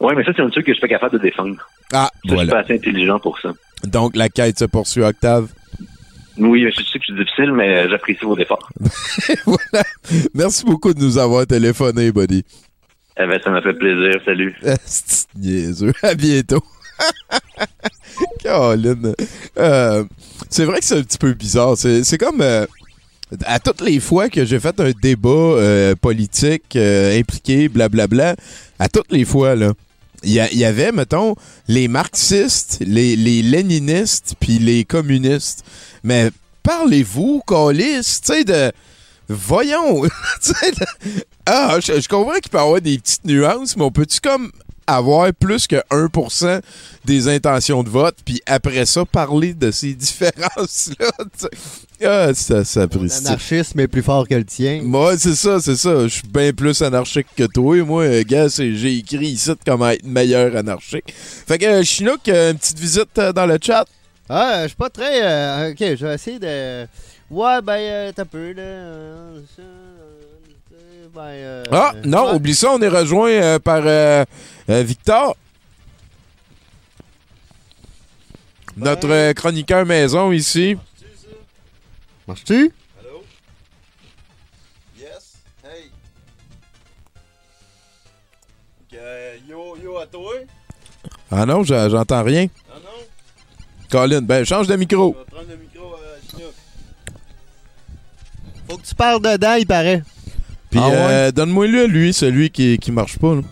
Ouais, 0.00 0.14
mais 0.16 0.24
ça, 0.24 0.32
c'est 0.34 0.42
un 0.42 0.50
truc 0.50 0.66
que 0.66 0.72
je 0.72 0.78
suis 0.78 0.80
pas 0.80 0.88
capable 0.88 1.18
de 1.18 1.22
défendre. 1.22 1.56
Ah, 1.92 2.10
Ça, 2.28 2.34
Je 2.34 2.36
suis 2.38 2.48
pas 2.48 2.58
assez 2.60 2.74
intelligent 2.74 3.18
pour 3.20 3.38
ça. 3.40 3.52
Donc 3.84 4.16
la 4.16 4.28
quête 4.28 4.58
se 4.58 4.64
poursuit, 4.64 5.02
Octave? 5.02 5.48
Oui, 6.38 6.64
je 6.64 6.82
sais 6.82 6.98
que 6.98 7.04
c'est 7.06 7.14
difficile, 7.14 7.52
mais 7.52 7.88
j'apprécie 7.88 8.24
vos 8.24 8.36
efforts. 8.38 8.68
voilà. 9.46 9.84
Merci 10.34 10.64
beaucoup 10.64 10.94
de 10.94 11.00
nous 11.00 11.18
avoir 11.18 11.46
téléphoné, 11.46 12.10
buddy. 12.10 12.44
Eh 13.18 13.26
ben, 13.26 13.38
ça 13.42 13.50
m'a 13.50 13.60
fait 13.60 13.74
plaisir. 13.74 14.20
Salut. 14.24 14.56
À 16.02 16.14
bientôt. 16.14 16.62
Caroline. 18.42 19.14
Euh, 19.58 20.04
c'est 20.50 20.64
vrai 20.64 20.80
que 20.80 20.84
c'est 20.84 20.98
un 20.98 21.02
petit 21.02 21.18
peu 21.18 21.32
bizarre. 21.34 21.76
C'est 21.76 22.18
comme 22.18 22.40
euh, 22.40 22.66
à 23.44 23.58
toutes 23.58 23.80
les 23.80 24.00
fois 24.00 24.28
que 24.28 24.44
j'ai 24.44 24.60
fait 24.60 24.78
un 24.80 24.90
débat 24.90 25.28
euh, 25.30 25.94
politique 25.94 26.76
impliqué, 26.76 27.68
blablabla, 27.68 28.36
à 28.78 28.88
toutes 28.88 29.12
les 29.12 29.24
fois, 29.24 29.54
là, 29.54 29.72
il 30.24 30.32
y, 30.34 30.64
avait, 30.64 30.92
mettons, 30.92 31.34
les 31.66 31.88
marxistes, 31.88 32.78
les, 32.80 33.16
léninistes, 33.16 34.36
puis 34.38 34.60
les 34.60 34.84
communistes. 34.84 35.64
Mais 36.04 36.30
parlez-vous, 36.62 37.42
colis, 37.44 37.98
tu 37.98 38.32
sais, 38.32 38.44
de... 38.44 38.70
Voyons, 39.28 40.04
Ah, 41.46 41.78
je, 41.80 42.00
je 42.00 42.08
comprends 42.08 42.34
qu'il 42.34 42.50
peut 42.50 42.58
y 42.58 42.60
avoir 42.60 42.80
des 42.80 42.98
petites 42.98 43.24
nuances, 43.24 43.76
mais 43.76 43.82
on 43.82 43.90
peut-tu 43.90 44.20
comme 44.20 44.52
avoir 44.86 45.32
plus 45.32 45.66
que 45.66 45.76
1% 45.90 46.60
des 47.04 47.28
intentions 47.28 47.82
de 47.82 47.88
vote, 47.88 48.16
puis 48.24 48.40
après 48.46 48.86
ça, 48.86 49.04
parler 49.04 49.54
de 49.54 49.70
ces 49.70 49.94
différences-là? 49.94 51.10
Ah, 52.04 52.34
ça, 52.34 52.64
ça. 52.64 52.86
L'anarchisme 52.90 53.78
est 53.80 53.88
plus 53.88 54.02
fort 54.02 54.26
que 54.26 54.34
le 54.34 54.44
tien. 54.44 54.80
Moi, 54.82 55.16
c'est 55.18 55.34
ça, 55.36 55.60
c'est 55.60 55.76
ça. 55.76 56.02
Je 56.02 56.08
suis 56.08 56.26
bien 56.28 56.52
plus 56.52 56.82
anarchique 56.82 57.28
que 57.36 57.44
toi. 57.44 57.76
Moi, 57.84 58.02
euh, 58.04 58.22
gars, 58.26 58.48
j'ai 58.48 58.96
écrit 58.98 59.28
ici 59.28 59.50
de 59.50 59.58
comment 59.64 59.88
être 59.90 60.04
meilleur 60.04 60.56
anarchique. 60.56 61.14
Fait 61.14 61.58
que, 61.58 61.64
euh, 61.66 61.82
Chinook, 61.84 62.28
euh, 62.28 62.50
une 62.52 62.58
petite 62.58 62.78
visite 62.78 63.14
dans 63.34 63.46
le 63.46 63.58
chat. 63.62 63.84
Ah, 64.28 64.62
je 64.62 64.68
suis 64.68 64.76
pas 64.76 64.90
très. 64.90 65.22
euh, 65.22 65.70
ok, 65.70 65.78
je 65.80 66.06
vais 66.06 66.14
essayer 66.14 66.38
de. 66.38 66.86
Ouais, 67.30 67.62
ben, 67.62 67.72
euh, 67.78 68.12
t'as 68.14 68.24
peu, 68.24 68.52
là. 68.52 68.62
euh, 68.62 69.40
euh, 71.16 71.20
ben, 71.20 71.20
euh, 71.30 71.64
Ah, 71.72 71.92
non, 72.04 72.28
ouais. 72.28 72.34
oublie 72.34 72.54
ça, 72.54 72.70
on 72.72 72.80
est 72.80 72.88
rejoint 72.88 73.30
euh, 73.30 73.58
par 73.58 73.82
euh, 73.84 74.24
euh, 74.70 74.82
Victor. 74.82 75.36
Notre 78.76 79.10
euh, 79.10 79.32
chroniqueur 79.34 79.84
maison 79.84 80.32
ici. 80.32 80.76
Marches-tu? 82.26 82.72
Yes. 84.98 85.34
Hey. 85.64 85.90
yo, 89.48 89.76
yo 89.82 89.98
à 89.98 90.06
toi. 90.06 90.32
Ah 91.30 91.44
non, 91.46 91.62
j'entends 91.64 92.22
rien. 92.22 92.46
Ah 92.70 92.76
non? 92.82 93.04
Colin, 93.90 94.22
ben 94.22 94.44
change 94.44 94.66
de 94.68 94.76
micro. 94.76 95.12
prendre 95.12 95.48
le 95.50 95.56
micro 95.56 95.94
à 95.94 95.98
Faut 98.70 98.78
que 98.78 98.86
tu 98.86 98.94
parles 98.94 99.20
dedans, 99.20 99.54
il 99.54 99.66
paraît. 99.66 100.02
Puis 100.72 100.80
Ah 100.82 100.88
ouais? 100.88 100.96
euh, 100.96 101.32
donne-moi 101.32 101.66
lui, 101.66 101.86
lui, 101.86 102.12
celui 102.14 102.50
qui, 102.50 102.78
qui 102.78 102.90
marche 102.90 103.18
pas. 103.18 103.34
Là. 103.36 103.42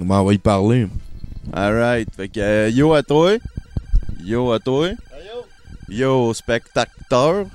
On 0.00 0.24
va 0.24 0.34
y 0.34 0.38
parler. 0.38 0.86
Alright. 1.52 2.08
Fait 2.14 2.28
que 2.28 2.40
euh, 2.40 2.68
yo 2.68 2.92
à 2.92 3.02
toi. 3.02 3.32
Yo 4.22 4.52
à 4.52 4.60
toi. 4.60 4.90
Yo 5.88 6.32
spectateur. 6.34 7.46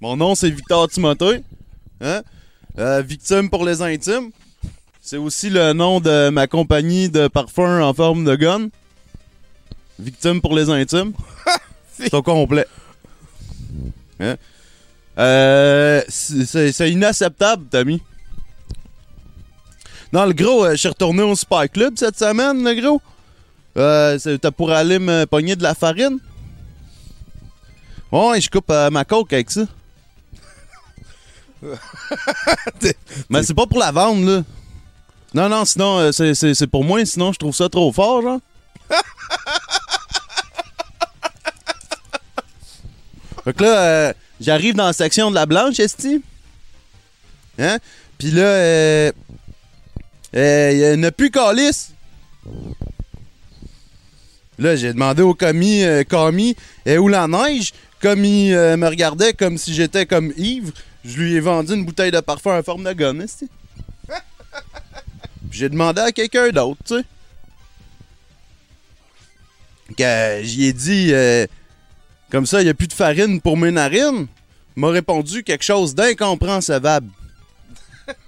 Mon 0.00 0.16
nom 0.16 0.34
c'est 0.34 0.50
Victor 0.50 0.86
Timothée. 0.88 1.40
Hein? 2.02 2.22
Euh, 2.78 3.00
victime 3.00 3.48
pour 3.48 3.64
les 3.64 3.80
intimes. 3.80 4.30
C'est 5.00 5.16
aussi 5.16 5.48
le 5.48 5.72
nom 5.72 5.98
de 6.00 6.28
ma 6.28 6.46
compagnie 6.46 7.08
de 7.08 7.28
parfum 7.28 7.80
en 7.82 7.94
forme 7.94 8.24
de 8.24 8.36
gun. 8.36 8.68
Victime 9.98 10.40
pour 10.42 10.54
les 10.54 10.68
intimes. 10.68 11.12
c'est 11.92 12.12
au 12.12 12.22
complet. 12.22 12.66
Hein? 14.20 14.36
Euh, 15.18 16.02
c'est- 16.08 16.90
inacceptable, 16.90 17.66
Tommy. 17.70 18.02
Non, 20.12 20.26
le 20.26 20.32
gros, 20.32 20.64
euh, 20.64 20.72
je 20.72 20.76
suis 20.76 20.88
retourné 20.88 21.22
au 21.22 21.34
Spy 21.36 21.68
Club 21.72 21.94
cette 21.96 22.18
semaine, 22.18 22.64
le 22.64 22.74
gros. 22.80 23.00
Euh, 23.76 24.18
C'était 24.18 24.50
pour 24.50 24.70
aller 24.72 24.98
me 24.98 25.24
pogner 25.26 25.56
de 25.56 25.62
la 25.62 25.74
farine. 25.74 26.18
Ouais, 28.12 28.40
je 28.40 28.48
coupe 28.48 28.70
euh, 28.70 28.90
ma 28.90 29.04
coke 29.04 29.32
avec 29.32 29.50
ça. 29.50 29.62
Mais 33.30 33.42
c'est 33.42 33.54
pas 33.54 33.66
pour 33.66 33.78
la 33.78 33.90
vendre, 33.90 34.24
là. 34.30 34.42
Non, 35.32 35.48
non, 35.48 35.64
sinon, 35.64 35.98
euh, 35.98 36.12
c'est- 36.12 36.34
c'est 36.34 36.54
c'est 36.54 36.66
pour 36.68 36.84
moi, 36.84 37.04
sinon 37.04 37.32
je 37.32 37.38
trouve 37.38 37.54
ça 37.54 37.68
trop 37.68 37.90
fort, 37.92 38.22
genre. 38.22 38.38
fait 43.44 43.52
que 43.54 43.64
là, 43.64 44.14
j'arrive 44.44 44.74
dans 44.74 44.86
la 44.86 44.92
section 44.92 45.30
de 45.30 45.34
la 45.34 45.46
blanche, 45.46 45.80
esti. 45.80 46.22
Hein? 47.58 47.78
Puis 48.18 48.30
là, 48.30 48.42
euh, 48.42 49.12
euh, 50.36 50.92
il 50.94 51.00
n'y 51.00 51.06
a 51.06 51.12
plus 51.12 51.30
calice. 51.30 51.92
Là, 54.58 54.76
j'ai 54.76 54.92
demandé 54.92 55.22
au 55.22 55.34
commis, 55.34 55.82
euh, 55.82 56.04
et 56.86 56.98
où 56.98 57.08
la 57.08 57.26
neige? 57.26 57.72
Comme 58.00 58.24
il 58.24 58.52
euh, 58.52 58.76
me 58.76 58.86
regardait 58.86 59.32
comme 59.32 59.56
si 59.56 59.72
j'étais 59.72 60.04
comme 60.04 60.32
ivre, 60.36 60.72
je 61.04 61.16
lui 61.16 61.34
ai 61.34 61.40
vendu 61.40 61.72
une 61.72 61.86
bouteille 61.86 62.10
de 62.10 62.20
parfum 62.20 62.58
en 62.58 62.62
forme 62.62 62.84
de 62.84 62.92
gomme, 62.92 63.22
esti. 63.22 63.48
J'ai 65.50 65.68
demandé 65.68 66.02
à 66.02 66.12
quelqu'un 66.12 66.50
d'autre, 66.50 66.80
tu 66.84 66.96
sais. 66.96 67.04
Que 69.96 70.40
j'y 70.44 70.66
ai 70.66 70.72
dit, 70.72 71.10
euh, 71.12 71.46
comme 72.30 72.46
ça, 72.46 72.60
il 72.60 72.64
n'y 72.64 72.70
a 72.70 72.74
plus 72.74 72.88
de 72.88 72.92
farine 72.92 73.40
pour 73.40 73.56
mes 73.56 73.70
narines. 73.70 74.26
M'a 74.76 74.88
répondu 74.88 75.42
quelque 75.44 75.64
chose 75.64 75.94
d'incompréhensible. 75.94 77.02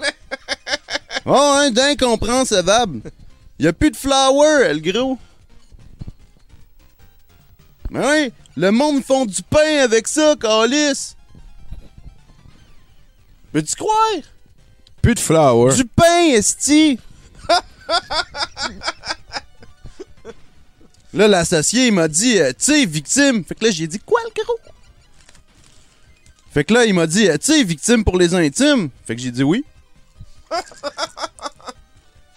Oh, 1.28 1.34
hein, 1.34 1.72
d'incompréhensible. 1.72 3.00
Il 3.58 3.62
n'y 3.62 3.66
a 3.66 3.72
plus 3.72 3.90
de 3.90 3.96
flour, 3.96 4.44
le 4.44 4.78
gros. 4.78 5.18
Mais 7.90 8.06
oui, 8.06 8.32
le 8.56 8.70
monde 8.70 9.02
font 9.02 9.26
du 9.26 9.42
pain 9.42 9.78
avec 9.82 10.06
ça, 10.06 10.36
calice. 10.40 11.16
Peux-tu 13.52 13.74
croire? 13.74 14.22
Plus 15.02 15.14
de 15.14 15.20
flour. 15.20 15.74
Du 15.74 15.84
pain, 15.84 16.26
esti! 16.32 17.00
là, 21.12 21.26
l'associé, 21.26 21.88
il 21.88 21.92
m'a 21.92 22.06
dit, 22.06 22.38
euh, 22.38 22.50
tu 22.50 22.64
sais, 22.64 22.86
victime. 22.86 23.44
Fait 23.44 23.54
que 23.54 23.64
là, 23.64 23.70
j'ai 23.70 23.86
dit, 23.86 23.98
quoi, 23.98 24.20
le 24.24 24.30
gros? 24.42 24.58
Fait 26.56 26.64
que 26.64 26.72
là, 26.72 26.86
il 26.86 26.94
m'a 26.94 27.06
dit, 27.06 27.28
tu 27.28 27.36
sais, 27.42 27.62
victime 27.62 28.02
pour 28.02 28.16
les 28.16 28.34
intimes. 28.34 28.88
Fait 29.04 29.14
que 29.14 29.20
j'ai 29.20 29.30
dit 29.30 29.42
oui. 29.42 29.62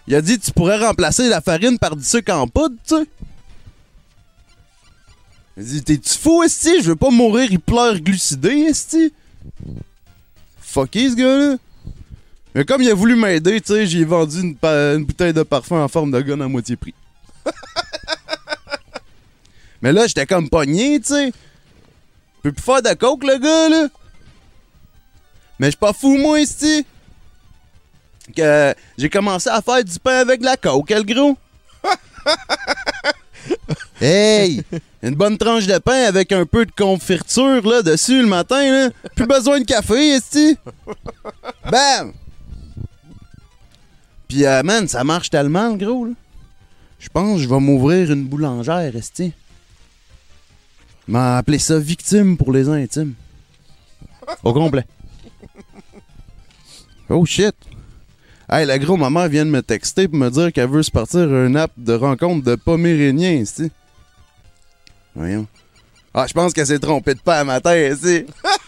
Il 0.08 0.14
a 0.14 0.22
dit, 0.22 0.38
tu 0.38 0.52
pourrais 0.52 0.78
remplacer 0.78 1.30
la 1.30 1.40
farine 1.40 1.80
par 1.80 1.96
du 1.96 2.04
sucre 2.04 2.34
en 2.34 2.46
poudre, 2.46 2.76
tu 2.86 2.98
sais. 2.98 3.06
Il 5.56 5.64
a 5.64 5.66
dit, 5.66 5.84
t'es-tu 5.86 6.18
fou, 6.18 6.44
esti? 6.44 6.84
Je 6.84 6.90
veux 6.90 6.98
pas 6.98 7.12
mourir, 7.12 7.48
il 7.50 7.62
pleure 7.62 7.98
glucidé, 7.98 8.50
esti. 8.70 9.14
Fucké, 10.60 11.12
ce 11.12 11.16
gars-là. 11.16 11.56
Mais 12.54 12.66
comme 12.66 12.82
il 12.82 12.92
a 12.92 12.96
voulu 12.96 13.16
m'aider, 13.16 13.62
tu 13.62 13.68
sais, 13.68 13.88
j'ai 13.88 14.04
vendu 14.04 14.42
une 14.42 15.06
bouteille 15.06 15.32
de 15.32 15.44
parfum 15.44 15.82
en 15.82 15.88
forme 15.88 16.12
de 16.12 16.20
gun 16.20 16.42
à 16.42 16.48
moitié 16.50 16.76
prix. 16.76 16.94
Mais 19.82 19.94
là, 19.94 20.08
j'étais 20.08 20.26
comme 20.26 20.50
pogné, 20.50 21.00
tu 21.00 21.06
sais. 21.06 21.32
Peut 22.44 22.52
plus 22.52 22.62
faire 22.62 22.82
de 22.82 22.94
coke, 22.96 23.24
le 23.24 23.38
gars, 23.38 23.70
là. 23.70 23.88
Mais 25.60 25.68
je 25.68 25.72
suis 25.72 25.78
pas 25.78 25.94
fou, 25.94 26.18
moi, 26.18 26.40
ici. 26.40 26.86
Que 28.36 28.74
j'ai 28.98 29.10
commencé 29.10 29.50
à 29.50 29.62
faire 29.62 29.84
du 29.84 30.00
pain 30.00 30.20
avec 30.20 30.40
de 30.40 30.46
la 30.46 30.56
coke, 30.56 30.90
le 30.90 31.04
gros. 31.04 31.38
hey! 34.02 34.64
Une 35.02 35.16
bonne 35.16 35.38
tranche 35.38 35.66
de 35.66 35.78
pain 35.80 36.04
avec 36.04 36.32
un 36.32 36.46
peu 36.46 36.66
de 36.66 36.72
confiture, 36.72 37.68
là, 37.68 37.82
dessus, 37.82 38.22
le 38.22 38.28
matin, 38.28 38.72
là. 38.72 38.90
Plus 39.16 39.28
besoin 39.28 39.60
de 39.60 39.66
café, 39.66 40.16
ici. 40.16 40.58
Bam! 41.70 42.14
Puis, 44.28 44.46
euh, 44.46 44.64
man, 44.64 44.88
ça 44.88 45.04
marche 45.04 45.30
tellement, 45.30 45.70
le 45.70 45.78
gros, 45.78 46.06
là. 46.06 46.14
Je 47.00 47.10
pense 47.10 47.38
que 47.38 47.44
je 47.44 47.50
vais 47.50 47.60
m'ouvrir 47.60 48.12
une 48.12 48.26
boulangère, 48.26 48.96
esti. 48.96 49.34
M'a 51.08 51.38
appelé 51.38 51.58
ça 51.58 51.80
victime 51.80 52.38
pour 52.38 52.52
les 52.52 52.70
intimes. 52.70 53.16
Au 54.44 54.54
complet. 54.54 54.86
Oh 57.10 57.26
shit. 57.26 57.56
Hey, 58.48 58.66
la 58.66 58.78
gros, 58.78 58.96
ma 58.96 59.10
mère 59.10 59.30
vient 59.30 59.46
de 59.46 59.50
me 59.50 59.62
texter 59.62 60.08
pour 60.08 60.20
me 60.20 60.30
dire 60.30 60.54
qu'elle 60.54 60.70
veut 60.70 60.84
se 60.84 60.92
partir 60.92 61.22
un 61.22 61.56
app 61.56 61.72
de 61.76 61.94
rencontre 61.94 62.46
de 62.46 62.56
Poméréniens, 62.56 63.42
esti. 63.42 63.72
Voyons. 65.16 65.48
Ah, 66.14 66.26
je 66.28 66.34
pense 66.34 66.54
qu'elle 66.54 66.68
s'est 66.68 66.80
trompée 66.80 67.16
de 67.16 67.20
pas 67.20 67.40
à 67.40 67.44
matin, 67.44 67.74
esti. 67.74 68.26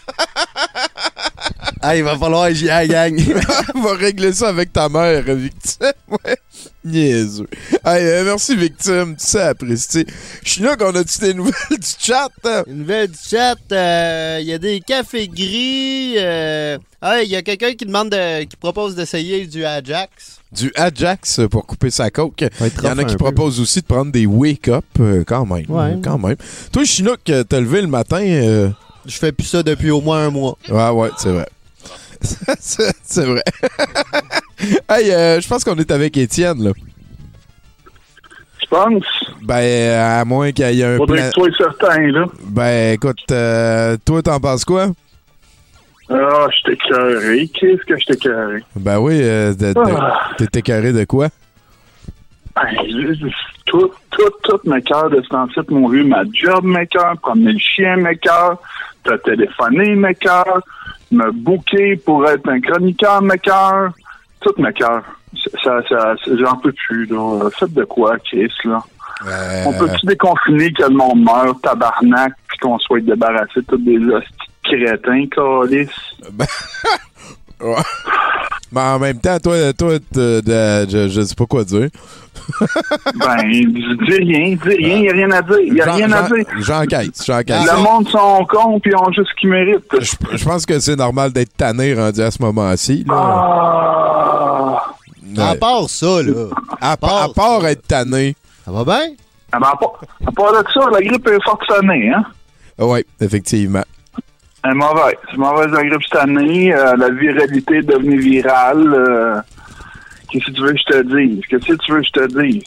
ah, 1.82 1.96
il 1.96 2.04
va 2.04 2.16
falloir 2.16 2.48
que 2.48 2.54
j'y 2.54 2.70
aille, 2.70 2.88
gang. 2.88 3.20
On 3.74 3.80
va 3.82 3.94
régler 3.94 4.32
ça 4.32 4.48
avec 4.48 4.72
ta 4.72 4.88
mère, 4.88 5.22
victime. 5.22 5.92
Ouais. 6.08 6.36
Niaiseux. 6.84 7.46
Hey, 7.84 8.04
euh, 8.06 8.24
merci, 8.24 8.54
victime. 8.56 9.16
Tu 9.16 9.24
sais, 9.26 9.40
apprécié. 9.40 10.04
Je 10.44 10.50
suis 10.50 10.62
là 10.62 10.76
qu'on 10.76 10.94
a-tu 10.94 11.18
des 11.20 11.32
nouvelles 11.32 11.54
du 11.70 11.86
chat? 11.98 12.28
hein? 12.44 12.62
Une 12.66 12.78
nouvelle 12.80 13.08
du 13.08 13.16
chat, 13.30 13.56
euh, 13.72 14.38
il 14.40 14.46
y 14.46 14.52
a 14.52 14.58
des 14.58 14.80
cafés 14.80 15.26
gris. 15.28 16.14
euh, 16.18 16.76
Ah, 17.00 17.22
il 17.22 17.30
y 17.30 17.36
a 17.36 17.42
quelqu'un 17.42 17.72
qui 17.74 17.86
demande 17.86 18.10
de- 18.10 18.44
qui 18.44 18.56
propose 18.56 18.94
d'essayer 18.94 19.46
du 19.46 19.64
Ajax. 19.64 20.38
Du 20.52 20.70
Ajax 20.74 21.40
pour 21.50 21.66
couper 21.66 21.90
sa 21.90 22.10
coke. 22.10 22.42
Il 22.60 22.84
y 22.84 22.88
en 22.88 22.98
a 22.98 23.04
qui 23.04 23.12
peu. 23.16 23.24
proposent 23.24 23.58
aussi 23.58 23.80
de 23.80 23.86
prendre 23.86 24.12
des 24.12 24.26
wake-up 24.26 24.84
euh, 25.00 25.24
quand 25.26 25.46
même. 25.46 25.64
Ouais. 25.68 25.96
Quand 26.04 26.18
même. 26.18 26.36
Toi, 26.72 26.84
Chinook, 26.84 27.20
t'as 27.24 27.60
levé 27.60 27.80
le 27.80 27.86
matin. 27.88 28.20
euh, 28.22 28.68
Je 29.06 29.16
fais 29.16 29.32
plus 29.32 29.46
ça 29.46 29.62
depuis 29.62 29.90
au 29.90 30.00
moins 30.02 30.26
un 30.26 30.30
mois. 30.30 30.58
Ouais, 30.68 30.90
ouais, 30.90 31.10
c'est 31.16 31.30
vrai. 31.30 31.48
c'est 32.58 33.24
vrai. 33.24 33.42
Hey, 34.88 35.10
euh, 35.10 35.40
je 35.40 35.48
pense 35.48 35.64
qu'on 35.64 35.74
est 35.76 35.90
avec 35.90 36.16
Étienne, 36.16 36.62
là. 36.62 36.70
Tu 38.60 38.68
penses? 38.68 39.02
Ben, 39.42 39.98
à 39.98 40.24
moins 40.24 40.52
qu'il 40.52 40.70
y 40.70 40.82
ait 40.82 40.84
un 40.84 40.96
Faudrait 40.98 41.30
plan... 41.30 41.44
que 41.44 41.48
tu 41.50 41.56
sois 41.56 41.66
certain, 41.80 42.06
là. 42.12 42.26
Ben, 42.44 42.92
écoute, 42.94 43.18
euh, 43.32 43.96
toi, 44.04 44.22
t'en 44.22 44.38
penses 44.38 44.64
quoi? 44.64 44.86
Ah, 46.08 46.46
je 46.56 46.70
t'ai 46.70 46.76
carré. 46.76 47.48
Qu'est-ce 47.48 47.82
que 47.84 47.98
je 47.98 48.04
t'ai 48.06 48.16
carré? 48.16 48.62
Ben 48.76 48.98
oui, 49.00 49.18
euh, 49.20 49.52
Ah. 49.76 50.30
t'étais 50.38 50.62
carré 50.62 50.92
de 50.92 51.04
quoi? 51.04 51.28
Ben, 52.54 52.62
tout, 53.66 53.90
tout, 54.12 54.30
tout 54.44 54.60
mes 54.64 54.82
cœurs 54.82 55.10
de 55.10 55.22
ce 55.22 55.28
temps-ci 55.28 55.58
m'ont 55.70 55.88
vu. 55.88 56.04
Ma 56.04 56.22
job, 56.32 56.64
mes 56.64 56.86
cœurs, 56.86 57.16
promener 57.20 57.52
le 57.52 57.58
chien, 57.58 57.96
mes 57.96 58.16
cœurs, 58.16 58.58
te 59.02 59.14
téléphoner, 59.24 59.96
mes 59.96 60.14
cœurs, 60.14 60.60
me 61.12 61.30
booker 61.32 61.96
pour 62.04 62.28
être 62.28 62.48
un 62.48 62.60
chroniqueur, 62.60 63.22
mes 63.22 63.38
cœurs, 63.38 63.92
tout 64.40 64.54
cœurs. 64.72 65.04
Ça, 65.64 65.80
ça, 65.88 66.14
j'en 66.38 66.56
peux 66.56 66.72
plus, 66.72 67.06
là. 67.06 67.48
Faites 67.58 67.72
de 67.72 67.84
quoi, 67.84 68.18
Chris, 68.18 68.52
là? 68.64 68.82
Euh, 69.26 69.64
On 69.66 69.72
peut-tu 69.72 70.06
déconfiner 70.06 70.72
que 70.72 70.82
le 70.82 70.90
monde 70.90 71.22
meurt, 71.22 71.62
tabarnak, 71.62 72.32
puis 72.48 72.58
qu'on 72.58 72.78
soit 72.78 73.00
débarrassé 73.00 73.60
de 73.60 73.60
tous 73.62 73.76
des 73.78 73.98
crétins, 74.64 75.26
calice? 75.28 75.90
Ouais. 77.60 77.76
Mais 78.72 78.80
en 78.80 78.98
même 78.98 79.20
temps, 79.20 79.38
toi, 79.38 79.72
toi 79.72 79.92
de- 80.10 80.42
je, 80.90 81.08
je 81.08 81.20
sais 81.22 81.34
pas 81.36 81.46
quoi 81.46 81.62
dire. 81.62 81.90
Ben, 83.14 83.48
dis 83.48 84.16
rien, 84.16 84.56
dis 84.56 84.68
rien, 84.68 84.96
y 84.98 85.08
a 85.08 85.12
rien 85.12 85.30
à 85.30 85.42
dire, 85.42 85.60
y 85.74 85.80
a 85.80 85.92
rien 85.92 86.10
à 86.12 86.22
dire. 86.22 86.44
J'enquête, 86.58 87.22
j'enquête. 87.24 87.60
Le 87.64 87.82
monde 87.82 88.08
sont 88.08 88.44
cons 88.46 88.80
puis 88.80 88.94
ont 88.94 89.10
juste 89.12 89.28
ce 89.34 89.40
qu'ils 89.40 89.50
méritent. 89.50 89.84
Je, 90.00 90.36
je 90.36 90.44
pense 90.44 90.66
que 90.66 90.78
c'est 90.80 90.96
normal 90.96 91.32
d'être 91.32 91.56
tanné 91.56 91.94
rendu 91.94 92.20
à 92.20 92.30
ce 92.30 92.42
moment-ci. 92.42 93.04
là. 93.08 93.14
Ah! 93.14 94.82
À 95.38 95.54
part 95.54 95.88
ça, 95.88 96.22
là. 96.22 96.48
À, 96.80 96.96
pa- 96.96 97.22
à 97.24 97.28
part 97.34 97.66
être 97.66 97.86
tanné. 97.86 98.36
Ça 98.64 98.70
va 98.72 98.84
bien? 98.84 99.14
Ah 99.52 99.58
ben, 99.60 99.68
à, 99.72 99.76
part, 99.76 100.00
à 100.26 100.32
part 100.32 100.52
de 100.52 100.68
ça, 100.72 100.80
la 100.90 101.00
grippe 101.00 101.26
est 101.28 101.42
forcenée, 101.42 102.10
hein? 102.14 102.22
Oui, 102.78 103.04
effectivement. 103.20 103.82
Elle 104.64 104.70
est 104.72 104.74
mauvaise. 104.74 105.14
C'est 105.30 105.36
mauvaise 105.38 105.70
la 105.72 105.84
grippe 105.84 106.02
cette 106.10 106.20
année. 106.20 106.74
euh, 106.74 106.94
la 106.96 107.10
viralité 107.10 107.76
est 107.78 107.82
devenue 107.82 108.18
virale. 108.18 108.94
euh, 108.94 109.40
Qu'est-ce 110.32 110.46
que 110.46 110.50
tu 110.52 110.62
veux 110.62 110.72
que 110.72 110.78
je 110.78 110.84
te 110.84 111.02
dise? 111.02 111.40
Qu'est-ce 111.46 111.66
que 111.66 111.74
tu 111.74 111.92
veux 111.92 112.00
que 112.00 112.06
je 112.06 112.12
te 112.12 112.42
dise? 112.42 112.64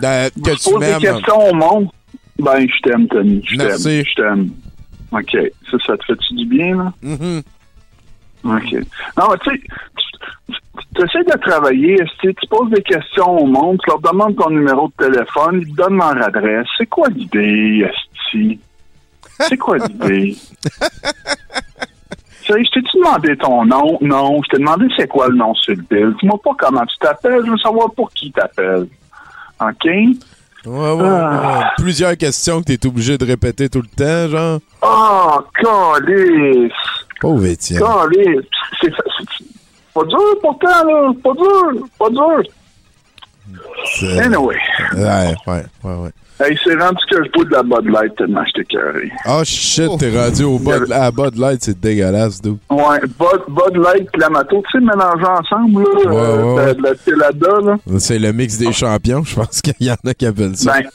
que 0.00 0.50
tu 0.50 0.56
tu 0.56 0.70
poses 0.70 0.80
des 0.80 1.06
questions 1.06 1.50
au 1.50 1.54
monde? 1.54 1.88
Ben, 2.38 2.66
je 2.66 2.82
t'aime, 2.82 3.06
Tony. 3.08 3.42
Je 3.46 3.56
t'aime. 3.56 4.04
Je 4.04 4.14
t'aime. 4.14 4.50
OK. 5.12 5.52
Ça, 5.70 5.76
ça 5.86 5.96
te 5.98 6.04
fait-tu 6.04 6.34
du 6.34 6.46
bien, 6.46 6.76
là? 6.76 6.92
Mm-hmm. 7.04 7.42
OK. 8.44 8.72
Non, 9.18 9.28
mais 9.30 9.38
tu 9.44 9.50
sais, 9.50 9.62
tu 10.94 11.04
essaies 11.04 11.24
de 11.24 11.38
travailler, 11.40 11.96
tu 12.20 12.34
poses 12.48 12.70
des 12.70 12.82
questions 12.82 13.38
au 13.38 13.46
monde, 13.46 13.78
tu 13.84 13.90
leur 13.90 14.00
demandes 14.00 14.36
ton 14.36 14.50
numéro 14.50 14.88
de 14.88 15.06
téléphone, 15.06 15.60
ils 15.60 15.70
te 15.70 15.76
donnent 15.76 15.98
leur 15.98 16.22
adresse. 16.22 16.66
C'est 16.78 16.86
quoi 16.86 17.08
l'idée, 17.08 17.86
Esti? 17.86 18.58
C'est 19.40 19.56
quoi 19.56 19.78
l'idée? 19.78 20.36
Je 22.46 22.52
t'ai-tu 22.52 22.98
demandé 22.98 23.36
ton 23.36 23.64
nom? 23.64 23.98
Non. 24.00 24.40
Je 24.44 24.48
t'ai 24.50 24.58
demandé 24.58 24.86
c'est 24.96 25.08
quoi 25.08 25.28
le 25.28 25.36
nom 25.36 25.54
sur 25.54 25.74
le 25.74 25.82
bill. 25.82 26.14
Dis-moi 26.20 26.38
pas 26.44 26.50
comment 26.58 26.84
tu 26.86 26.96
t'appelles, 26.98 27.42
je 27.46 27.50
veux 27.50 27.58
savoir 27.58 27.90
pour 27.92 28.10
qui 28.12 28.30
t'appelles. 28.32 28.86
OK? 29.60 29.84
Ouais, 29.84 30.12
ouais, 30.66 31.02
Ah. 31.06 31.58
ouais. 31.58 31.64
Plusieurs 31.78 32.16
questions 32.16 32.60
que 32.62 32.66
t'es 32.72 32.86
obligé 32.86 33.16
de 33.18 33.24
répéter 33.24 33.68
tout 33.68 33.82
le 33.82 33.88
temps, 33.88 34.28
genre. 34.30 34.60
Oh, 34.82 35.40
calice! 35.62 36.72
Pauvre 37.20 37.46
Étienne. 37.46 37.80
Calice! 37.80 38.46
C'est 38.80 38.90
pas 39.94 40.04
dur 40.04 40.18
pourtant, 40.40 40.84
là. 40.86 41.12
Pas 41.22 41.32
dur. 41.32 41.86
Pas 41.98 42.10
dur. 42.10 42.42
Anyway. 44.20 44.56
Ouais, 44.96 45.34
ouais, 45.46 45.64
ouais, 45.84 45.94
ouais. 45.94 46.10
Hey, 46.40 46.58
c'est 46.64 46.74
rendu 46.74 46.98
que 47.08 47.24
je 47.24 47.30
bois 47.30 47.44
de 47.44 47.50
la 47.52 47.62
Bud 47.62 47.88
Light 47.92 48.16
tellement 48.16 48.42
j'étais 48.46 48.64
carré. 48.76 49.08
Oh 49.28 49.42
shit, 49.44 49.88
t'es 50.00 50.10
rendu 50.10 50.42
au 50.42 50.58
Bud, 50.58 50.90
à 50.90 51.12
Bud 51.12 51.36
Light, 51.38 51.62
c'est 51.62 51.78
dégueulasse, 51.80 52.42
d'où. 52.42 52.58
Ouais, 52.70 53.00
Bud, 53.02 53.42
Bud 53.48 53.76
Light 53.76 54.02
et 54.02 54.18
Clamato, 54.18 54.60
tu 54.68 54.78
sais, 54.78 54.84
mélangés 54.84 55.24
ensemble, 55.26 55.82
là, 55.84 56.10
Ouais, 56.10 56.16
euh, 56.16 56.54
ouais. 56.54 56.76
la 56.82 56.94
Telada, 56.96 57.60
là. 57.64 57.76
C'est 57.98 58.18
le 58.18 58.32
mix 58.32 58.58
des 58.58 58.72
champions, 58.72 59.22
je 59.22 59.36
pense 59.36 59.62
qu'il 59.62 59.74
y 59.86 59.90
en 59.92 59.96
a 60.04 60.12
qui 60.12 60.26
appellent 60.26 60.56
ça. 60.56 60.72
Ben, 60.72 60.88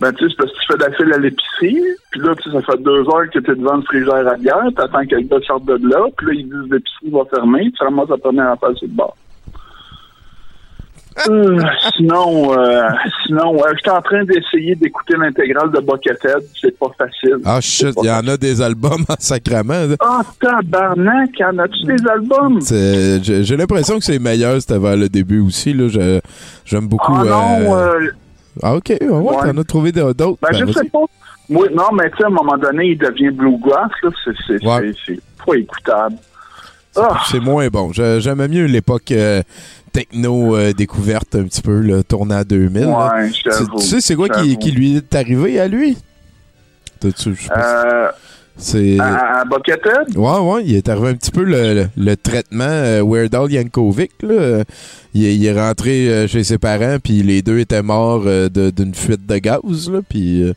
ben 0.00 0.12
tu 0.12 0.24
sais, 0.24 0.30
c'est 0.30 0.36
parce 0.36 0.50
que 0.52 0.58
tu 0.58 0.66
fais 0.72 0.78
de 0.78 0.90
la 0.90 0.92
file 0.96 1.12
à 1.14 1.18
l'épicerie, 1.18 1.82
puis 2.10 2.20
là, 2.20 2.34
tu 2.34 2.50
sais, 2.50 2.56
ça 2.56 2.62
fait 2.70 2.82
deux 2.82 3.00
heures 3.00 3.30
que 3.32 3.38
t'es 3.38 3.54
devant 3.54 3.76
le 3.76 3.82
frigère 3.82 4.28
à 4.28 4.36
bière, 4.36 4.68
t'attends 4.76 5.06
que 5.06 5.14
le 5.14 5.22
gars 5.22 5.40
sorte 5.46 5.64
de 5.64 5.80
là, 5.88 6.04
puis 6.18 6.26
là, 6.26 6.32
ils 6.34 6.44
disent 6.44 6.70
l'épicerie 6.70 7.10
va 7.10 7.24
fermer, 7.34 7.72
tu 7.78 7.82
ramasses 7.82 8.10
la 8.10 8.18
première 8.18 8.50
affaire 8.50 8.76
sur 8.76 8.88
le 8.88 8.92
bord. 8.94 9.16
Euh, 11.28 11.60
sinon, 11.96 12.58
euh, 12.58 12.88
sinon, 13.24 13.56
j'étais 13.76 13.90
en 13.90 14.02
train 14.02 14.24
d'essayer 14.24 14.74
d'écouter 14.74 15.14
l'intégrale 15.16 15.70
de 15.70 15.78
Buckethead, 15.80 16.42
c'est 16.60 16.76
pas 16.76 16.88
facile. 16.98 17.36
Ah 17.44 17.60
shit, 17.60 17.94
il 18.02 18.06
y 18.06 18.10
en 18.10 18.26
a 18.26 18.36
des 18.36 18.60
albums 18.60 19.04
en 19.08 19.14
sacrament. 19.18 19.94
Ah, 20.00 20.22
tabarnak, 20.40 21.30
en 21.40 21.58
as-tu 21.58 21.84
des 21.86 22.06
albums? 22.08 22.60
J'ai 23.22 23.56
l'impression 23.56 23.98
que 23.98 24.04
c'est 24.04 24.18
meilleur, 24.18 24.60
c'était 24.60 24.78
vers 24.78 24.96
le 24.96 25.08
début 25.08 25.40
aussi. 25.40 25.74
J'aime 26.64 26.88
beaucoup. 26.88 27.14
Ah 27.16 27.24
non, 27.24 27.76
euh, 27.78 28.00
Ah 28.62 28.74
ok, 28.74 28.88
ouais, 29.00 29.06
Ouais. 29.08 29.52
t'en 29.52 29.58
as 29.58 29.64
trouvé 29.64 29.92
d'autres. 29.92 30.14
Ben, 30.42 30.48
Ben, 30.50 30.66
je 30.66 30.72
sais 30.72 30.84
pas. 30.90 30.98
Non, 31.48 31.92
mais 31.92 32.10
tu 32.10 32.16
sais, 32.18 32.24
à 32.24 32.26
un 32.26 32.30
moment 32.30 32.56
donné, 32.58 32.86
il 32.88 32.98
devient 32.98 33.30
bluegrass, 33.30 33.90
Ouais. 34.64 34.92
c'est 35.06 35.20
pas 35.46 35.54
écoutable. 35.54 36.16
Ah, 36.96 37.22
C'est 37.30 37.40
moins 37.40 37.68
bon. 37.68 37.92
J'aimais 37.92 38.48
mieux 38.48 38.64
l'époque 38.66 39.10
euh, 39.12 39.42
techno 39.92 40.56
euh, 40.56 40.72
découverte 40.72 41.34
un 41.34 41.44
petit 41.44 41.62
peu, 41.62 41.80
le 41.80 42.02
tournant 42.04 42.42
2000. 42.42 42.82
là. 42.84 43.14
Ouais, 43.16 43.28
je 43.30 43.76
Tu- 43.78 43.80
sais, 43.86 44.00
c'est 44.00 44.14
quoi 44.14 44.28
qui, 44.28 44.70
lui 44.70 44.96
est 44.96 45.14
arrivé 45.14 45.58
à 45.60 45.68
lui? 45.68 45.96
T'as-tu- 47.00 47.36
euh, 47.56 48.08
C'est. 48.56 48.98
à, 49.00 49.40
à 49.40 49.44
Buckethead? 49.44 50.16
Ouais, 50.16 50.38
ouais, 50.38 50.62
il 50.64 50.76
est 50.76 50.88
arrivé 50.88 51.08
un 51.08 51.14
petit 51.14 51.30
peu 51.32 51.42
le, 51.42 51.74
le- 51.74 51.88
le 51.96 52.16
traitement 52.16 52.64
euh, 52.64 53.02
Weird 53.04 53.34
Al 53.34 53.50
Yankovic. 53.50 54.12
Là. 54.22 54.62
Il, 55.12 55.24
est- 55.24 55.34
il 55.36 55.44
est 55.44 55.60
rentré 55.60 56.08
euh, 56.08 56.26
chez 56.28 56.44
ses 56.44 56.58
parents, 56.58 56.96
puis 57.02 57.22
les 57.22 57.42
deux 57.42 57.58
étaient 57.58 57.82
morts 57.82 58.22
euh, 58.26 58.48
d'une 58.48 58.94
fuite 58.94 59.26
de 59.26 59.38
gaz. 59.38 59.90
Là, 59.90 60.00
puis, 60.08 60.54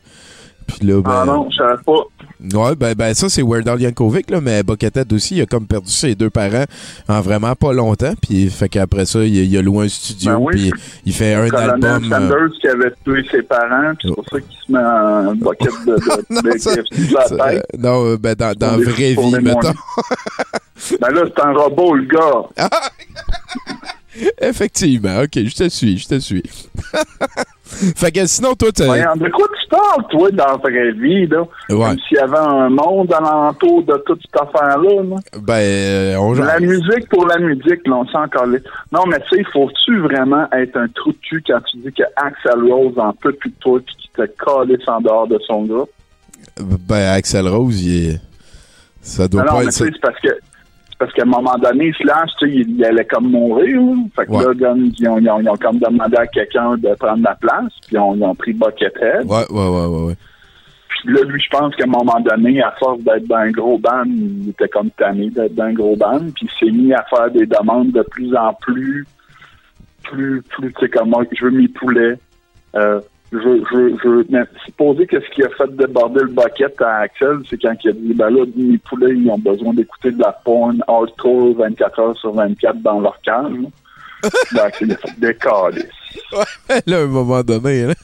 puis 0.66 0.86
là, 0.86 1.00
ben, 1.02 1.10
Ah 1.12 1.24
non, 1.26 1.48
je 1.50 1.56
savais 1.56 1.82
pas. 1.84 2.04
Ouais, 2.40 2.76
ben, 2.76 2.94
ben 2.94 3.12
ça, 3.14 3.28
c'est 3.28 3.42
Weird 3.42 3.66
Al 3.68 3.80
Yankovic, 3.80 4.30
là, 4.30 4.40
mais 4.40 4.62
Buckethead 4.62 5.12
aussi, 5.12 5.36
il 5.36 5.42
a 5.42 5.46
comme 5.46 5.66
perdu 5.66 5.90
ses 5.90 6.14
deux 6.14 6.30
parents 6.30 6.64
en 7.08 7.20
vraiment 7.20 7.54
pas 7.56 7.72
longtemps, 7.72 8.14
puis 8.22 8.48
fait 8.48 8.68
qu'après 8.68 9.06
ça, 9.06 9.24
il, 9.24 9.34
il 9.36 9.56
a 9.58 9.62
loué 9.62 9.86
un 9.86 9.88
studio, 9.88 10.30
Ben 10.32 10.38
oui. 10.40 10.52
puis 10.70 10.72
il 11.06 11.12
fait 11.12 11.34
un 11.34 11.50
album... 11.50 12.04
euh, 12.04 12.08
Sanders 12.08 12.50
qui 12.60 12.68
avait 12.68 12.92
tué 13.04 13.24
ses 13.30 13.42
parents, 13.42 13.92
puis 13.98 14.08
c'est 14.08 14.14
pour 14.14 14.24
ça 14.30 14.40
qu'il 14.40 14.56
se 14.66 14.72
met 14.72 14.78
un 14.78 15.34
bucket 15.34 15.72
de, 15.86 15.94
de, 15.94 16.52
de 16.52 16.58
ça- 16.58 17.56
non, 17.76 18.06
euh, 18.06 18.16
ben, 18.16 18.34
dans, 18.36 18.52
dans 18.54 18.76
vraie 18.78 19.14
vie, 19.14 19.40
mettons. 19.42 19.72
Ben 21.00 21.10
là, 21.10 21.22
c'est 21.26 21.42
un 21.42 21.52
robot, 21.54 21.94
le 21.96 22.04
gars. 22.04 22.68
Effectivement, 24.40 25.20
ok, 25.22 25.30
je 25.44 25.54
te 25.54 25.68
suis, 25.68 25.98
je 25.98 26.06
te 26.08 26.18
suis. 26.18 26.42
Fait 27.68 28.12
que 28.12 28.26
sinon, 28.26 28.54
toi, 28.54 28.70
t'as... 28.74 28.86
Voyons, 28.86 29.16
de 29.16 29.28
quoi 29.28 29.46
tu 29.60 29.68
parles, 29.68 30.04
toi, 30.10 30.30
dans 30.30 30.46
la 30.46 30.56
vraie 30.56 30.92
vie, 30.92 31.26
là? 31.26 31.42
Ouais. 31.68 31.84
Comme 31.84 31.98
s'il 32.08 32.16
y 32.16 32.20
avait 32.20 32.38
un 32.38 32.70
monde 32.70 33.12
alentour 33.12 33.82
de 33.82 34.02
toute 34.06 34.20
cette 34.22 34.40
affaire-là, 34.40 35.02
là. 35.02 35.16
Ben, 35.40 35.54
euh, 35.54 36.16
on 36.16 36.32
La 36.34 36.60
musique 36.60 37.08
pour 37.10 37.26
la 37.26 37.38
musique, 37.38 37.86
là, 37.86 37.96
on 37.96 38.06
sent 38.06 38.16
encore 38.16 38.46
les... 38.46 38.60
Non, 38.92 39.04
mais 39.06 39.18
tu 39.30 39.36
sais, 39.36 39.44
faut-tu 39.52 40.00
vraiment 40.00 40.46
être 40.52 40.76
un 40.76 40.88
trou 40.88 41.12
de 41.12 41.18
cul 41.18 41.42
quand 41.46 41.60
tu 41.70 41.76
dis 41.78 41.92
que 41.92 42.04
Axel 42.16 42.72
Rose 42.72 42.98
en 42.98 43.12
peut 43.12 43.32
plus 43.32 43.50
de 43.50 43.56
toi 43.60 43.80
puis 43.84 43.94
qu'il 43.96 44.10
te 44.10 44.44
calisse 44.44 44.88
en 44.88 45.00
dehors 45.00 45.28
de 45.28 45.38
son 45.46 45.64
groupe? 45.64 45.90
Ben, 46.58 47.12
Axel 47.12 47.46
Rose, 47.48 47.82
il 47.82 48.10
est... 48.10 48.20
Ça 49.00 49.28
doit 49.28 49.42
non, 49.44 49.52
non, 49.52 49.56
pas 49.58 49.64
être... 49.64 49.70
tu 49.70 49.76
sais, 49.76 49.90
c'est 49.92 50.00
parce 50.00 50.20
que 50.20 50.28
parce 50.98 51.12
qu'à 51.12 51.22
un 51.22 51.26
moment 51.26 51.56
donné, 51.58 51.92
Slash, 52.00 52.30
tu 52.40 52.46
sais, 52.48 52.54
il, 52.54 52.70
il 52.76 52.84
allait 52.84 53.04
comme 53.04 53.30
mourir. 53.30 53.80
là. 53.80 53.94
Fait 54.16 54.26
que 54.26 54.32
Ouais. 54.32 54.44
là, 54.44 54.52
comme, 54.68 54.84
ils, 54.98 55.08
ont, 55.08 55.18
ils 55.18 55.30
ont- 55.30 55.40
ils 55.40 55.48
ont 55.48 55.56
comme 55.56 55.78
demandé 55.78 56.16
à 56.16 56.26
quelqu'un 56.26 56.76
de 56.76 56.94
prendre 56.98 57.22
la 57.22 57.34
place, 57.36 57.72
puis 57.86 57.92
ils 57.96 57.98
ont, 57.98 58.14
ils 58.16 58.22
ont 58.24 58.34
pris 58.34 58.52
Buckethead. 58.52 59.24
Ouais, 59.26 59.44
ouais, 59.50 59.68
ouais, 59.68 59.86
ouais, 59.86 60.04
ouais. 60.08 60.14
Puis 60.88 61.14
là, 61.14 61.20
lui, 61.22 61.40
je 61.40 61.48
pense 61.56 61.76
qu'à 61.76 61.84
un 61.84 61.86
moment 61.86 62.18
donné, 62.18 62.60
à 62.60 62.72
force 62.80 63.00
d'être 63.02 63.26
dans 63.28 63.36
un 63.36 63.50
gros 63.52 63.78
band, 63.78 64.02
il 64.06 64.48
était 64.50 64.68
comme 64.68 64.90
tanné 64.90 65.30
d'être 65.30 65.54
dans 65.54 65.64
un 65.64 65.72
gros 65.72 65.94
band, 65.94 66.18
puis 66.34 66.48
il 66.48 66.66
s'est 66.66 66.72
mis 66.72 66.92
à 66.92 67.04
faire 67.08 67.30
des 67.30 67.46
demandes 67.46 67.92
de 67.92 68.02
plus 68.02 68.34
en 68.36 68.52
plus, 68.54 69.06
plus, 70.02 70.42
plus, 70.42 70.72
tu 70.72 70.80
sais, 70.80 70.88
comme 70.88 71.10
moi, 71.10 71.22
je 71.30 71.44
veux 71.44 71.50
mes 71.52 71.68
poulets, 71.68 72.16
euh, 72.74 73.00
je, 73.32 73.36
veux- 73.38 73.62
je, 73.70 73.76
veux- 73.76 73.96
je, 74.02 74.08
veux- 74.08 74.26
mais 74.30 74.42
supposez 74.64 75.06
que 75.06 75.20
ce 75.20 75.28
qui 75.34 75.42
a 75.42 75.48
fait 75.50 75.74
déborder 75.76 76.20
le 76.20 76.28
bucket 76.28 76.80
à 76.80 76.98
Axel, 77.00 77.38
c'est 77.48 77.60
quand 77.60 77.74
il 77.84 77.90
a 77.90 77.92
dit, 77.92 78.14
ben 78.14 78.30
là, 78.30 78.44
mes 78.56 78.78
poulets, 78.78 79.14
ils 79.16 79.30
ont 79.30 79.38
besoin 79.38 79.74
d'écouter 79.74 80.10
de 80.12 80.20
la 80.20 80.32
porn 80.32 80.82
hardcore 80.88 81.54
24 81.56 81.98
heures 82.00 82.16
sur 82.18 82.32
24 82.32 82.80
dans 82.82 83.00
leur 83.00 83.20
cage. 83.22 83.52
Ben, 84.52 84.62
Axel, 84.62 84.88
il 84.88 84.92
a 84.94 84.96
fait 84.96 85.20
des 85.20 85.34
calices. 85.36 85.84
là, 86.88 86.96
à 86.98 87.02
un 87.02 87.06
moment 87.06 87.42
donné, 87.44 87.86
là, 87.86 87.94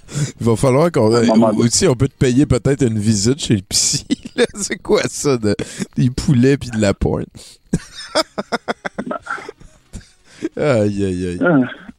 il 0.41 0.47
va 0.47 0.55
falloir 0.55 0.93
qu'on. 0.93 1.11
Aussi, 1.59 1.89
on 1.89 1.97
peut 1.97 2.07
te 2.07 2.15
payer 2.17 2.47
peut-être 2.47 2.83
une 2.87 3.01
visite 3.01 3.41
chez 3.41 3.57
le 3.57 3.63
psy. 3.63 4.07
C'est 4.55 4.79
quoi 4.81 5.01
ça, 5.09 5.37
de, 5.39 5.57
des 5.97 6.11
poulets 6.11 6.57
puis 6.57 6.71
de 6.71 6.81
la 6.81 6.95
porn? 6.95 7.25
Aïe, 10.57 11.05
aïe, 11.05 11.27
aïe. 11.27 11.41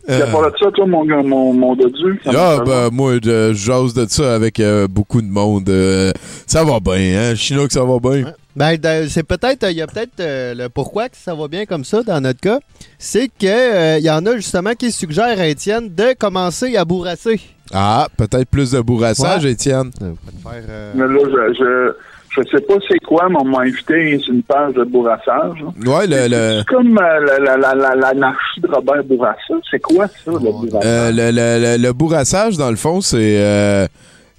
Tu 0.07 0.13
as 0.13 0.27
parlé 0.27 0.51
de 0.51 0.57
ça, 0.63 0.71
toi, 0.71 0.85
mon, 0.85 1.03
gars, 1.05 1.21
mon, 1.23 1.53
mon 1.53 1.75
dodu? 1.75 2.21
Ah, 2.27 2.57
ben, 2.65 2.89
moi, 2.91 3.13
je 3.23 3.53
j'ose 3.53 3.93
de 3.93 4.05
ça 4.07 4.35
avec 4.35 4.59
euh, 4.59 4.87
beaucoup 4.87 5.21
de 5.21 5.27
monde. 5.27 5.67
euh, 5.69 6.11
ça 6.45 6.63
va 6.63 6.79
bien, 6.79 7.19
hein? 7.31 7.35
Chinois 7.35 7.67
que 7.67 7.73
ça 7.73 7.83
va 7.83 7.97
bien. 7.99 8.31
Ben, 8.55 8.77
de- 8.77 9.07
c'est 9.09 9.23
peut-être, 9.23 9.69
il 9.69 9.77
y 9.77 9.81
a 9.81 9.87
peut-être 9.87 10.19
euh, 10.19 10.53
le 10.55 10.69
pourquoi 10.69 11.09
que 11.09 11.17
ça 11.17 11.33
va 11.35 11.47
bien 11.47 11.65
comme 11.65 11.83
ça 11.83 12.03
dans 12.03 12.21
notre 12.21 12.39
cas. 12.39 12.59
C'est 12.99 13.27
que 13.27 13.45
euh, 13.47 13.97
il 13.97 14.05
y 14.05 14.09
en 14.11 14.25
a 14.25 14.35
justement 14.37 14.73
qui 14.73 14.91
suggèrent 14.91 15.39
à 15.39 15.47
Étienne 15.47 15.89
de 15.93 16.13
commencer 16.17 16.77
à 16.77 16.85
bourrasser. 16.85 17.41
Ah, 17.73 18.07
peut-être 18.15 18.47
plus 18.49 18.71
de 18.71 18.79
bourrassage, 18.81 19.43
Ouais. 19.43 19.51
Étienne. 19.51 19.91
Mais 19.99 21.07
là, 21.07 21.19
je, 21.25 21.53
je, 21.57 21.93
je 22.35 22.41
sais 22.49 22.61
pas 22.63 22.75
c'est 22.89 22.99
quoi, 22.99 23.27
mais 23.29 23.37
on 23.39 23.45
m'a 23.45 23.61
invité 23.61 24.19
sur 24.19 24.33
une 24.33 24.43
page 24.43 24.73
de 24.73 24.83
bourrassage. 24.83 25.63
Ouais, 25.85 26.07
le, 26.07 26.27
le, 26.27 26.59
C'est 26.59 26.65
comme 26.75 26.97
euh, 26.97 27.19
la- 27.25 27.39
la- 27.39 27.57
la- 27.57 27.75
la- 27.75 27.95
l'anarchie 27.95 28.61
de 28.61 28.67
Robert 28.67 29.03
Bourassa. 29.03 29.53
C'est 29.69 29.79
quoi 29.79 30.07
ça, 30.07 30.31
le 30.31 30.39
bourrassage? 30.39 30.81
euh, 30.85 31.11
le, 31.11 31.31
le- 31.31 31.77
le- 31.77 31.83
le 31.83 31.93
bourrassage, 31.93 32.57
dans 32.57 32.69
le 32.69 32.75
fond, 32.75 33.01
c'est 33.01 33.37
euh, 33.39 33.87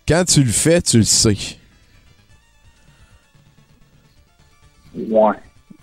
quand 0.06 0.24
tu 0.26 0.42
le 0.42 0.50
fais, 0.52 0.80
tu 0.82 0.98
le 0.98 1.04
sais. 1.04 1.36
Ouais. 4.96 5.32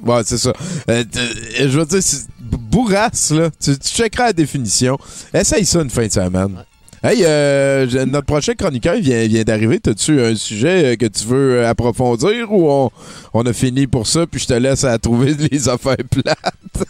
Ouais, 0.03 0.21
c'est 0.25 0.37
ça. 0.37 0.51
Euh, 0.89 1.03
euh, 1.15 1.67
je 1.69 1.79
veux 1.79 1.85
dire, 1.85 2.01
c'est- 2.03 2.27
bourrasse, 2.39 3.31
là. 3.31 3.49
Tu, 3.59 3.77
tu 3.77 3.87
checkeras 3.89 4.25
la 4.27 4.33
définition. 4.33 4.97
Essaye 5.33 5.65
ça 5.65 5.81
une 5.81 5.89
fin 5.89 6.05
de 6.07 6.11
semaine. 6.11 6.63
Hey, 7.03 7.23
euh, 7.25 8.05
notre 8.05 8.25
prochain 8.25 8.53
chroniqueur 8.53 8.95
vient, 8.95 9.27
vient 9.27 9.43
d'arriver. 9.43 9.79
T'as-tu 9.79 10.21
un 10.21 10.35
sujet 10.35 10.93
euh, 10.93 10.95
que 10.95 11.05
tu 11.07 11.25
veux 11.25 11.59
euh, 11.59 11.69
approfondir 11.69 12.49
ou 12.51 12.69
on, 12.71 12.91
on 13.33 13.45
a 13.45 13.51
fini 13.51 13.87
pour 13.87 14.07
ça 14.07 14.25
puis 14.25 14.39
je 14.39 14.47
te 14.47 14.53
laisse 14.53 14.85
à 14.85 14.97
trouver 14.97 15.33
les 15.51 15.67
affaires 15.67 15.97
plates? 16.09 16.87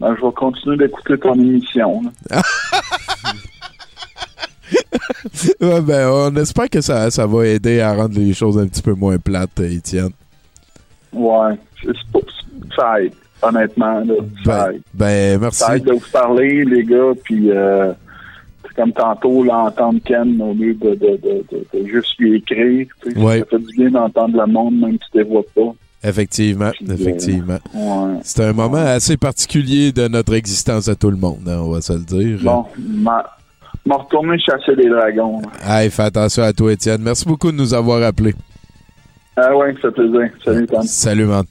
Ben, 0.00 0.14
je 0.20 0.26
vais 0.26 0.32
continuer 0.34 0.76
d'écouter 0.76 1.18
ton 1.18 1.34
émission. 1.34 2.02
Ouais, 5.60 5.80
ben, 5.80 6.08
on 6.10 6.34
espère 6.36 6.68
que 6.70 6.80
ça, 6.80 7.10
ça 7.10 7.26
va 7.26 7.46
aider 7.46 7.80
à 7.80 7.92
rendre 7.94 8.18
les 8.18 8.32
choses 8.34 8.58
un 8.58 8.66
petit 8.66 8.82
peu 8.82 8.94
moins 8.94 9.18
plates, 9.18 9.60
Étienne. 9.60 10.10
Ouais. 11.12 11.54
C'est 11.82 11.92
pas- 12.12 12.20
Ça 12.76 13.00
aide, 13.02 13.12
honnêtement. 13.48 14.00
Là, 14.46 14.70
aide. 14.72 14.80
Ben, 14.94 15.40
merci. 15.40 15.58
Ça 15.58 15.76
aide 15.76 15.84
de 15.84 15.92
vous 15.92 16.10
parler, 16.12 16.64
les 16.64 16.84
gars, 16.84 17.12
puis 17.24 17.50
euh, 17.50 17.92
c'est 18.66 18.74
comme 18.74 18.92
tantôt, 18.92 19.42
là, 19.44 19.56
entendre 19.66 20.00
Ken 20.04 20.40
au 20.40 20.52
lieu 20.54 20.74
de, 20.74 20.90
de, 20.90 21.18
de, 21.22 21.44
de- 21.52 21.78
de 21.80 21.86
juste 21.86 22.18
lui 22.18 22.36
écrire. 22.36 22.86
Ouais. 23.16 23.40
Ça 23.40 23.44
fait 23.50 23.58
du 23.58 23.76
bien 23.76 23.90
d'entendre 23.90 24.38
le 24.40 24.46
monde, 24.52 24.78
même 24.80 24.92
si 24.92 25.10
tu 25.12 25.18
ne 25.18 25.24
vois 25.24 25.42
pas. 25.54 25.74
Effectivement, 26.06 26.70
effectivement. 26.86 27.58
Ouais. 27.74 28.18
C'est 28.22 28.44
un 28.44 28.52
moment 28.52 28.76
assez 28.76 29.16
particulier 29.16 29.90
de 29.90 30.06
notre 30.06 30.34
existence 30.34 30.86
à 30.88 30.94
tout 30.94 31.10
le 31.10 31.16
monde, 31.16 31.48
hein, 31.48 31.60
on 31.62 31.70
va 31.70 31.80
se 31.80 31.94
le 31.94 32.00
dire. 32.04 32.38
Bon, 32.42 32.66
m'a 32.78 33.24
m'a 33.86 33.96
retourné 33.96 34.38
chasser 34.38 34.76
des 34.76 34.88
dragons. 34.90 35.40
là. 35.40 35.80
Hey, 35.82 35.90
fais 35.90 36.02
attention 36.02 36.42
à 36.42 36.52
toi, 36.52 36.72
Étienne. 36.72 37.00
Merci 37.02 37.24
beaucoup 37.26 37.50
de 37.50 37.56
nous 37.56 37.72
avoir 37.72 38.02
appelés. 38.02 38.34
Ah 39.36 39.56
ouais, 39.56 39.72
ça 39.80 39.88
fait 39.90 39.92
plaisir. 39.92 40.28
Salut, 40.44 40.66
Tom. 40.66 40.82
Salut, 40.82 41.24
man. 41.24 41.44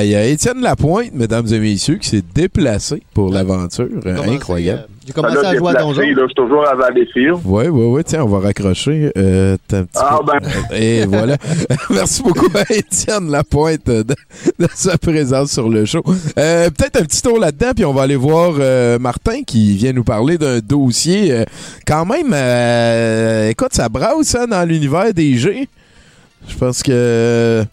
Il 0.00 0.08
y 0.08 0.14
a 0.14 0.24
Étienne 0.24 0.60
Lapointe, 0.62 1.12
mesdames 1.12 1.46
et 1.52 1.58
messieurs, 1.58 1.96
qui 1.96 2.08
s'est 2.08 2.22
déplacé 2.34 3.02
pour 3.12 3.30
l'aventure. 3.30 3.88
Euh, 4.06 4.16
Incroyable. 4.26 4.86
J'ai 5.06 5.12
Ben 5.12 5.22
là, 5.22 5.52
déplacé, 5.52 5.58
là, 5.74 6.12
Je 6.16 6.24
suis 6.26 6.34
toujours 6.34 6.66
à 6.66 6.74
Valleyfield. 6.76 7.38
Oui, 7.44 7.64
oui, 7.68 7.84
oui. 7.86 8.02
Tiens, 8.06 8.22
on 8.22 8.28
va 8.28 8.38
raccrocher. 8.38 9.10
Euh, 9.18 9.56
t'as 9.68 9.78
un 9.80 9.84
petit 9.84 9.98
Ah, 10.00 10.18
peu- 10.24 10.32
ben. 10.70 10.76
Et 10.80 11.04
voilà. 11.06 11.36
Merci 11.90 12.22
beaucoup 12.22 12.48
à 12.54 12.72
Étienne 12.72 13.28
Lapointe 13.30 13.84
de, 13.86 14.02
de 14.58 14.68
sa 14.74 14.96
présence 14.96 15.50
sur 15.52 15.68
le 15.68 15.84
show. 15.84 16.02
Euh, 16.38 16.70
Peut-être 16.70 17.00
un 17.02 17.04
petit 17.04 17.20
tour 17.20 17.38
là-dedans, 17.40 17.72
puis 17.74 17.84
on 17.84 17.92
va 17.92 18.02
aller 18.02 18.16
voir 18.16 18.54
euh, 18.60 18.98
Martin 19.00 19.42
qui 19.46 19.74
vient 19.76 19.92
nous 19.92 20.04
parler 20.04 20.38
d'un 20.38 20.60
dossier 20.60 21.32
euh, 21.32 21.44
quand 21.86 22.06
même... 22.06 22.32
euh, 22.32 23.50
écoute, 23.50 23.72
ça 23.74 23.88
brasse 23.88 24.34
hein, 24.36 24.46
dans 24.46 24.66
l'univers 24.66 25.12
des 25.12 25.34
G. 25.36 25.68
Je 26.48 26.56
pense 26.56 26.82
que... 26.82 27.64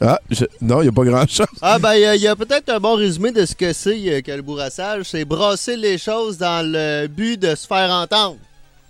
Ah, 0.00 0.18
je- 0.30 0.46
non, 0.62 0.80
il 0.80 0.84
n'y 0.84 0.88
a 0.88 0.92
pas 0.92 1.04
grand-chose. 1.04 1.46
Ah, 1.60 1.78
ben, 1.78 1.94
il 1.94 2.00
y 2.00 2.04
a- 2.06 2.16
il 2.16 2.22
y 2.22 2.26
a, 2.28 2.34
peut-être 2.34 2.70
un 2.70 2.80
bon 2.80 2.94
résumé 2.96 3.32
de 3.32 3.44
ce 3.44 3.54
que 3.54 3.72
c'est 3.74 3.98
euh, 4.10 4.20
que 4.22 4.32
le 4.32 4.40
bourrassage. 4.42 5.04
C'est 5.10 5.24
brasser 5.26 5.76
les 5.76 5.98
choses 5.98 6.38
dans 6.38 6.66
le 6.66 7.06
but 7.06 7.36
de 7.38 7.54
se 7.54 7.66
faire 7.66 7.90
entendre. 7.90 8.36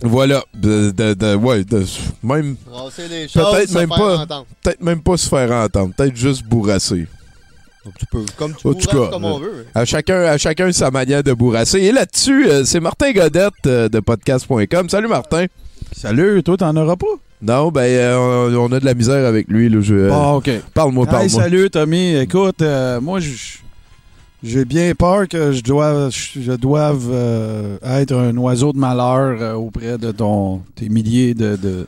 Voilà. 0.01 0.43
De, 0.53 0.91
de- 0.91 1.13
de- 1.13 1.35
ouais, 1.35 1.63
de- 1.65 1.83
même... 2.23 2.55
Brasser 2.65 3.07
les 3.09 3.27
choses, 3.27 3.43
Peut-être 3.53 3.69
se 3.69 3.77
même 3.77 3.89
faire 3.89 3.97
pas, 3.97 4.17
entendre. 4.19 4.45
peut-être 4.63 4.81
même 4.81 5.01
pas 5.03 5.17
se 5.17 5.27
faire 5.27 5.51
entendre, 5.51 5.93
peut-être 5.95 6.15
juste 6.15 6.43
bourrasser. 6.45 7.05
Tu 7.99 8.05
peux, 8.11 8.23
comme 8.37 8.53
tu 8.55 8.73
cas, 8.87 9.07
comme 9.09 9.25
on 9.25 9.37
euh, 9.39 9.43
veut. 9.43 9.65
À 9.75 9.85
chacun, 9.85 10.21
à 10.23 10.37
chacun 10.37 10.71
sa 10.71 10.91
manière 10.91 11.23
de 11.23 11.33
bourrasser. 11.33 11.79
Et 11.79 11.91
là-dessus, 11.91 12.47
euh, 12.47 12.63
c'est 12.63 12.79
Martin 12.79 13.11
Godette 13.11 13.53
euh, 13.65 13.89
de 13.89 13.99
podcast.com. 13.99 14.87
Salut 14.87 15.07
Martin. 15.07 15.47
Salut, 15.91 16.41
toi 16.43 16.57
t'en 16.57 16.75
auras 16.77 16.95
pas? 16.95 17.07
Non, 17.41 17.69
ben 17.71 17.81
euh, 17.81 18.55
on, 18.57 18.71
a 18.71 18.79
de 18.79 18.85
la 18.85 18.93
misère 18.93 19.25
avec 19.25 19.47
lui. 19.47 19.67
Là, 19.69 19.79
je, 19.81 19.95
euh, 19.95 20.09
Bon, 20.09 20.33
ok. 20.35 20.49
Parle-moi, 20.73 21.05
Hey, 21.05 21.11
parle-moi. 21.11 21.41
salut 21.43 21.69
Tommy. 21.69 22.15
Écoute, 22.17 22.61
euh, 22.61 23.01
moi 23.01 23.19
j'ai 24.43 24.65
bien 24.65 24.93
peur 24.95 25.27
que 25.27 25.51
je 25.51 25.61
doive, 25.61 26.09
je 26.11 26.51
doive 26.53 27.07
euh, 27.11 27.77
être 27.83 28.13
un 28.15 28.35
oiseau 28.37 28.73
de 28.73 28.77
malheur 28.77 29.59
auprès 29.59 29.97
de 29.97 30.11
ton, 30.11 30.61
tes 30.75 30.89
milliers 30.89 31.33
de, 31.33 31.55
de- 31.55 31.87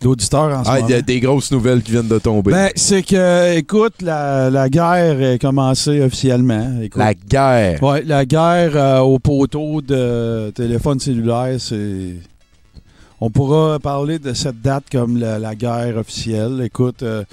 d'auditeurs 0.00 0.56
en 0.58 0.62
ce 0.64 0.70
Ah, 0.70 0.74
moment. 0.76 0.86
il 0.88 0.92
y 0.92 0.94
a 0.94 1.02
des 1.02 1.18
grosses 1.18 1.50
nouvelles 1.50 1.82
qui 1.82 1.90
viennent 1.90 2.06
de 2.06 2.18
tomber. 2.20 2.52
Ben, 2.52 2.70
c'est 2.76 3.02
que, 3.02 3.56
écoute, 3.56 3.94
la, 4.00 4.48
la 4.48 4.68
guerre 4.68 5.20
est 5.20 5.40
commencée 5.40 6.00
officiellement. 6.00 6.80
Écoute. 6.82 7.00
La 7.02 7.14
guerre. 7.14 7.82
Ouais, 7.82 8.02
la 8.06 8.24
guerre 8.24 8.72
euh, 8.76 8.98
au 9.00 9.18
poteau 9.18 9.80
de 9.80 10.50
téléphone 10.50 11.00
cellulaire, 11.00 11.56
c'est. 11.58 12.14
On 13.20 13.30
pourra 13.30 13.80
parler 13.80 14.20
de 14.20 14.32
cette 14.32 14.62
date 14.62 14.84
comme 14.92 15.18
la, 15.18 15.54
guerre 15.56 15.96
officielle. 15.96 16.60
Écoute, 16.62 17.02
euh, 17.02 17.24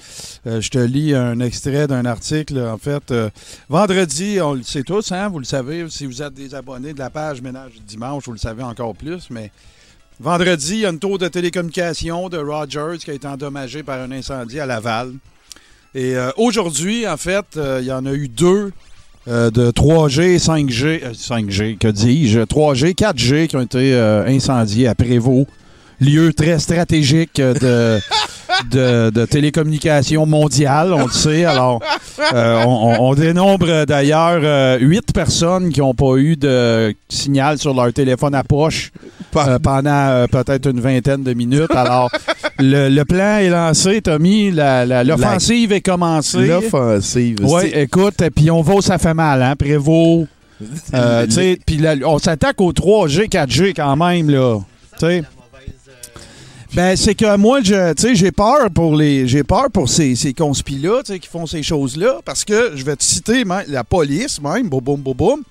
euh, 0.48 0.60
je 0.60 0.68
te 0.68 0.78
lis 0.78 1.14
un 1.14 1.38
extrait 1.38 1.86
d'un 1.86 2.04
article. 2.04 2.58
En 2.58 2.76
fait, 2.76 3.12
euh, 3.12 3.30
vendredi, 3.68 4.38
on 4.42 4.54
le 4.54 4.64
sait 4.64 4.82
tous, 4.82 5.12
hein, 5.12 5.28
vous 5.28 5.38
le 5.38 5.44
savez, 5.44 5.86
si 5.88 6.06
vous 6.06 6.22
êtes 6.22 6.34
des 6.34 6.56
abonnés 6.56 6.92
de 6.92 6.98
la 6.98 7.08
page 7.08 7.40
Ménage 7.40 7.74
Dimanche, 7.86 8.24
vous 8.26 8.32
le 8.32 8.38
savez 8.38 8.64
encore 8.64 8.96
plus, 8.96 9.30
mais 9.30 9.52
vendredi, 10.18 10.72
il 10.72 10.80
y 10.80 10.86
a 10.86 10.90
une 10.90 10.98
tour 10.98 11.18
de 11.18 11.28
télécommunication 11.28 12.28
de 12.28 12.38
Rogers 12.38 12.98
qui 12.98 13.12
a 13.12 13.14
été 13.14 13.28
endommagée 13.28 13.84
par 13.84 14.00
un 14.00 14.10
incendie 14.10 14.58
à 14.58 14.66
Laval. 14.66 15.12
Et 15.94 16.14
aujourd'hui, 16.36 17.08
en 17.08 17.16
fait, 17.16 17.46
il 17.56 17.86
y 17.86 17.92
en 17.92 18.04
a 18.04 18.12
eu 18.12 18.28
deux 18.28 18.70
de 19.26 19.70
3G, 19.70 20.38
5G, 20.38 21.02
euh, 21.02 21.12
5G, 21.12 21.78
que 21.78 21.88
dis-je, 21.88 22.40
3G, 22.40 22.94
4G 22.94 23.48
qui 23.48 23.56
ont 23.56 23.60
été 23.60 23.94
incendiés 24.26 24.86
à 24.88 24.94
Prévost, 24.94 25.46
lieu 26.00 26.32
très 26.32 26.58
stratégique 26.58 27.36
de, 27.36 28.00
de, 28.70 29.10
de 29.10 29.26
télécommunications 29.26 30.26
mondiales, 30.26 30.92
on 30.92 31.06
le 31.06 31.12
sait. 31.12 31.44
Alors, 31.44 31.80
euh, 32.32 32.64
on, 32.64 33.14
dénombre 33.14 33.84
d'ailleurs 33.86 34.40
euh, 34.42 34.78
huit 34.78 35.12
personnes 35.12 35.70
qui 35.70 35.80
n'ont 35.80 35.94
pas 35.94 36.16
eu 36.16 36.36
de 36.36 36.94
signal 37.08 37.58
sur 37.58 37.74
leur 37.74 37.92
téléphone 37.92 38.34
à 38.34 38.44
poche 38.44 38.92
euh, 39.36 39.58
pendant 39.58 40.26
peut-être 40.30 40.70
une 40.70 40.80
vingtaine 40.80 41.22
de 41.22 41.34
minutes. 41.34 41.74
Alors, 41.74 42.10
le, 42.58 42.88
le 42.88 43.04
plan 43.04 43.38
est 43.38 43.50
lancé, 43.50 44.00
Tommy. 44.00 44.50
L'offensive 44.50 45.72
est 45.72 45.80
commencée. 45.80 46.46
L'offensive. 46.46 47.38
Oui, 47.42 47.70
écoute, 47.74 48.20
et 48.22 48.30
puis 48.30 48.50
on 48.50 48.62
va, 48.62 48.80
ça 48.80 48.98
fait 48.98 49.14
mal, 49.14 49.42
hein, 49.42 49.54
Prévost. 49.56 50.28
Tu 50.90 51.30
sais, 51.30 51.58
puis 51.66 51.82
on 52.06 52.18
s'attaque 52.18 52.62
au 52.62 52.72
3G, 52.72 53.28
4G 53.28 53.74
quand 53.76 53.94
même, 53.94 54.30
là. 54.30 54.58
Tu 54.98 55.06
sais. 55.06 55.22
Ben, 56.74 56.96
c'est 56.96 57.14
que 57.14 57.36
moi, 57.36 57.62
tu 57.62 57.72
sais, 57.72 58.14
j'ai 58.14 58.32
peur 58.32 58.70
pour 58.74 58.96
les, 58.96 59.26
j'ai 59.26 59.44
peur 59.44 59.70
pour 59.72 59.88
ces, 59.88 60.14
ces 60.14 60.34
conspis-là, 60.34 61.02
qui 61.02 61.28
font 61.28 61.46
ces 61.46 61.62
choses-là, 61.62 62.20
parce 62.24 62.44
que 62.44 62.72
je 62.74 62.84
vais 62.84 62.96
te 62.96 63.04
citer 63.04 63.44
la 63.68 63.84
police, 63.84 64.40
même, 64.40 64.68
boum, 64.68 64.80
boum, 64.80 65.00
boum, 65.00 65.14
boum. 65.14 65.42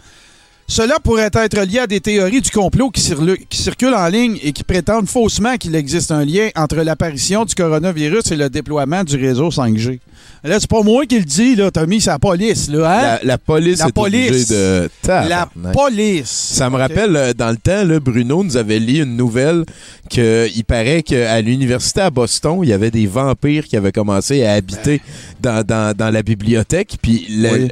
Cela 0.67 0.99
pourrait 0.99 1.29
être 1.31 1.61
lié 1.61 1.79
à 1.79 1.87
des 1.87 2.01
théories 2.01 2.41
du 2.41 2.49
complot 2.49 2.89
qui 2.89 3.01
circulent 3.01 3.93
en 3.93 4.07
ligne 4.07 4.39
et 4.41 4.51
qui 4.51 4.63
prétendent 4.63 5.07
faussement 5.07 5.57
qu'il 5.57 5.75
existe 5.75 6.11
un 6.11 6.25
lien 6.25 6.49
entre 6.55 6.77
l'apparition 6.77 7.45
du 7.45 7.53
coronavirus 7.53 8.31
et 8.31 8.35
le 8.35 8.49
déploiement 8.49 9.03
du 9.03 9.15
réseau 9.15 9.49
5G. 9.49 9.99
Là, 10.43 10.59
c'est 10.59 10.69
pas 10.69 10.83
moi 10.83 11.05
qui 11.05 11.17
le 11.17 11.25
dis, 11.25 11.55
là, 11.55 11.71
Tommy, 11.71 11.99
c'est 11.99 12.11
la 12.11 12.19
police, 12.19 12.69
là, 12.69 12.87
hein? 12.91 13.01
La, 13.01 13.19
la 13.23 13.37
police 13.39 13.79
La 13.79 13.87
est 13.87 13.97
obligée 13.97 14.27
police. 14.29 14.47
de... 14.49 14.89
La 15.07 15.49
police. 15.73 16.29
Ça 16.29 16.69
me 16.69 16.75
rappelle, 16.77 17.15
euh, 17.15 17.33
dans 17.33 17.49
le 17.49 17.57
temps, 17.57 17.83
là, 17.83 17.99
Bruno 17.99 18.43
nous 18.43 18.55
avait 18.57 18.79
lu 18.79 19.01
une 19.01 19.15
nouvelle 19.17 19.65
qu'il 20.09 20.63
paraît 20.65 21.01
qu'à 21.01 21.41
l'université 21.41 22.01
à 22.01 22.09
Boston, 22.11 22.59
il 22.61 22.69
y 22.69 22.73
avait 22.73 22.91
des 22.91 23.07
vampires 23.07 23.65
qui 23.65 23.75
avaient 23.75 23.91
commencé 23.91 24.43
à 24.45 24.53
habiter 24.53 25.01
dans, 25.41 25.65
dans, 25.65 25.95
dans 25.97 26.11
la 26.11 26.21
bibliothèque. 26.21 26.97
Puis 27.01 27.25
Oui. 27.29 27.69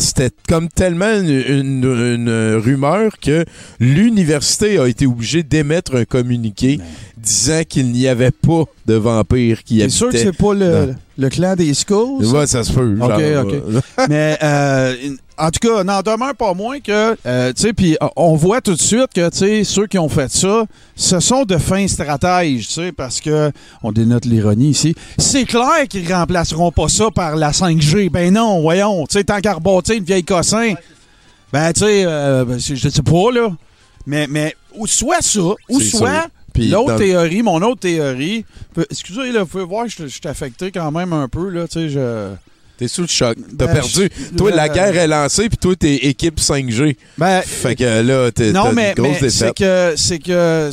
c'était 0.00 0.30
comme 0.48 0.68
tellement 0.68 1.12
une, 1.16 1.28
une- 1.30 1.84
une 1.84 2.54
rumeur 2.56 3.12
que 3.22 3.44
l'université 3.78 4.78
a 4.78 4.86
été 4.86 5.06
obligée 5.06 5.42
d'émettre 5.42 5.94
un 5.96 6.04
communiqué 6.04 6.80
disant 7.30 7.62
qu'il 7.68 7.92
n'y 7.92 8.06
avait 8.08 8.30
pas 8.30 8.64
de 8.86 8.94
vampires 8.94 9.62
qui 9.64 9.82
habitaient. 9.82 9.96
sûr 9.96 10.10
que 10.10 10.18
c'est 10.18 10.36
pas 10.36 10.54
le, 10.54 10.86
dans- 10.86 10.94
le 11.18 11.28
clan 11.28 11.54
des 11.54 11.72
Skulls? 11.74 12.24
Ouais, 12.26 12.46
ça 12.46 12.64
se 12.64 12.72
peut. 12.72 12.96
OK, 13.00 13.20
genre, 13.20 13.44
OK. 13.46 13.54
Mais 14.08 14.38
euh, 14.42 14.94
en 15.38 15.50
tout 15.50 15.68
cas, 15.68 15.84
n'en 15.84 16.02
demeure 16.02 16.34
pas 16.34 16.52
moins 16.54 16.80
que, 16.80 17.16
euh, 17.26 17.52
tu 17.54 17.62
sais, 17.62 17.72
puis 17.72 17.96
on 18.16 18.34
voit 18.34 18.60
tout 18.60 18.74
de 18.74 18.80
suite 18.80 19.08
que, 19.14 19.28
tu 19.30 19.38
sais, 19.38 19.64
ceux 19.64 19.86
qui 19.86 19.98
ont 19.98 20.08
fait 20.08 20.30
ça, 20.30 20.64
ce 20.96 21.20
sont 21.20 21.44
de 21.44 21.56
fins 21.58 21.86
stratèges, 21.88 22.66
tu 22.68 22.74
sais, 22.74 22.92
parce 22.92 23.20
que, 23.20 23.50
on 23.82 23.92
dénote 23.92 24.24
l'ironie 24.24 24.70
ici, 24.70 24.94
c'est 25.18 25.44
clair 25.44 25.86
qu'ils 25.88 26.12
remplaceront 26.12 26.72
pas 26.72 26.88
ça 26.88 27.10
par 27.10 27.36
la 27.36 27.52
5G. 27.52 28.10
Ben 28.10 28.32
non, 28.34 28.60
voyons, 28.60 29.06
tu 29.06 29.18
sais, 29.18 29.24
tant 29.24 29.40
qu'à 29.40 29.54
rebâtir 29.54 29.94
une 29.96 30.04
vieille 30.04 30.24
cossin, 30.24 30.74
ben, 31.52 31.72
tu 31.72 31.80
sais, 31.80 32.02
euh, 32.06 32.44
ben, 32.44 32.58
c'est- 32.60 32.76
je 32.76 32.88
sais 32.88 33.02
pas, 33.02 33.30
là, 33.32 33.48
mais, 34.06 34.26
mais, 34.28 34.54
ou 34.76 34.86
soit 34.86 35.20
ça, 35.22 35.40
ou 35.40 35.80
C'est 35.80 35.96
soit... 35.96 36.08
sûr. 36.22 36.28
Puis 36.60 36.70
L'autre 36.70 36.92
dans- 36.92 36.96
théorie, 36.98 37.42
mon 37.42 37.60
autre 37.62 37.80
théorie. 37.80 38.44
Excusez, 38.90 39.32
là, 39.32 39.40
vous 39.42 39.46
pouvez 39.46 39.64
voir, 39.64 39.86
je 39.88 40.02
je 40.04 40.08
suis 40.08 40.20
affecté 40.26 40.70
quand 40.70 40.90
même 40.90 41.12
un 41.12 41.28
peu, 41.28 41.48
là, 41.50 41.66
tu 41.66 41.80
sais, 41.80 41.88
je. 41.88 42.30
T'es 42.78 42.88
sous 42.88 43.02
le 43.02 43.08
choc. 43.08 43.36
T'as 43.58 43.66
Ben, 43.66 43.74
perdu. 43.74 44.08
je- 44.32 44.36
Toi, 44.38 44.52
la 44.52 44.68
guerre 44.70 44.96
est 44.96 45.06
lancée, 45.06 45.48
puis 45.50 45.58
toi, 45.58 45.74
t'es 45.76 45.96
équipe 45.96 46.40
5G. 46.40 46.96
Ben, 47.18 47.42
fait 47.42 47.74
que 47.76 48.00
là, 48.02 48.30
t'es 48.32 48.52
Non, 48.52 48.72
mais, 48.72 48.94
une 48.96 49.02
grosse 49.04 49.20
mais 49.20 49.28
c'est 49.28 49.52
défaite. 49.52 49.56
que. 49.58 49.92
C'est 49.96 50.18
que 50.18 50.70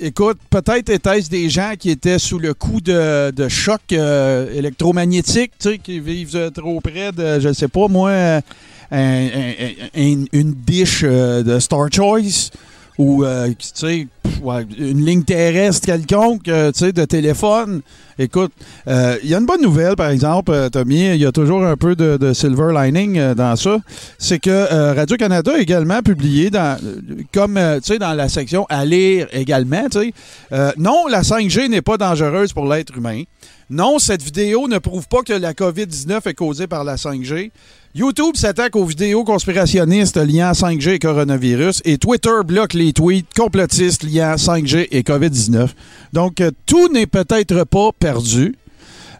écoute, 0.00 0.38
peut-être 0.50 0.88
était-ce 0.90 1.30
des 1.30 1.48
gens 1.48 1.74
qui 1.78 1.90
étaient 1.90 2.18
sous 2.18 2.38
le 2.40 2.54
coup 2.54 2.80
de, 2.80 3.30
de 3.30 3.48
choc 3.48 3.80
euh, 3.92 4.52
électromagnétique, 4.52 5.52
tu 5.60 5.70
sais, 5.70 5.78
qui 5.78 6.00
vivent 6.00 6.50
trop 6.52 6.80
près 6.80 7.12
de, 7.12 7.38
je 7.38 7.52
sais 7.52 7.68
pas, 7.68 7.86
moi, 7.88 8.10
un- 8.10 8.40
un- 8.92 9.52
un- 9.96 10.24
une 10.32 10.54
dish 10.54 11.02
euh, 11.04 11.42
de 11.44 11.58
Star 11.60 11.86
Choice 11.92 12.50
ou, 12.98 13.24
euh, 13.24 13.48
tu 13.48 13.68
sais, 13.74 14.06
une 14.78 15.04
ligne 15.04 15.22
terrestre 15.22 15.86
quelconque, 15.86 16.48
euh, 16.48 16.72
tu 16.72 16.80
sais, 16.80 16.92
de 16.92 17.04
téléphone. 17.04 17.80
Écoute, 18.18 18.52
euh, 18.86 19.16
il 19.22 19.30
y 19.30 19.34
a 19.34 19.38
une 19.38 19.46
bonne 19.46 19.62
nouvelle, 19.62 19.96
par 19.96 20.10
exemple, 20.10 20.68
Tommy, 20.70 21.14
il 21.14 21.16
y 21.16 21.26
a 21.26 21.32
toujours 21.32 21.64
un 21.64 21.76
peu 21.76 21.96
de, 21.96 22.16
de 22.16 22.32
silver 22.32 22.72
lining 22.74 23.34
dans 23.34 23.56
ça. 23.56 23.78
C'est 24.18 24.38
que 24.38 24.94
Radio-Canada 24.94 25.52
a 25.56 25.58
également 25.58 26.02
publié, 26.02 26.50
dans, 26.50 26.78
comme 27.32 27.58
tu 27.82 27.92
sais, 27.92 27.98
dans 27.98 28.12
la 28.12 28.28
section 28.28 28.66
à 28.68 28.84
lire 28.84 29.28
également, 29.32 29.88
tu 29.90 30.12
sais, 30.50 30.74
non, 30.76 31.06
la 31.08 31.22
5G 31.22 31.68
n'est 31.68 31.82
pas 31.82 31.96
dangereuse 31.96 32.52
pour 32.52 32.66
l'être 32.66 32.96
humain. 32.96 33.22
Non, 33.72 33.98
cette 33.98 34.22
vidéo 34.22 34.68
ne 34.68 34.76
prouve 34.76 35.08
pas 35.08 35.22
que 35.22 35.32
la 35.32 35.54
COVID-19 35.54 36.28
est 36.28 36.34
causée 36.34 36.66
par 36.66 36.84
la 36.84 36.96
5G. 36.96 37.52
YouTube 37.94 38.36
s'attaque 38.36 38.76
aux 38.76 38.84
vidéos 38.84 39.24
conspirationnistes 39.24 40.18
liant 40.18 40.52
5G 40.52 40.90
et 40.90 40.98
coronavirus 40.98 41.80
et 41.86 41.96
Twitter 41.96 42.34
bloque 42.44 42.74
les 42.74 42.92
tweets 42.92 43.32
complotistes 43.34 44.02
liant 44.02 44.34
5G 44.34 44.88
et 44.90 45.00
COVID-19. 45.00 45.70
Donc, 46.12 46.42
euh, 46.42 46.50
tout 46.66 46.88
n'est 46.92 47.06
peut-être 47.06 47.64
pas 47.64 47.92
perdu. 47.98 48.54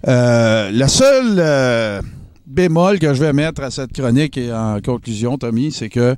Euh, 0.06 0.70
la 0.70 0.88
seule 0.88 1.36
euh, 1.38 2.02
bémol 2.46 2.98
que 2.98 3.14
je 3.14 3.24
vais 3.24 3.32
mettre 3.32 3.62
à 3.62 3.70
cette 3.70 3.94
chronique 3.94 4.36
et 4.36 4.52
en 4.52 4.82
conclusion, 4.82 5.38
Tommy, 5.38 5.72
c'est 5.72 5.88
que 5.88 6.14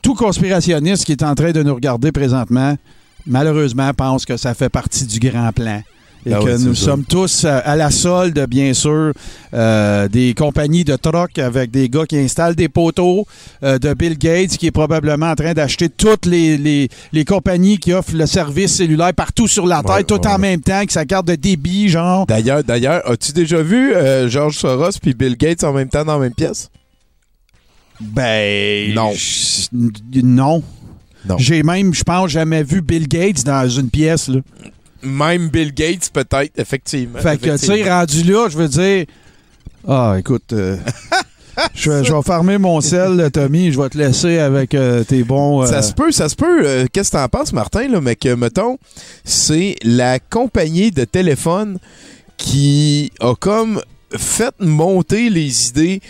tout 0.00 0.14
conspirationniste 0.14 1.04
qui 1.04 1.12
est 1.12 1.22
en 1.22 1.34
train 1.34 1.52
de 1.52 1.62
nous 1.62 1.74
regarder 1.74 2.12
présentement, 2.12 2.78
malheureusement, 3.26 3.92
pense 3.92 4.24
que 4.24 4.38
ça 4.38 4.54
fait 4.54 4.70
partie 4.70 5.04
du 5.04 5.20
grand 5.20 5.52
plan. 5.52 5.82
Et 6.26 6.32
Ah 6.34 6.40
que 6.40 6.58
nous 6.62 6.74
ça. 6.74 6.84
sommes 6.86 7.04
tous 7.04 7.44
euh, 7.44 7.60
à 7.64 7.76
la 7.76 7.90
solde, 7.90 8.44
bien 8.48 8.74
sûr, 8.74 9.12
euh, 9.54 10.08
des 10.08 10.34
compagnies 10.34 10.84
de 10.84 10.96
troc 10.96 11.38
avec 11.38 11.70
des 11.70 11.88
gars 11.88 12.06
qui 12.06 12.18
installent 12.18 12.54
des 12.56 12.68
poteaux, 12.68 13.26
euh, 13.62 13.78
de 13.78 13.94
Bill 13.94 14.18
Gates 14.18 14.56
qui 14.58 14.66
est 14.66 14.70
probablement 14.72 15.30
en 15.30 15.34
train 15.36 15.54
d'acheter 15.54 15.88
toutes 15.88 16.26
les, 16.26 16.58
les, 16.58 16.88
les 17.12 17.24
compagnies 17.24 17.78
qui 17.78 17.92
offrent 17.92 18.14
le 18.14 18.26
service 18.26 18.74
cellulaire 18.76 19.14
partout 19.14 19.46
sur 19.48 19.66
la 19.66 19.82
Terre, 19.82 19.96
Ouais, 19.96 20.04
tout 20.04 20.26
en 20.26 20.38
même 20.38 20.60
temps, 20.60 20.74
avec 20.76 20.90
sa 20.90 21.04
carte 21.06 21.26
de 21.26 21.34
débit, 21.36 21.88
genre. 21.88 22.26
D'ailleurs, 22.26 22.64
d'ailleurs, 22.64 23.08
as-tu 23.10 23.32
déjà 23.32 23.62
vu 23.62 23.94
euh, 23.94 24.28
George 24.28 24.56
Soros 24.56 24.98
puis 25.00 25.14
Bill 25.14 25.36
Gates 25.36 25.64
en 25.64 25.72
même 25.72 25.88
temps 25.88 26.04
dans 26.04 26.14
la 26.14 26.20
même 26.20 26.34
pièce? 26.34 26.68
Ben. 28.00 28.92
Non. 28.94 29.12
Non. 31.28 31.36
J'ai 31.38 31.62
même, 31.62 31.92
je 31.94 32.04
pense, 32.04 32.30
jamais 32.30 32.62
vu 32.62 32.80
Bill 32.80 33.08
Gates 33.08 33.44
dans 33.44 33.68
une 33.68 33.90
pièce, 33.90 34.28
là. 34.28 34.40
Même 35.02 35.48
Bill 35.48 35.72
Gates, 35.72 36.10
peut-être, 36.12 36.58
effectivement. 36.58 37.18
Fait 37.20 37.38
que, 37.40 37.56
tu 37.56 37.66
sais, 37.66 37.88
rendu 37.90 38.22
là, 38.24 38.48
je 38.50 38.56
veux 38.58 38.68
dire. 38.68 39.06
Ah, 39.86 40.16
écoute. 40.18 40.52
euh, 40.52 40.76
je, 41.74 41.90
vais, 41.90 42.04
je 42.04 42.12
vais 42.12 42.22
fermer 42.22 42.58
mon 42.58 42.80
sel, 42.80 43.30
Tommy. 43.32 43.70
Je 43.72 43.80
vais 43.80 43.88
te 43.88 43.96
laisser 43.98 44.38
avec 44.38 44.74
euh, 44.74 45.04
tes 45.04 45.22
bons. 45.22 45.62
euh, 45.62 45.66
Ça 45.66 45.82
se 45.82 45.92
peut, 45.92 46.10
ça 46.12 46.28
se 46.28 46.34
peut. 46.36 46.62
Euh, 46.66 46.86
Qu'est-ce 46.92 47.12
que 47.12 47.16
t'en 47.16 47.28
penses, 47.28 47.52
Martin, 47.52 47.88
là, 47.88 48.00
mais 48.00 48.16
que, 48.16 48.34
mettons, 48.34 48.78
c'est 49.24 49.76
la 49.82 50.18
compagnie 50.18 50.90
de 50.90 51.04
téléphone 51.04 51.78
qui 52.36 53.12
a 53.20 53.34
comme 53.34 53.80
fait 54.16 54.54
monter 54.60 55.30
les 55.30 55.68
idées 55.68 56.00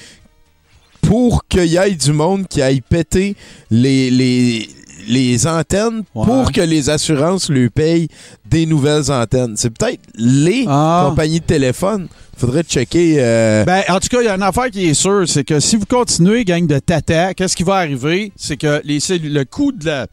pour 1.02 1.47
qu'il 1.47 1.66
y 1.66 1.77
ait 1.77 1.90
du 1.94 2.12
monde 2.12 2.47
qui 2.48 2.60
aille 2.62 2.81
péter 2.82 3.35
les, 3.70 4.10
les, 4.10 4.69
les 5.09 5.47
antennes 5.47 6.03
pour 6.13 6.53
que 6.53 6.61
les 6.61 6.91
assurances 6.91 7.51
lui 7.51 7.71
payent 7.71 8.09
des 8.49 8.67
nouvelles 8.67 9.11
antennes. 9.11 9.55
C'est 9.57 9.71
peut-être 9.71 10.01
les 10.15 10.65
Ah. 10.69 11.07
compagnies 11.09 11.41
de 11.41 11.45
téléphone. 11.45 12.07
Faudrait 12.37 12.63
checker. 12.63 13.17
euh, 13.19 13.65
Ben, 13.65 13.83
en 13.89 13.99
tout 13.99 14.09
cas, 14.09 14.21
il 14.21 14.27
y 14.27 14.29
a 14.29 14.35
une 14.37 14.43
affaire 14.45 14.71
qui 14.71 14.87
est 14.89 14.95
sûre, 14.95 15.25
c'est 15.27 15.43
que 15.45 15.59
si 15.59 15.75
vous 15.77 15.87
continuez, 15.87 16.45
gang 16.45 16.65
de 16.67 16.79
tata, 16.79 17.35
qu'est-ce 17.35 17.57
qui 17.57 17.65
va 17.65 17.77
arriver? 17.77 18.33
C'est 18.37 18.57
que 18.57 18.81
les 18.85 19.01
le 19.19 19.45
coût 19.45 19.73
de 19.73 19.87
la 19.87 20.07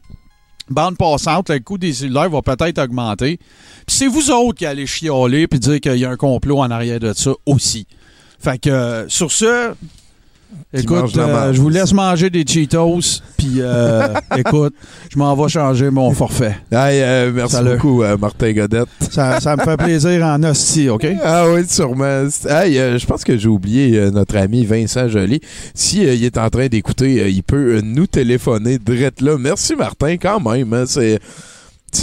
bande 0.68 0.96
passante, 0.96 1.50
le 1.50 1.60
coût 1.60 1.78
des 1.78 1.92
cellulaires 1.92 2.28
va 2.30 2.42
peut-être 2.42 2.78
augmenter. 2.82 3.38
Puis 3.86 3.96
c'est 3.96 4.06
vous 4.08 4.30
autres 4.32 4.58
qui 4.58 4.66
allez 4.66 4.86
chialer 4.86 5.46
puis 5.46 5.60
dire 5.60 5.80
qu'il 5.80 5.96
y 5.98 6.04
a 6.04 6.10
un 6.10 6.16
complot 6.16 6.58
en 6.58 6.70
arrière 6.72 6.98
de 6.98 7.12
ça 7.12 7.30
aussi. 7.46 7.86
Fait 8.40 8.58
que, 8.58 8.70
euh, 8.70 9.08
sur 9.08 9.30
ce, 9.30 9.74
écoute, 10.72 11.16
euh, 11.16 11.52
je 11.52 11.60
vous 11.60 11.68
laisse 11.68 11.92
manger 11.92 12.30
des 12.30 12.44
Cheetos, 12.46 13.20
puis 13.36 13.56
euh, 13.58 14.08
écoute, 14.36 14.74
je 15.10 15.18
m'en 15.18 15.34
vais 15.34 15.48
changer 15.48 15.90
mon 15.90 16.10
forfait. 16.12 16.56
hey, 16.72 17.00
euh, 17.02 17.32
merci 17.34 17.56
Salut. 17.56 17.70
beaucoup, 17.76 18.02
Martin 18.20 18.52
Godette. 18.52 18.88
Ça, 19.10 19.40
ça 19.40 19.56
me 19.56 19.62
fait 19.62 19.76
plaisir 19.76 20.24
en 20.24 20.42
hostie, 20.42 20.88
OK? 20.88 21.06
Ah 21.22 21.44
oui, 21.52 21.62
sûrement. 21.68 22.26
Hey, 22.48 22.74
je 22.98 23.06
pense 23.06 23.24
que 23.24 23.36
j'ai 23.36 23.48
oublié 23.48 24.10
notre 24.10 24.36
ami 24.36 24.64
Vincent 24.64 25.08
Joly. 25.08 25.40
Si 25.74 26.02
il 26.02 26.24
est 26.24 26.38
en 26.38 26.50
train 26.50 26.66
d'écouter, 26.66 27.30
il 27.30 27.42
peut 27.42 27.80
nous 27.82 28.06
téléphoner 28.06 28.78
direct 28.78 29.20
là. 29.20 29.36
Merci 29.38 29.74
Martin 29.76 30.16
quand 30.16 30.40
même. 30.40 30.72
hein, 30.72 30.84
c'est 30.86 31.18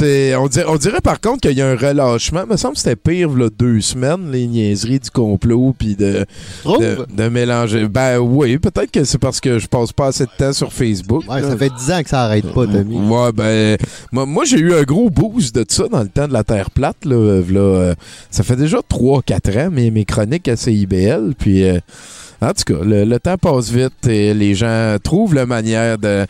on 0.02 0.48
dirait, 0.48 0.66
on 0.68 0.78
dirait 0.78 1.02
par 1.02 1.20
contre 1.22 1.42
qu'il 1.42 1.58
y 1.58 1.62
a 1.62 1.68
un 1.68 1.76
relâchement. 1.76 2.44
Il 2.46 2.52
me 2.52 2.58
semble 2.58 2.74
que 2.76 2.80
c'était 2.80 2.96
pire 2.96 3.30
là, 3.30 3.50
deux 3.58 3.82
semaines 3.82 4.32
les 4.32 4.48
niaiseries 4.48 5.00
du 5.00 5.10
complot 5.10 5.76
puis 5.78 5.96
de, 5.96 6.26
de 6.66 7.06
de 7.16 7.30
mélanger. 7.30 7.88
Ben 7.88 8.18
oui, 8.20 8.58
peut-être 8.58 8.92
que 8.92 9.04
c'est 9.04 9.18
parce 9.18 9.40
que 9.40 9.60
je 9.60 9.68
passe 9.68 9.92
pas 9.92 10.08
assez 10.08 10.26
de 10.26 10.32
temps 10.38 10.54
sur 10.54 10.72
Facebook. 10.72 11.24
Ouais, 11.30 11.42
ça 11.42 11.58
fait 11.58 11.70
10 11.70 11.92
ans 11.92 12.04
que 12.04 12.10
ça 12.10 12.24
arrête 12.24 12.52
pas, 12.54 12.66
Tommy. 12.66 12.98
Ouais, 12.98 13.32
ben, 13.34 13.78
moi, 14.12 14.26
moi, 14.26 14.46
j'ai 14.46 14.58
eu 14.58 14.74
un 14.74 14.84
gros 14.84 15.10
boost 15.10 15.56
de 15.56 15.66
ça 15.68 15.88
dans 15.88 16.02
le 16.02 16.10
temps 16.10 16.28
de 16.28 16.34
la 16.34 16.44
Terre 16.44 16.72
plate. 16.72 17.06
Là, 17.06 17.16
Euh, 17.16 17.44
euh, 17.56 17.94
ça 18.30 18.44
fait 18.44 18.56
déjà 18.56 18.80
3-4 18.90 19.68
ans, 19.68 19.72
mes, 19.72 19.92
mes 19.92 20.06
chroniques 20.06 20.48
à 20.48 20.56
CIBL. 20.56 21.34
Puis, 21.38 21.64
euh, 21.64 21.80
en 22.50 22.54
tout 22.54 22.64
cas, 22.66 22.84
le, 22.84 23.06
le 23.06 23.20
temps 23.20 23.38
passe 23.38 23.72
vite 23.72 24.08
et 24.08 24.34
les 24.34 24.56
gens 24.56 24.98
trouvent 25.04 25.34
la 25.34 25.46
manière 25.46 25.98
de. 25.98 26.26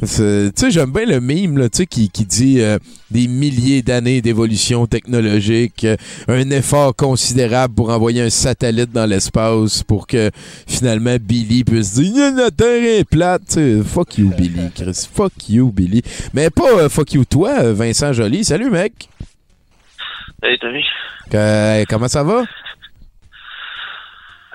Tu 0.00 0.06
sais, 0.06 0.70
j'aime 0.70 0.92
bien 0.92 1.06
le 1.06 1.20
mime 1.20 1.58
là, 1.58 1.68
tu 1.68 1.78
sais, 1.78 1.86
qui, 1.86 2.10
qui 2.10 2.24
dit 2.24 2.60
euh, 2.60 2.78
des 3.10 3.28
milliers 3.28 3.82
d'années 3.82 4.20
d'évolution 4.20 4.86
technologique, 4.86 5.84
euh, 5.84 5.96
un 6.28 6.50
effort 6.50 6.94
considérable 6.94 7.74
pour 7.74 7.90
envoyer 7.90 8.22
un 8.22 8.30
satellite 8.30 8.92
dans 8.92 9.06
l'espace 9.06 9.82
pour 9.82 10.06
que 10.06 10.30
finalement 10.66 11.16
Billy 11.20 11.64
puisse 11.64 11.94
dire 11.94 12.32
la 12.34 12.50
Terre 12.50 13.00
est 13.00 13.04
plate. 13.04 13.58
Fuck 13.84 14.18
you, 14.18 14.32
Billy, 14.36 14.70
Chris. 14.74 15.08
Fuck 15.12 15.48
you, 15.48 15.70
Billy. 15.70 16.02
Mais 16.34 16.50
pas 16.50 16.70
euh, 16.78 16.88
fuck 16.88 17.12
you, 17.12 17.24
toi, 17.24 17.72
Vincent 17.72 18.12
Joly. 18.12 18.44
Salut, 18.44 18.70
mec. 18.70 19.08
Hey, 20.42 20.58
Tommy. 20.58 20.84
Comment 21.88 22.08
ça 22.08 22.22
va? 22.22 22.44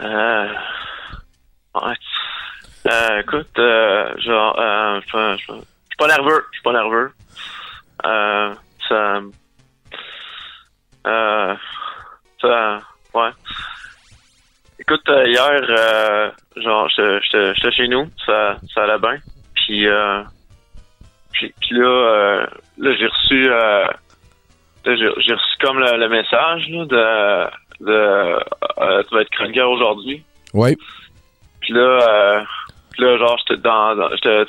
Euh... 0.02 0.48
Ouais. 1.75 1.93
Euh, 2.91 3.19
écoute, 3.21 3.57
euh, 3.57 4.13
genre, 4.19 4.59
euh, 4.59 4.99
je 5.01 5.37
suis 5.37 5.97
pas- 5.97 6.07
nerveux. 6.07 6.45
Je 6.51 6.57
suis 6.57 6.63
pas 6.63 6.73
nerveux. 6.73 7.11
Euh, 8.05 8.53
ça... 8.89 9.21
Euh... 11.07 11.55
Ça... 12.41 12.79
Ouais. 13.13 13.29
Écoute, 14.79 15.07
euh, 15.09 15.27
hier, 15.27 15.61
euh, 15.69 16.31
genre, 16.57 16.89
j'étais- 16.89 17.71
chez 17.71 17.87
nous. 17.87 18.09
Ça, 18.25 18.57
ça 18.73 18.83
allait 18.83 18.99
bien. 18.99 19.17
Puis, 19.55 19.87
euh... 19.87 20.23
Puis, 21.31 21.53
puis 21.61 21.75
là, 21.79 21.87
euh, 21.87 22.45
là, 22.77 22.95
j'ai 22.97 23.07
reçu... 23.07 23.49
Euh, 23.49 23.87
j'ai 24.85 25.33
reçu 25.33 25.57
comme 25.61 25.79
le, 25.79 25.97
le 25.97 26.09
message 26.09 26.67
là, 26.67 26.85
de... 26.85 27.85
de 27.85 28.39
euh, 28.79 29.03
tu 29.03 29.15
vas 29.15 29.21
être 29.21 29.29
chroniqueur 29.31 29.69
aujourd'hui. 29.69 30.23
Oui. 30.53 30.77
Puis 31.64 31.73
là, 31.73 31.80
euh, 31.81 32.44
puis 32.91 33.03
là, 33.03 33.18
genre, 33.18 33.38
j'étais 33.40 33.61
dans, 33.61 33.95
dans- 33.95 34.10
j'étais, 34.11 34.45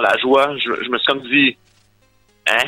la 0.00 0.16
joie. 0.18 0.56
Je, 0.58 0.82
je 0.84 0.88
me 0.90 0.98
suis 0.98 1.06
comme 1.06 1.22
dit, 1.22 1.56
hein? 2.48 2.66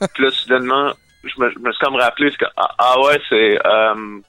Puis 0.14 0.24
là, 0.24 0.30
soudainement, 0.30 0.92
je 1.24 1.32
me, 1.40 1.50
je 1.50 1.58
me 1.58 1.72
suis 1.72 1.80
comme 1.84 1.96
rappelé, 1.96 2.30
que, 2.32 2.44
ah, 2.56 2.70
ah 2.78 3.00
ouais, 3.00 3.20
c'est, 3.28 3.58
euh, 3.66 4.20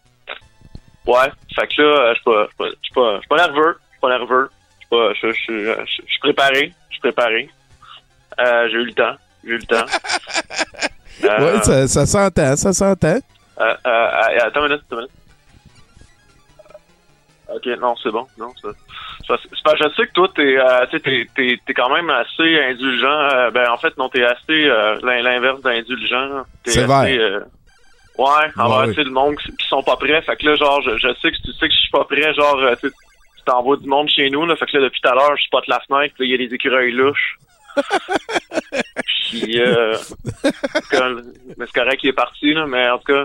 ouais. 1.07 1.31
Fait 1.55 1.67
que 1.67 1.81
là, 1.81 1.87
euh, 1.87 2.13
je 2.13 2.15
suis 2.15 2.23
pas, 2.23 2.47
je 2.67 2.67
suis 2.83 2.93
pas, 2.93 3.19
pas, 3.19 3.19
pas 3.29 3.47
nerveux. 3.47 3.79
Je 3.81 3.91
suis 3.91 3.99
pas 3.99 4.09
nerveux. 4.09 4.49
Je 4.91 6.01
suis 6.07 6.19
préparé. 6.19 6.73
Je 6.89 6.93
suis 6.93 7.01
préparé. 7.01 7.49
Euh, 8.39 8.67
j'ai 8.69 8.77
eu 8.77 8.85
le 8.85 8.93
temps. 8.93 9.15
J'ai 9.43 9.49
eu 9.51 9.57
le 9.57 9.65
temps. 9.65 9.85
Euh, 11.23 11.39
Ouais, 11.53 11.61
ça, 11.61 11.87
ça 11.87 12.05
s'entend, 12.07 12.55
ça 12.57 12.73
s'entend. 12.73 13.19
euh, 13.61 13.75
attends 13.85 14.65
une 14.65 14.71
minute, 14.73 14.83
attends 14.91 14.95
une 15.01 15.05
minute. 15.05 15.11
Ok, 17.55 17.65
non, 17.79 17.95
c'est 18.01 18.11
bon. 18.11 18.25
Non, 18.37 18.49
c'est 18.61 18.69
c'est 19.27 19.33
c'est 19.41 19.71
que 19.71 19.77
je 19.77 19.95
sais 19.95 20.07
que 20.07 20.13
toi, 20.13 20.27
t'es, 20.35 20.57
euh, 20.57 20.85
t'es, 20.91 21.27
t'es, 21.35 21.59
t'es 21.65 21.73
quand 21.73 21.93
même 21.93 22.09
assez 22.09 22.59
indulgent. 22.69 23.07
euh, 23.33 23.51
ben, 23.51 23.69
en 23.69 23.77
fait, 23.77 23.95
non, 23.97 24.09
t'es 24.09 24.23
assez 24.23 24.65
euh, 24.69 24.97
l'in- 25.03 25.21
l'inverse 25.21 25.61
d'indulgent. 25.61 26.43
T'es 26.63 26.71
Sévère. 26.71 26.97
assez, 26.97 27.17
euh, 27.19 27.39
ouais, 28.17 28.25
envers 28.57 28.87
Ouais, 28.87 28.93
sais, 28.93 29.03
le 29.03 29.11
monde 29.11 29.35
qui, 29.37 29.55
qui 29.55 29.67
sont 29.67 29.83
pas 29.83 29.95
prêts. 29.97 30.21
Fait 30.23 30.35
que 30.35 30.45
là, 30.47 30.55
genre, 30.55 30.81
je, 30.81 30.97
je 30.97 31.07
sais 31.21 31.31
que 31.31 31.37
tu 31.37 31.51
sais 31.53 31.67
que 31.67 31.73
je 31.73 31.79
suis 31.79 31.91
pas 31.91 32.05
prêt. 32.05 32.33
Genre, 32.33 32.57
euh, 32.59 32.75
tu 32.81 32.89
t'envoies 33.45 33.77
du 33.77 33.87
monde 33.87 34.09
chez 34.09 34.29
nous. 34.29 34.45
Là, 34.45 34.55
fait 34.55 34.65
que 34.65 34.77
là, 34.77 34.83
depuis 34.85 35.01
tout 35.01 35.09
à 35.09 35.13
l'heure, 35.15 35.35
je 35.37 35.43
spot 35.43 35.67
la 35.67 35.79
fenêtre. 35.81 36.15
Il 36.19 36.29
y 36.29 36.33
a 36.33 36.37
des 36.37 36.53
écureuils 36.53 36.91
louches. 36.91 37.37
Puis, 39.29 39.59
euh, 39.59 39.95
c'est 40.43 41.71
correct 41.73 41.99
qu'il 41.99 42.09
est 42.09 42.13
parti, 42.13 42.53
là, 42.53 42.65
mais 42.67 42.89
en 42.89 42.97
tout 42.99 43.05
cas, 43.13 43.23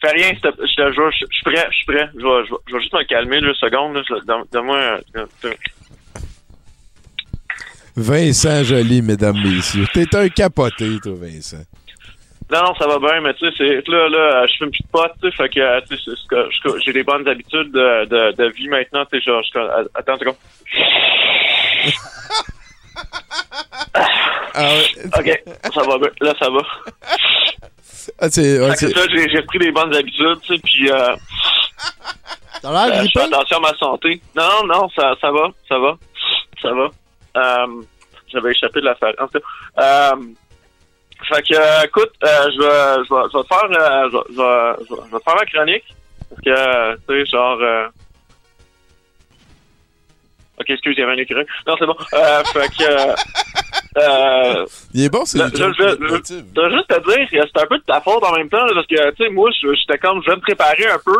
fais 0.00 0.10
rien, 0.12 0.28
s'il 0.30 0.40
te- 0.40 0.66
je 0.66 0.74
te 0.74 0.92
jure, 0.92 1.10
je 1.12 1.24
suis 1.30 1.42
prêt, 1.44 1.66
je 1.70 1.76
suis 1.76 1.86
prêt. 1.86 2.08
Je 2.14 2.20
vais, 2.22 2.44
je 2.46 2.72
vais- 2.74 2.80
juste 2.80 2.92
me 2.92 3.02
calmer 3.04 3.40
deux 3.40 3.54
secondes. 3.54 4.02
Donne-moi. 4.52 4.98
Vincent 7.96 8.62
Joly, 8.64 9.00
mesdames, 9.02 9.38
messieurs. 9.42 9.86
T'es 9.94 10.14
un 10.16 10.28
capoté, 10.28 10.98
toi, 11.02 11.12
Vincent. 11.16 11.64
Non, 12.52 12.62
non, 12.62 12.74
ça 12.76 12.86
va 12.86 12.98
bien, 13.00 13.20
mais 13.22 13.34
tu 13.34 13.50
sais, 13.52 13.82
là, 13.88 14.08
là, 14.08 14.46
je 14.46 14.56
fume 14.58 14.70
plus 14.70 14.82
de 14.82 14.88
pot, 14.92 15.08
tu 15.20 15.28
sais, 15.30 15.36
fait 15.36 15.48
que, 15.48 15.80
tu 15.88 15.96
sais, 15.96 16.12
j'ai 16.84 16.92
des 16.92 17.02
bonnes 17.02 17.26
habitudes 17.26 17.72
de, 17.72 18.04
de, 18.04 18.32
de 18.36 18.44
vie 18.52 18.68
maintenant, 18.68 19.04
tu 19.06 19.18
sais, 19.18 19.24
genre, 19.24 19.42
je, 19.42 19.58
attends 19.94 20.12
une 20.14 20.18
seconde. 20.20 20.36
Ah 24.54 24.72
Ok, 25.18 25.42
ça 25.74 25.82
va 25.82 25.98
bien, 25.98 26.10
là, 26.20 26.34
ça 26.38 26.50
va. 26.50 26.60
Ah, 28.18 28.30
c'est, 28.30 28.60
ouais, 28.60 28.76
ça, 28.76 28.86
j'ai 29.10 29.28
j'ai 29.28 29.42
pris 29.42 29.58
des 29.58 29.72
bonnes 29.72 29.94
habitudes, 29.94 30.40
tu 30.42 30.54
sais, 30.54 30.60
puis 30.62 30.90
euh, 30.90 31.16
T'as 32.62 32.70
l'air 32.88 33.00
euh, 33.00 33.04
je 33.04 33.10
fais 33.12 33.26
attention 33.26 33.56
à 33.58 33.60
ma 33.60 33.76
santé. 33.76 34.20
Non, 34.34 34.64
non, 34.66 34.88
ça, 34.90 35.14
ça 35.20 35.30
va, 35.30 35.48
ça 35.68 35.78
va, 35.78 35.96
ça 36.62 36.72
va. 36.72 36.88
Euh, 37.36 37.82
J'avais 38.32 38.52
échappé 38.52 38.80
de 38.80 38.86
la 38.86 38.94
farine. 38.94 39.16
En 39.18 39.26
tout 39.26 39.38
cas, 39.38 40.12
euh, 40.12 40.16
fait 41.28 41.42
que, 41.42 41.54
euh, 41.54 41.84
écoute, 41.84 42.12
je 42.22 42.26
vais, 42.26 43.04
je 43.04 43.14
vais, 43.14 43.44
faire, 43.48 43.66
je 43.70 45.10
vais, 45.12 45.22
faire 45.24 45.34
ma 45.34 45.46
chronique. 45.46 45.84
Parce 46.28 46.42
que, 46.42 46.94
tu 46.94 47.24
sais, 47.24 47.30
genre, 47.30 47.90
Ok, 50.58 50.70
excuse, 50.70 50.94
il 50.96 51.00
y 51.00 51.02
avait 51.02 51.12
un 51.12 51.18
écureuil. 51.18 51.46
Non, 51.66 51.76
c'est 51.78 51.86
bon. 51.86 51.96
Euh, 52.14 52.44
fait 52.44 52.68
que, 52.68 53.14
euh, 53.96 54.66
Il 54.94 55.04
est 55.04 55.08
bon, 55.08 55.24
c'est 55.24 55.38
Là, 55.38 55.48
je, 55.52 55.56
je, 55.56 55.62
juste 55.62 56.88
te 56.88 57.10
dire, 57.10 57.28
c'est 57.30 57.62
un 57.62 57.66
peu 57.66 57.78
de 57.78 57.84
ta 57.86 58.00
faute 58.00 58.22
en 58.24 58.36
même 58.36 58.48
temps, 58.48 58.66
parce 58.74 58.86
que, 58.86 59.10
tu 59.12 59.24
sais, 59.24 59.30
moi, 59.30 59.50
je- 59.62 59.74
j'étais 59.74 59.98
comme, 59.98 60.22
je 60.24 60.30
vais 60.30 60.36
me 60.36 60.40
préparer 60.42 60.86
un 60.86 60.98
peu, 61.04 61.16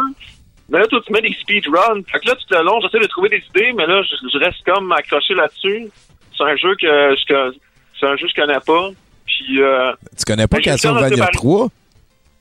mais 0.68 0.78
là, 0.80 0.86
toi, 0.86 1.00
tu 1.06 1.12
mets 1.12 1.22
des 1.22 1.34
speedruns. 1.40 2.02
Fait 2.10 2.18
que 2.20 2.26
là, 2.28 2.34
tout 2.34 2.46
le 2.54 2.62
long, 2.64 2.80
j'essaie 2.80 3.00
de 3.02 3.08
trouver 3.08 3.28
des 3.28 3.42
idées, 3.50 3.72
mais 3.76 3.86
là, 3.86 4.02
je, 4.02 4.14
je 4.32 4.38
reste 4.44 4.58
comme 4.66 4.90
accroché 4.92 5.34
là-dessus. 5.34 5.88
C'est 6.36 6.44
un 6.44 6.56
jeu 6.56 6.74
que 6.80 7.14
je, 7.16 7.52
c'est 7.98 8.06
un 8.06 8.16
jeu 8.16 8.26
que 8.26 8.32
je 8.36 8.40
connais 8.40 8.60
pas. 8.66 8.90
Puis, 9.26 9.62
euh, 9.62 9.92
Tu 10.18 10.24
connais 10.26 10.46
pas 10.46 10.56
le 10.58 10.62
Castlevania 10.62 11.08
préparer. 11.08 11.32
3? 11.32 11.68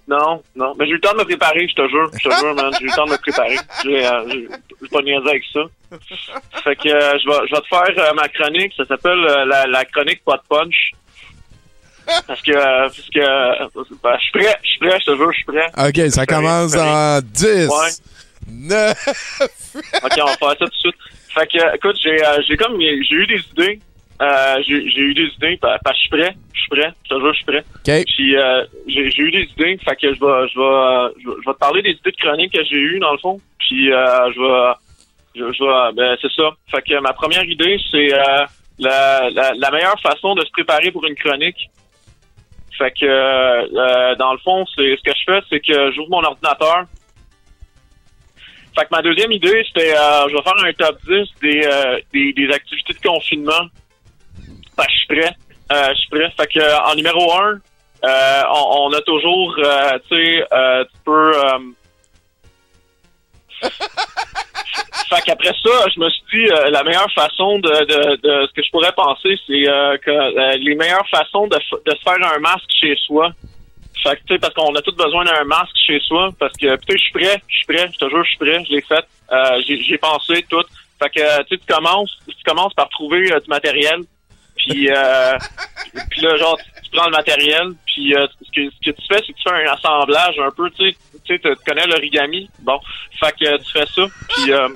Non, 0.07 0.44
non, 0.56 0.76
mais 0.77 0.86
j'ai 0.86 0.91
eu 0.91 0.95
le 0.95 1.02
temps 1.02 1.14
de 1.14 1.18
me 1.19 1.23
préparer, 1.26 1.68
je 1.68 1.73
te 1.73 1.88
jure, 1.90 2.11
je 2.14 2.30
te 2.30 2.36
jure, 2.36 2.53
man, 2.53 2.72
j'ai 2.77 2.86
eu 2.86 2.90
le 2.90 2.95
temps 2.95 3.06
de 3.06 3.11
me 3.11 3.18
préparer. 3.18 3.57
J'ai, 3.84 4.06
euh, 4.06 4.48
pas 4.91 5.02
niaisé 5.02 5.27
avec 5.27 5.44
ça. 5.52 5.61
Fait 6.64 6.76
que 6.76 6.90
euh, 6.90 7.18
je 7.18 7.27
vais, 7.27 7.48
je 7.48 7.56
vais 7.56 7.61
te 7.61 7.68
faire 7.68 8.06
euh, 8.06 8.14
ma 8.14 8.27
chronique, 8.30 8.73
ça 8.77 8.86
s'appelle 8.86 9.18
euh, 9.18 9.45
la, 9.45 9.65
la 9.65 9.86
chronique 9.86 10.23
pas 10.23 10.38
de 10.38 10.44
punch. 10.48 10.91
Parce 12.27 12.41
que, 12.44 12.52
euh, 12.52 12.88
parce 12.88 13.10
que, 13.10 13.94
ben, 14.03 14.15
je 14.19 14.23
suis 14.23 14.32
prêt, 14.32 14.56
je 14.64 14.69
suis 14.69 14.80
prêt, 14.80 14.99
je 14.99 15.06
te 15.11 15.15
jure, 15.15 15.32
je 15.32 15.38
suis 15.38 15.45
prêt. 15.45 15.72
OK, 15.76 16.11
ça 16.11 16.26
commence 16.27 16.76
en 16.76 17.19
10. 17.22 17.68
Ouais. 17.68 17.90
9. 18.48 18.94
Ok, 20.03 20.11
on 20.22 20.26
va 20.26 20.38
faire 20.38 20.49
ça 20.49 20.56
tout 20.56 20.65
de 20.65 20.73
suite. 20.73 20.95
Fait 21.34 21.48
que, 21.48 21.76
écoute, 21.76 21.98
j'ai, 22.02 22.23
euh, 22.23 22.41
j'ai 22.48 22.57
comme, 22.57 22.80
j'ai 22.80 23.15
eu 23.15 23.27
des 23.27 23.41
idées. 23.52 23.80
Euh, 24.21 24.55
j'ai, 24.65 24.75
eu 24.75 25.13
des 25.13 25.27
idées 25.35 25.57
pa- 25.57 25.77
parce 25.83 25.97
que 25.97 26.03
je 26.03 26.07
suis 26.07 26.09
prêt, 26.09 26.35
je 26.53 26.59
suis 26.59 26.69
prêt, 26.69 26.93
je 27.03 27.09
te 27.09 27.19
jure, 27.19 27.33
je 27.33 27.35
suis 27.35 27.45
prêt. 27.45 27.63
OK. 27.75 28.05
Puis 28.15 28.37
euh, 28.37 28.65
j'ai, 28.87 29.21
eu 29.21 29.31
des 29.31 29.43
idées, 29.43 29.77
fait 29.83 29.95
que 29.97 30.13
je 30.13 30.19
vais, 30.19 30.47
je 30.53 30.57
vais, 30.57 31.13
je 31.21 31.29
vais, 31.29 31.53
te 31.53 31.59
parler 31.59 31.81
des 31.81 31.91
idées 31.91 32.11
de 32.11 32.17
chronique 32.17 32.53
que 32.53 32.63
j'ai 32.63 32.77
eues 32.77 32.99
dans 32.99 33.11
le 33.11 33.17
fond. 33.17 33.41
Puis 33.59 33.91
euh, 33.91 34.31
je 34.33 34.39
vais, 34.39 34.73
je, 35.35 35.51
je 35.51 35.63
vais, 35.63 35.93
ben 35.93 36.17
c'est 36.21 36.31
ça. 36.31 36.49
Fait 36.71 36.81
que 36.81 36.97
ma 37.01 37.11
première 37.11 37.43
idée, 37.43 37.77
c'est 37.91 38.13
euh, 38.13 38.45
la, 38.79 39.29
la, 39.31 39.51
la 39.53 39.71
meilleure 39.71 39.99
façon 39.99 40.33
de 40.35 40.45
se 40.45 40.51
préparer 40.51 40.91
pour 40.91 41.05
une 41.05 41.15
chronique. 41.15 41.69
Fait 42.77 42.91
que 42.91 43.05
euh, 43.05 44.15
dans 44.15 44.31
le 44.31 44.39
fond, 44.39 44.65
c'est 44.75 44.95
ce 44.95 45.03
que 45.03 45.11
je 45.17 45.33
fais, 45.33 45.41
c'est 45.49 45.59
que 45.59 45.91
j'ouvre 45.91 46.09
mon 46.09 46.23
ordinateur. 46.23 46.85
Fait 48.77 48.83
que 48.83 48.89
ma 48.91 49.01
deuxième 49.01 49.31
idée, 49.31 49.63
c'était 49.67 49.93
euh, 49.95 50.27
je 50.29 50.35
vais 50.35 50.41
faire 50.41 50.65
un 50.65 50.73
top 50.73 50.97
10 51.07 51.27
des, 51.41 51.61
euh, 51.65 51.99
des, 52.13 52.33
des 52.33 52.49
activités 52.53 52.93
de 52.93 52.99
confinement. 53.07 53.67
Je 54.84 54.95
suis 54.95 55.07
prêt. 55.07 55.35
Euh, 55.72 55.89
je 55.89 55.99
suis 55.99 56.10
prêt. 56.10 56.30
Fait 56.38 56.47
que 56.47 56.60
euh, 56.60 56.80
en 56.85 56.95
numéro 56.95 57.34
un, 57.34 57.60
euh, 58.03 58.41
on, 58.53 58.89
on 58.89 58.93
a 58.93 59.02
toujours, 59.02 59.56
euh, 59.57 59.97
tu 60.10 60.15
sais, 60.15 60.45
euh, 60.53 60.84
tu 60.85 60.99
peux. 61.06 61.38
euh, 61.38 61.60
fait 65.10 65.22
qu'après 65.26 65.53
ça, 65.64 65.85
je 65.93 65.99
me 65.99 66.10
suis 66.10 66.23
dit 66.45 66.45
la 66.72 66.84
meilleure 66.84 67.11
façon 67.14 67.57
de, 67.60 67.69
de, 67.69 68.15
de 68.18 68.47
ce 68.47 68.53
que 68.53 68.64
je 68.64 68.69
pourrais 68.72 68.91
penser, 68.91 69.35
c'est 69.47 69.64
que 70.03 70.57
les 70.57 70.76
meilleures 70.76 71.07
façons 71.10 71.47
de, 71.47 71.56
de 71.57 71.91
se 71.95 72.02
faire 72.03 72.34
un 72.35 72.39
masque 72.39 72.69
chez 72.80 72.95
soi. 73.06 73.31
Fait 74.03 74.18
que, 74.18 74.22
tu 74.27 74.34
sais, 74.34 74.39
parce 74.39 74.53
qu'on 74.53 74.76
a 74.76 74.81
tous 74.81 74.95
besoin 74.95 75.23
d'un 75.23 75.43
masque 75.45 75.76
chez 75.88 75.99
soi. 76.02 76.30
Parce 76.38 76.53
que, 76.57 76.76
tu 76.76 76.81
sais, 76.91 76.97
je 76.97 77.03
suis 77.03 77.14
prêt, 77.14 77.41
je 77.47 77.56
suis 77.57 77.65
prêt, 77.65 77.89
je 77.91 77.97
te 77.97 78.10
jure, 78.10 78.23
je 78.23 78.30
suis 78.30 78.38
prêt, 78.38 78.64
je 78.65 78.73
l'ai 78.76 78.81
fait. 78.81 79.06
J'ai 79.88 79.97
pensé 79.97 80.45
tout. 80.49 80.64
Fait 81.02 81.10
que, 81.10 81.43
tu 81.43 81.57
commences, 81.68 82.15
tu 82.27 82.43
commences 82.45 82.73
par 82.73 82.89
trouver 82.89 83.22
du 83.23 83.47
matériel. 83.49 84.02
Puis, 84.65 84.89
euh, 84.89 85.37
puis 86.09 86.21
là, 86.21 86.37
genre, 86.37 86.57
tu, 86.83 86.89
prends 86.91 87.05
le 87.05 87.11
matériel. 87.11 87.73
Puis, 87.85 88.15
euh, 88.15 88.25
ce, 88.43 88.51
que, 88.51 88.69
ce 88.69 88.91
que 88.91 88.95
tu 88.95 89.07
fais, 89.07 89.21
c'est 89.25 89.33
que 89.33 89.37
tu 89.37 89.43
fais 89.49 89.67
un 89.67 89.73
assemblage 89.73 90.39
un 90.39 90.51
peu, 90.51 90.69
tu 90.71 90.89
sais. 90.89 90.97
Tu 91.23 91.37
sais, 91.37 91.55
connais 91.65 91.87
l'origami? 91.87 92.49
Bon. 92.59 92.79
Fait 93.19 93.31
que 93.31 93.45
euh, 93.45 93.57
tu 93.57 93.71
fais 93.71 93.85
ça. 93.85 94.05
Puis, 94.29 94.51
euh, 94.51 94.69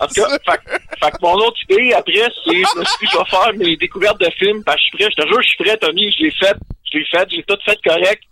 en 0.00 0.06
tout 0.06 0.14
cas, 0.14 0.38
fait, 0.44 0.60
fait 1.00 1.10
que 1.10 1.16
mon 1.22 1.34
autre 1.34 1.58
idée 1.68 1.92
après, 1.92 2.28
c'est 2.44 2.52
je 2.52 2.78
me 2.78 2.84
suis 2.84 3.06
dit, 3.06 3.12
je 3.12 3.18
vais 3.18 3.24
faire 3.24 3.52
mes 3.54 3.76
découvertes 3.76 4.20
de 4.20 4.30
films 4.30 4.62
parce 4.64 4.76
que 4.76 4.82
je 4.82 4.86
suis 4.88 4.98
prêt. 4.98 5.10
Je 5.16 5.22
te 5.22 5.28
jure, 5.28 5.42
je 5.42 5.48
suis 5.48 5.64
prêt, 5.64 5.76
Tommy. 5.76 6.12
Je 6.12 6.24
l'ai 6.24 6.30
fait. 6.30 6.56
Je 6.92 6.98
l'ai 6.98 7.04
fait. 7.06 7.30
J'ai 7.30 7.42
tout 7.44 7.58
fait 7.64 7.78
correct. 7.82 8.22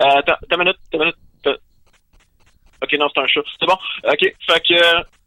Euh, 0.00 0.04
attends, 0.04 0.34
une 0.50 0.58
minute. 0.58 0.76
Attends 0.92 1.04
une 1.04 1.12
minute. 1.44 1.60
Ok, 2.82 2.92
non, 2.94 3.08
c'est 3.14 3.20
un 3.20 3.26
chat. 3.28 3.40
C'est 3.58 3.66
bon. 3.66 3.78
Ok. 4.04 4.34
Fait 4.46 4.60
que. 4.66 5.21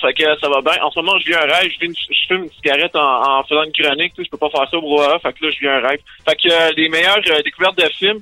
Fait 0.00 0.14
que 0.14 0.22
ça 0.40 0.48
va 0.48 0.60
bien. 0.60 0.82
En 0.82 0.90
ce 0.90 1.00
moment, 1.00 1.18
je 1.18 1.26
vis 1.26 1.34
un 1.34 1.40
rêve. 1.40 1.70
Je, 1.72 1.78
vis 1.80 1.86
une- 1.86 2.16
fume 2.28 2.44
une 2.44 2.50
cigarette 2.52 2.94
en, 2.94 3.42
faisant 3.44 3.64
une 3.64 3.72
chronique. 3.72 4.12
Je 4.18 4.28
peux 4.28 4.36
pas 4.36 4.50
faire 4.50 4.68
ça 4.70 4.76
au 4.76 4.80
brouhaha. 4.80 5.18
Fait 5.18 5.32
que 5.32 5.44
là, 5.44 5.50
je 5.52 5.58
vis 5.60 5.68
un 5.68 5.80
rêve. 5.80 6.00
Fait 6.28 6.36
que 6.36 6.50
euh, 6.50 6.72
les 6.76 6.88
meilleures 6.88 7.20
euh, 7.30 7.42
découvertes 7.42 7.78
de 7.78 7.88
films. 7.98 8.20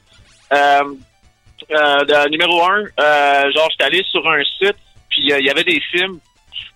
Euh, 0.53 2.29
numéro 2.31 2.63
un, 2.65 2.85
genre, 3.51 3.69
j'étais 3.71 3.85
allé 3.85 4.03
sur 4.11 4.29
un 4.29 4.43
site, 4.45 4.77
puis 5.09 5.23
il 5.23 5.45
y 5.45 5.51
avait 5.51 5.65
des 5.65 5.81
films. 5.91 6.19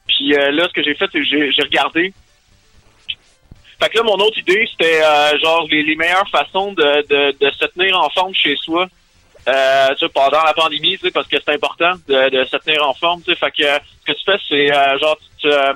Puis 0.09 0.31
là, 0.31 0.67
ce 0.69 0.73
que 0.73 0.83
j'ai 0.83 0.95
fait, 0.95 1.07
c'est 1.13 1.21
que 1.21 1.25
j'ai 1.25 1.63
regardé. 1.63 2.13
Fait 3.81 3.89
que 3.89 3.97
là, 3.99 4.03
mon 4.03 4.15
autre 4.17 4.39
idée, 4.39 4.69
c'était 4.71 5.01
genre 5.41 5.67
les, 5.71 5.95
meilleures 5.95 6.29
façons 6.31 6.73
de, 6.73 7.33
de 7.39 7.51
se 7.53 7.67
tenir 7.67 7.99
en 7.99 8.09
forme 8.11 8.35
chez 8.35 8.57
soi. 8.57 8.89
Euh, 9.51 9.95
tu 9.99 10.09
pendant 10.11 10.43
la 10.45 10.53
pandémie, 10.53 10.99
parce 11.13 11.27
que 11.27 11.37
c'est 11.45 11.55
important 11.55 11.93
de, 12.09 12.45
se 12.45 12.57
tenir 12.59 12.87
en 12.87 12.95
forme. 12.95 13.23
Tu 13.23 13.35
fait 13.35 13.51
que 13.51 13.65
euh, 13.65 13.79
ce 14.01 14.13
que 14.13 14.19
tu 14.19 14.25
fais, 14.25 14.39
c'est 14.49 14.73
euh, 14.73 14.99
genre 14.99 15.19
euh, 15.47 15.75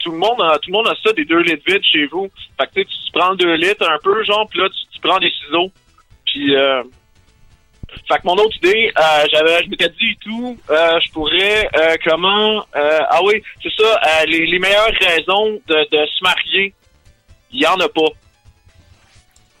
tout 0.00 0.10
le 0.10 0.18
monde, 0.18 0.40
a, 0.40 0.58
tout 0.58 0.70
le 0.70 0.76
monde 0.76 0.88
a 0.88 0.94
ça 1.02 1.12
des 1.12 1.24
deux 1.24 1.40
litres 1.40 1.62
vides 1.66 1.84
chez 1.84 2.06
vous. 2.06 2.28
Fait 2.60 2.66
que 2.66 2.80
tu, 2.80 2.96
prends 3.12 3.34
deux 3.34 3.54
litres 3.54 3.88
un 3.88 3.98
peu, 4.02 4.22
genre, 4.24 4.46
puis 4.48 4.60
là 4.60 4.68
tu, 4.68 5.00
prends 5.00 5.18
des 5.18 5.30
ciseaux, 5.30 5.70
puis 6.26 6.54
fait 8.06 8.18
que 8.18 8.24
mon 8.24 8.34
autre 8.34 8.56
idée, 8.56 8.92
j'avais, 9.32 9.64
je 9.64 9.70
m'étais 9.70 9.88
dit 9.88 10.16
tout, 10.20 10.58
je 10.68 11.12
pourrais 11.12 11.70
comment 12.04 12.64
ah 12.74 13.20
oui, 13.24 13.42
c'est 13.62 13.72
ça, 13.72 14.00
les, 14.26 14.58
meilleures 14.58 14.92
raisons 15.00 15.60
de, 15.66 15.88
de 15.90 16.06
se 16.06 16.22
marier, 16.22 16.74
il 17.52 17.62
y 17.62 17.66
en 17.66 17.78
a 17.80 17.88
pas. 17.88 18.10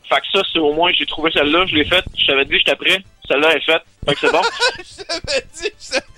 Fait 0.08 0.20
que 0.20 0.26
ça, 0.32 0.42
c'est 0.52 0.58
au 0.58 0.72
moins 0.72 0.90
j'ai 0.92 1.06
trouvé 1.06 1.30
celle-là, 1.30 1.66
je 1.66 1.74
l'ai 1.74 1.84
faite, 1.84 2.04
je 2.16 2.26
t'avais 2.26 2.44
dit 2.44 2.58
j'étais 2.58 2.76
prêt, 2.76 3.02
celle-là 3.28 3.54
est 3.56 3.60
faite, 3.64 3.82
fait 4.06 4.14
que 4.14 4.20
c'est 4.20 4.32
bon. 4.32 4.42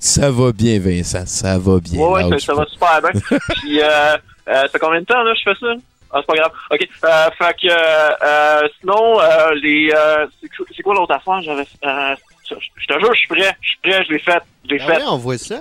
Ça 0.00 0.30
va 0.30 0.52
bien, 0.52 0.78
Vincent. 0.80 1.26
Ça 1.26 1.58
va 1.58 1.78
bien. 1.78 2.00
Ouais, 2.00 2.24
ouais, 2.24 2.38
ça, 2.38 2.54
va 2.54 2.64
super 2.66 3.00
bien. 3.02 3.20
Puis, 3.60 3.80
euh, 3.82 3.86
euh, 3.86 4.16
ça 4.62 4.68
fait 4.68 4.78
combien 4.78 5.00
de 5.00 5.06
temps, 5.06 5.22
là, 5.22 5.32
je 5.34 5.42
fais 5.50 5.58
ça? 5.60 5.72
Ah, 6.12 6.18
c'est 6.20 6.26
pas 6.26 6.34
grave. 6.34 6.52
OK. 6.70 6.88
Euh, 7.04 7.30
fait 7.38 7.54
que, 7.60 7.68
euh, 7.70 8.10
euh, 8.22 8.68
sinon, 8.80 9.20
euh, 9.20 9.50
les, 9.62 9.92
euh, 9.94 10.26
c'est 10.74 10.82
quoi- 10.82 10.94
l'autre 10.94 11.14
affaire? 11.14 11.40
J'avais, 11.42 11.66
euh, 11.84 12.14
Je 12.48 12.86
te 12.86 12.98
jure, 12.98 13.14
je 13.14 13.18
suis 13.18 13.28
prêt. 13.28 13.56
Je 13.60 13.68
suis 13.68 13.78
prêt, 13.82 14.04
je 14.08 14.12
l'ai 14.12 14.18
fait. 14.18 14.42
Je 14.68 14.74
l'ai 14.74 14.80
Ah 14.82 14.86
fait. 14.86 14.96
ouais, 14.96 15.08
on 15.08 15.18
voit 15.18 15.38
ça. 15.38 15.60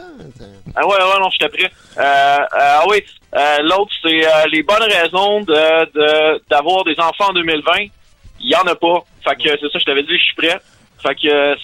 Ah 0.75 0.87
ouais, 0.87 0.95
ouais, 0.95 1.19
non, 1.19 1.29
j'étais 1.29 1.49
prêt. 1.55 1.71
Euh, 1.97 2.01
euh, 2.01 2.45
ah 2.51 2.83
oui, 2.89 3.03
euh, 3.35 3.57
l'autre, 3.63 3.91
c'est 4.01 4.25
euh, 4.25 4.45
les 4.51 4.63
bonnes 4.63 4.81
raisons 4.83 5.41
de 5.41 5.85
de- 5.93 6.41
d'avoir 6.49 6.83
des 6.85 6.95
enfants 6.99 7.29
en 7.29 7.33
2020. 7.33 7.87
Il 8.39 8.49
y 8.49 8.55
en 8.55 8.63
a 8.63 8.73
pas. 8.75 9.03
Fait 9.23 9.35
que 9.35 9.49
c'est 9.49 9.71
ça, 9.71 9.79
je 9.79 9.85
t'avais 9.85 10.03
dit, 10.03 10.17
je 10.17 10.23
suis 10.23 10.35
prêt. 10.35 10.59
Fait 11.01 11.15
que 11.15 11.55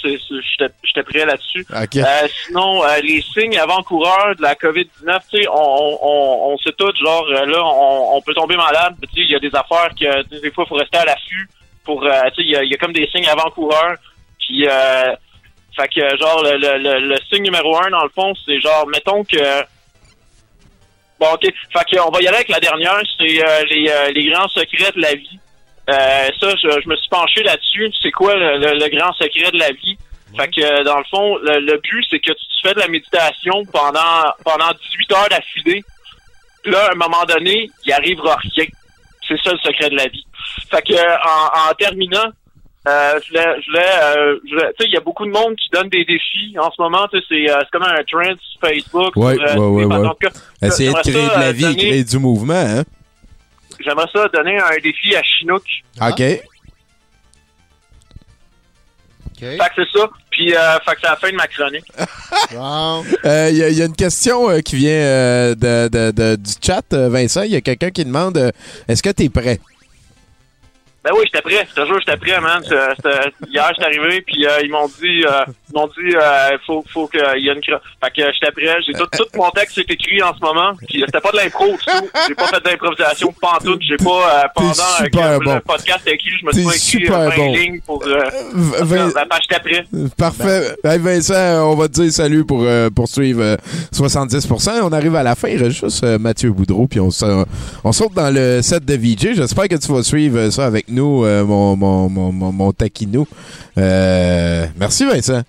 j'étais 0.88 1.03
prêt 1.03 1.26
là-dessus. 1.26 1.65
OK. 1.69 1.98
Euh, 1.98 2.27
sinon, 2.45 2.86
euh, 2.86 2.99
les 3.03 3.22
signes 3.22 3.57
avant-coureurs 3.57 4.36
de 4.38 4.41
la 4.41 4.56
COVID-19, 4.56 5.19
tu 5.30 5.41
sais, 5.41 5.48
on, 5.49 5.99
on, 6.02 6.53
on, 6.53 6.57
sait 6.60 6.72
tout, 6.77 6.91
genre, 7.03 7.26
euh, 7.30 7.45
là, 7.45 7.61
on, 7.61 8.15
on 8.15 8.22
peut 8.22 8.34
tomber 8.34 8.56
malade. 8.56 8.95
Tu 9.02 9.07
sais, 9.07 9.22
il 9.27 9.32
y 9.32 9.36
a 9.36 9.40
des 9.40 9.53
affaires 9.53 9.90
que, 9.90 10.40
des 10.40 10.52
fois, 10.52 10.64
il 10.65 10.69
faut 10.69 10.76
rester 10.76 10.98
à 10.99 11.06
l'affût 11.06 11.49
pour, 11.84 12.03
euh, 12.06 12.10
tu 12.30 12.36
sais, 12.36 12.41
il 12.44 12.52
y 12.52 12.56
a, 12.56 12.64
y 12.64 12.73
a 12.73 12.77
comme 12.77 12.94
des 12.94 13.07
signes 13.14 13.27
avant-coureurs. 13.27 13.98
Puis, 14.40 14.68
euh, 14.69 15.14
fait 15.76 15.90
que, 15.90 16.18
genre, 16.18 16.41
le, 16.44 16.57
le, 16.57 16.77
le, 16.77 17.07
le 17.10 17.18
signe 17.30 17.44
numéro 17.44 17.77
un, 17.77 17.90
dans 17.90 18.03
le 18.03 18.10
fond, 18.10 18.34
c'est 18.45 18.60
genre, 18.61 18.88
mettons 18.88 19.23
que... 19.26 19.64
Bon, 21.19 21.27
OK. 21.34 21.41
Fait 21.44 21.86
que, 21.91 21.99
on 21.99 22.10
va 22.11 22.22
y 22.22 22.27
aller 22.27 22.38
avec 22.38 22.49
la 22.49 22.60
dernière, 22.60 23.02
c'est 23.18 23.44
euh, 23.44 23.64
les, 23.69 23.90
euh, 23.90 24.11
les 24.11 24.30
grands 24.30 24.48
secrets 24.49 24.91
de 24.95 25.02
la 25.02 25.15
vie. 25.15 25.40
Euh, 25.89 26.27
ça, 26.39 26.49
je, 26.61 26.81
je 26.83 26.89
me 26.89 26.95
suis 26.95 27.09
penché 27.09 27.43
là-dessus. 27.43 27.91
C'est 28.01 28.11
quoi 28.11 28.35
le, 28.35 28.57
le- 28.57 28.73
le 28.79 28.97
grand 28.97 29.13
secret 29.13 29.51
de 29.51 29.59
la 29.59 29.71
vie? 29.71 29.97
Fait 30.37 30.47
que, 30.49 30.61
euh, 30.61 30.83
dans 30.83 30.97
le 30.97 31.03
fond, 31.09 31.37
le, 31.37 31.59
le 31.59 31.77
but, 31.79 32.03
c'est 32.09 32.19
que 32.19 32.31
tu 32.31 32.45
fais 32.63 32.73
de 32.73 32.79
la 32.79 32.87
méditation 32.87 33.63
pendant 33.71 34.33
pendant 34.43 34.71
18 34.71 35.11
heures 35.13 35.29
d'affilée. 35.29 35.83
Là, 36.65 36.85
à 36.87 36.91
un 36.93 36.95
moment 36.95 37.23
donné, 37.27 37.69
il 37.85 37.91
arrivera 37.93 38.35
rien. 38.55 38.65
C'est 39.27 39.39
ça 39.43 39.51
le 39.53 39.59
secret 39.59 39.89
de 39.89 39.95
la 39.95 40.07
vie. 40.07 40.25
Fait 40.71 40.81
que, 40.81 40.93
euh, 40.93 41.15
en, 41.23 41.69
en 41.69 41.73
terminant, 41.75 42.29
euh, 42.87 43.19
je 43.23 43.29
voulais, 43.29 43.55
je 43.61 43.71
voulais, 43.71 43.89
euh, 44.03 44.39
voulais- 44.49 44.73
tu 44.77 44.83
sais, 44.83 44.89
il 44.89 44.93
y 44.93 44.97
a 44.97 45.01
beaucoup 45.01 45.25
de 45.25 45.31
monde 45.31 45.55
qui 45.55 45.69
donne 45.71 45.89
des 45.89 46.03
défis 46.05 46.55
en 46.59 46.69
ce 46.71 46.81
moment. 46.81 47.07
Tu 47.13 47.19
sais, 47.19 47.25
c'est, 47.29 47.51
euh, 47.51 47.59
c'est 47.61 47.69
comme 47.71 47.83
un 47.83 48.03
trend 48.03 48.33
sur 48.39 48.59
Facebook. 48.59 49.15
Ouais, 49.15 49.35
sur, 49.35 49.55
ouais, 49.69 49.83
ouais, 49.85 49.85
ouais. 50.01 50.07
Essayer 50.67 50.89
de 50.89 50.95
créer 51.11 51.13
de 51.35 51.39
la 51.39 51.51
vie, 51.51 51.61
donner- 51.65 51.77
créer 51.77 52.03
du 52.03 52.17
mouvement, 52.19 52.53
hein? 52.55 52.83
J'aimerais 53.84 54.07
ça 54.14 54.27
donner 54.30 54.57
un 54.57 54.77
défi 54.81 55.15
à 55.15 55.23
Chinook. 55.23 55.64
OK. 56.02 56.18
Fait 59.38 59.57
que 59.57 59.64
c'est 59.76 59.99
ça. 59.99 60.10
Puis, 60.31 60.56
euh, 60.56 60.80
fait 60.85 60.95
que 60.95 61.02
c'est 61.02 61.10
la 61.10 61.15
fin 61.18 61.30
de 61.30 61.35
ma 61.35 61.47
chronique. 61.47 61.85
Il 62.52 62.57
Euh, 62.57 63.49
y, 63.52 63.64
a- 63.64 63.69
y 63.69 63.81
a 63.81 63.85
une 63.85 63.95
question 63.95 64.49
euh, 64.49 64.60
qui 64.61 64.77
vient 64.77 64.91
euh, 64.91 65.56
de, 65.56 65.88
de- 65.89 66.11
de- 66.11 66.35
du 66.38 66.52
chat, 66.65 66.84
euh, 66.93 67.10
Vincent. 67.10 67.41
Il 67.43 67.52
y 67.52 67.56
a 67.56 67.61
quelqu'un 67.61 67.89
qui 67.91 68.06
demande 68.06 68.38
euh, 68.38 68.52
est-ce 68.88 69.03
que 69.03 69.10
tu 69.10 69.23
es 69.23 69.30
prêt? 69.30 69.60
Ben 71.06 71.11
oui, 71.14 71.22
j'étais 71.26 71.41
prêt. 71.44 71.68
Je 71.69 71.80
te 71.80 71.86
jure, 71.86 71.99
j'étais 71.99 72.18
prêt, 72.18 72.41
man. 72.41 72.61
C'était- 72.64 73.32
Hier, 73.48 73.72
j'étais 73.77 73.86
arrivé, 73.99 74.22
puis 74.22 74.44
euh, 74.48 74.60
ils 74.64 74.72
m'ont 74.72 74.88
dit, 74.88 75.23
euh, 75.23 75.45
ils 75.72 75.76
m'ont 75.77 75.86
dit, 75.88 76.15
euh, 76.15 76.57
faut, 76.65 76.84
faut 76.91 77.07
qu'il 77.07 77.19
y 77.44 77.48
ait 77.48 77.53
une 77.53 77.60
cro- 77.60 77.80
Fait 78.03 78.10
que 78.10 78.34
j'étais 78.34 78.52
prêt. 78.52 78.76
J'ai 78.88 78.94
tout, 78.94 79.06
tout 79.15 79.26
mon 79.38 79.52
texte 79.52 79.77
est 79.77 79.91
écrit 79.91 80.23
en 80.23 80.34
ce 80.36 80.40
moment. 80.41 80.72
Puis 80.90 81.03
euh, 81.03 81.06
c'était 81.06 81.22
pas 81.22 81.32
de 81.32 81.38
l'impro 81.38 81.65
tout. 81.68 82.07
J'ai 82.27 82.34
pas 82.34 82.48
fait 82.48 82.64
d'improvisation 82.64 83.32
pantoute. 83.40 83.82
J'ai 83.88 83.98
pas, 83.98 84.44
euh, 84.45 84.48
pendant 84.56 84.69
euh, 84.72 85.06
que 85.40 85.44
bon. 85.45 85.53
le 85.53 85.60
podcast 85.61 86.02
écrit, 86.07 86.32
je 86.41 86.45
me 86.48 86.52
suis 86.52 86.64
pas 86.64 86.69
écrit 86.72 86.80
super 86.80 87.19
euh, 87.19 87.30
20 87.30 87.36
bon. 87.36 87.53
lignes 87.53 87.80
pour... 87.82 88.03
Euh, 88.07 88.23
Vin- 88.82 89.10
ben, 89.14 89.26
ben, 89.30 89.38
j'étais 89.48 89.61
prêt. 89.61 89.86
Parfait. 90.18 90.76
Hey, 90.84 90.98
Vincent, 90.98 91.72
on 91.72 91.76
va 91.76 91.88
te 91.88 91.94
dire 92.02 92.11
salut 92.11 92.45
pour 92.45 92.64
euh, 92.64 92.90
poursuivre 92.90 93.41
euh, 93.44 93.57
70%. 93.94 94.82
On 94.82 94.91
arrive 94.91 95.15
à 95.15 95.23
la 95.23 95.36
fin. 95.36 95.49
Il 95.49 95.61
reste 95.61 95.80
juste 95.86 96.03
euh, 96.03 96.18
Mathieu 96.18 96.52
Boudreau, 96.52 96.88
puis 96.88 96.99
on, 96.99 97.10
on 97.84 97.91
saute 97.91 98.14
dans 98.14 98.34
le 98.34 98.61
set 98.61 98.84
de 98.86 98.95
VJ. 98.95 99.36
J'espère 99.36 99.68
que 99.68 99.76
tu 99.76 99.91
vas 99.91 100.02
suivre 100.03 100.49
ça 100.49 100.65
avec 100.65 100.88
nous, 100.90 100.94
euh, 101.01 101.43
mon, 101.43 101.76
mon, 101.76 102.09
mon, 102.09 102.31
mon, 102.31 102.51
mon 102.51 102.72
taquinou. 102.72 103.27
Euh, 103.77 104.65
merci, 104.77 105.05
Vincent. 105.05 105.41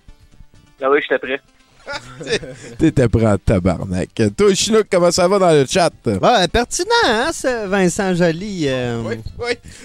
Ben 0.81 0.89
oui, 0.91 0.99
j'étais 1.03 1.19
prêt. 1.19 1.41
T'étais 2.79 3.09
prêt 3.09 3.27
en 3.27 3.39
tabarnak. 3.39 4.09
Toi, 4.37 4.53
Chinook, 4.55 4.87
comment 4.91 5.13
ça 5.13 5.29
va 5.29 5.39
dans 5.39 5.53
le 5.53 5.65
chat? 5.67 5.91
Ouais, 6.05 6.49
pertinent, 6.49 6.89
hein, 7.07 7.31
ce 7.33 7.67
Vincent 7.67 8.13
Joly. 8.15 8.65
euh, 8.69 9.03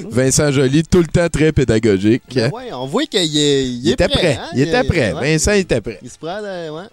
Vincent 0.10 0.52
Joly, 0.52 0.82
tout 0.84 0.98
le 1.00 1.06
temps 1.08 1.30
très 1.30 1.52
pédagogique. 1.52 2.24
Ouais, 2.36 2.74
on 2.74 2.88
voit 2.88 3.06
qu'il 3.06 3.20
est, 3.38 3.68
il 3.68 3.88
est 3.90 3.94
était 3.94 4.08
prêt. 4.08 4.18
prêt. 4.20 4.40
hein, 4.42 4.50
Il 4.56 4.62
était 4.62 4.84
prêt. 4.84 5.14
ouais. 5.14 5.34
Vincent 5.34 5.52
était 5.52 5.80
prêt. 5.82 6.00
Il 6.02 6.10
se 6.10 6.18
prend, 6.18 6.42
ouais. 6.42 6.88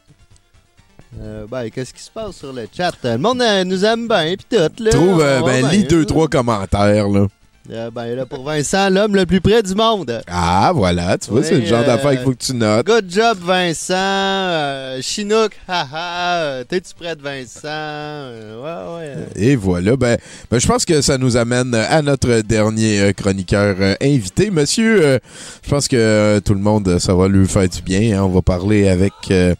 Euh, 1.22 1.46
ben, 1.50 1.70
qu'est-ce 1.70 1.94
qui 1.94 2.02
se 2.02 2.10
passe 2.10 2.36
sur 2.36 2.52
le 2.52 2.68
chat? 2.76 2.92
Le 3.02 3.16
monde 3.16 3.40
euh, 3.40 3.64
nous 3.64 3.82
aime 3.86 4.06
bien, 4.06 4.34
pis 4.36 4.44
tout, 4.50 4.82
là. 4.84 4.90
Trouve, 4.90 5.22
euh, 5.22 5.40
ben, 5.40 5.66
lis 5.70 5.84
deux, 5.84 6.04
trois 6.04 6.28
commentaires, 6.28 7.08
là. 7.08 7.26
Euh, 7.70 7.90
ben, 7.90 8.14
là, 8.16 8.24
pour 8.24 8.44
Vincent, 8.44 8.88
l'homme 8.88 9.14
le 9.14 9.26
plus 9.26 9.42
près 9.42 9.62
du 9.62 9.74
monde. 9.74 10.22
Ah, 10.26 10.72
voilà, 10.74 11.18
tu 11.18 11.28
vois, 11.30 11.40
Oui, 11.40 11.46
c'est 11.46 11.58
le 11.58 11.66
genre 11.66 11.80
euh, 11.82 11.86
d'affaire 11.86 12.12
qu'il 12.12 12.20
faut 12.20 12.30
que 12.32 12.42
tu 12.42 12.54
notes. 12.54 12.86
Good 12.86 13.10
job, 13.10 13.36
Vincent. 13.42 13.94
Euh, 13.94 14.98
Chinook, 15.02 15.52
haha. 15.68 16.64
T'es-tu 16.64 16.94
prêt 16.94 17.14
de 17.14 17.20
Vincent? 17.20 17.60
Euh, 17.68 18.96
ouais, 18.96 19.06
ouais. 19.06 19.24
Et 19.36 19.54
voilà, 19.54 19.96
ben, 19.96 20.16
ben, 20.50 20.58
je 20.58 20.66
pense 20.66 20.86
que 20.86 21.02
ça 21.02 21.18
nous 21.18 21.36
amène 21.36 21.74
à 21.74 22.00
notre 22.00 22.40
dernier 22.40 23.12
chroniqueur 23.14 23.76
euh, 23.80 23.94
invité. 24.00 24.50
Monsieur, 24.50 25.04
euh, 25.04 25.18
je 25.62 25.68
pense 25.68 25.88
que 25.88 25.96
euh, 25.96 26.40
tout 26.40 26.54
le 26.54 26.60
monde, 26.60 26.98
ça 26.98 27.12
va 27.14 27.28
lui 27.28 27.46
faire 27.46 27.68
du 27.68 27.82
bien. 27.82 28.18
hein. 28.18 28.22
On 28.24 28.28
va 28.30 28.40
parler 28.40 28.88
avec... 28.88 29.12
euh, 29.30 29.54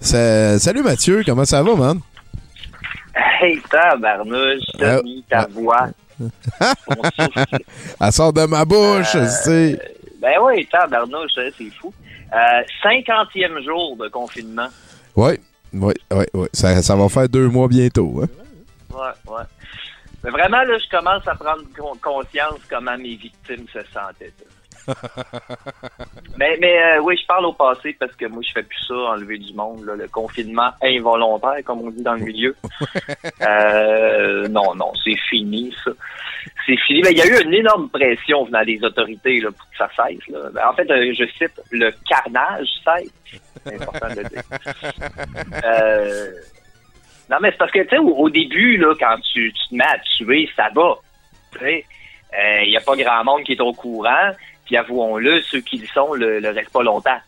sa- 0.00 0.58
Salut 0.58 0.82
Mathieu, 0.82 1.22
comment 1.26 1.44
ça 1.44 1.62
va, 1.62 1.74
man? 1.74 2.00
Hey, 3.42 3.60
tabarnouche, 3.70 4.62
Ah, 4.80 4.96
Tommy, 4.96 5.22
ta 5.28 5.46
voix. 5.52 5.88
Elle 8.00 8.12
sort 8.12 8.32
de 8.32 8.44
ma 8.46 8.64
bouche, 8.64 9.14
Euh, 9.14 9.26
tu 9.26 9.50
sais. 9.50 9.80
Ben 10.20 10.34
oui, 10.42 10.66
tabarnouche, 10.70 11.32
c'est 11.36 11.70
fou. 11.80 11.92
Euh, 12.32 12.62
50e 12.82 13.64
jour 13.64 13.96
de 13.96 14.08
confinement. 14.08 14.68
Oui, 15.14 15.38
oui, 15.72 15.94
oui, 16.12 16.24
oui. 16.34 16.48
Ça, 16.52 16.82
ça 16.82 16.96
va 16.96 17.08
faire 17.08 17.28
deux 17.28 17.48
mois 17.48 17.68
bientôt. 17.68 18.22
Hein? 18.22 18.28
Ouais. 18.92 19.42
Mais 20.24 20.30
vraiment, 20.30 20.62
là, 20.62 20.76
je 20.78 20.96
commence 20.96 21.26
à 21.28 21.34
prendre 21.34 21.62
con- 21.78 21.96
conscience 22.02 22.58
comment 22.68 22.96
mes 22.98 23.14
victimes 23.16 23.66
se 23.72 23.78
sentaient. 23.92 24.32
là. 24.40 24.46
mais 26.38 26.56
mais 26.60 26.82
euh, 26.82 27.00
oui, 27.02 27.18
je 27.20 27.26
parle 27.26 27.46
au 27.46 27.52
passé 27.52 27.96
parce 27.98 28.14
que 28.14 28.26
moi, 28.26 28.42
je 28.46 28.52
fais 28.52 28.62
plus 28.62 28.78
ça, 28.86 28.94
enlever 28.94 29.38
du 29.38 29.52
monde. 29.54 29.84
là, 29.84 29.96
le 29.96 30.08
confinement 30.08 30.70
involontaire, 30.82 31.58
comme 31.64 31.82
on 31.82 31.90
dit 31.90 32.02
dans 32.02 32.14
le 32.14 32.24
milieu. 32.24 32.54
Euh, 33.42 34.48
non, 34.48 34.74
non, 34.74 34.92
c'est 35.04 35.16
fini, 35.28 35.74
ça. 35.84 35.90
C'est 36.64 36.76
fini. 36.86 37.02
Ben, 37.02 37.10
il 37.10 37.18
y 37.18 37.20
a 37.20 37.26
eu 37.26 37.44
une 37.44 37.54
énorme 37.54 37.88
pression 37.90 38.44
venant 38.44 38.64
des 38.64 38.82
autorités 38.82 39.40
là, 39.40 39.50
pour 39.50 39.68
que 39.70 39.76
ça 39.76 39.88
cesse. 39.96 40.26
Là. 40.28 40.50
Ben, 40.52 40.68
en 40.68 40.72
fait, 40.72 40.90
euh, 40.90 41.12
je 41.12 41.24
cite, 41.38 41.60
le 41.70 41.92
carnage 42.08 42.68
cesse. 42.84 43.40
C'est 43.64 43.74
important 43.74 44.08
de 44.08 44.20
le 44.20 44.28
dire. 44.28 44.42
Euh, 45.64 46.30
non, 47.30 47.36
mais 47.40 47.50
c'est 47.50 47.58
parce 47.58 47.72
que, 47.72 47.82
tu 47.82 47.88
sais, 47.88 47.98
au, 47.98 48.14
au 48.14 48.30
début, 48.30 48.76
là, 48.76 48.94
quand 48.98 49.16
tu, 49.32 49.52
tu 49.52 49.68
te 49.68 49.74
mets 49.74 49.84
à 49.84 49.98
tuer, 50.16 50.48
ça 50.56 50.68
va. 50.74 50.96
Tu 51.52 51.58
sais, 51.58 51.84
il 52.64 52.70
n'y 52.70 52.76
a 52.76 52.80
pas 52.80 52.96
grand 52.96 53.24
monde 53.24 53.42
qui 53.44 53.52
est 53.52 53.60
au 53.60 53.72
courant. 53.72 54.32
Puis 54.66 54.76
avouons-le, 54.76 55.40
ceux 55.42 55.60
qui 55.60 55.78
le 55.78 55.86
sont 55.86 56.12
le, 56.14 56.40
le 56.40 56.50
restent 56.50 56.72
pas 56.72 56.82
longtemps. 56.82 57.20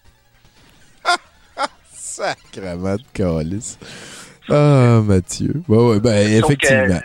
Sacrement 1.93 2.97
de 2.97 3.03
calice. 3.15 3.79
Ah, 4.51 5.01
Mathieu. 5.05 5.53
Ouais, 5.69 5.79
ouais, 5.79 6.01
ben, 6.01 6.27
effectivement. 6.33 6.99
que- 6.99 7.05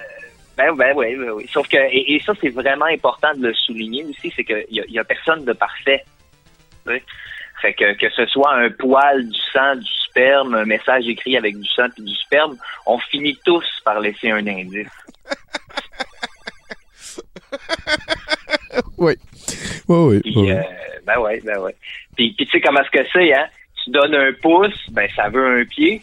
ben, 0.58 0.76
ben, 0.76 0.94
oui, 0.96 1.16
oui, 1.18 1.28
oui. 1.36 1.50
Sauf 1.52 1.68
que, 1.68 1.78
et, 1.78 2.16
et 2.16 2.22
ça, 2.26 2.34
c'est 2.40 2.50
vraiment 2.50 2.86
important 2.86 3.34
de 3.36 3.48
le 3.48 3.54
souligner 3.54 4.04
aussi, 4.06 4.32
c'est 4.36 4.44
qu'il 4.44 4.86
n'y 4.90 5.00
a, 5.00 5.04
personne 5.04 5.44
de 5.46 5.54
parfait. 5.54 6.04
Fait 7.62 7.74
que, 7.74 7.94
que 7.98 8.10
ce 8.10 8.26
soit 8.26 8.54
un 8.54 8.70
poil, 8.70 9.28
du 9.28 9.40
sang, 9.54 9.76
du 9.76 9.88
sperme, 10.10 10.54
un 10.56 10.66
message 10.66 11.08
écrit 11.08 11.38
avec 11.38 11.58
du 11.58 11.68
sang 11.70 11.88
puis 11.94 12.04
du 12.04 12.16
sperme, 12.16 12.58
on 12.86 12.98
finit 13.00 13.38
tous 13.46 13.66
par 13.86 14.00
laisser 14.00 14.32
un 14.32 14.46
indice. 14.48 14.88
Oui. 18.98 19.14
Oui, 19.88 19.98
oui. 20.08 20.20
Puis, 20.22 20.34
oui. 20.38 20.52
euh, 20.52 20.62
ben 21.06 21.20
ouais, 21.20 21.42
ben 21.46 21.58
ouais. 21.60 21.76
Puis, 22.16 22.34
puis 22.38 22.46
tu 22.46 22.52
sais 22.52 22.62
comment 22.62 22.82
est-ce 22.82 22.92
que 22.92 23.08
c'est, 23.12 23.34
hein? 23.34 23.46
Tu 23.84 23.92
donnes 23.92 24.16
un 24.16 24.32
pouce, 24.42 24.74
ben 24.92 25.10
ça 25.16 25.30
veut 25.30 25.62
un 25.62 25.66
pied. 25.66 26.02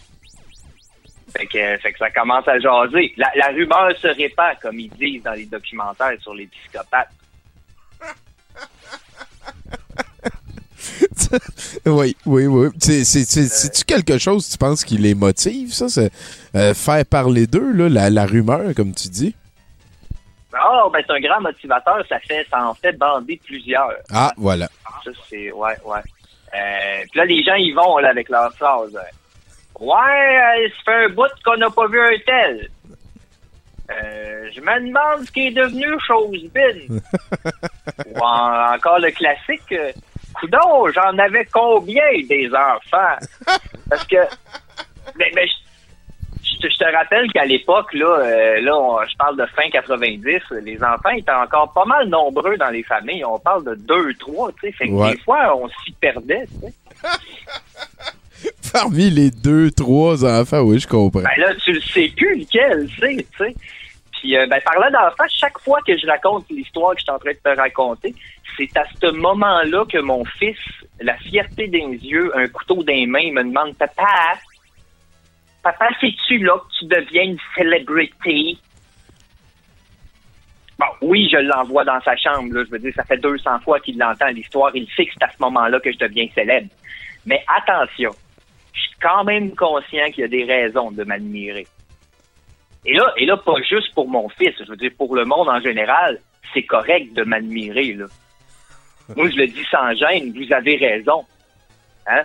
Fait 1.36 1.46
que, 1.46 1.76
fait 1.78 1.92
que 1.92 1.98
ça 1.98 2.10
commence 2.10 2.46
à 2.48 2.58
jaser. 2.58 3.14
La, 3.16 3.30
la 3.36 3.48
rumeur 3.48 3.96
se 3.98 4.08
répand, 4.08 4.54
comme 4.60 4.80
ils 4.80 4.90
disent 4.90 5.22
dans 5.22 5.32
les 5.32 5.46
documentaires 5.46 6.20
sur 6.20 6.34
les 6.34 6.46
psychopathes. 6.46 7.10
oui, 11.86 12.16
oui, 12.26 12.46
oui. 12.46 12.68
C'est, 12.80 13.04
c'est, 13.04 13.24
c'est, 13.24 13.46
c'est-tu 13.46 13.84
quelque 13.84 14.18
chose, 14.18 14.48
tu 14.48 14.58
penses, 14.58 14.84
qui 14.84 14.98
les 14.98 15.14
motive, 15.14 15.72
ça? 15.72 15.88
C'est, 15.88 16.10
euh, 16.56 16.74
faire 16.74 17.04
parler 17.06 17.46
d'eux, 17.46 17.72
là, 17.72 17.88
la, 17.88 18.10
la 18.10 18.26
rumeur, 18.26 18.74
comme 18.74 18.92
tu 18.94 19.08
dis? 19.08 19.34
Ah, 20.52 20.84
ben 20.92 21.02
c'est 21.06 21.12
un 21.12 21.20
grand 21.20 21.40
motivateur, 21.40 22.04
ça 22.08 22.18
fait, 22.20 22.46
ça 22.50 22.64
en 22.66 22.74
fait 22.74 22.92
bander 22.92 23.40
plusieurs. 23.44 23.92
Ah, 24.12 24.32
voilà. 24.36 24.66
Ça, 25.04 25.10
c'est, 25.28 25.52
ouais, 25.52 25.76
ouais. 25.84 26.00
Euh, 26.54 27.02
puis 27.10 27.18
là, 27.20 27.24
les 27.24 27.42
gens, 27.44 27.54
ils 27.54 27.72
vont, 27.74 27.98
là, 27.98 28.08
avec 28.10 28.28
leur 28.28 28.52
phrase. 28.54 28.98
Ouais, 29.78 29.94
euh, 29.96 30.68
ça 30.84 30.92
fait 30.92 31.04
un 31.04 31.08
bout 31.10 31.30
qu'on 31.44 31.56
n'a 31.56 31.70
pas 31.70 31.86
vu 31.86 32.00
un 32.00 32.18
tel. 32.26 32.68
Euh, 33.90 34.48
je 34.54 34.60
me 34.60 34.86
demande 34.88 35.26
ce 35.26 35.32
qui 35.32 35.46
est 35.48 35.50
devenu 35.52 35.86
chose 36.06 36.44
bin. 36.52 37.00
Ou 38.06 38.18
en- 38.20 38.74
encore 38.74 38.98
le 38.98 39.10
classique. 39.10 39.72
euh, 39.72 39.92
coudon, 40.34 40.88
j'en 40.92 41.16
avais 41.18 41.44
combien 41.46 42.04
des 42.28 42.48
enfants? 42.54 43.16
Parce 43.90 44.04
que, 44.06 44.16
mais, 45.16 45.30
mais 45.34 45.46
je, 46.62 46.68
je 46.68 46.76
te- 46.78 46.92
rappelle 46.96 47.30
qu'à 47.32 47.44
l'époque, 47.44 47.92
là, 47.94 48.06
euh, 48.20 48.60
là 48.60 48.76
on- 48.78 48.98
je 49.06 49.16
parle 49.16 49.36
de 49.36 49.46
fin 49.46 49.68
90, 49.70 50.40
les 50.62 50.82
enfants 50.82 51.10
étaient 51.10 51.30
encore 51.32 51.72
pas 51.72 51.84
mal 51.84 52.08
nombreux 52.08 52.56
dans 52.56 52.70
les 52.70 52.82
familles. 52.82 53.24
On 53.24 53.38
parle 53.38 53.64
de 53.64 53.74
deux, 53.74 54.14
trois, 54.14 54.50
tu 54.52 54.60
sais. 54.68 54.72
Fait 54.72 54.88
que 54.88 54.92
Ouais. 54.92 55.12
des 55.12 55.18
fois, 55.18 55.56
on 55.56 55.68
s'y 55.68 55.92
perdait, 55.92 56.46
tu 56.46 56.66
sais. 56.68 56.74
Parmi 58.72 59.10
les 59.10 59.30
deux, 59.30 59.70
trois 59.70 60.24
enfants, 60.24 60.60
oui, 60.60 60.78
je 60.78 60.86
comprends. 60.88 61.20
Ben 61.22 61.30
là, 61.38 61.54
tu 61.56 61.72
le 61.72 61.80
sais 61.80 62.08
plus 62.16 62.40
lequel, 62.40 62.88
c'est, 62.98 63.16
tu 63.16 63.24
sais. 63.38 63.54
Puis, 64.12 64.36
euh, 64.36 64.46
ben, 64.46 64.60
parlant 64.64 64.90
d'enfants, 64.90 65.24
chaque 65.28 65.58
fois 65.60 65.78
que 65.86 65.96
je 65.96 66.06
raconte 66.06 66.44
l'histoire 66.50 66.92
que 66.92 66.98
je 67.00 67.04
suis 67.04 67.10
en 67.10 67.18
train 67.18 67.32
de 67.32 67.36
te 67.42 67.56
raconter, 67.60 68.14
c'est 68.56 68.74
à 68.76 68.84
ce 69.00 69.10
moment-là 69.12 69.84
que 69.90 69.98
mon 69.98 70.24
fils, 70.24 70.56
la 71.00 71.16
fierté 71.16 71.66
les 71.66 71.96
yeux, 72.06 72.30
un 72.36 72.46
couteau 72.48 72.76
dans 72.82 72.92
les 72.92 73.06
mains, 73.06 73.20
il 73.20 73.32
me 73.32 73.42
demande 73.44 73.74
Papa, 73.76 74.04
papa, 75.62 75.88
sais-tu 76.00 76.38
là 76.38 76.54
que 76.58 76.78
tu 76.78 76.84
deviens 76.86 77.22
une 77.22 77.38
célébrité? 77.54 78.56
Bon, 80.78 80.86
oui, 81.02 81.28
je 81.30 81.36
l'envoie 81.36 81.84
dans 81.84 82.00
sa 82.00 82.16
chambre, 82.16 82.54
là. 82.54 82.64
Je 82.64 82.70
veux 82.70 82.78
dire, 82.78 82.92
ça 82.96 83.04
fait 83.04 83.18
200 83.18 83.60
fois 83.60 83.80
qu'il 83.80 83.98
l'entend 83.98 84.28
l'histoire. 84.28 84.74
Il 84.74 84.88
sait 84.96 85.04
que 85.04 85.12
c'est 85.12 85.24
à 85.24 85.30
ce 85.30 85.36
moment-là 85.40 85.78
que 85.80 85.92
je 85.92 85.98
deviens 85.98 86.26
célèbre. 86.34 86.68
Mais 87.26 87.44
attention, 87.54 88.10
je 88.72 88.80
suis 88.80 88.96
quand 89.02 89.24
même 89.24 89.54
conscient 89.54 90.10
qu'il 90.10 90.22
y 90.22 90.24
a 90.24 90.28
des 90.28 90.44
raisons 90.44 90.90
de 90.90 91.04
m'admirer. 91.04 91.66
Et 92.86 92.94
là, 92.94 93.12
et 93.18 93.26
là, 93.26 93.36
pas 93.36 93.60
juste 93.68 93.92
pour 93.94 94.08
mon 94.08 94.28
fils, 94.30 94.54
je 94.58 94.70
veux 94.70 94.76
dire, 94.76 94.92
pour 94.96 95.14
le 95.14 95.26
monde 95.26 95.50
en 95.50 95.60
général, 95.60 96.18
c'est 96.54 96.62
correct 96.62 97.12
de 97.12 97.24
m'admirer, 97.24 97.92
là. 97.92 98.06
Moi, 99.16 99.28
je 99.28 99.36
le 99.36 99.48
dis 99.48 99.64
sans 99.70 99.92
gêne, 99.94 100.32
vous 100.32 100.52
avez 100.52 100.76
raison. 100.76 101.24
Hein? 102.06 102.22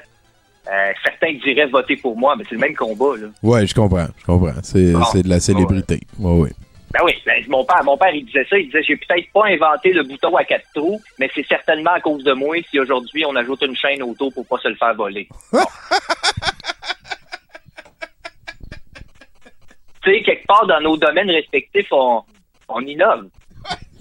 Euh, 0.67 0.91
certains 1.03 1.33
diraient 1.43 1.67
voter 1.67 1.95
pour 1.97 2.17
moi, 2.17 2.35
mais 2.37 2.43
c'est 2.49 2.55
le 2.55 2.61
même 2.61 2.75
combat, 2.75 3.15
là. 3.17 3.27
Ouais, 3.43 3.67
je 3.67 3.75
comprends, 3.75 4.07
je 4.19 4.25
comprends. 4.25 4.53
C'est 4.63 4.93
Bon. 4.93 5.03
c'est 5.11 5.21
de 5.23 5.29
la 5.29 5.39
célébrité. 5.39 5.99
Ouais, 6.19 6.31
ouais. 6.41 6.51
Ben 6.91 7.01
oui, 7.03 7.13
ben, 7.25 7.43
mon 7.49 7.63
père, 7.65 7.83
mon 7.83 7.97
père, 7.97 8.13
il 8.15 8.25
disait 8.25 8.45
ça, 8.49 8.57
il 8.57 8.65
disait, 8.67 8.81
j'ai 8.83 8.95
peut-être 8.95 9.29
pas 9.33 9.47
inventé 9.47 9.91
le 9.91 10.03
bouton 10.03 10.35
à 10.37 10.43
quatre 10.45 10.65
trous, 10.73 10.99
mais 11.19 11.29
c'est 11.35 11.45
certainement 11.45 11.91
à 11.91 11.99
cause 11.99 12.23
de 12.23 12.31
moi 12.33 12.55
si 12.69 12.79
aujourd'hui 12.79 13.25
on 13.25 13.35
ajoute 13.35 13.61
une 13.63 13.75
chaîne 13.75 14.01
auto 14.01 14.31
pour 14.31 14.45
pas 14.47 14.57
se 14.59 14.69
le 14.69 14.75
faire 14.75 14.95
voler. 14.95 15.27
Bon. 15.51 15.59
tu 20.03 20.11
sais, 20.11 20.21
quelque 20.23 20.45
part 20.47 20.65
dans 20.67 20.81
nos 20.81 20.97
domaines 20.97 21.29
respectifs, 21.31 21.87
on, 21.91 22.21
on 22.69 22.79
innove. 22.81 23.27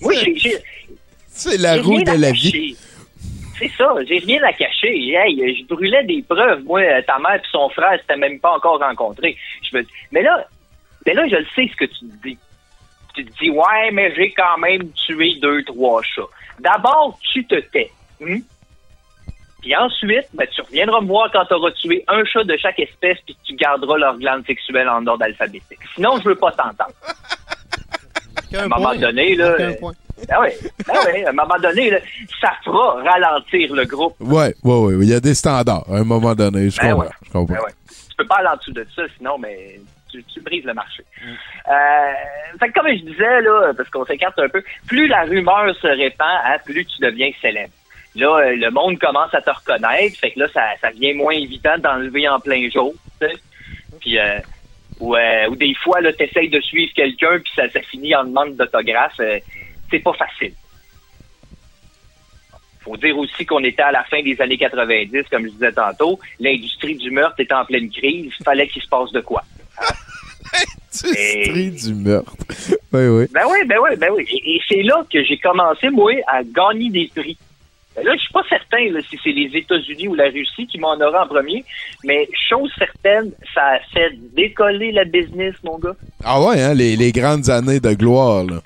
J'ai, 0.01 0.37
j'ai- 0.37 0.59
C'est 1.29 1.57
la 1.59 1.81
roue 1.81 2.03
de 2.03 2.21
la 2.21 2.31
vie. 2.33 2.77
C'est 3.59 3.71
ça, 3.77 3.95
j'ai 4.07 4.19
rien 4.19 4.43
à 4.43 4.53
cacher. 4.53 5.13
Hey, 5.15 5.57
je 5.57 5.65
brûlais 5.67 6.05
des 6.05 6.23
preuves. 6.23 6.65
Moi, 6.65 6.81
euh, 6.81 7.03
ta 7.03 7.19
mère 7.19 7.37
et 7.37 7.43
son 7.51 7.69
frère 7.71 7.99
s'étaient 8.01 8.17
même 8.17 8.41
pas 8.41 8.53
encore 8.53 8.81
rencontrés. 8.81 9.37
Je 9.63 9.77
me... 9.77 9.85
Mais 10.11 10.23
là, 10.23 10.47
mais 11.07 11.15
là, 11.15 11.27
je 11.29 11.37
le 11.37 11.47
sais 11.55 11.71
ce 11.71 11.77
que 11.77 11.85
tu 11.85 12.01
te 12.01 12.23
dis. 12.29 12.39
Tu 13.15 13.25
te 13.25 13.39
dis, 13.39 13.51
ouais, 13.51 13.91
mais 13.93 14.13
j'ai 14.17 14.33
quand 14.33 14.59
même 14.59 14.91
tué 14.93 15.35
deux, 15.41 15.63
trois 15.65 16.03
chats. 16.03 16.23
D'abord, 16.59 17.19
tu 17.33 17.45
te 17.47 17.61
tais. 17.61 17.91
hmm? 18.21 18.39
Puis 19.63 19.75
ensuite, 19.77 20.27
ben, 20.35 20.47
tu 20.55 20.61
reviendras 20.61 21.01
me 21.01 21.07
voir 21.07 21.31
quand 21.33 21.45
tu 21.47 21.55
auras 21.55 21.71
tué 21.71 22.05
un 22.09 22.23
chat 22.25 22.45
de 22.45 22.57
chaque 22.57 22.79
espèce 22.79 23.19
puis 23.25 23.35
que 23.35 23.47
tu 23.47 23.55
garderas 23.55 23.97
leur 23.97 24.19
glande 24.19 24.45
sexuelle 24.45 24.89
en 24.89 25.07
ordre 25.07 25.25
alphabétique. 25.25 25.79
Sinon, 25.95 26.19
je 26.19 26.29
veux 26.29 26.35
pas 26.35 26.53
t'entendre. 26.53 26.93
À 28.55 28.63
un 28.63 28.69
moment 28.69 28.91
point. 28.91 28.97
donné, 28.99 29.35
là. 29.35 29.57
Ben 30.29 30.37
oui, 30.41 30.49
oui, 30.89 31.25
à 31.25 31.31
un 31.31 31.33
moment 31.33 31.59
donné, 31.61 31.91
là, 31.91 31.99
ça 32.41 32.53
fera 32.65 33.03
ralentir 33.03 33.75
le 33.75 33.85
groupe. 33.85 34.15
Ouais, 34.21 34.55
ouais, 34.63 34.79
ouais. 34.79 34.95
Il 35.03 35.11
y 35.11 35.15
a 35.15 35.21
des 35.21 35.35
standards 35.35 35.85
à 35.91 35.97
un 35.97 36.05
moment 36.05 36.35
donné. 36.35 36.71
Je 36.71 36.81
Ben 36.81 36.91
comprends. 36.93 37.05
ouais. 37.05 37.11
Je 37.27 37.31
comprends. 37.33 37.55
Ben 37.57 37.61
ouais. 37.63 37.73
Tu 38.11 38.17
peux 38.17 38.27
pas 38.27 38.37
aller 38.37 38.49
en 38.49 38.57
dessous 38.57 38.73
de 38.73 38.87
ça, 38.95 39.03
sinon, 39.19 39.39
mais 39.39 39.81
tu, 40.11 40.23
tu 40.25 40.41
brises 40.41 40.65
le 40.65 40.73
marché. 40.75 41.03
Euh, 41.69 42.53
fait 42.61 42.69
que 42.69 42.73
comme 42.79 42.89
je 42.89 43.03
disais, 43.05 43.41
là, 43.43 43.73
parce 43.77 43.91
qu'on 43.91 44.05
s'écarte 44.07 44.39
un 44.39 44.49
peu, 44.49 44.63
plus 44.87 45.09
la 45.09 45.23
rumeur 45.23 45.75
se 45.81 45.89
répand, 45.89 46.39
hein, 46.45 46.57
plus 46.65 46.85
tu 46.87 47.01
deviens 47.03 47.31
célèbre. 47.43 47.73
Là, 48.15 48.39
euh, 48.39 48.55
le 48.57 48.71
monde 48.71 48.99
commence 49.01 49.35
à 49.35 49.41
te 49.41 49.51
reconnaître, 49.51 50.17
fait 50.21 50.31
que 50.31 50.39
là, 50.41 50.47
ça, 50.55 50.63
ça 50.81 50.93
devient 50.93 51.15
moins 51.15 51.35
évident 51.35 51.77
d'enlever 51.79 52.29
en 52.29 52.39
plein 52.39 52.71
jour, 52.71 52.95
tu 53.21 53.27
sais. 53.27 53.35
Puis, 54.01 54.19
euh, 54.19 54.39
ou, 55.01 55.17
euh, 55.17 55.49
ou 55.51 55.57
des 55.57 55.75
fois, 55.83 56.01
là, 56.01 56.13
t'essayes 56.13 56.49
de 56.51 56.61
suivre 56.61 56.93
quelqu'un, 56.95 57.39
puis 57.43 57.51
ça, 57.57 57.69
ça 57.69 57.81
finit 57.81 58.15
en 58.15 58.23
demande 58.25 58.55
d'autographe. 58.55 59.19
C'est 59.95 60.03
pas 60.03 60.13
facile. 60.15 60.53
Faut 62.81 62.97
dire 62.97 63.17
aussi 63.17 63.47
qu'on 63.47 63.65
était 63.65 63.83
à 63.83 63.93
la 63.93 64.05
fin 64.05 64.23
des 64.23 64.39
années 64.41 64.59
90, 64.59 65.23
comme 65.31 65.45
je 65.45 65.51
disais 65.51 65.73
tantôt. 65.73 66.19
L'industrie 66.39 66.97
du 66.97 67.11
meurtre 67.11 67.41
était 67.41 67.55
en 67.55 67.65
pleine 67.65 67.89
crise. 67.91 68.33
Fallait 68.45 68.69
qu'il 68.69 68.83
se 68.83 68.89
passe 68.89 69.11
de 69.13 69.21
quoi. 69.21 69.43
Industrie 71.03 71.71
du 71.71 71.95
meurtre. 71.95 72.35
Oui, 72.93 73.07
oui. 73.07 73.27
Ben 73.33 73.43
oui, 73.49 73.59
ben 73.67 73.79
oui, 73.83 73.97
ben 73.97 74.11
oui. 74.13 74.27
Et, 74.29 74.57
et 74.57 74.61
c'est 74.69 74.83
là 74.83 75.03
que 75.11 75.25
j'ai 75.25 75.39
commencé, 75.39 75.89
moi, 75.91 76.13
à 76.27 76.43
gagner 76.43 76.91
des 76.91 77.11
prix. 77.15 77.39
Ben 77.97 78.05
là, 78.05 78.13
je 78.17 78.21
suis 78.21 78.33
pas 78.33 78.45
certain 78.49 78.91
là, 78.91 79.01
si 79.09 79.19
c'est 79.23 79.31
les 79.31 79.51
États-Unis 79.57 80.09
ou 80.09 80.15
la 80.15 80.25
Russie 80.25 80.67
qui 80.67 80.79
m'en 80.79 80.97
aura 80.97 81.25
en 81.25 81.29
premier, 81.29 81.65
mais 82.05 82.29
chose 82.49 82.71
certaine, 82.77 83.33
ça 83.55 83.63
a 83.63 83.79
fait 83.93 84.11
décoller 84.35 84.93
la 84.93 85.05
business, 85.05 85.55
mon 85.63 85.79
gars. 85.79 85.97
Ah 86.23 86.41
ouais, 86.43 86.61
hein, 86.61 86.75
les, 86.75 86.97
les 86.97 87.13
grandes 87.13 87.49
années 87.49 87.81
de 87.81 87.95
gloire, 87.95 88.45
là. 88.45 88.61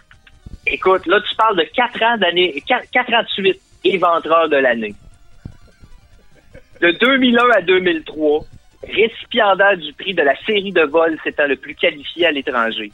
Écoute, 0.71 1.07
là, 1.07 1.21
tu 1.21 1.35
parles 1.35 1.57
de 1.57 1.63
4 1.63 2.03
ans 2.03 2.19
d'année, 2.19 2.63
4, 2.67 2.91
4 2.91 3.15
ans 3.15 3.23
de 3.23 3.29
suite, 3.29 3.61
éventreur 3.85 4.49
de 4.49 4.57
l'année. 4.57 4.95
De 6.81 6.91
2001 6.91 7.51
à 7.57 7.63
2003, 7.63 8.45
récipiendaire 8.83 9.77
du 9.79 9.93
prix 9.95 10.15
de 10.15 10.23
la 10.23 10.37
série 10.45 10.73
de 10.73 10.83
vols 10.83 11.19
s'étant 11.25 11.47
le 11.47 11.57
plus 11.57 11.75
qualifié 11.75 12.27
à 12.27 12.33
l'étranger. 12.33 12.93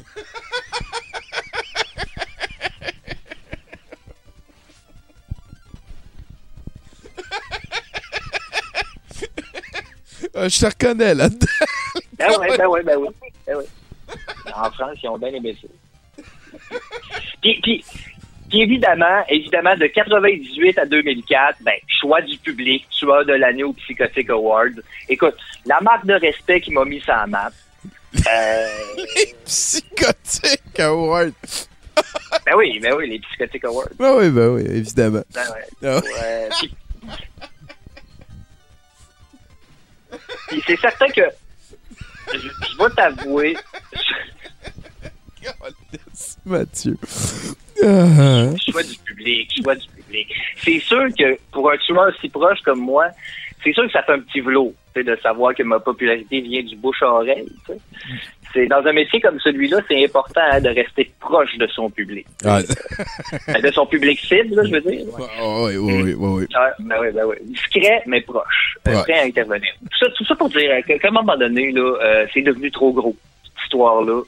Ah, 10.34 10.48
je 10.48 10.60
te 10.60 10.66
reconnais 10.66 11.14
là-dedans. 11.14 11.46
Ben 12.18 12.38
ouais, 12.38 12.56
ben 12.58 12.66
ouais, 12.66 12.82
ben 12.82 12.96
ouais. 12.98 13.10
Ben 13.46 13.56
ouais. 13.56 13.66
En 14.54 14.70
France, 14.70 14.96
ils 15.02 15.08
ont 15.08 15.18
bien 15.18 15.30
aimé 15.30 15.56
ça. 15.60 15.68
Puis, 17.42 17.60
puis, 17.62 17.84
puis 18.48 18.62
évidemment, 18.62 19.24
évidemment, 19.28 19.76
de 19.76 19.86
98 19.86 20.78
à 20.78 20.86
2004, 20.86 21.58
ben, 21.62 21.74
choix 21.88 22.20
du 22.22 22.36
public, 22.38 22.86
choix 22.98 23.24
de 23.24 23.32
l'année 23.32 23.64
au 23.64 23.72
Psychotic 23.72 24.30
Award. 24.30 24.82
Écoute, 25.08 25.34
la 25.66 25.80
marque 25.80 26.06
de 26.06 26.14
respect 26.14 26.60
qui 26.60 26.72
m'a 26.72 26.84
mis 26.84 27.00
ça 27.00 27.24
en 27.24 27.28
map. 27.28 27.50
Euh, 28.28 28.66
Psychotic 29.44 30.80
Award. 30.80 31.32
ben 32.46 32.54
oui, 32.56 32.78
ben 32.80 32.94
oui, 32.94 33.08
les 33.08 33.18
Psychotic 33.18 33.64
Awards. 33.64 33.88
Ben 33.98 34.14
oui, 34.16 34.30
ben 34.30 34.48
oui, 34.48 34.62
évidemment. 34.62 35.22
Ben 35.32 35.42
ouais. 35.50 35.64
Ah 35.84 36.00
puis 40.48 40.62
c'est 40.66 40.78
certain 40.78 41.08
que 41.08 41.22
je, 42.32 42.38
je 42.38 42.78
vais 42.78 42.90
t'avouer, 42.94 43.56
Mathieu. 46.46 46.96
Ah. 47.82 48.46
choix 48.70 48.82
du 48.82 48.96
public, 49.04 49.52
choix 49.62 49.74
du 49.74 49.86
public. 49.88 50.28
C'est 50.62 50.78
sûr 50.80 51.06
que 51.18 51.36
pour 51.52 51.70
un 51.70 51.76
tueur 51.78 52.12
si 52.20 52.28
proche 52.28 52.60
comme 52.64 52.80
moi, 52.80 53.06
c'est 53.62 53.72
sûr 53.72 53.84
que 53.86 53.92
ça 53.92 54.02
fait 54.02 54.12
un 54.12 54.20
petit 54.20 54.40
velours, 54.40 54.72
de 54.94 55.18
savoir 55.22 55.54
que 55.54 55.62
ma 55.62 55.80
popularité 55.80 56.40
vient 56.40 56.62
du 56.62 56.76
bouche 56.76 57.02
à 57.02 57.06
oreille. 57.12 57.48
tu 57.66 57.72
sais. 57.72 57.78
C'est 58.52 58.66
dans 58.68 58.84
un 58.86 58.92
métier 58.92 59.20
comme 59.20 59.40
celui-là, 59.40 59.78
c'est 59.88 60.04
important 60.04 60.40
hein, 60.52 60.60
de 60.60 60.68
rester 60.68 61.10
proche 61.18 61.56
de 61.58 61.66
son 61.66 61.90
public, 61.90 62.24
Ah. 62.44 62.60
Euh, 63.48 63.60
de 63.60 63.70
son 63.72 63.84
public 63.86 64.20
cible, 64.20 64.54
là, 64.54 64.62
je 64.64 64.70
veux 64.70 64.80
dire. 64.82 65.06
ouais. 65.06 65.26
Ah 65.40 65.62
oui, 65.64 65.76
oui, 65.76 66.14
oui. 66.16 66.46
Ah, 66.54 66.70
ben 66.78 66.96
oui, 67.00 67.08
ben 67.12 67.24
oui. 67.26 67.36
Discret, 67.46 68.02
mais 68.06 68.20
proche. 68.20 68.76
Euh, 68.86 68.94
Ouais. 68.94 69.02
Prêt 69.02 69.18
à 69.18 69.24
intervenir. 69.24 69.72
Tout 69.90 69.98
ça, 69.98 70.06
tout 70.16 70.24
ça 70.24 70.36
pour 70.36 70.48
dire 70.50 70.70
qu'à 70.86 71.08
un 71.08 71.10
moment 71.10 71.36
donné, 71.36 71.72
là, 71.72 71.80
euh, 72.00 72.26
c'est 72.32 72.42
devenu 72.42 72.70
trop 72.70 72.92
gros, 72.92 73.16
cette 73.42 73.64
histoire-là. 73.64 74.22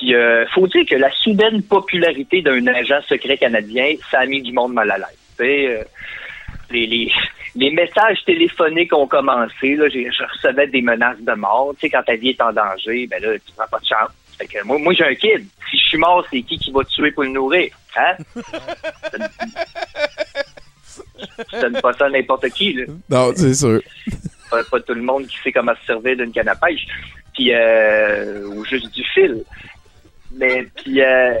Puis, 0.00 0.14
euh, 0.14 0.46
faut 0.54 0.66
dire 0.66 0.86
que 0.86 0.94
la 0.94 1.10
soudaine 1.12 1.62
popularité 1.62 2.40
d'un 2.40 2.66
agent 2.68 3.02
secret 3.06 3.36
canadien, 3.36 3.92
ça 4.10 4.20
a 4.20 4.26
mis 4.26 4.40
du 4.40 4.50
monde 4.50 4.72
mal 4.72 4.90
à 4.90 4.96
l'aise. 4.96 5.06
Euh, 5.40 5.84
les, 6.70 6.86
les, 6.86 7.12
les 7.54 7.70
messages 7.70 8.24
téléphoniques 8.24 8.94
ont 8.94 9.06
commencé. 9.06 9.76
Là, 9.76 9.90
je 9.90 10.24
recevais 10.32 10.68
des 10.68 10.80
menaces 10.80 11.20
de 11.20 11.32
mort. 11.34 11.74
Tu 11.74 11.80
sais, 11.80 11.90
quand 11.90 12.02
ta 12.02 12.16
vie 12.16 12.30
est 12.30 12.40
en 12.40 12.50
danger, 12.50 13.06
ben 13.08 13.22
là, 13.22 13.34
tu 13.34 13.52
prends 13.54 13.66
pas 13.70 13.78
de 13.78 13.86
chance. 13.86 14.10
Fait 14.38 14.46
que 14.46 14.64
moi, 14.64 14.78
moi 14.78 14.94
j'ai 14.94 15.04
un 15.04 15.14
kid. 15.14 15.46
Si 15.70 15.76
je 15.76 15.88
suis 15.88 15.98
mort, 15.98 16.26
c'est 16.30 16.40
qui 16.40 16.56
qui 16.56 16.70
va 16.70 16.82
te 16.82 16.88
tuer 16.88 17.10
pour 17.10 17.24
le 17.24 17.30
nourrir? 17.30 17.70
Hein? 17.96 18.16
Tu 21.50 21.60
donnes 21.60 21.80
pas 21.82 21.92
ça 21.92 22.06
à 22.06 22.08
n'importe 22.08 22.48
qui, 22.50 22.72
là. 22.72 22.84
Non, 23.10 23.32
c'est 23.36 23.52
sûr. 23.52 23.82
Pas, 24.50 24.64
pas 24.64 24.80
tout 24.80 24.94
le 24.94 25.02
monde 25.02 25.26
qui 25.26 25.36
sait 25.44 25.52
comment 25.52 25.74
se 25.82 25.86
servir 25.86 26.16
d'une 26.16 26.32
canne 26.32 26.48
à 26.48 26.54
pêche. 26.54 26.86
Puis, 27.34 27.52
euh, 27.52 28.46
ou 28.46 28.64
juste 28.64 28.90
du 28.94 29.04
fil. 29.04 29.44
Mais, 30.32 30.64
puis, 30.76 31.02
euh, 31.02 31.34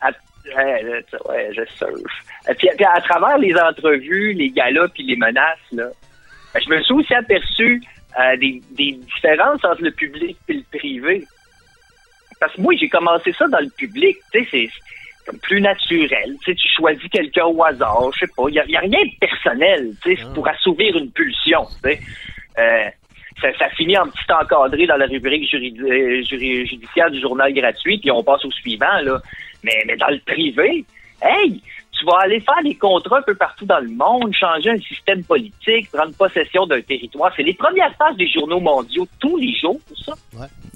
à- 0.00 0.12
Ouais, 0.44 1.50
je 1.52 1.64
surfe. 1.76 2.12
Et 2.48 2.54
puis, 2.54 2.68
puis 2.76 2.84
à 2.84 3.00
travers 3.00 3.38
les 3.38 3.54
entrevues, 3.54 4.32
les 4.32 4.50
galas 4.50 4.88
puis 4.88 5.04
les 5.04 5.16
menaces, 5.16 5.58
là, 5.70 5.88
ben, 6.52 6.60
je 6.64 6.68
me 6.68 6.82
suis 6.82 6.94
aussi 6.94 7.14
aperçu 7.14 7.80
euh, 8.18 8.36
des, 8.36 8.60
des 8.72 8.92
différences 8.92 9.64
entre 9.64 9.82
le 9.82 9.92
public 9.92 10.36
et 10.48 10.54
le 10.54 10.62
privé. 10.76 11.26
Parce 12.40 12.54
que 12.54 12.60
moi, 12.60 12.74
j'ai 12.76 12.88
commencé 12.88 13.32
ça 13.32 13.46
dans 13.46 13.60
le 13.60 13.70
public, 13.70 14.16
tu 14.32 14.44
sais, 14.44 14.48
c'est 14.50 14.70
comme 15.24 15.38
plus 15.38 15.60
naturel. 15.60 16.36
Tu 16.44 16.50
sais, 16.50 16.54
tu 16.56 16.68
choisis 16.68 17.08
quelqu'un 17.08 17.44
au 17.44 17.62
hasard, 17.62 18.10
je 18.14 18.26
sais 18.26 18.32
pas. 18.36 18.44
Il 18.48 18.54
n'y 18.66 18.76
a, 18.76 18.80
rien 18.80 19.04
de 19.04 19.18
personnel, 19.20 19.92
tu 20.02 20.16
sais, 20.16 20.22
c'est 20.22 20.34
pour 20.34 20.48
assouvir 20.48 20.96
une 20.96 21.10
pulsion, 21.12 21.64
tu 21.84 21.90
sais. 21.90 22.00
Euh, 22.58 22.90
ça, 23.40 23.48
ça 23.58 23.68
finit 23.70 23.96
en 23.98 24.06
petit 24.06 24.32
encadré 24.32 24.86
dans 24.86 24.96
la 24.96 25.06
rubrique 25.06 25.52
euh, 25.54 26.22
juri- 26.22 26.66
judiciaire 26.66 27.10
du 27.10 27.20
journal 27.20 27.52
gratuit, 27.52 27.98
puis 27.98 28.10
on 28.10 28.22
passe 28.22 28.44
au 28.44 28.50
suivant, 28.50 29.00
là. 29.02 29.20
Mais, 29.64 29.82
mais 29.86 29.96
dans 29.96 30.08
le 30.08 30.18
privé, 30.26 30.84
hey, 31.22 31.62
tu 31.98 32.04
vas 32.06 32.18
aller 32.22 32.40
faire 32.40 32.62
des 32.64 32.74
contrats 32.74 33.18
un 33.18 33.22
peu 33.22 33.34
partout 33.36 33.64
dans 33.64 33.78
le 33.78 33.88
monde, 33.88 34.34
changer 34.34 34.70
un 34.70 34.78
système 34.78 35.22
politique, 35.22 35.88
prendre 35.92 36.12
possession 36.14 36.66
d'un 36.66 36.80
territoire. 36.80 37.32
C'est 37.36 37.44
les 37.44 37.54
premières 37.54 37.94
pages 37.94 38.16
des 38.16 38.26
journaux 38.28 38.58
mondiaux 38.58 39.06
tous 39.20 39.36
les 39.36 39.54
jours, 39.54 39.78
ça. 40.04 40.14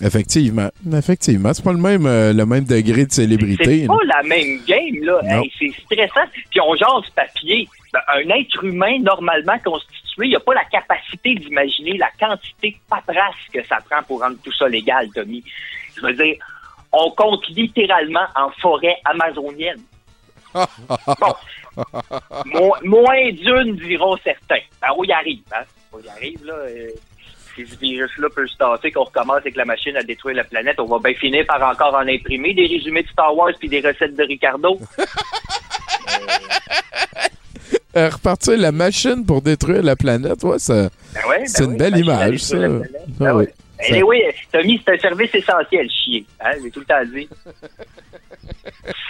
Effectivement. 0.04 0.68
Effectivement. 0.92 1.52
C'est 1.52 1.64
pas 1.64 1.72
le 1.72 1.78
même, 1.78 2.06
euh, 2.06 2.32
le 2.32 2.46
même 2.46 2.64
degré 2.64 3.06
de 3.06 3.10
célébrité. 3.12 3.80
C'est 3.80 3.86
pas 3.86 3.98
la 4.04 4.22
même 4.22 4.60
game, 4.68 5.02
là. 5.02 5.20
Hey, 5.24 5.50
c'est 5.58 5.72
stressant. 5.84 6.28
Puis 6.50 6.60
on 6.60 6.74
jase 6.76 7.10
papier. 7.16 7.66
Ben, 7.92 8.00
un 8.14 8.28
être 8.38 8.62
humain 8.62 8.98
normalement 9.00 9.58
constitué, 9.64 9.96
il 10.24 10.30
n'a 10.32 10.40
pas 10.40 10.54
la 10.54 10.64
capacité 10.64 11.34
d'imaginer 11.34 11.96
la 11.98 12.10
quantité 12.18 12.70
de 12.70 12.76
paperasse 12.88 13.34
que 13.52 13.62
ça 13.66 13.78
prend 13.88 14.02
pour 14.02 14.20
rendre 14.20 14.36
tout 14.42 14.52
ça 14.52 14.68
légal, 14.68 15.08
Tommy. 15.14 15.44
Je 15.96 16.00
veux 16.02 16.12
dire, 16.14 16.36
on 16.92 17.10
compte 17.10 17.46
littéralement 17.48 18.26
en 18.34 18.50
forêt 18.60 18.96
amazonienne. 19.04 19.82
Mo- 22.46 22.76
moins 22.84 23.30
d'une, 23.32 23.76
diront 23.76 24.16
certains. 24.24 24.60
Ben, 24.80 24.88
on 24.96 25.04
y 25.04 25.12
arrive, 25.12 25.42
hein? 25.54 25.64
On 25.92 26.00
y 26.00 26.08
arrive, 26.08 26.44
là. 26.44 26.54
euh, 26.54 26.88
si 27.54 27.66
ce 27.66 27.76
virus-là 27.78 28.28
peut 28.34 28.46
se 28.46 28.56
tasser, 28.56 28.90
qu'on 28.92 29.04
recommence 29.04 29.38
avec 29.38 29.56
la 29.56 29.64
machine 29.64 29.96
à 29.96 30.02
détruire 30.02 30.36
la 30.36 30.44
planète, 30.44 30.78
on 30.80 30.86
va 30.86 30.98
bien 30.98 31.14
finir 31.18 31.44
par 31.46 31.62
encore 31.62 31.94
en 31.94 32.06
imprimer 32.06 32.52
des 32.54 32.66
résumés 32.66 33.02
de 33.02 33.08
Star 33.08 33.34
Wars 33.36 33.52
puis 33.58 33.68
des 33.68 33.80
recettes 33.80 34.14
de 34.16 34.24
Ricardo. 34.24 34.78
Euh, 36.08 37.28
repartir 37.96 38.58
la 38.58 38.72
machine 38.72 39.24
pour 39.24 39.42
détruire 39.42 39.82
la 39.82 39.96
planète, 39.96 40.42
ouais, 40.44 40.58
ça, 40.58 40.88
Ben 41.14 41.20
ouais, 41.28 41.38
ben 41.38 41.46
c'est 41.46 41.64
une 41.64 41.70
oui, 41.72 41.76
belle 41.76 41.94
à 41.94 41.98
image, 41.98 42.38
ça. 42.38 42.56
Ah 42.56 43.32
Ben 43.90 44.02
oui. 44.02 44.22
Tommy, 44.52 44.80
c'est 44.84 44.94
un 44.94 44.98
service 44.98 45.34
essentiel, 45.34 45.88
chier. 45.90 46.24
Hein? 46.40 46.52
J'ai 46.62 46.70
tout 46.70 46.80
le 46.80 46.86
temps 46.86 47.04
dit. 47.04 47.28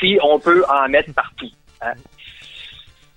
si 0.00 0.18
on 0.22 0.38
peut 0.38 0.64
en 0.68 0.88
mettre 0.88 1.12
partout. 1.14 1.50
Hein? 1.80 1.92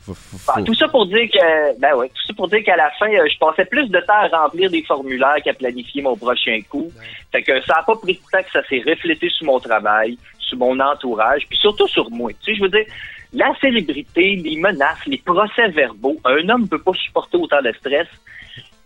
Bon, 0.08 0.64
tout 0.64 0.74
ça 0.74 0.88
pour 0.88 1.06
dire 1.06 1.30
que, 1.32 1.80
ben 1.80 1.94
ouais, 1.96 2.10
tout 2.10 2.28
ça 2.28 2.34
pour 2.34 2.48
dire 2.48 2.64
qu'à 2.64 2.76
la 2.76 2.90
fin, 2.98 3.12
euh, 3.12 3.28
je 3.32 3.38
passais 3.38 3.66
plus 3.66 3.88
de 3.90 4.00
temps 4.00 4.14
à 4.14 4.44
remplir 4.44 4.70
des 4.70 4.82
formulaires 4.84 5.38
qu'à 5.44 5.54
planifier 5.54 6.02
mon 6.02 6.16
prochain 6.16 6.60
coup. 6.68 6.92
Fait 7.32 7.44
que 7.44 7.62
ça 7.62 7.76
n'a 7.76 7.84
pas 7.84 7.96
pris 7.96 8.14
de 8.14 8.20
temps 8.32 8.44
que 8.44 8.52
ça 8.52 8.68
s'est 8.68 8.82
reflété 8.86 9.30
sur 9.30 9.46
mon 9.46 9.60
travail, 9.60 10.18
sur 10.40 10.58
mon 10.58 10.80
entourage, 10.80 11.46
puis 11.48 11.58
surtout 11.58 11.88
sur 11.88 12.10
moi. 12.10 12.32
Tu 12.42 12.52
sais, 12.52 12.58
je 12.58 12.64
veux 12.64 12.70
dire, 12.70 12.86
la 13.34 13.54
célébrité, 13.62 14.36
les 14.36 14.58
menaces, 14.58 15.06
les 15.06 15.20
procès-verbaux, 15.20 16.18
un 16.26 16.50
homme 16.50 16.64
ne 16.64 16.68
peut 16.68 16.82
pas 16.82 16.94
supporter 16.94 17.38
autant 17.38 17.62
de 17.62 17.72
stress. 17.80 18.08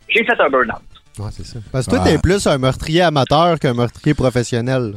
J'ai 0.09 0.23
fait 0.25 0.39
un 0.39 0.49
burn-out. 0.49 0.81
Ouais, 1.19 1.29
c'est 1.31 1.45
ça. 1.45 1.59
Parce 1.71 1.85
que 1.85 1.91
toi, 1.91 2.03
t'es 2.03 2.17
plus 2.17 2.45
un 2.47 2.57
meurtrier 2.57 3.01
amateur 3.01 3.59
qu'un 3.59 3.73
meurtrier 3.73 4.13
professionnel. 4.13 4.95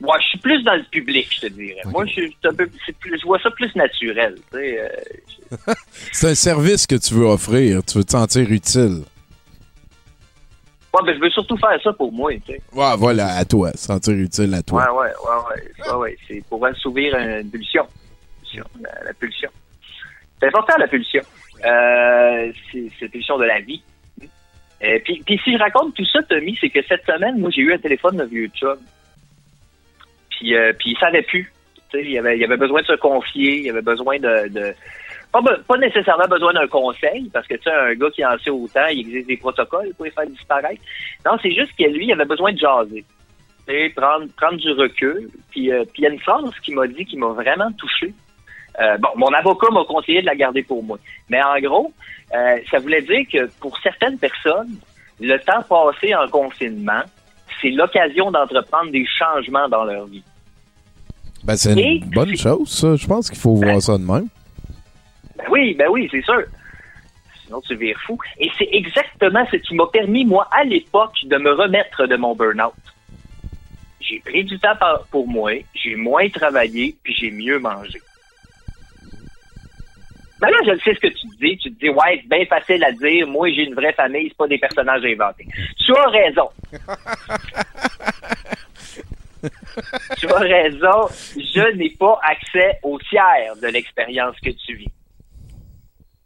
Moi, 0.00 0.16
je 0.20 0.28
suis 0.28 0.38
plus 0.38 0.62
dans 0.62 0.74
le 0.74 0.84
public, 0.90 1.28
je 1.34 1.46
te 1.46 1.52
dirais. 1.52 1.80
Moi, 1.86 2.04
je, 2.06 3.26
vois 3.26 3.38
ça 3.40 3.50
plus 3.50 3.74
naturel. 3.74 4.36
Euh, 4.54 4.88
C'est 6.12 6.30
un 6.30 6.34
service 6.34 6.86
que 6.86 6.96
tu 6.96 7.14
veux 7.14 7.24
offrir. 7.24 7.82
Tu 7.84 7.98
veux 7.98 8.04
te 8.04 8.12
sentir 8.12 8.50
utile. 8.50 9.02
Ouais, 10.96 11.06
ben, 11.06 11.14
je 11.14 11.20
veux 11.20 11.30
surtout 11.30 11.56
faire 11.56 11.80
ça 11.82 11.92
pour 11.92 12.12
moi. 12.12 12.32
Tu 12.34 12.52
sais. 12.52 12.60
Ouais, 12.72 12.96
voilà, 12.96 13.36
à 13.36 13.44
toi. 13.44 13.70
Sentir 13.74 14.14
utile 14.14 14.54
à 14.54 14.62
toi. 14.62 14.82
ouais, 14.92 15.00
ouais, 15.00 15.12
ouais, 15.24 15.92
ouais, 15.92 15.96
ouais. 15.98 16.16
C'est 16.26 16.44
pour 16.48 16.64
assouvir 16.66 17.14
une 17.16 17.50
pulsion. 17.50 17.86
La, 18.80 19.04
la 19.04 19.12
pulsion. 19.14 19.50
C'est 20.40 20.46
important, 20.48 20.74
la 20.78 20.88
pulsion. 20.88 21.22
Euh, 21.64 22.52
c'est 22.70 22.90
c'est 22.98 23.06
la 23.06 23.10
pulsion 23.10 23.38
de 23.38 23.44
la 23.44 23.60
vie. 23.60 23.82
Euh, 24.82 24.98
puis, 25.04 25.22
puis 25.24 25.40
si 25.42 25.52
je 25.52 25.58
raconte 25.58 25.94
tout 25.94 26.04
ça, 26.06 26.22
Tommy, 26.22 26.56
c'est 26.60 26.70
que 26.70 26.80
cette 26.86 27.04
semaine, 27.06 27.38
moi, 27.38 27.50
j'ai 27.50 27.62
eu 27.62 27.72
un 27.72 27.78
téléphone 27.78 28.16
de 28.16 28.24
vieux 28.24 28.48
chum. 28.54 28.76
Puis, 30.30 30.54
euh, 30.54 30.72
puis 30.78 30.90
il 30.90 30.98
savait 30.98 31.22
plus. 31.22 31.52
Il 31.94 32.18
avait, 32.18 32.36
il 32.36 32.44
avait 32.44 32.58
besoin 32.58 32.82
de 32.82 32.86
se 32.86 32.96
confier, 32.96 33.60
il 33.60 33.70
avait 33.70 33.80
besoin 33.80 34.18
de... 34.18 34.48
de 34.48 34.74
pas, 35.32 35.76
nécessairement 35.78 36.26
besoin 36.28 36.52
d'un 36.54 36.66
conseil, 36.66 37.28
parce 37.32 37.46
que 37.46 37.54
tu 37.54 37.62
sais, 37.64 37.70
un 37.70 37.94
gars 37.94 38.10
qui 38.10 38.24
en 38.24 38.38
sait 38.38 38.50
autant, 38.50 38.86
il 38.86 39.00
existe 39.00 39.28
des 39.28 39.36
protocoles 39.36 39.92
pour 39.94 40.04
les 40.06 40.10
faire 40.10 40.26
disparaître. 40.26 40.80
Non, 41.24 41.32
c'est 41.42 41.52
juste 41.52 41.72
que 41.78 41.84
lui, 41.84 42.06
il 42.06 42.12
avait 42.12 42.24
besoin 42.24 42.52
de 42.52 42.58
jaser. 42.58 43.04
Sais, 43.68 43.92
prendre, 43.94 44.26
prendre 44.36 44.56
du 44.56 44.70
recul. 44.72 45.28
Puis 45.50 45.72
euh, 45.72 45.84
puis 45.92 46.02
il 46.02 46.04
y 46.04 46.06
a 46.06 46.10
une 46.10 46.20
phrase 46.20 46.50
qui 46.62 46.72
m'a 46.72 46.86
dit 46.86 47.04
qui 47.04 47.16
m'a 47.16 47.28
vraiment 47.28 47.70
touché. 47.72 48.14
Euh, 48.80 48.96
bon, 48.98 49.08
mon 49.16 49.32
avocat 49.32 49.68
m'a 49.72 49.84
conseillé 49.84 50.20
de 50.20 50.26
la 50.26 50.36
garder 50.36 50.62
pour 50.62 50.82
moi. 50.84 50.98
Mais 51.28 51.42
en 51.42 51.58
gros, 51.60 51.92
euh, 52.34 52.58
ça 52.70 52.78
voulait 52.78 53.02
dire 53.02 53.22
que 53.32 53.50
pour 53.60 53.76
certaines 53.78 54.18
personnes, 54.18 54.76
le 55.20 55.36
temps 55.38 55.62
passé 55.68 56.14
en 56.14 56.28
confinement, 56.28 57.02
c'est 57.60 57.70
l'occasion 57.70 58.30
d'entreprendre 58.30 58.90
des 58.92 59.06
changements 59.06 59.68
dans 59.68 59.84
leur 59.84 60.06
vie. 60.06 60.22
Ben, 61.44 61.56
c'est 61.56 61.72
Et- 61.78 61.96
une 61.96 62.10
bonne 62.10 62.36
chose, 62.36 62.68
ça. 62.68 62.96
Je 62.96 63.06
pense 63.06 63.30
qu'il 63.30 63.38
faut 63.38 63.54
voir 63.54 63.80
ça 63.80 63.96
de 63.98 64.02
même. 64.04 64.28
Ben 65.36 65.44
oui, 65.50 65.74
ben 65.74 65.88
oui, 65.90 66.08
c'est 66.10 66.22
sûr. 66.22 66.44
Sinon, 67.44 67.60
tu 67.60 67.76
vires 67.76 68.00
fou. 68.00 68.18
Et 68.38 68.50
c'est 68.58 68.68
exactement 68.72 69.46
ce 69.50 69.56
qui 69.56 69.74
m'a 69.74 69.86
permis, 69.86 70.24
moi, 70.24 70.48
à 70.50 70.64
l'époque, 70.64 71.16
de 71.24 71.36
me 71.36 71.52
remettre 71.52 72.06
de 72.06 72.16
mon 72.16 72.34
burn-out. 72.34 72.74
J'ai 74.00 74.20
pris 74.20 74.44
du 74.44 74.58
temps 74.58 74.74
pour 75.10 75.26
moi, 75.26 75.52
j'ai 75.74 75.96
moins 75.96 76.28
travaillé, 76.28 76.96
puis 77.02 77.14
j'ai 77.14 77.30
mieux 77.30 77.58
mangé. 77.58 78.00
Ben 80.38 80.50
là, 80.50 80.58
je 80.66 80.76
sais 80.82 80.92
ce 80.94 81.00
que 81.00 81.08
tu 81.08 81.28
te 81.28 81.36
dis. 81.38 81.56
Tu 81.58 81.72
te 81.72 81.80
dis, 81.80 81.88
ouais, 81.88 82.20
c'est 82.20 82.28
bien 82.28 82.44
facile 82.46 82.84
à 82.84 82.92
dire. 82.92 83.26
Moi, 83.26 83.50
j'ai 83.52 83.64
une 83.64 83.74
vraie 83.74 83.94
famille, 83.94 84.28
c'est 84.28 84.36
pas 84.36 84.46
des 84.46 84.58
personnages 84.58 85.04
inventés. 85.04 85.48
Tu 85.78 85.96
as 85.96 86.08
raison. 86.08 86.48
tu 90.18 90.28
as 90.28 90.38
raison. 90.38 91.08
Je 91.36 91.74
n'ai 91.76 91.90
pas 91.90 92.18
accès 92.22 92.78
au 92.82 92.98
tiers 92.98 93.54
de 93.62 93.68
l'expérience 93.68 94.34
que 94.40 94.50
tu 94.50 94.74
vis. 94.74 94.90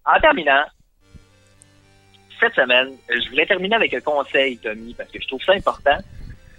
En 0.07 0.19
terminant, 0.21 0.65
cette 2.41 2.55
semaine, 2.55 2.91
je 3.09 3.29
voulais 3.31 3.47
terminer 3.47 3.77
avec 3.77 3.93
un 3.95 4.01
conseil, 4.01 4.57
Tommy, 4.59 4.95
parce 4.95 5.11
que 5.11 5.21
je 5.21 5.27
trouve 5.29 5.43
ça 5.43 5.53
important. 5.53 5.99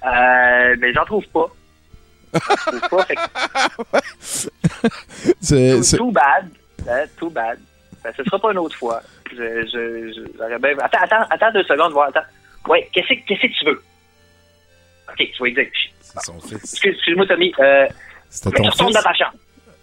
Euh, 0.05 0.75
mais 0.79 0.93
j'en 0.93 1.05
trouve 1.05 1.25
pas. 1.27 1.47
J'en 2.33 2.39
trouve 2.79 2.89
pas. 2.89 3.05
Fait 3.05 3.15
que 3.15 3.21
C'est- 5.41 5.75
too, 5.77 5.83
c'est- 5.83 5.97
too 5.97 6.11
bad. 6.11 6.49
Hein, 6.89 7.03
too 7.17 7.29
bad. 7.29 7.59
Ben, 8.03 8.11
ce 8.15 8.23
sera 8.23 8.39
pas 8.39 8.51
une 8.51 8.57
autre 8.59 8.75
fois. 8.77 9.01
Je, 9.31 9.35
je, 9.37 10.13
je- 10.13 10.57
bien- 10.57 10.77
Attends, 10.79 10.99
attends, 11.03 11.25
attends 11.29 11.51
deux 11.51 11.63
secondes, 11.63 11.91
voir. 11.93 12.09
Attends. 12.09 12.25
Ouais, 12.67 12.89
qu'est-ce 12.93 13.07
que 13.09 13.25
qu'est-ce 13.27 13.41
que 13.41 13.59
tu 13.59 13.65
veux? 13.65 13.83
Ok, 15.09 15.17
tu 15.17 15.39
vas 15.41 15.47
exécuter. 15.49 15.93
Excuse- 16.55 16.93
Excuse-moi, 16.95 17.27
Tommy. 17.27 17.53
Euh, 17.59 17.87
C'était 18.29 18.57
ton 18.57 18.71
fils? 18.71 18.93
dans 18.95 19.01
ta 19.01 19.13
chambre. 19.13 19.33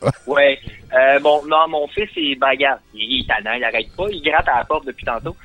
ouais. 0.26 0.58
Euh, 0.96 1.18
bon, 1.20 1.42
non, 1.46 1.68
mon 1.68 1.86
fils, 1.88 2.08
il 2.16 2.38
bagarre. 2.38 2.78
Il, 2.94 3.20
est 3.20 3.26
tannant, 3.26 3.56
il 3.56 3.64
arrête 3.64 3.90
pas. 3.96 4.04
Il 4.10 4.22
gratte 4.22 4.48
à 4.48 4.58
la 4.58 4.64
porte 4.64 4.86
depuis 4.86 5.04
tantôt. 5.04 5.36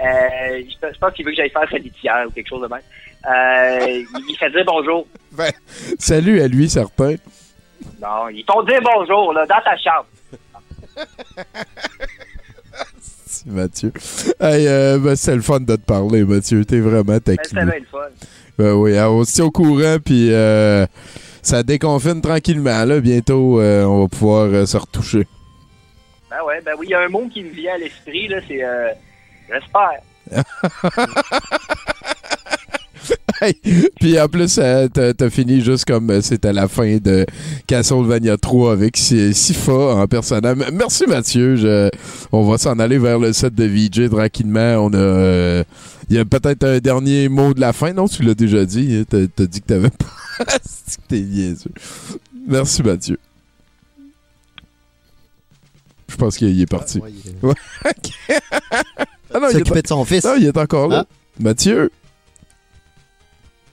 Euh, 0.00 0.62
je 0.68 0.98
pense- 0.98 1.12
qu'il 1.12 1.24
veut 1.24 1.32
que 1.32 1.36
j'aille 1.36 1.50
faire 1.50 1.68
sa 1.70 1.78
litière 1.78 2.24
ou 2.26 2.30
quelque 2.30 2.48
chose 2.48 2.62
de 2.62 2.68
même. 2.68 2.80
Euh, 3.28 4.04
il, 4.28 4.36
fait 4.38 4.50
dire 4.50 4.64
bonjour. 4.66 5.06
Ben, 5.32 5.50
Salut 5.98 6.40
à 6.40 6.48
lui, 6.48 6.68
certain. 6.70 7.16
Non, 8.00 8.28
ils 8.28 8.44
t'ont 8.44 8.62
dit 8.62 8.72
bonjour, 8.82 9.32
là, 9.32 9.44
dans 9.46 9.60
ta 9.60 9.76
chambre. 9.76 10.06
Mathieu. 13.46 13.92
Hey, 14.40 14.66
euh, 14.66 14.98
ben, 14.98 15.16
c'est 15.16 15.34
le 15.34 15.42
fun 15.42 15.60
de 15.60 15.76
te 15.76 15.80
parler, 15.80 16.24
Mathieu. 16.24 16.64
T'es 16.64 16.80
vraiment 16.80 17.02
Ben, 17.04 17.20
c'est 17.24 17.36
taquin. 17.36 17.66
bien 17.66 17.78
le 17.78 17.86
fun. 17.86 17.98
Ben 18.58 18.72
oui, 18.72 18.96
alors, 18.96 19.14
on 19.14 19.24
se 19.24 19.34
tient 19.34 19.44
au 19.44 19.50
courant, 19.50 19.96
puis 20.04 20.32
euh, 20.32 20.86
ça 21.48 21.62
déconfine 21.62 22.20
tranquillement. 22.20 22.84
Là. 22.84 23.00
Bientôt, 23.00 23.58
euh, 23.60 23.84
on 23.84 24.02
va 24.02 24.08
pouvoir 24.08 24.44
euh, 24.44 24.66
se 24.66 24.76
retoucher. 24.76 25.26
Ben 26.28 26.44
ouais, 26.46 26.60
ben 26.60 26.74
oui, 26.78 26.88
il 26.88 26.90
y 26.90 26.94
a 26.94 27.00
un 27.00 27.08
mot 27.08 27.26
qui 27.32 27.42
me 27.42 27.48
vient 27.48 27.74
à 27.74 27.78
l'esprit, 27.78 28.28
là, 28.28 28.36
c'est 28.46 28.62
euh, 28.62 28.90
j'espère. 29.48 30.02
Puis 34.00 34.20
en 34.20 34.28
plus, 34.28 34.58
t'as 34.92 35.30
fini 35.30 35.60
juste 35.60 35.84
comme 35.84 36.10
euh, 36.10 36.20
c'était 36.22 36.52
la 36.52 36.66
fin 36.68 36.96
de 36.96 37.24
Castlevania 37.66 38.36
3 38.36 38.72
avec 38.72 38.96
Si- 38.96 39.32
Sifa 39.34 39.72
en 39.72 40.06
personnage. 40.06 40.56
Merci 40.72 41.04
Mathieu. 41.06 41.56
Je- 41.56 41.90
on 42.32 42.48
va 42.48 42.58
s'en 42.58 42.78
aller 42.78 42.98
vers 42.98 43.18
le 43.18 43.32
set 43.32 43.54
de 43.54 43.64
VJ 43.64 44.10
tranquillement. 44.10 44.76
On 44.86 44.92
a, 44.92 44.96
euh, 44.96 45.64
il 46.10 46.16
y 46.16 46.18
a 46.18 46.24
peut-être 46.24 46.64
un 46.64 46.78
dernier 46.78 47.28
mot 47.28 47.54
de 47.54 47.60
la 47.60 47.72
fin. 47.72 47.92
Non, 47.92 48.08
tu 48.08 48.22
l'as 48.22 48.34
déjà 48.34 48.64
dit. 48.64 48.96
hein? 49.12 49.26
T'as 49.36 49.46
dit 49.46 49.60
que 49.60 49.66
t'avais 49.66 49.90
pas. 49.90 50.44
T'es. 51.08 51.24
Merci 52.46 52.82
Mathieu. 52.82 53.18
pense 56.18 56.36
qu'il 56.36 56.60
est 56.60 56.66
parti. 56.66 57.00
Ouais. 57.42 57.52
Ah 59.30 59.40
non, 59.40 59.48
il 59.50 59.56
est 59.56 59.58
S'occuper 59.58 59.82
de 59.82 59.86
son 59.88 60.04
fils. 60.06 60.24
Non, 60.24 60.36
il 60.38 60.46
est 60.46 60.56
encore 60.56 60.88
là. 60.88 61.00
Hein? 61.00 61.04
Mathieu? 61.38 61.90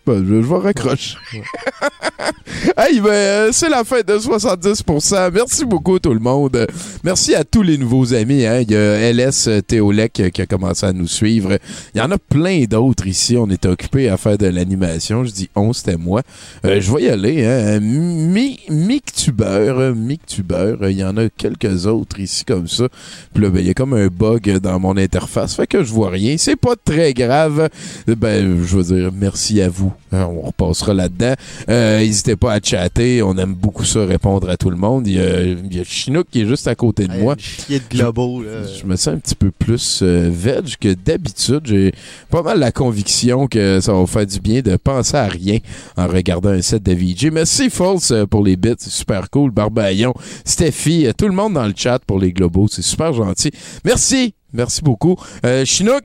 Je, 0.07 0.23
je 0.25 0.33
vais 0.35 0.57
raccrocher. 0.57 1.17
hey, 2.77 2.99
ben, 2.99 3.09
euh, 3.09 3.49
c'est 3.51 3.69
la 3.69 3.83
fin 3.83 4.01
de 4.01 4.13
70%. 4.17 5.31
Merci 5.33 5.65
beaucoup, 5.65 5.99
tout 5.99 6.13
le 6.13 6.19
monde. 6.19 6.55
Euh, 6.55 6.65
Merci 7.03 7.35
à 7.35 7.43
tous 7.43 7.61
les 7.61 7.77
nouveaux 7.77 8.13
amis. 8.13 8.45
Hein. 8.45 8.61
Il 8.61 8.71
y 8.71 8.75
a 8.75 9.11
LS 9.11 9.49
Théolec 9.67 10.19
euh, 10.19 10.29
qui 10.29 10.41
a 10.41 10.45
commencé 10.45 10.85
à 10.85 10.93
nous 10.93 11.07
suivre. 11.07 11.57
Il 11.93 11.99
y 11.99 12.01
en 12.01 12.11
a 12.11 12.17
plein 12.17 12.63
d'autres 12.65 13.07
ici. 13.07 13.35
On 13.37 13.49
était 13.49 13.67
occupés 13.67 14.09
à 14.09 14.17
faire 14.17 14.37
de 14.37 14.47
l'animation. 14.47 15.23
Je 15.23 15.31
dis 15.31 15.49
on, 15.55 15.73
c'était 15.73 15.97
moi. 15.97 16.21
Euh, 16.65 16.79
je 16.79 16.91
vais 16.93 17.03
y 17.03 17.09
aller. 17.09 17.45
Hein. 17.45 17.79
Mi- 17.79 18.59
Mictuber, 18.69 19.45
euh, 19.77 19.93
Mictuber. 19.95 20.75
euh, 20.81 20.91
Il 20.91 20.97
y 20.97 21.03
en 21.03 21.17
a 21.17 21.29
quelques 21.29 21.85
autres 21.87 22.19
ici 22.19 22.45
comme 22.45 22.67
ça. 22.67 22.87
Puis 23.33 23.43
là, 23.43 23.49
ben, 23.49 23.59
il 23.59 23.67
y 23.67 23.71
a 23.71 23.73
comme 23.73 23.93
un 23.93 24.07
bug 24.07 24.59
dans 24.59 24.79
mon 24.79 24.97
interface. 24.97 25.55
Fait 25.55 25.67
que 25.67 25.83
je 25.83 25.91
vois 25.91 26.09
rien. 26.09 26.35
C'est 26.37 26.55
pas 26.55 26.75
très 26.75 27.13
grave. 27.13 27.69
Ben, 28.07 28.63
je 28.63 28.77
veux 28.77 28.83
dire, 28.95 29.11
merci 29.13 29.61
à 29.61 29.69
vous. 29.69 29.93
Hein, 30.11 30.25
on 30.29 30.41
repassera 30.41 30.93
là-dedans. 30.93 31.33
Euh, 31.69 31.99
N'hésitez 31.99 32.35
pas 32.35 32.53
à 32.53 32.59
chatter. 32.61 33.21
On 33.23 33.37
aime 33.37 33.53
beaucoup 33.53 33.83
ça, 33.85 34.05
répondre 34.05 34.49
à 34.49 34.57
tout 34.57 34.69
le 34.69 34.77
monde. 34.77 35.07
Il 35.07 35.13
y 35.15 35.19
a, 35.19 35.41
il 35.43 35.75
y 35.75 35.79
a 35.79 35.83
Chinook 35.83 36.27
qui 36.31 36.41
est 36.41 36.45
juste 36.47 36.67
à 36.67 36.75
côté 36.75 37.07
de 37.07 37.13
moi. 37.17 37.35
de 37.35 37.97
là. 37.99 38.63
Je, 38.73 38.79
je 38.81 38.85
me 38.85 38.95
sens 38.95 39.07
un 39.15 39.17
petit 39.17 39.35
peu 39.35 39.51
plus 39.51 40.01
euh, 40.03 40.29
veg 40.31 40.75
que 40.79 40.93
d'habitude. 40.93 41.61
J'ai 41.65 41.93
pas 42.29 42.43
mal 42.43 42.59
la 42.59 42.71
conviction 42.71 43.47
que 43.47 43.79
ça 43.81 43.93
va 43.93 44.05
faire 44.05 44.25
du 44.25 44.39
bien 44.39 44.61
de 44.61 44.75
penser 44.77 45.17
à 45.17 45.27
rien 45.27 45.57
en 45.97 46.07
regardant 46.07 46.49
un 46.49 46.61
set 46.61 46.83
de 46.83 46.93
VJ. 46.93 47.31
Merci 47.31 47.69
False 47.69 48.11
euh, 48.11 48.25
pour 48.25 48.43
les 48.43 48.55
bits, 48.55 48.75
c'est 48.77 48.91
super 48.91 49.29
cool. 49.29 49.51
Barbaillon, 49.51 50.13
Steffi, 50.45 51.07
euh, 51.07 51.13
tout 51.17 51.27
le 51.27 51.33
monde 51.33 51.53
dans 51.53 51.65
le 51.67 51.73
chat 51.75 51.99
pour 52.05 52.19
les 52.19 52.31
globaux, 52.31 52.67
c'est 52.69 52.81
super 52.81 53.13
gentil. 53.13 53.51
Merci, 53.83 54.33
merci 54.53 54.81
beaucoup. 54.81 55.15
Euh, 55.45 55.65
Chinook, 55.65 56.03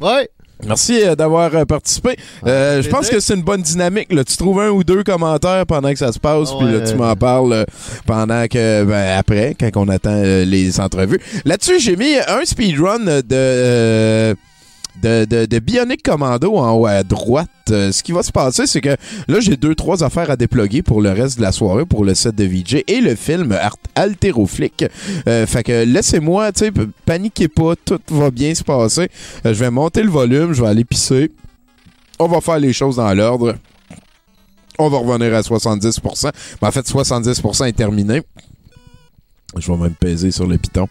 Ouais. 0.00 0.28
Merci 0.66 1.02
euh, 1.02 1.14
d'avoir 1.14 1.54
euh, 1.54 1.64
participé. 1.64 2.16
Euh, 2.46 2.82
je 2.82 2.88
pense 2.88 3.08
que 3.08 3.20
c'est 3.20 3.34
une 3.34 3.42
bonne 3.42 3.62
dynamique. 3.62 4.12
Là. 4.12 4.24
Tu 4.24 4.36
trouves 4.36 4.60
un 4.60 4.70
ou 4.70 4.82
deux 4.82 5.04
commentaires 5.04 5.66
pendant 5.66 5.90
que 5.90 5.98
ça 5.98 6.12
se 6.12 6.18
passe, 6.18 6.52
puis 6.52 6.70
là, 6.70 6.80
tu 6.80 6.94
m'en 6.96 7.14
parles 7.14 7.52
euh, 7.52 7.64
pendant 8.06 8.46
que 8.48 8.84
ben, 8.84 9.18
après, 9.18 9.54
quand 9.58 9.70
on 9.76 9.88
attend 9.88 10.20
les 10.22 10.80
entrevues. 10.80 11.20
Là-dessus, 11.44 11.78
j'ai 11.80 11.96
mis 11.96 12.16
un 12.16 12.44
speedrun 12.44 12.98
de, 12.98 13.22
euh, 13.32 14.34
de, 15.02 15.46
de, 15.46 15.58
Bionic 15.58 16.02
Commando 16.02 16.56
en 16.56 16.72
haut 16.72 16.86
à 16.86 17.02
droite. 17.02 17.48
Euh, 17.70 17.92
ce 17.92 18.02
qui 18.02 18.12
va 18.12 18.22
se 18.22 18.32
passer, 18.32 18.66
c'est 18.66 18.80
que 18.80 18.96
là, 19.28 19.40
j'ai 19.40 19.56
deux, 19.56 19.74
trois 19.74 20.02
affaires 20.02 20.30
à 20.30 20.36
déploguer 20.36 20.82
pour 20.82 21.02
le 21.02 21.10
reste 21.10 21.38
de 21.38 21.42
la 21.42 21.52
soirée, 21.52 21.84
pour 21.84 22.04
le 22.04 22.14
set 22.14 22.34
de 22.34 22.44
VJ 22.44 22.82
et 22.86 23.00
le 23.00 23.14
film 23.14 23.56
Altéroflic. 23.94 24.84
Euh, 25.26 25.46
fait 25.46 25.62
que 25.62 25.84
laissez-moi, 25.84 26.52
tu 26.52 26.66
sais, 26.66 26.72
paniquez 27.04 27.48
pas, 27.48 27.74
tout 27.76 28.00
va 28.08 28.30
bien 28.30 28.54
se 28.54 28.64
passer. 28.64 29.10
Euh, 29.44 29.54
je 29.54 29.60
vais 29.60 29.70
monter 29.70 30.02
le 30.02 30.10
volume, 30.10 30.52
je 30.52 30.62
vais 30.62 30.68
aller 30.68 30.84
pisser. 30.84 31.30
On 32.18 32.26
va 32.26 32.40
faire 32.40 32.58
les 32.58 32.72
choses 32.72 32.96
dans 32.96 33.12
l'ordre. 33.14 33.56
On 34.78 34.88
va 34.88 34.98
revenir 34.98 35.34
à 35.34 35.40
70%. 35.40 36.30
Mais 36.62 36.68
en 36.68 36.72
fait, 36.72 36.88
70% 36.88 37.66
est 37.66 37.72
terminé. 37.72 38.22
Je 39.56 39.70
vais 39.70 39.78
même 39.78 39.94
peser 39.94 40.30
sur 40.30 40.46
le 40.46 40.56
piton. 40.58 40.88